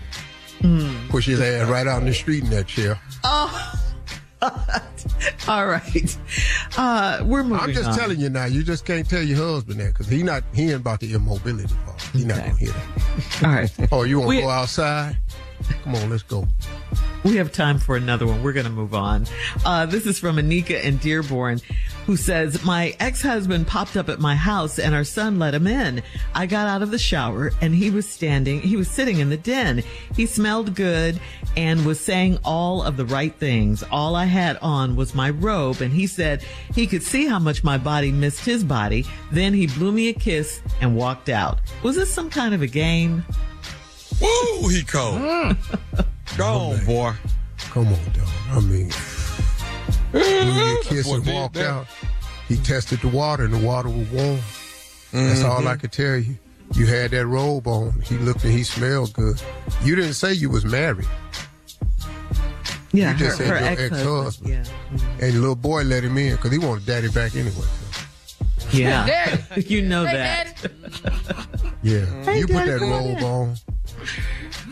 Mm. 0.62 1.10
Push 1.10 1.26
his 1.26 1.42
ass 1.42 1.68
right 1.68 1.88
out 1.88 2.02
in 2.02 2.08
the 2.08 2.14
street 2.14 2.44
in 2.44 2.50
that 2.52 2.68
chair. 2.68 3.00
Oh. 3.24 3.93
All 5.48 5.68
right. 5.68 6.18
Uh, 6.78 7.24
we're 7.26 7.44
moving 7.44 7.60
I'm 7.60 7.74
just 7.74 7.90
on. 7.90 7.98
telling 7.98 8.20
you 8.20 8.30
now. 8.30 8.46
You 8.46 8.64
just 8.64 8.86
can't 8.86 9.10
tell 9.10 9.22
your 9.22 9.38
husband 9.38 9.80
that 9.80 9.94
because 9.94 10.08
he 10.08 10.24
not 10.24 10.44
he 10.54 10.64
ain't 10.64 10.82
about 10.82 11.00
the 11.00 11.14
immobility 11.14 11.74
part. 11.86 12.02
He 12.02 12.20
okay. 12.20 12.28
not 12.28 12.38
gonna 12.38 12.58
hear 12.58 12.72
that. 12.72 13.44
All 13.44 13.52
right. 13.52 13.90
Oh, 13.92 14.04
you 14.04 14.20
want 14.20 14.32
to 14.32 14.42
go 14.42 14.50
outside? 14.50 15.18
Come 15.84 15.96
on, 15.96 16.10
let's 16.10 16.24
go. 16.24 16.48
We 17.24 17.38
have 17.38 17.52
time 17.52 17.80
for 17.80 17.96
another 17.96 18.28
one. 18.28 18.44
We're 18.44 18.54
going 18.54 18.66
to 18.66 18.72
move 18.72 18.94
on. 18.94 19.26
Uh, 19.66 19.86
this 19.86 20.06
is 20.06 20.20
from 20.20 20.36
Anika 20.36 20.82
in 20.84 20.98
Dearborn 20.98 21.62
who 22.06 22.18
says, 22.18 22.64
My 22.66 22.96
ex 23.00 23.22
husband 23.22 23.68
popped 23.68 23.96
up 23.96 24.10
at 24.10 24.20
my 24.20 24.36
house 24.36 24.78
and 24.78 24.94
our 24.94 25.04
son 25.04 25.40
let 25.40 25.54
him 25.54 25.68
in. 25.68 26.04
I 26.36 26.46
got 26.46 26.68
out 26.68 26.82
of 26.82 26.92
the 26.92 27.00
shower 27.00 27.52
and 27.62 27.74
he 27.74 27.90
was 27.90 28.08
standing, 28.08 28.62
he 28.62 28.76
was 28.76 28.90
sitting 28.90 29.20
in 29.20 29.30
the 29.30 29.38
den. 29.38 29.84
He 30.16 30.26
smelled 30.26 30.76
good 30.76 31.20
and 31.56 31.86
was 31.86 32.00
saying 32.00 32.40
all 32.44 32.84
of 32.84 32.98
the 32.98 33.06
right 33.06 33.34
things. 33.34 33.84
All 33.92 34.16
I 34.16 34.26
had 34.26 34.58
on 34.58 34.96
was 34.96 35.16
my 35.16 35.30
robe 35.30 35.82
and 35.82 35.94
he 35.94 36.08
said 36.08 36.44
he 36.74 36.88
could 36.88 37.04
see 37.04 37.26
how 37.26 37.40
much 37.40 37.64
my 37.64 37.78
body 37.78 38.12
missed 38.12 38.44
his 38.44 38.64
body. 38.64 39.06
Then 39.32 39.54
he 39.54 39.68
blew 39.68 39.92
me 39.92 40.10
a 40.10 40.14
kiss 40.14 40.62
and 40.82 40.98
walked 40.98 41.30
out. 41.30 41.60
Was 41.84 41.96
this 41.96 42.14
some 42.14 42.30
kind 42.30 42.54
of 42.54 42.62
a 42.62 42.68
game? 42.68 43.24
Woo, 44.22 44.68
he 44.70 44.84
cold. 44.84 45.20
Mm. 45.20 45.58
Go 46.38 46.46
on, 46.46 46.86
boy. 46.86 47.14
Come 47.58 47.88
on, 47.88 47.94
dog. 48.14 48.28
I 48.52 48.60
mean, 48.62 48.92
blew 50.12 50.22
your 50.22 50.84
kiss 50.84 51.12
and 51.12 51.26
walked 51.26 51.58
out. 51.58 51.88
He 52.48 52.58
tested 52.58 53.00
the 53.00 53.08
water, 53.08 53.46
and 53.46 53.54
the 53.54 53.66
water 53.66 53.90
was 53.90 54.08
warm. 54.10 54.38
Mm-hmm. 54.38 55.28
That's 55.28 55.44
all 55.44 55.68
I 55.68 55.76
could 55.78 55.92
tell 55.92 56.18
you. 56.18 56.38
You 56.76 56.88
had 56.88 57.12
that 57.12 57.28
robe 57.28 57.68
on. 57.68 58.02
He 58.02 58.18
looked 58.18 58.44
and 58.44 58.52
he 58.54 58.64
smelled 58.64 59.14
good. 59.14 59.42
You 59.84 59.96
didn't 59.96 60.14
say 60.14 60.34
you 60.34 60.50
was 60.50 60.66
married. 60.66 61.08
Yeah, 62.92 63.12
you 63.14 63.18
just 63.18 63.40
her, 63.40 63.46
said 63.46 63.48
her 63.48 63.60
your 63.60 63.68
ex-husband. 63.70 64.00
ex-husband. 64.00 64.50
Yeah. 64.50 64.64
Mm-hmm. 64.64 65.24
And 65.24 65.34
the 65.34 65.40
little 65.40 65.56
boy 65.56 65.84
let 65.84 66.04
him 66.04 66.18
in 66.18 66.36
because 66.36 66.52
he 66.52 66.58
wanted 66.60 66.86
daddy 66.86 67.10
back 67.10 67.36
anyway. 67.36 67.52
So. 67.52 68.70
Yeah, 68.72 69.38
you 69.56 69.82
know 69.84 70.06
hey, 70.06 70.18
that. 70.18 70.72
yeah, 71.84 72.06
Hey, 72.24 72.40
you 72.40 72.48
put 72.48 72.54
Daddy, 72.54 72.72
that 72.72 72.80
come 72.80 72.92
on 72.92 73.14
robe 73.16 73.24
on. 73.24 73.56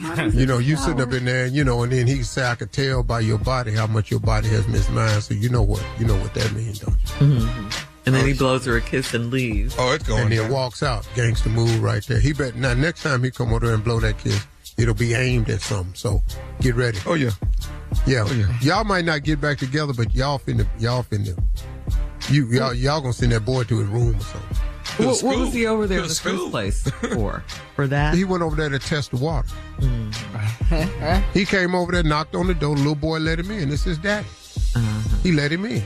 You 0.33 0.47
know, 0.47 0.57
you 0.57 0.77
sitting 0.77 0.99
up 0.99 1.13
in 1.13 1.25
there, 1.25 1.45
you 1.45 1.63
know, 1.63 1.83
and 1.83 1.91
then 1.91 2.07
he 2.07 2.23
say, 2.23 2.43
"I 2.43 2.55
could 2.55 2.71
tell 2.71 3.03
by 3.03 3.19
your 3.19 3.37
body 3.37 3.71
how 3.71 3.85
much 3.85 4.09
your 4.09 4.19
body 4.19 4.47
has 4.49 4.67
missed 4.67 4.89
mine." 4.89 5.21
So 5.21 5.35
you 5.35 5.47
know 5.47 5.61
what, 5.61 5.83
you 5.99 6.07
know 6.07 6.15
what 6.15 6.33
that 6.33 6.51
means, 6.53 6.79
don't 6.79 6.93
you? 6.93 7.27
Mm-hmm. 7.27 7.69
And 8.07 8.15
then 8.15 8.25
he 8.25 8.33
blows 8.33 8.65
her 8.65 8.77
a 8.77 8.81
kiss 8.81 9.13
and 9.13 9.29
leaves. 9.29 9.75
Oh, 9.77 9.93
it's 9.93 10.07
going. 10.07 10.23
and 10.23 10.31
then 10.31 10.39
down. 10.43 10.51
walks 10.51 10.81
out. 10.81 11.07
Gangster 11.13 11.49
move 11.49 11.83
right 11.83 12.03
there. 12.07 12.19
He 12.19 12.33
bet 12.33 12.55
now 12.55 12.73
next 12.73 13.03
time 13.03 13.23
he 13.23 13.29
come 13.29 13.53
over 13.53 13.65
there 13.65 13.75
and 13.75 13.83
blow 13.83 13.99
that 13.99 14.17
kiss, 14.17 14.43
it'll 14.77 14.95
be 14.95 15.13
aimed 15.13 15.49
at 15.49 15.61
something. 15.61 15.93
So 15.93 16.21
get 16.61 16.75
ready. 16.75 16.97
Oh 17.05 17.13
yeah. 17.13 17.31
Yeah. 18.07 18.25
Oh, 18.27 18.33
yeah. 18.33 18.59
Y'all 18.61 18.83
might 18.83 19.05
not 19.05 19.23
get 19.23 19.39
back 19.39 19.59
together, 19.59 19.93
but 19.93 20.15
y'all 20.15 20.39
finna 20.39 20.65
y'all 20.79 21.03
finna 21.03 21.37
you 22.29 22.47
y'all 22.47 22.73
y'all 22.73 23.01
gonna 23.01 23.13
send 23.13 23.33
that 23.33 23.45
boy 23.45 23.63
to 23.65 23.79
his 23.79 23.87
room 23.87 24.15
or 24.15 24.21
something. 24.21 24.57
What, 24.97 25.21
what 25.21 25.39
was 25.39 25.53
he 25.53 25.65
over 25.65 25.87
there 25.87 25.99
in 25.99 26.07
the 26.07 26.13
school. 26.13 26.49
first 26.49 26.51
place 26.51 26.89
for? 27.13 27.43
For 27.75 27.87
that? 27.87 28.13
He 28.13 28.23
went 28.23 28.43
over 28.43 28.55
there 28.55 28.69
to 28.69 28.79
test 28.79 29.11
the 29.11 29.17
water. 29.17 29.47
Mm. 29.79 30.11
He 31.33 31.45
came 31.45 31.75
over 31.75 31.91
there, 31.91 32.03
knocked 32.03 32.35
on 32.35 32.47
the 32.47 32.53
door. 32.53 32.75
The 32.75 32.81
little 32.81 32.95
boy 32.95 33.19
let 33.19 33.39
him 33.39 33.51
in. 33.51 33.71
It's 33.71 33.83
his 33.83 33.97
daddy. 33.97 34.27
Uh-huh. 34.75 35.17
He 35.21 35.31
let 35.31 35.51
him 35.51 35.65
in. 35.65 35.83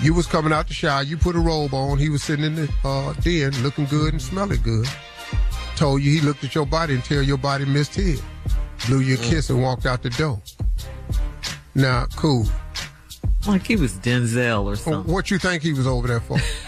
You 0.00 0.12
was 0.12 0.26
coming 0.26 0.52
out 0.52 0.68
the 0.68 0.74
shower. 0.74 1.02
You 1.02 1.16
put 1.16 1.36
a 1.36 1.38
robe 1.38 1.72
on. 1.72 1.96
He 1.98 2.10
was 2.10 2.22
sitting 2.22 2.44
in 2.44 2.54
the 2.54 2.70
uh, 2.84 3.14
den, 3.14 3.52
looking 3.62 3.86
good 3.86 4.12
and 4.12 4.20
smelling 4.20 4.60
good. 4.62 4.86
Told 5.76 6.02
you 6.02 6.10
he 6.10 6.20
looked 6.20 6.44
at 6.44 6.54
your 6.54 6.66
body 6.66 6.94
until 6.94 7.22
your 7.22 7.38
body 7.38 7.64
missed 7.64 7.94
his. 7.94 8.20
Blew 8.86 9.00
you 9.00 9.14
a 9.14 9.18
kiss 9.18 9.48
and 9.48 9.62
walked 9.62 9.86
out 9.86 10.02
the 10.02 10.10
door. 10.10 10.40
Now, 11.74 12.06
cool. 12.16 12.46
Like 13.46 13.66
he 13.66 13.76
was 13.76 13.94
Denzel 13.94 14.64
or 14.64 14.76
something. 14.76 15.12
What 15.12 15.30
you 15.30 15.38
think 15.38 15.62
he 15.62 15.72
was 15.72 15.86
over 15.86 16.08
there 16.08 16.20
for? 16.20 16.38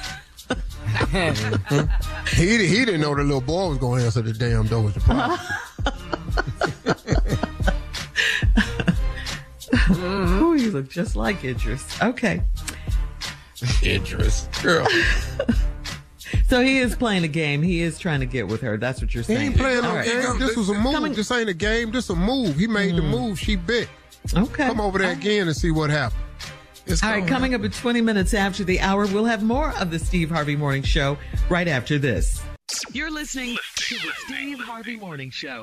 he 2.34 2.66
he 2.66 2.84
didn't 2.84 3.00
know 3.00 3.14
the 3.14 3.22
little 3.22 3.40
boy 3.40 3.68
was 3.68 3.78
going 3.78 4.00
to 4.00 4.06
answer 4.06 4.22
the 4.22 4.32
damn 4.32 4.66
door 4.66 4.82
was 4.82 4.94
the 4.94 5.00
problem. 5.00 5.38
Ooh, 9.90 10.54
you 10.54 10.70
look 10.70 10.88
just 10.88 11.16
like 11.16 11.44
Idris. 11.44 12.00
Okay. 12.02 12.42
Idris. 13.82 14.48
Girl. 14.62 14.86
So 16.48 16.62
he 16.62 16.78
is 16.78 16.94
playing 16.96 17.24
a 17.24 17.28
game. 17.28 17.62
He 17.62 17.82
is 17.82 17.98
trying 17.98 18.20
to 18.20 18.26
get 18.26 18.48
with 18.48 18.62
her. 18.62 18.78
That's 18.78 19.02
what 19.02 19.14
you're 19.14 19.22
He 19.22 19.34
saying. 19.34 19.40
ain't 19.48 19.56
playing 19.56 19.82
no 19.82 19.90
All 19.90 19.96
right. 19.96 20.06
game. 20.06 20.38
This 20.38 20.56
was 20.56 20.70
a 20.70 20.74
move. 20.74 21.14
This 21.14 21.30
ain't 21.30 21.48
a 21.48 21.54
game. 21.54 21.90
This 21.90 22.08
a 22.08 22.16
move. 22.16 22.56
He 22.56 22.66
made 22.66 22.96
the 22.96 23.02
hmm. 23.02 23.10
move. 23.10 23.38
She 23.38 23.56
bit. 23.56 23.88
Okay. 24.34 24.66
Come 24.66 24.80
over 24.80 24.98
there 24.98 25.12
again 25.12 25.46
and 25.46 25.56
see 25.56 25.70
what 25.70 25.90
happened. 26.88 27.02
All 27.04 27.20
right, 27.20 27.28
coming 27.28 27.54
up 27.54 27.64
at 27.64 27.72
20 27.72 28.00
minutes 28.00 28.34
after 28.34 28.64
the 28.64 28.80
hour, 28.80 29.06
we'll 29.06 29.24
have 29.26 29.42
more 29.42 29.72
of 29.78 29.90
the 29.90 29.98
Steve 29.98 30.30
Harvey 30.30 30.56
Morning 30.56 30.82
Show 30.82 31.18
right 31.48 31.68
after 31.68 31.98
this. 31.98 32.42
You're 32.92 33.10
listening 33.10 33.56
to 33.76 33.94
the 33.94 34.12
Steve 34.26 34.60
Harvey 34.60 34.96
Morning 34.96 35.30
Show. 35.30 35.62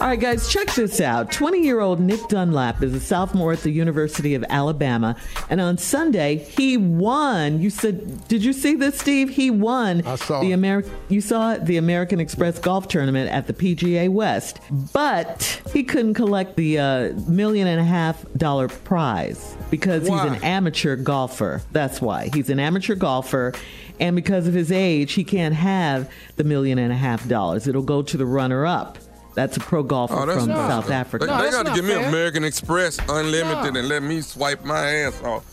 All 0.00 0.06
right, 0.06 0.18
guys, 0.18 0.48
check 0.50 0.72
this 0.72 0.98
out. 0.98 1.30
20 1.30 1.62
year 1.62 1.80
old 1.80 2.00
Nick 2.00 2.26
Dunlap 2.28 2.82
is 2.82 2.94
a 2.94 3.00
sophomore 3.00 3.52
at 3.52 3.60
the 3.60 3.70
University 3.70 4.34
of 4.34 4.42
Alabama. 4.48 5.14
And 5.50 5.60
on 5.60 5.76
Sunday, 5.76 6.36
he 6.36 6.78
won. 6.78 7.60
You 7.60 7.68
said, 7.68 8.26
did 8.26 8.42
you 8.42 8.54
see 8.54 8.76
this, 8.76 8.98
Steve? 8.98 9.28
He 9.28 9.50
won 9.50 10.00
I 10.06 10.14
saw 10.14 10.40
the. 10.40 10.52
American, 10.52 10.90
you 11.10 11.20
saw 11.20 11.52
it, 11.52 11.66
the 11.66 11.76
American 11.76 12.18
Express 12.18 12.58
Golf 12.58 12.88
Tournament 12.88 13.30
at 13.30 13.46
the 13.46 13.52
PGA 13.52 14.08
West. 14.08 14.60
But 14.94 15.60
he 15.70 15.84
couldn't 15.84 16.14
collect 16.14 16.56
the 16.56 16.78
uh, 16.78 17.12
million 17.28 17.66
and 17.66 17.78
a 17.78 17.84
half 17.84 18.24
dollar 18.38 18.68
prize 18.68 19.54
because 19.70 20.08
Why? 20.08 20.22
he's 20.22 20.32
an 20.32 20.42
amateur 20.42 20.96
golfer. 20.96 21.60
That's 21.72 22.00
why. 22.00 22.30
He's 22.32 22.48
an 22.48 22.58
amateur 22.58 22.94
golfer. 22.94 23.52
And 24.00 24.16
because 24.16 24.46
of 24.46 24.54
his 24.54 24.72
age, 24.72 25.12
he 25.12 25.24
can't 25.24 25.54
have 25.54 26.10
the 26.36 26.44
million 26.44 26.78
and 26.78 26.90
a 26.90 26.96
half 26.96 27.28
dollars. 27.28 27.68
It'll 27.68 27.82
go 27.82 28.00
to 28.00 28.16
the 28.16 28.24
runner 28.24 28.64
up. 28.64 28.96
That's 29.34 29.56
a 29.56 29.60
pro 29.60 29.82
golfer 29.82 30.14
Oh, 30.14 30.26
from 30.38 30.48
not 30.48 30.68
South. 30.70 30.90
Africa. 30.90 31.26
They, 31.26 31.32
they 31.32 31.50
got 31.50 31.66
to 31.66 31.74
give 31.74 31.84
me 31.84 31.94
American 31.94 32.44
Express 32.44 32.98
Unlimited 33.08 33.76
and 33.76 33.88
let 33.88 34.02
me 34.02 34.20
swipe 34.20 34.64
my 34.64 34.78
ass 34.86 35.22
off. 35.22 35.46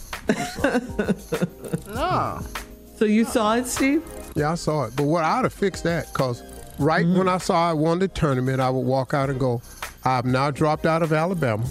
No. 1.87 2.39
So 2.97 3.05
you 3.05 3.25
saw 3.25 3.53
it, 3.53 3.67
Steve? 3.67 4.03
Yeah, 4.35 4.53
I 4.53 4.55
saw 4.55 4.85
it. 4.85 4.95
But 4.95 5.03
what 5.03 5.23
I'd 5.23 5.43
have 5.43 5.53
fixed 5.53 5.83
that 5.83 6.11
because 6.11 6.41
right 6.79 7.05
Mm-hmm. 7.05 7.17
when 7.19 7.27
I 7.29 7.37
saw 7.37 7.69
I 7.69 7.73
won 7.73 7.99
the 7.99 8.07
tournament, 8.07 8.59
I 8.59 8.71
would 8.71 8.79
walk 8.87 9.13
out 9.13 9.29
and 9.29 9.39
go, 9.39 9.61
I've 10.03 10.25
now 10.25 10.49
dropped 10.49 10.87
out 10.87 11.03
of 11.03 11.13
Alabama 11.13 11.63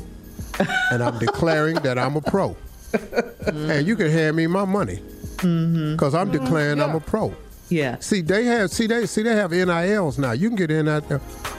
and 0.93 1.03
I'm 1.03 1.19
declaring 1.19 1.75
that 1.83 1.99
I'm 1.99 2.15
a 2.15 2.21
pro. 2.21 2.57
And 3.49 3.85
you 3.89 3.97
can 3.97 4.09
hand 4.09 4.37
me 4.37 4.47
my 4.47 4.65
money 4.65 5.01
because 5.37 6.15
I'm 6.15 6.31
declaring 6.31 6.81
I'm 6.81 6.95
a 6.95 7.01
pro. 7.01 7.35
Yeah. 7.69 7.99
See, 8.01 8.21
they 8.21 8.45
have 8.45 8.71
see 8.71 8.87
they 8.87 9.07
see 9.07 9.23
they 9.23 9.35
have 9.35 9.51
NILs 9.51 10.19
now. 10.19 10.33
You 10.33 10.49
can 10.49 10.57
get 10.57 10.71
in 10.71 10.87
at, 10.89 11.05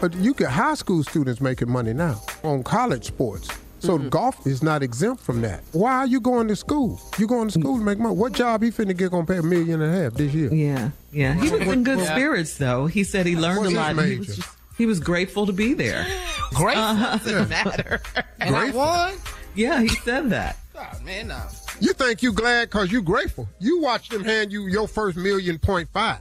but 0.01 0.13
you 0.15 0.33
get 0.33 0.49
high 0.49 0.75
school 0.75 1.03
students 1.03 1.41
making 1.41 1.69
money 1.69 1.93
now 1.93 2.21
on 2.43 2.63
college 2.63 3.05
sports. 3.05 3.49
So 3.79 3.97
Mm-hmm. 3.99 4.09
golf 4.09 4.47
is 4.47 4.63
not 4.63 4.81
exempt 4.81 5.21
from 5.21 5.41
that. 5.41 5.61
Why 5.71 5.97
are 5.97 6.07
you 6.07 6.19
going 6.19 6.47
to 6.47 6.55
school? 6.55 6.99
You 7.19 7.27
going 7.27 7.47
to 7.49 7.59
school 7.59 7.77
to 7.77 7.83
make 7.83 7.99
money? 7.99 8.15
What 8.15 8.31
job 8.33 8.63
he 8.63 8.71
finna 8.71 8.97
get 8.97 9.11
gonna 9.11 9.25
pay 9.27 9.37
a 9.37 9.43
million 9.43 9.81
and 9.83 9.93
a 9.95 10.03
half 10.03 10.13
this 10.15 10.33
year? 10.33 10.51
Yeah, 10.51 10.89
yeah. 11.11 11.33
He 11.35 11.49
was 11.51 11.61
in 11.61 11.83
good 11.83 11.99
Yeah. 11.99 12.05
spirits, 12.15 12.57
though. 12.57 12.87
He 12.87 13.03
said 13.03 13.25
he 13.27 13.35
learned 13.35 13.59
What's 13.59 13.73
a 13.75 13.87
his 13.87 13.97
lot. 13.97 14.05
He 14.05 14.17
was, 14.17 14.35
just, 14.35 14.49
he 14.79 14.85
was 14.87 14.99
grateful 14.99 15.45
to 15.45 15.53
be 15.53 15.73
there. 15.75 16.07
Grateful? 16.55 16.83
Doesn't 17.31 17.49
matter. 17.49 18.01
And 18.39 18.55
I 18.55 18.71
won? 18.71 19.13
Yeah, 19.53 19.81
he 19.81 19.89
said 19.89 20.29
that. 20.31 20.57
Man, 21.03 21.27
no. 21.29 21.41
You 21.79 21.93
think 21.93 22.21
you 22.21 22.31
glad 22.33 22.69
because 22.69 22.91
you 22.91 23.01
grateful. 23.01 23.47
You 23.59 23.79
watch 23.81 24.09
them 24.09 24.23
hand 24.23 24.51
you 24.51 24.67
your 24.67 24.87
first 24.87 25.17
million 25.17 25.57
point 25.59 25.89
five. 25.93 26.19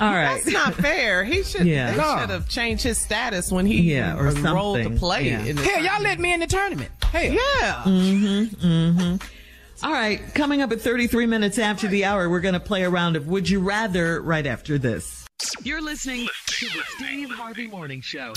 All 0.00 0.10
right. 0.12 0.34
That's 0.42 0.46
not 0.48 0.74
fair. 0.74 1.22
He 1.24 1.42
should. 1.44 1.66
Yeah. 1.66 1.92
They 1.92 1.96
No. 1.96 2.18
should 2.20 2.30
have 2.30 2.48
changed 2.48 2.82
his 2.82 2.98
status 2.98 3.52
when 3.52 3.64
he 3.64 3.94
Yeah, 3.94 4.16
or 4.16 4.28
enrolled 4.28 4.76
something. 4.78 4.94
to 4.94 4.98
play. 4.98 5.28
Yeah. 5.28 5.44
In 5.44 5.56
the 5.56 5.62
Hell, 5.62 5.84
y'all 5.84 6.02
let 6.02 6.18
me 6.18 6.32
in 6.34 6.40
the 6.40 6.46
tournament. 6.48 6.90
Hell. 7.04 7.22
Yeah. 7.32 7.82
Mm-hmm. 7.84 8.66
Mm-hmm. 8.66 9.86
All 9.86 9.92
right. 9.92 10.20
Coming 10.34 10.62
up 10.62 10.72
at 10.72 10.80
33 10.80 11.26
minutes 11.26 11.58
after 11.58 11.86
the 11.86 12.04
hour, 12.06 12.28
we're 12.28 12.40
going 12.40 12.54
to 12.54 12.60
play 12.60 12.82
a 12.82 12.90
round 12.90 13.14
of 13.16 13.28
Would 13.28 13.48
You 13.48 13.60
Rather 13.60 14.20
right 14.20 14.46
after 14.46 14.78
this. 14.78 15.26
You're 15.62 15.82
listening 15.82 16.26
to 16.46 16.66
the 16.66 16.82
Steve 16.96 17.30
Harvey 17.30 17.66
Morning 17.68 18.00
Show. 18.00 18.32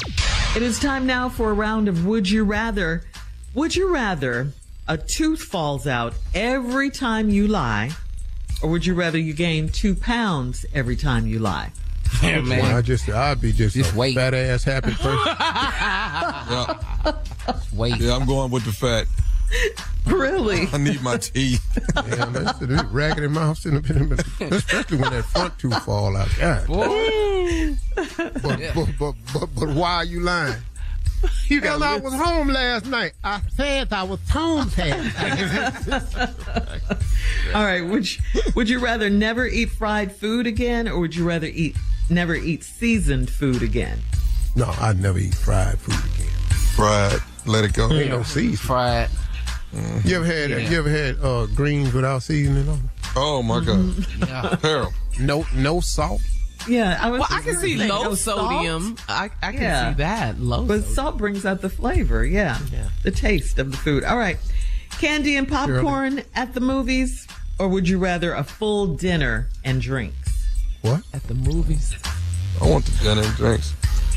It 0.56 0.61
is 0.61 0.80
time 0.80 1.06
now 1.07 1.30
for 1.30 1.49
a 1.49 1.53
round 1.53 1.88
of 1.88 2.06
Would 2.06 2.30
You 2.30 2.44
Rather. 2.44 3.03
Would 3.58 3.76
you 3.76 3.92
rather 3.92 4.50
a 4.88 5.00
tooth 5.00 5.42
falls 5.42 5.88
out 5.88 6.14
every 6.36 6.92
time 6.92 7.32
you 7.32 7.48
lie, 7.48 7.90
or 8.62 8.70
would 8.70 8.86
you 8.86 8.94
rather 8.94 9.18
you 9.18 9.34
gain 9.34 9.70
two 9.70 9.96
pounds 9.96 10.64
every 10.76 10.96
time 10.96 11.26
you 11.26 11.40
lie? 11.40 11.72
Yeah, 12.22 12.42
Well, 12.48 12.76
I 12.78 12.84
just 12.84 13.10
I'd 13.10 13.42
be 13.42 13.52
just, 13.52 13.76
Just 13.76 13.96
a 13.96 13.98
wait. 13.98 14.14
fat 14.14 14.36
ass 14.36 14.64
happy 14.64 14.92
person. 15.00 15.18
Yeah. 15.28 17.14
Wait. 17.74 17.98
Yeah, 17.98 18.16
I'm 18.16 18.28
going 18.28 18.52
with 18.52 18.64
the 18.64 18.72
fat. 18.72 19.08
Really? 20.06 20.68
I 20.72 20.78
need 20.78 21.02
my 21.02 21.18
teeth. 21.18 21.66
yeah, 21.96 22.26
man, 22.26 22.44
that's 22.44 22.62
a 22.62 22.68
bit 22.68 22.86
raggedy 22.92 23.28
mouth, 23.28 23.66
in 23.66 23.78
a 23.78 23.82
bit, 23.82 24.20
especially 24.52 24.98
when 25.00 25.12
that 25.14 25.26
front 25.26 25.58
tooth 25.58 25.84
fall 25.84 26.16
out. 26.16 26.30
God, 26.38 26.68
but, 28.44 28.74
but, 28.76 28.90
but, 29.00 29.16
but, 29.34 29.56
but 29.56 29.70
why 29.70 29.96
are 29.96 30.06
you 30.06 30.20
lying? 30.22 30.62
You 31.48 31.61
Hell, 31.61 31.81
I 31.81 31.98
was 31.98 32.14
home 32.14 32.49
last 32.49 32.85
night. 32.88 33.14
I 33.23 33.41
said 33.56 33.94
I 33.94 34.03
was 34.03 34.19
home 34.30 34.69
last. 34.77 36.18
All 37.56 37.64
right. 37.64 37.81
Would 37.85 38.14
you, 38.14 38.22
would 38.56 38.69
you 38.69 38.80
rather 38.80 39.10
never 39.10 39.48
eat 39.48 39.69
fried 39.72 40.11
food 40.11 40.45
again, 40.45 40.88
or 40.89 40.99
would 40.99 41.15
you 41.15 41.26
rather 41.27 41.48
eat 41.48 41.77
never 42.10 42.35
eat 42.35 42.64
seasoned 42.64 43.30
food 43.30 43.64
again? 43.64 43.99
no, 44.56 44.73
I'd 44.81 44.99
never 45.02 45.19
eat 45.19 45.35
fried 45.35 45.77
food 45.80 45.95
again. 46.15 46.34
Fried. 46.76 47.19
Let 47.45 47.64
it 47.64 47.73
go. 47.73 47.89
Ain't 47.91 48.10
no 48.10 48.23
seasoning. 48.23 48.57
Fried. 48.57 49.10
You 50.03 50.18
ever 50.18 50.26
had 50.26 50.49
Yeah. 50.49 50.57
you 50.69 50.77
ever 50.80 50.89
had 50.89 51.19
uh, 51.22 51.45
greens 51.48 51.94
without 51.94 52.23
seasoning 52.23 52.68
on? 52.68 52.89
Oh 53.15 53.41
my 53.41 53.64
God. 53.64 53.94
Yeah. 54.19 54.56
Terrible. 54.61 54.94
No, 55.19 55.45
no 55.56 55.80
salt. 55.80 56.22
Yeah, 56.68 56.98
I 57.02 57.10
was. 57.10 57.19
Well, 57.19 57.27
I 57.31 57.41
can 57.41 57.56
see 57.57 57.77
think 57.77 57.91
low 57.91 58.03
no 58.03 58.15
sodium. 58.15 58.98
salt. 58.98 59.10
I, 59.10 59.30
I 59.41 59.52
can 59.53 59.61
Yeah. 59.61 59.89
see 59.91 59.98
that 59.98 60.39
low. 60.39 60.64
But 60.64 60.80
sodium. 60.81 60.94
salt 60.95 61.18
brings 61.18 61.45
out 61.45 61.61
the 61.61 61.69
flavor, 61.69 62.26
yeah. 62.26 62.60
Yeah. 62.72 62.89
The 63.03 63.11
taste 63.11 63.57
of 63.60 63.72
the 63.72 63.77
food. 63.77 64.03
All 64.03 64.18
right. 64.18 64.38
Candy 64.99 65.35
and 65.35 65.48
popcorn 65.48 66.23
at 66.35 66.53
the 66.53 66.60
movies, 66.60 67.27
or 67.60 67.68
would 67.68 67.88
you 67.88 67.99
rather 67.99 68.34
a 68.34 68.44
full 68.44 68.88
dinner 68.95 69.48
and 69.64 69.81
drinks? 69.81 70.45
What? 70.81 71.02
at 71.14 71.23
the 71.23 71.34
movies. 71.35 71.95
I 72.61 72.69
want 72.69 72.85
the 72.85 73.03
dinner 73.03 73.22
and 73.22 73.35
drinks. 73.35 73.73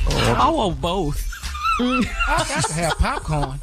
I 0.09 0.49
want 0.51 0.81
both. 0.81 1.27
I 1.81 2.05
got 2.29 2.65
to 2.67 2.73
have 2.75 2.99
popcorn. 2.99 3.61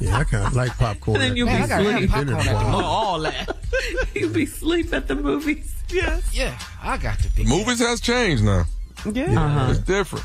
Yeah, 0.00 0.18
I 0.18 0.24
kind 0.24 0.46
of 0.46 0.54
like 0.54 0.76
popcorn. 0.76 1.16
And 1.16 1.22
then 1.24 1.36
you'll 1.36 1.46
Man, 1.46 1.58
be 1.58 1.64
I 1.64 1.66
gotta 1.82 1.92
have 1.92 2.10
popcorn 2.10 2.28
at 2.30 2.44
the 2.44 2.64
movie. 2.64 2.84
all 2.84 3.20
that. 3.20 3.56
You'll 4.14 4.30
be 4.32 4.46
sleep 4.46 4.92
at 4.92 5.06
the 5.08 5.14
movies. 5.14 5.74
Yes. 5.88 6.34
Yeah, 6.34 6.58
I 6.82 6.96
got 6.96 7.18
to 7.20 7.30
be. 7.30 7.44
Movies 7.44 7.78
has 7.80 8.00
changed 8.00 8.42
now. 8.44 8.64
Yeah. 9.12 9.40
Uh-huh. 9.40 9.70
It's 9.70 9.80
different. 9.80 10.24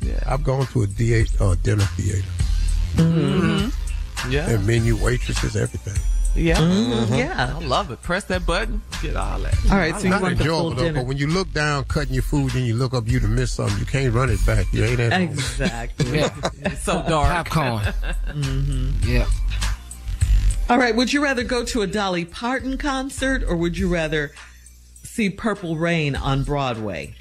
Yeah, 0.00 0.18
I've 0.26 0.42
gone 0.42 0.66
to 0.68 0.82
a 0.82 0.86
D- 0.86 1.26
uh, 1.40 1.54
dinner 1.62 1.84
theater 1.84 2.26
Mhm. 2.96 3.72
Yeah. 4.30 4.48
and 4.50 4.66
menu 4.66 4.96
waitresses, 4.96 5.54
everything. 5.56 5.94
Yeah. 6.34 6.56
Mm-hmm. 6.56 7.14
Yeah. 7.14 7.54
I 7.56 7.64
love 7.64 7.90
it. 7.90 8.00
Press 8.02 8.24
that 8.24 8.46
button. 8.46 8.80
Get 9.02 9.16
all 9.16 9.38
that. 9.40 9.54
All 9.70 9.76
right, 9.76 9.94
so 9.96 10.04
you 10.04 10.08
Not 10.10 10.22
want 10.22 10.38
the 10.38 10.44
full 10.44 10.52
enjoyable 10.54 10.70
though, 10.76 10.82
dinner. 10.84 11.00
but 11.00 11.06
when 11.06 11.18
you 11.18 11.26
look 11.26 11.52
down 11.52 11.84
cutting 11.84 12.14
your 12.14 12.22
food 12.22 12.54
and 12.54 12.66
you 12.66 12.74
look 12.74 12.94
up, 12.94 13.06
you 13.06 13.20
to 13.20 13.28
miss 13.28 13.52
something. 13.52 13.78
You 13.78 13.84
can't 13.84 14.14
run 14.14 14.30
it 14.30 14.44
back. 14.46 14.64
You 14.72 14.84
ain't 14.84 14.98
at 15.00 15.12
home. 15.12 15.22
Exactly. 15.24 16.18
Yeah, 16.20 16.30
It's 16.64 16.82
so 16.84 17.02
dark. 17.06 17.48
popcorn. 17.50 17.82
Mm-hmm. 18.30 19.08
Yeah. 19.10 19.26
All 20.70 20.78
right, 20.78 20.96
would 20.96 21.12
you 21.12 21.22
rather 21.22 21.44
go 21.44 21.64
to 21.66 21.82
a 21.82 21.86
Dolly 21.86 22.24
Parton 22.24 22.78
concert 22.78 23.44
or 23.46 23.54
would 23.56 23.76
you 23.76 23.88
rather 23.92 24.32
see 25.12 25.28
Purple 25.28 25.76
Rain 25.76 26.16
on 26.16 26.42
Broadway? 26.42 27.14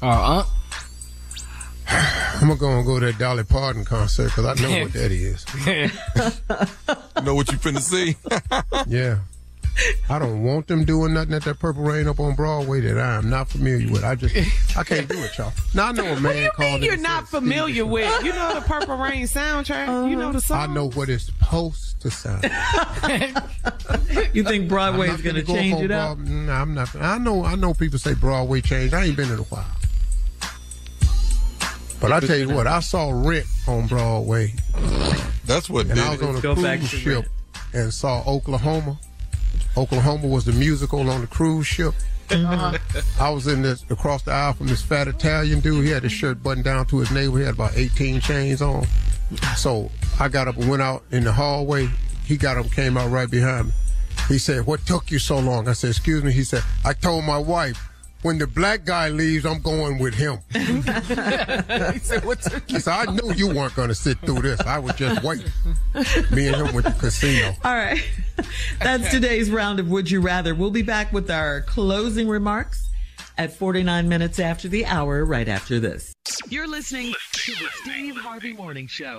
Uh, 0.00 0.06
uh. 0.06 0.44
I'm 1.88 2.48
gonna 2.48 2.56
go 2.56 2.70
and 2.70 2.86
go 2.86 2.98
to 2.98 3.06
that 3.06 3.18
Dolly 3.18 3.44
Parton 3.44 3.84
concert 3.84 4.28
because 4.28 4.46
I 4.46 4.62
know 4.62 4.82
what 4.84 4.92
that 4.94 5.12
is. 5.12 5.44
You 5.66 7.22
know 7.22 7.34
what 7.34 7.52
you 7.52 7.58
finna 7.58 7.80
see? 7.80 8.16
Yeah. 8.88 9.18
I 10.10 10.18
don't 10.18 10.42
want 10.42 10.66
them 10.66 10.84
doing 10.84 11.14
nothing 11.14 11.32
at 11.34 11.42
that 11.44 11.58
Purple 11.58 11.82
Rain 11.82 12.06
up 12.06 12.20
on 12.20 12.34
Broadway 12.34 12.80
that 12.82 12.98
I 12.98 13.14
am 13.16 13.30
not 13.30 13.48
familiar 13.48 13.90
with. 13.90 14.04
I 14.04 14.14
just 14.14 14.34
I 14.76 14.84
can't 14.84 15.08
do 15.08 15.18
it, 15.18 15.36
y'all. 15.38 15.52
Now 15.74 15.88
I 15.88 15.92
know 15.92 16.04
a 16.04 16.20
man 16.20 16.22
What 16.22 16.32
do 16.34 16.38
you 16.40 16.50
called 16.50 16.80
mean 16.80 16.82
you're 16.82 16.96
not 16.98 17.26
familiar 17.28 17.74
"Steve, 17.84 17.88
with? 17.88 18.24
You 18.24 18.32
know 18.32 18.54
the 18.54 18.60
Purple 18.60 18.96
Rain 18.96 19.24
soundtrack? 19.26 20.10
You 20.10 20.16
know 20.16 20.30
the 20.32 20.40
song? 20.40 20.58
I 20.58 20.66
know 20.72 20.90
what 20.90 21.08
it's 21.08 21.24
supposed 21.26 22.00
to 22.02 22.10
sound. 22.10 22.44
You 24.34 24.44
think 24.44 24.68
Broadway 24.68 25.08
is 25.08 25.20
going 25.22 25.36
to 25.36 25.42
finna 25.42 25.46
go 25.46 25.54
change 25.54 25.74
up 25.74 25.82
it 25.82 25.90
up? 25.90 26.16
Broad- 26.18 26.28
Nah, 26.28 26.52
mm, 26.52 26.60
I'm 26.60 26.74
not. 26.74 26.94
I 26.96 27.18
know. 27.18 27.44
I 27.44 27.54
know 27.54 27.74
people 27.74 27.98
say 27.98 28.14
Broadway 28.14 28.60
changed. 28.60 28.94
I 28.94 29.04
ain't 29.06 29.16
been 29.16 29.30
in 29.30 29.38
a 29.38 29.42
while. 29.42 29.64
But 32.00 32.12
I 32.12 32.20
tell 32.20 32.36
you 32.36 32.48
what, 32.48 32.66
I 32.66 32.80
saw 32.80 33.10
Rent 33.12 33.46
on 33.68 33.86
Broadway. 33.86 34.54
That's 35.46 35.70
what 35.70 35.86
and 35.86 35.94
did 35.96 36.04
I 36.04 36.10
was 36.10 36.20
it. 36.22 36.28
on 36.28 36.36
a 36.36 36.40
Go 36.40 36.54
back 36.54 36.78
cruise 36.80 36.90
to 36.90 36.96
ship 36.96 37.26
and 37.72 37.92
saw 37.94 38.22
Oklahoma. 38.26 38.98
Oklahoma 39.76 40.26
was 40.26 40.44
the 40.44 40.52
musical 40.52 41.08
on 41.08 41.20
the 41.20 41.26
cruise 41.26 41.66
ship. 41.66 41.94
Uh-huh. 42.30 42.78
I 43.20 43.30
was 43.30 43.46
in 43.46 43.62
this 43.62 43.84
across 43.90 44.22
the 44.22 44.32
aisle 44.32 44.54
from 44.54 44.66
this 44.66 44.82
fat 44.82 45.08
Italian 45.08 45.60
dude. 45.60 45.84
He 45.84 45.90
had 45.90 46.02
his 46.02 46.12
shirt 46.12 46.42
buttoned 46.42 46.64
down 46.64 46.86
to 46.86 46.98
his 46.98 47.10
navel. 47.10 47.36
He 47.36 47.44
had 47.44 47.54
about 47.54 47.76
18 47.76 48.20
chains 48.20 48.62
on. 48.62 48.86
So 49.56 49.90
I 50.18 50.28
got 50.28 50.48
up 50.48 50.56
and 50.56 50.68
went 50.68 50.82
out 50.82 51.04
in 51.10 51.24
the 51.24 51.32
hallway. 51.32 51.88
He 52.24 52.36
got 52.36 52.56
up, 52.56 52.70
came 52.70 52.96
out 52.96 53.10
right 53.10 53.30
behind 53.30 53.68
me. 53.68 53.72
He 54.28 54.38
said, 54.38 54.66
"What 54.66 54.86
took 54.86 55.10
you 55.10 55.18
so 55.18 55.38
long?" 55.38 55.68
I 55.68 55.72
said, 55.72 55.90
"Excuse 55.90 56.22
me." 56.22 56.32
He 56.32 56.44
said, 56.44 56.62
"I 56.84 56.92
told 56.92 57.24
my 57.24 57.38
wife." 57.38 57.88
When 58.22 58.38
the 58.38 58.46
black 58.46 58.84
guy 58.84 59.08
leaves, 59.08 59.44
I'm 59.44 59.60
going 59.60 59.98
with 59.98 60.14
him. 60.14 60.38
he 60.52 61.98
said, 61.98 62.24
"What 62.24 62.40
took 62.40 62.70
He 62.70 62.78
said, 62.78 63.08
I 63.08 63.12
knew 63.12 63.32
you 63.34 63.48
weren't 63.48 63.74
going 63.74 63.88
to 63.88 63.96
sit 63.96 64.18
through 64.20 64.42
this. 64.42 64.60
I 64.60 64.78
was 64.78 64.94
just 64.94 65.24
waiting. 65.24 65.50
Me 66.30 66.46
and 66.46 66.56
him 66.56 66.72
went 66.72 66.86
to 66.86 66.92
casino. 66.92 67.48
All 67.64 67.74
right. 67.74 68.02
That's 68.78 69.10
today's 69.10 69.50
round 69.50 69.80
of 69.80 69.90
Would 69.90 70.08
You 70.08 70.20
Rather. 70.20 70.54
We'll 70.54 70.70
be 70.70 70.82
back 70.82 71.12
with 71.12 71.32
our 71.32 71.62
closing 71.62 72.28
remarks 72.28 72.88
at 73.38 73.52
49 73.56 74.08
minutes 74.08 74.38
after 74.38 74.68
the 74.68 74.86
hour, 74.86 75.24
right 75.24 75.48
after 75.48 75.80
this. 75.80 76.12
You're 76.48 76.68
listening 76.68 77.14
to 77.32 77.52
the 77.52 77.68
Steve 77.82 78.16
Harvey 78.16 78.52
Morning 78.52 78.86
Show. 78.86 79.18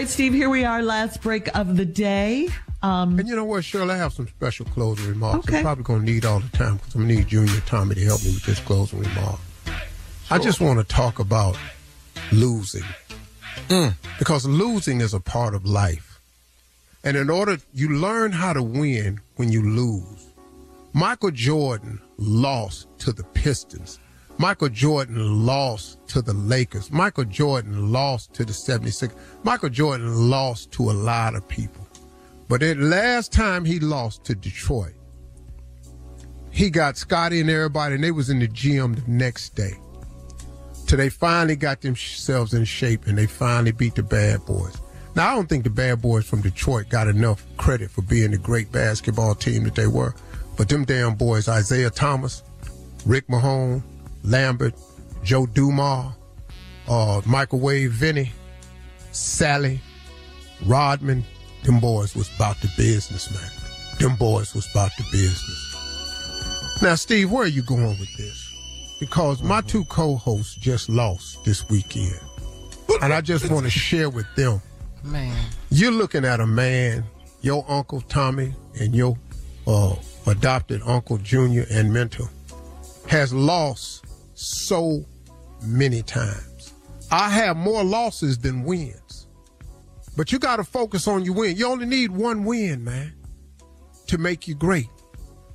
Right, 0.00 0.08
Steve, 0.08 0.32
here 0.32 0.48
we 0.48 0.64
are, 0.64 0.82
last 0.82 1.20
break 1.20 1.54
of 1.54 1.76
the 1.76 1.84
day. 1.84 2.48
Um, 2.82 3.18
and 3.18 3.28
you 3.28 3.36
know 3.36 3.44
what, 3.44 3.64
Shirley, 3.64 3.92
I 3.92 3.98
have 3.98 4.14
some 4.14 4.26
special 4.26 4.64
closing 4.64 5.06
remarks. 5.06 5.46
Okay. 5.46 5.58
I'm 5.58 5.62
probably 5.62 5.84
going 5.84 6.06
to 6.06 6.10
need 6.10 6.24
all 6.24 6.40
the 6.40 6.48
time 6.56 6.76
because 6.76 6.94
I'm 6.94 7.02
going 7.02 7.10
to 7.10 7.16
need 7.16 7.28
Junior 7.28 7.60
Tommy 7.66 7.96
to 7.96 8.00
help 8.06 8.24
me 8.24 8.30
with 8.32 8.44
this 8.44 8.60
closing 8.60 9.00
remark. 9.00 9.38
I 10.30 10.38
just 10.38 10.58
want 10.58 10.78
to 10.78 10.84
talk 10.84 11.18
about 11.18 11.58
losing. 12.32 12.84
Because 14.18 14.46
losing 14.46 15.02
is 15.02 15.12
a 15.12 15.20
part 15.20 15.54
of 15.54 15.66
life. 15.66 16.18
And 17.04 17.14
in 17.14 17.28
order, 17.28 17.58
you 17.74 17.90
learn 17.90 18.32
how 18.32 18.54
to 18.54 18.62
win 18.62 19.20
when 19.36 19.52
you 19.52 19.62
lose. 19.62 20.28
Michael 20.94 21.30
Jordan 21.30 22.00
lost 22.16 22.88
to 23.00 23.12
the 23.12 23.24
Pistons. 23.24 23.98
Michael 24.40 24.70
Jordan 24.70 25.44
lost 25.44 25.98
to 26.08 26.22
the 26.22 26.32
Lakers. 26.32 26.90
Michael 26.90 27.26
Jordan 27.26 27.92
lost 27.92 28.32
to 28.32 28.42
the 28.42 28.54
76. 28.54 29.14
Michael 29.42 29.68
Jordan 29.68 30.30
lost 30.30 30.72
to 30.72 30.90
a 30.90 30.92
lot 30.92 31.34
of 31.34 31.46
people. 31.46 31.86
But 32.48 32.60
the 32.60 32.74
last 32.74 33.34
time 33.34 33.66
he 33.66 33.78
lost 33.80 34.24
to 34.24 34.34
Detroit, 34.34 34.94
he 36.50 36.70
got 36.70 36.96
Scottie 36.96 37.42
and 37.42 37.50
everybody, 37.50 37.96
and 37.96 38.02
they 38.02 38.12
was 38.12 38.30
in 38.30 38.38
the 38.38 38.48
gym 38.48 38.94
the 38.94 39.02
next 39.06 39.56
day. 39.56 39.74
Till 40.86 40.96
they 40.96 41.10
finally 41.10 41.54
got 41.54 41.82
themselves 41.82 42.54
in 42.54 42.64
shape 42.64 43.08
and 43.08 43.18
they 43.18 43.26
finally 43.26 43.72
beat 43.72 43.96
the 43.96 44.02
bad 44.02 44.46
boys. 44.46 44.74
Now 45.14 45.32
I 45.32 45.34
don't 45.34 45.50
think 45.50 45.64
the 45.64 45.70
bad 45.70 46.00
boys 46.00 46.26
from 46.26 46.40
Detroit 46.40 46.88
got 46.88 47.08
enough 47.08 47.44
credit 47.58 47.90
for 47.90 48.00
being 48.00 48.30
the 48.30 48.38
great 48.38 48.72
basketball 48.72 49.34
team 49.34 49.64
that 49.64 49.74
they 49.74 49.86
were. 49.86 50.14
But 50.56 50.70
them 50.70 50.86
damn 50.86 51.14
boys, 51.14 51.46
Isiah 51.46 51.90
Thomas, 51.90 52.42
Rick 53.04 53.28
Mahorn, 53.28 53.82
Laimbeer, 54.30 54.72
Joe 55.24 55.46
Dumars, 55.46 56.14
uh, 56.88 57.20
Microwave 57.26 57.90
Vinnie, 57.90 58.32
Salley, 59.12 59.80
Rodman, 60.64 61.24
them 61.64 61.80
boys 61.80 62.14
was 62.14 62.34
about 62.36 62.56
the 62.60 62.70
business, 62.76 63.30
man. 63.32 63.50
Them 63.98 64.16
boys 64.16 64.54
was 64.54 64.70
about 64.70 64.90
the 64.96 65.04
business. 65.12 66.80
Now, 66.82 66.94
Steve, 66.94 67.30
where 67.30 67.42
are 67.42 67.48
you 67.48 67.62
going 67.62 67.98
with 67.98 68.16
this? 68.16 68.46
Because 68.98 69.42
my 69.42 69.60
two 69.62 69.84
co-hosts 69.86 70.54
just 70.54 70.88
lost 70.88 71.44
this 71.44 71.68
weekend. 71.68 72.20
And 73.02 73.12
I 73.12 73.20
just 73.20 73.50
want 73.50 73.64
to 73.64 73.70
share 73.70 74.08
with 74.10 74.26
them. 74.36 74.62
Man. 75.02 75.36
You're 75.70 75.92
looking 75.92 76.24
at 76.24 76.40
a 76.40 76.46
man, 76.46 77.04
your 77.42 77.64
uncle 77.68 78.00
Tommy 78.02 78.54
and 78.78 78.94
your 78.94 79.16
uh, 79.66 79.94
adopted 80.26 80.82
uncle 80.84 81.18
Junior 81.18 81.66
and 81.70 81.92
mentor 81.92 82.28
has 83.08 83.32
lost 83.32 83.99
so 84.40 85.04
many 85.62 86.02
times. 86.02 86.72
I 87.10 87.28
have 87.28 87.56
more 87.56 87.84
losses 87.84 88.38
than 88.38 88.64
wins. 88.64 89.26
But 90.16 90.32
you 90.32 90.38
got 90.38 90.56
to 90.56 90.64
focus 90.64 91.06
on 91.08 91.24
your 91.24 91.34
win. 91.34 91.56
You 91.56 91.66
only 91.66 91.86
need 91.86 92.10
one 92.10 92.44
win, 92.44 92.84
man, 92.84 93.14
to 94.06 94.18
make 94.18 94.48
you 94.48 94.54
great. 94.54 94.88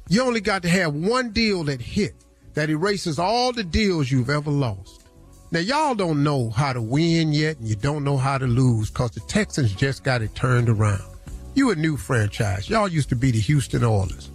You 0.09 0.21
only 0.21 0.41
got 0.41 0.61
to 0.63 0.69
have 0.69 0.93
one 0.93 1.31
deal 1.31 1.63
that 1.65 1.81
hit 1.81 2.13
that 2.53 2.69
erases 2.69 3.19
all 3.19 3.51
the 3.51 3.63
deals 3.63 4.11
you've 4.11 4.29
ever 4.29 4.51
lost. 4.51 5.03
Now, 5.51 5.59
y'all 5.59 5.95
don't 5.95 6.23
know 6.23 6.49
how 6.49 6.73
to 6.73 6.81
win 6.81 7.33
yet, 7.33 7.57
and 7.59 7.67
you 7.67 7.75
don't 7.75 8.03
know 8.03 8.17
how 8.17 8.37
to 8.37 8.45
lose 8.47 8.89
because 8.89 9.11
the 9.11 9.19
Texans 9.21 9.73
just 9.73 10.03
got 10.03 10.21
it 10.21 10.33
turned 10.35 10.69
around. 10.69 11.03
You 11.53 11.71
a 11.71 11.75
new 11.75 11.97
franchise. 11.97 12.69
Y'all 12.69 12.87
used 12.87 13.09
to 13.09 13.15
be 13.15 13.31
the 13.31 13.39
Houston 13.39 13.83
Oilers. 13.83 14.29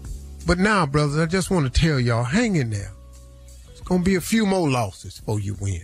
But 0.47 0.59
now, 0.59 0.87
brothers, 0.87 1.19
I 1.19 1.27
just 1.27 1.51
want 1.51 1.73
to 1.73 1.81
tell 1.81 2.01
y'all, 2.01 2.25
hang 2.25 2.57
in 2.57 2.71
there. 2.71 2.93
To 3.91 3.99
be 3.99 4.15
a 4.15 4.21
few 4.21 4.47
more 4.47 4.71
losses 4.71 5.19
before 5.19 5.41
you 5.41 5.57
win. 5.61 5.83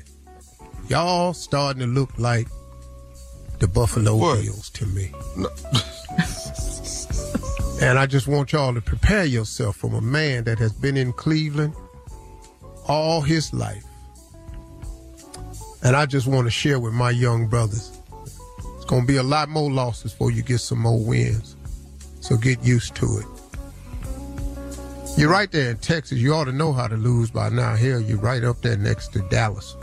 Y'all 0.88 1.34
starting 1.34 1.80
to 1.80 1.88
look 1.88 2.16
like 2.18 2.46
the 3.58 3.66
Buffalo 3.66 4.16
Bills 4.16 4.70
to 4.70 4.86
me. 4.86 5.10
and 7.82 7.98
I 7.98 8.06
just 8.06 8.28
want 8.28 8.52
y'all 8.52 8.72
to 8.72 8.80
prepare 8.80 9.24
yourself 9.24 9.74
from 9.74 9.92
a 9.92 10.00
man 10.00 10.44
that 10.44 10.60
has 10.60 10.72
been 10.72 10.96
in 10.96 11.12
Cleveland 11.14 11.74
all 12.86 13.22
his 13.22 13.52
life. 13.52 13.82
And 15.82 15.96
I 15.96 16.06
just 16.06 16.28
want 16.28 16.46
to 16.46 16.50
share 16.52 16.78
with 16.78 16.92
my 16.92 17.10
young 17.10 17.48
brothers. 17.48 17.90
It's 18.76 18.84
going 18.84 19.02
to 19.02 19.08
be 19.08 19.16
a 19.16 19.24
lot 19.24 19.48
more 19.48 19.68
losses 19.68 20.12
before 20.12 20.30
you 20.30 20.42
get 20.42 20.58
some 20.58 20.78
more 20.78 21.04
wins. 21.04 21.56
So 22.20 22.36
get 22.36 22.62
used 22.62 22.94
to 22.96 23.18
it. 23.18 23.35
You're 25.16 25.30
right 25.30 25.50
there 25.50 25.70
in 25.70 25.78
Texas. 25.78 26.18
You 26.18 26.34
ought 26.34 26.44
to 26.44 26.52
know 26.52 26.74
how 26.74 26.88
to 26.88 26.96
lose 26.96 27.30
by 27.30 27.48
now. 27.48 27.74
Hell, 27.74 28.00
you're 28.00 28.18
right 28.18 28.44
up 28.44 28.60
there 28.60 28.76
next 28.76 29.14
to 29.14 29.20
Dallas. 29.30 29.74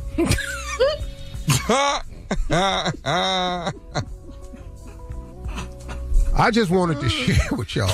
I 6.35 6.51
just 6.51 6.69
wanted 6.69 6.99
to 7.01 7.09
share 7.09 7.57
with 7.57 7.75
y'all 7.75 7.87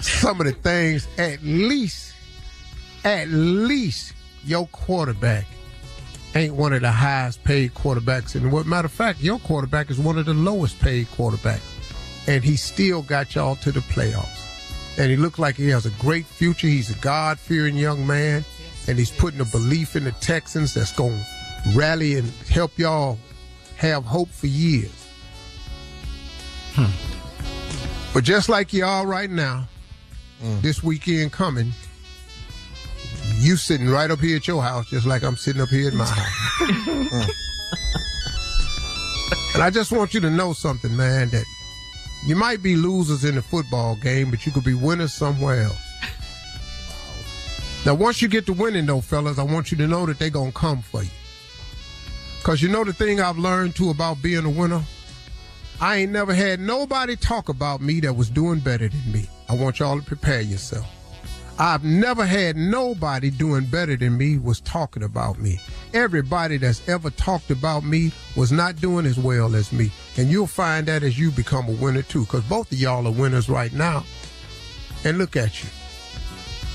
some 0.00 0.40
of 0.40 0.46
the 0.46 0.52
things, 0.52 1.08
at 1.18 1.42
least, 1.42 2.14
at 3.04 3.28
least 3.28 4.12
your 4.44 4.66
quarterback 4.68 5.46
ain't 6.34 6.54
one 6.54 6.72
of 6.72 6.82
the 6.82 6.92
highest 6.92 7.42
paid 7.44 7.74
quarterbacks 7.74 8.36
in 8.36 8.50
what. 8.50 8.66
Matter 8.66 8.86
of 8.86 8.92
fact, 8.92 9.20
your 9.20 9.38
quarterback 9.40 9.90
is 9.90 9.98
one 9.98 10.18
of 10.18 10.26
the 10.26 10.34
lowest 10.34 10.78
paid 10.78 11.06
quarterbacks. 11.08 11.60
And 12.28 12.44
he 12.44 12.56
still 12.56 13.00
got 13.02 13.34
y'all 13.34 13.56
to 13.56 13.72
the 13.72 13.80
playoffs. 13.80 14.49
And 15.00 15.10
he 15.10 15.16
looks 15.16 15.38
like 15.38 15.56
he 15.56 15.70
has 15.70 15.86
a 15.86 15.90
great 15.92 16.26
future. 16.26 16.66
He's 16.66 16.90
a 16.90 16.98
God 17.00 17.40
fearing 17.40 17.74
young 17.74 18.06
man. 18.06 18.44
And 18.86 18.98
he's 18.98 19.10
putting 19.10 19.40
a 19.40 19.46
belief 19.46 19.96
in 19.96 20.04
the 20.04 20.12
Texans 20.12 20.74
that's 20.74 20.92
going 20.92 21.18
to 21.18 21.70
rally 21.74 22.16
and 22.16 22.28
help 22.50 22.78
y'all 22.78 23.18
have 23.76 24.04
hope 24.04 24.28
for 24.28 24.46
years. 24.46 25.08
Hmm. 26.74 26.90
But 28.12 28.24
just 28.24 28.50
like 28.50 28.74
y'all 28.74 29.06
right 29.06 29.30
now, 29.30 29.66
mm. 30.42 30.60
this 30.60 30.82
weekend 30.82 31.32
coming, 31.32 31.72
you 33.38 33.56
sitting 33.56 33.88
right 33.88 34.10
up 34.10 34.18
here 34.18 34.36
at 34.36 34.46
your 34.46 34.62
house, 34.62 34.90
just 34.90 35.06
like 35.06 35.22
I'm 35.22 35.36
sitting 35.36 35.62
up 35.62 35.70
here 35.70 35.88
at 35.88 35.94
my 35.94 36.04
house. 36.08 37.30
and 39.54 39.62
I 39.62 39.70
just 39.70 39.92
want 39.92 40.12
you 40.12 40.20
to 40.20 40.28
know 40.28 40.52
something, 40.52 40.94
man, 40.94 41.30
that 41.30 41.44
you 42.26 42.36
might 42.36 42.62
be 42.62 42.76
losers 42.76 43.24
in 43.24 43.34
the 43.34 43.42
football 43.42 43.96
game, 43.96 44.30
but 44.30 44.44
you 44.44 44.52
could 44.52 44.64
be 44.64 44.74
winners 44.74 45.12
somewhere 45.12 45.62
else. 45.62 45.90
Now, 47.86 47.94
once 47.94 48.20
you 48.20 48.28
get 48.28 48.44
to 48.46 48.52
winning, 48.52 48.84
though, 48.84 49.00
fellas, 49.00 49.38
I 49.38 49.42
want 49.42 49.70
you 49.70 49.78
to 49.78 49.86
know 49.86 50.04
that 50.04 50.18
they're 50.18 50.28
going 50.28 50.52
to 50.52 50.58
come 50.58 50.82
for 50.82 51.02
you. 51.02 51.10
Because 52.38 52.60
you 52.60 52.68
know 52.68 52.84
the 52.84 52.92
thing 52.92 53.20
I've 53.20 53.38
learned, 53.38 53.74
too, 53.74 53.88
about 53.88 54.20
being 54.20 54.44
a 54.44 54.50
winner? 54.50 54.82
I 55.80 55.96
ain't 55.96 56.12
never 56.12 56.34
had 56.34 56.60
nobody 56.60 57.16
talk 57.16 57.48
about 57.48 57.80
me 57.80 58.00
that 58.00 58.14
was 58.14 58.28
doing 58.28 58.60
better 58.60 58.88
than 58.88 59.12
me. 59.12 59.26
I 59.48 59.54
want 59.54 59.78
y'all 59.78 59.98
to 59.98 60.04
prepare 60.04 60.42
yourself. 60.42 60.86
I've 61.58 61.84
never 61.84 62.24
had 62.24 62.56
nobody 62.56 63.30
doing 63.30 63.66
better 63.66 63.96
than 63.96 64.16
me 64.16 64.38
was 64.38 64.60
talking 64.60 65.02
about 65.02 65.38
me. 65.38 65.60
Everybody 65.92 66.56
that's 66.56 66.86
ever 66.88 67.10
talked 67.10 67.50
about 67.50 67.84
me 67.84 68.12
was 68.36 68.50
not 68.52 68.76
doing 68.76 69.04
as 69.06 69.18
well 69.18 69.54
as 69.54 69.72
me. 69.72 69.90
And 70.16 70.30
you'll 70.30 70.46
find 70.46 70.86
that 70.86 71.02
as 71.02 71.18
you 71.18 71.30
become 71.30 71.68
a 71.68 71.72
winner 71.72 72.02
too, 72.02 72.20
because 72.24 72.44
both 72.44 72.72
of 72.72 72.78
y'all 72.78 73.06
are 73.06 73.12
winners 73.12 73.48
right 73.48 73.72
now. 73.72 74.04
And 75.04 75.18
look 75.18 75.36
at 75.36 75.62
you. 75.62 75.68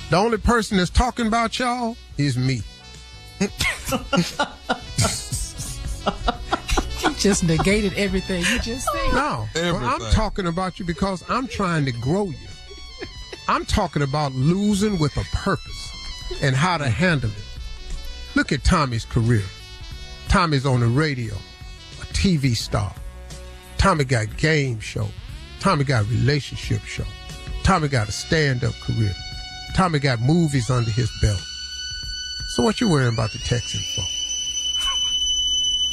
The 0.09 0.17
only 0.17 0.37
person 0.37 0.77
that's 0.77 0.89
talking 0.89 1.27
about 1.27 1.57
y'all 1.57 1.97
is 2.17 2.37
me. 2.37 2.61
You 3.39 3.47
just 7.17 7.43
negated 7.43 7.93
everything 7.95 8.43
you 8.43 8.59
just 8.59 8.87
said. 8.91 9.13
No, 9.13 9.47
well, 9.55 9.77
I'm 9.77 10.11
talking 10.11 10.47
about 10.47 10.79
you 10.79 10.85
because 10.85 11.23
I'm 11.29 11.47
trying 11.47 11.85
to 11.85 11.91
grow 11.91 12.25
you. 12.25 12.37
I'm 13.47 13.65
talking 13.65 14.01
about 14.01 14.33
losing 14.33 14.97
with 14.97 15.15
a 15.17 15.23
purpose 15.35 15.91
and 16.41 16.55
how 16.55 16.77
to 16.77 16.89
handle 16.89 17.29
it. 17.29 17.45
Look 18.35 18.51
at 18.51 18.63
Tommy's 18.63 19.05
career. 19.05 19.43
Tommy's 20.27 20.65
on 20.65 20.79
the 20.79 20.87
radio, 20.87 21.33
a 21.33 22.05
TV 22.07 22.55
star. 22.55 22.93
Tommy 23.77 24.03
got 24.03 24.35
game 24.37 24.79
show. 24.79 25.07
Tommy 25.59 25.83
got 25.83 26.07
relationship 26.09 26.81
show. 26.81 27.05
Tommy 27.63 27.87
got 27.87 28.09
a 28.09 28.11
stand-up 28.11 28.73
career. 28.81 29.13
Tommy 29.75 29.99
got 29.99 30.19
movies 30.21 30.69
under 30.69 30.89
his 30.89 31.11
belt. 31.21 31.41
So 32.49 32.63
what 32.63 32.81
you 32.81 32.89
worrying 32.89 33.13
about 33.13 33.31
the 33.31 33.39
Texans 33.39 33.93
for? 33.95 34.03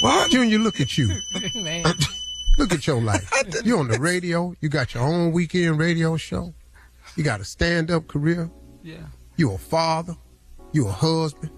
What? 0.03 0.31
Junior, 0.31 0.59
look 0.59 0.81
at 0.81 0.97
you. 0.99 1.21
Man. 1.55 1.85
Look 2.59 2.73
at 2.73 2.87
your 2.87 3.01
life. 3.01 3.31
You're 3.65 3.79
on 3.79 3.89
the 3.89 3.99
radio. 3.99 4.55
You 4.61 4.69
got 4.69 4.95
your 4.95 5.03
own 5.05 5.33
weekend 5.33 5.79
radio 5.79 6.17
show. 6.17 6.55
You 7.17 7.25
got 7.25 7.41
a 7.41 7.45
stand-up 7.45 8.09
career. 8.09 8.51
Yeah. 8.83 9.07
You 9.37 9.53
a 9.53 9.59
father. 9.59 10.17
You 10.73 10.89
a 10.89 10.93
husband. 10.93 11.51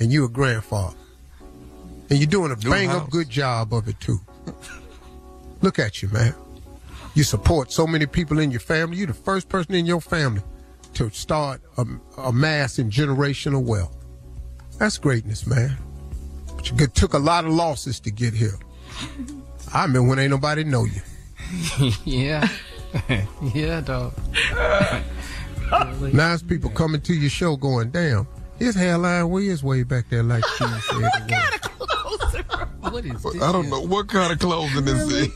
And 0.00 0.12
you 0.12 0.24
a 0.24 0.28
grandfather. 0.28 0.96
And 2.10 2.18
you're 2.18 2.26
doing 2.28 2.52
a 2.52 2.56
New 2.56 2.70
bang 2.70 2.88
house. 2.88 3.02
up 3.02 3.10
good 3.10 3.28
job 3.30 3.72
of 3.72 3.88
it 3.88 3.98
too. 4.00 4.20
Look 5.62 5.78
at 5.78 6.02
you, 6.02 6.08
man. 6.08 6.34
You 7.14 7.24
support 7.24 7.72
so 7.72 7.86
many 7.86 8.06
people 8.06 8.38
in 8.38 8.50
your 8.50 8.60
family. 8.60 8.98
You're 8.98 9.06
the 9.06 9.14
first 9.14 9.48
person 9.48 9.74
in 9.74 9.86
your 9.86 10.00
family 10.00 10.42
to 10.94 11.10
start 11.10 11.62
amassing 12.18 12.90
generational 12.90 13.62
wealth. 13.62 13.96
That's 14.78 14.98
greatness, 14.98 15.46
man. 15.46 15.76
But 16.54 16.70
you 16.70 16.86
took 16.88 17.14
a 17.14 17.18
lot 17.18 17.44
of 17.44 17.52
losses 17.52 18.00
to 18.00 18.10
get 18.10 18.34
here. 18.34 18.58
I 19.72 19.86
mean, 19.86 20.06
when 20.06 20.18
ain't 20.18 20.30
nobody 20.30 20.64
know 20.64 20.84
you. 20.84 21.90
yeah. 22.04 22.48
yeah, 23.54 23.80
dog. 23.80 24.14
Now 26.12 26.32
it's 26.34 26.42
people 26.42 26.70
coming 26.70 27.00
to 27.02 27.14
your 27.14 27.30
show 27.30 27.56
going, 27.56 27.90
damn, 27.90 28.26
his 28.58 28.74
hairline 28.74 29.28
was 29.28 29.62
way 29.62 29.82
back 29.82 30.08
there 30.08 30.22
like 30.22 30.44
she 30.56 30.64
said 30.64 30.80
it 30.92 32.46
was. 32.50 32.92
What 32.92 33.04
is 33.04 33.22
this? 33.22 33.42
I 33.42 33.52
don't 33.52 33.68
know 33.68 33.80
what 33.80 34.08
kind 34.08 34.32
of 34.32 34.38
clothing 34.38 34.84
this 34.84 35.10
is. 35.10 35.28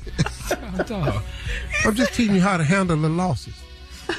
dog? 0.87 1.23
I'm 1.85 1.95
just 1.95 2.15
teaching 2.15 2.37
you 2.37 2.41
how 2.41 2.57
to 2.57 2.65
handle 2.65 2.97
the 2.97 3.09
losses. 3.09 3.55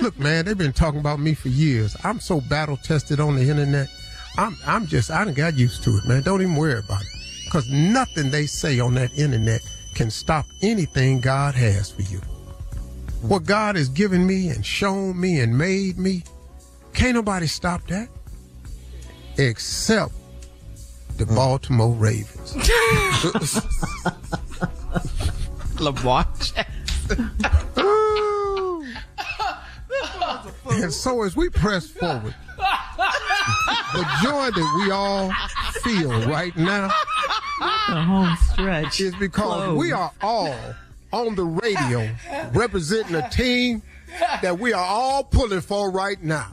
Look, 0.01 0.17
man, 0.19 0.45
they've 0.45 0.57
been 0.57 0.73
talking 0.73 0.99
about 0.99 1.19
me 1.19 1.33
for 1.33 1.49
years. 1.49 1.95
I'm 2.03 2.19
so 2.19 2.41
battle 2.41 2.77
tested 2.77 3.19
on 3.19 3.35
the 3.35 3.49
internet. 3.49 3.89
I'm 4.37 4.57
I'm 4.65 4.87
just 4.87 5.11
I 5.11 5.25
done 5.25 5.33
got 5.33 5.57
used 5.57 5.83
to 5.83 5.97
it, 5.97 6.05
man. 6.05 6.23
Don't 6.23 6.41
even 6.41 6.55
worry 6.55 6.79
about 6.79 7.01
it. 7.01 7.07
Cause 7.49 7.69
nothing 7.69 8.31
they 8.31 8.45
say 8.45 8.79
on 8.79 8.93
that 8.93 9.17
internet 9.17 9.61
can 9.93 10.09
stop 10.09 10.45
anything 10.61 11.19
God 11.19 11.53
has 11.55 11.91
for 11.91 12.03
you. 12.03 12.21
What 13.21 13.45
God 13.45 13.75
has 13.75 13.87
given 13.87 14.25
me 14.25 14.49
and 14.49 14.65
shown 14.65 15.19
me 15.19 15.39
and 15.39 15.57
made 15.57 15.97
me, 15.97 16.23
can't 16.93 17.15
nobody 17.15 17.47
stop 17.47 17.85
that. 17.87 18.09
Except 19.37 20.13
the 21.17 21.25
hmm. 21.25 21.35
Baltimore 21.35 21.93
Ravens. 21.93 22.55
Lamar 25.79 26.27
And 30.71 30.93
so 30.93 31.23
as 31.23 31.35
we 31.35 31.49
press 31.49 31.87
forward, 31.87 32.35
the 32.57 34.05
joy 34.23 34.51
that 34.51 34.83
we 34.83 34.91
all 34.91 35.31
feel 35.83 36.11
right 36.29 36.55
now 36.55 36.89
The 37.89 38.01
home 38.01 38.37
stretch. 38.51 39.01
is 39.01 39.13
because 39.15 39.77
we 39.77 39.91
are 39.91 40.11
all 40.21 40.55
on 41.11 41.35
the 41.35 41.43
radio 41.43 42.09
representing 42.53 43.15
a 43.15 43.29
team 43.29 43.81
that 44.41 44.57
we 44.59 44.73
are 44.73 44.83
all 44.83 45.23
pulling 45.23 45.61
for 45.61 45.91
right 45.91 46.21
now. 46.21 46.51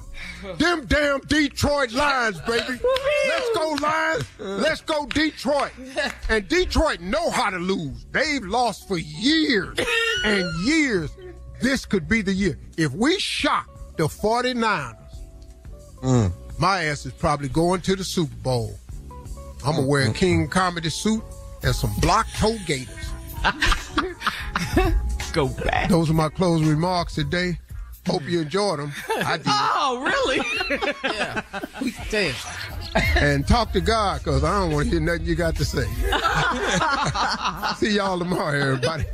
Them 0.58 0.86
damn 0.86 1.20
Detroit 1.20 1.92
Lions, 1.92 2.40
baby. 2.42 2.78
Let's 3.28 3.50
go 3.54 3.76
Lions. 3.80 4.24
Let's 4.38 4.80
go 4.82 5.06
Detroit. 5.06 5.72
And 6.28 6.46
Detroit 6.48 7.00
know 7.00 7.30
how 7.30 7.50
to 7.50 7.58
lose. 7.58 8.04
They've 8.12 8.44
lost 8.44 8.86
for 8.86 8.98
years 8.98 9.78
and 10.24 10.46
years. 10.64 11.10
This 11.60 11.84
could 11.84 12.08
be 12.08 12.22
the 12.22 12.32
year. 12.32 12.58
If 12.76 12.92
we 12.92 13.18
shock 13.18 13.68
the 13.96 14.04
49ers, 14.04 14.96
mm. 16.02 16.32
my 16.58 16.84
ass 16.84 17.04
is 17.04 17.12
probably 17.12 17.48
going 17.48 17.80
to 17.82 17.96
the 17.96 18.04
Super 18.04 18.36
Bowl. 18.36 18.78
I'm 19.64 19.74
gonna 19.74 19.86
wear 19.86 20.02
a 20.02 20.04
mm-hmm. 20.04 20.14
King 20.14 20.48
Comedy 20.48 20.88
suit 20.88 21.22
and 21.64 21.74
some 21.74 21.92
block 22.00 22.26
toe 22.38 22.56
gators. 22.66 22.94
Go 25.32 25.48
back. 25.48 25.88
Those 25.88 26.10
are 26.10 26.14
my 26.14 26.28
closing 26.28 26.68
remarks 26.68 27.14
today. 27.14 27.58
Hope 28.06 28.22
you 28.24 28.40
enjoyed 28.40 28.78
them. 28.78 28.92
I 29.16 29.36
did. 29.36 29.46
Oh, 29.80 30.02
really? 30.02 30.40
yeah. 31.04 31.42
Damn. 32.10 32.34
and 33.16 33.46
talk 33.46 33.72
to 33.72 33.80
God 33.80 34.18
because 34.22 34.44
I 34.44 34.60
don't 34.60 34.72
want 34.72 34.86
to 34.86 34.90
hear 34.92 35.00
nothing 35.00 35.26
you 35.26 35.34
got 35.34 35.56
to 35.56 35.64
say. 35.64 35.84
See 37.76 37.96
y'all 37.96 38.18
tomorrow, 38.18 38.58
everybody. 38.58 39.04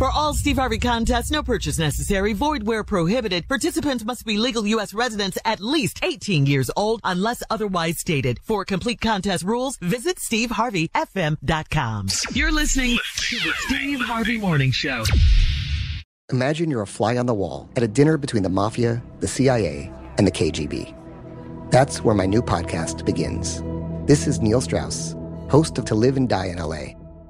For 0.00 0.10
all 0.10 0.32
Steve 0.32 0.56
Harvey 0.56 0.78
contests, 0.78 1.30
no 1.30 1.42
purchase 1.42 1.78
necessary, 1.78 2.32
void 2.32 2.62
where 2.62 2.82
prohibited. 2.82 3.46
Participants 3.46 4.02
must 4.02 4.24
be 4.24 4.38
legal 4.38 4.66
U.S. 4.66 4.94
residents 4.94 5.36
at 5.44 5.60
least 5.60 6.02
18 6.02 6.46
years 6.46 6.70
old 6.74 7.02
unless 7.04 7.42
otherwise 7.50 7.98
stated. 7.98 8.38
For 8.42 8.64
complete 8.64 9.02
contest 9.02 9.44
rules, 9.44 9.76
visit 9.76 10.16
SteveHarveyFM.com. 10.16 12.06
You're 12.32 12.50
listening 12.50 12.98
to 13.14 13.36
the 13.40 13.52
Steve 13.58 14.00
Harvey 14.00 14.38
Morning 14.38 14.70
Show. 14.70 15.04
Imagine 16.32 16.70
you're 16.70 16.80
a 16.80 16.86
fly 16.86 17.18
on 17.18 17.26
the 17.26 17.34
wall 17.34 17.68
at 17.76 17.82
a 17.82 17.88
dinner 17.88 18.16
between 18.16 18.42
the 18.42 18.48
mafia, 18.48 19.02
the 19.18 19.28
CIA, 19.28 19.92
and 20.16 20.26
the 20.26 20.32
KGB. 20.32 20.94
That's 21.70 22.02
where 22.02 22.14
my 22.14 22.24
new 22.24 22.40
podcast 22.40 23.04
begins. 23.04 23.62
This 24.06 24.26
is 24.26 24.40
Neil 24.40 24.62
Strauss, 24.62 25.14
host 25.50 25.76
of 25.76 25.84
To 25.84 25.94
Live 25.94 26.16
and 26.16 26.26
Die 26.26 26.46
in 26.46 26.56
LA. 26.56 26.99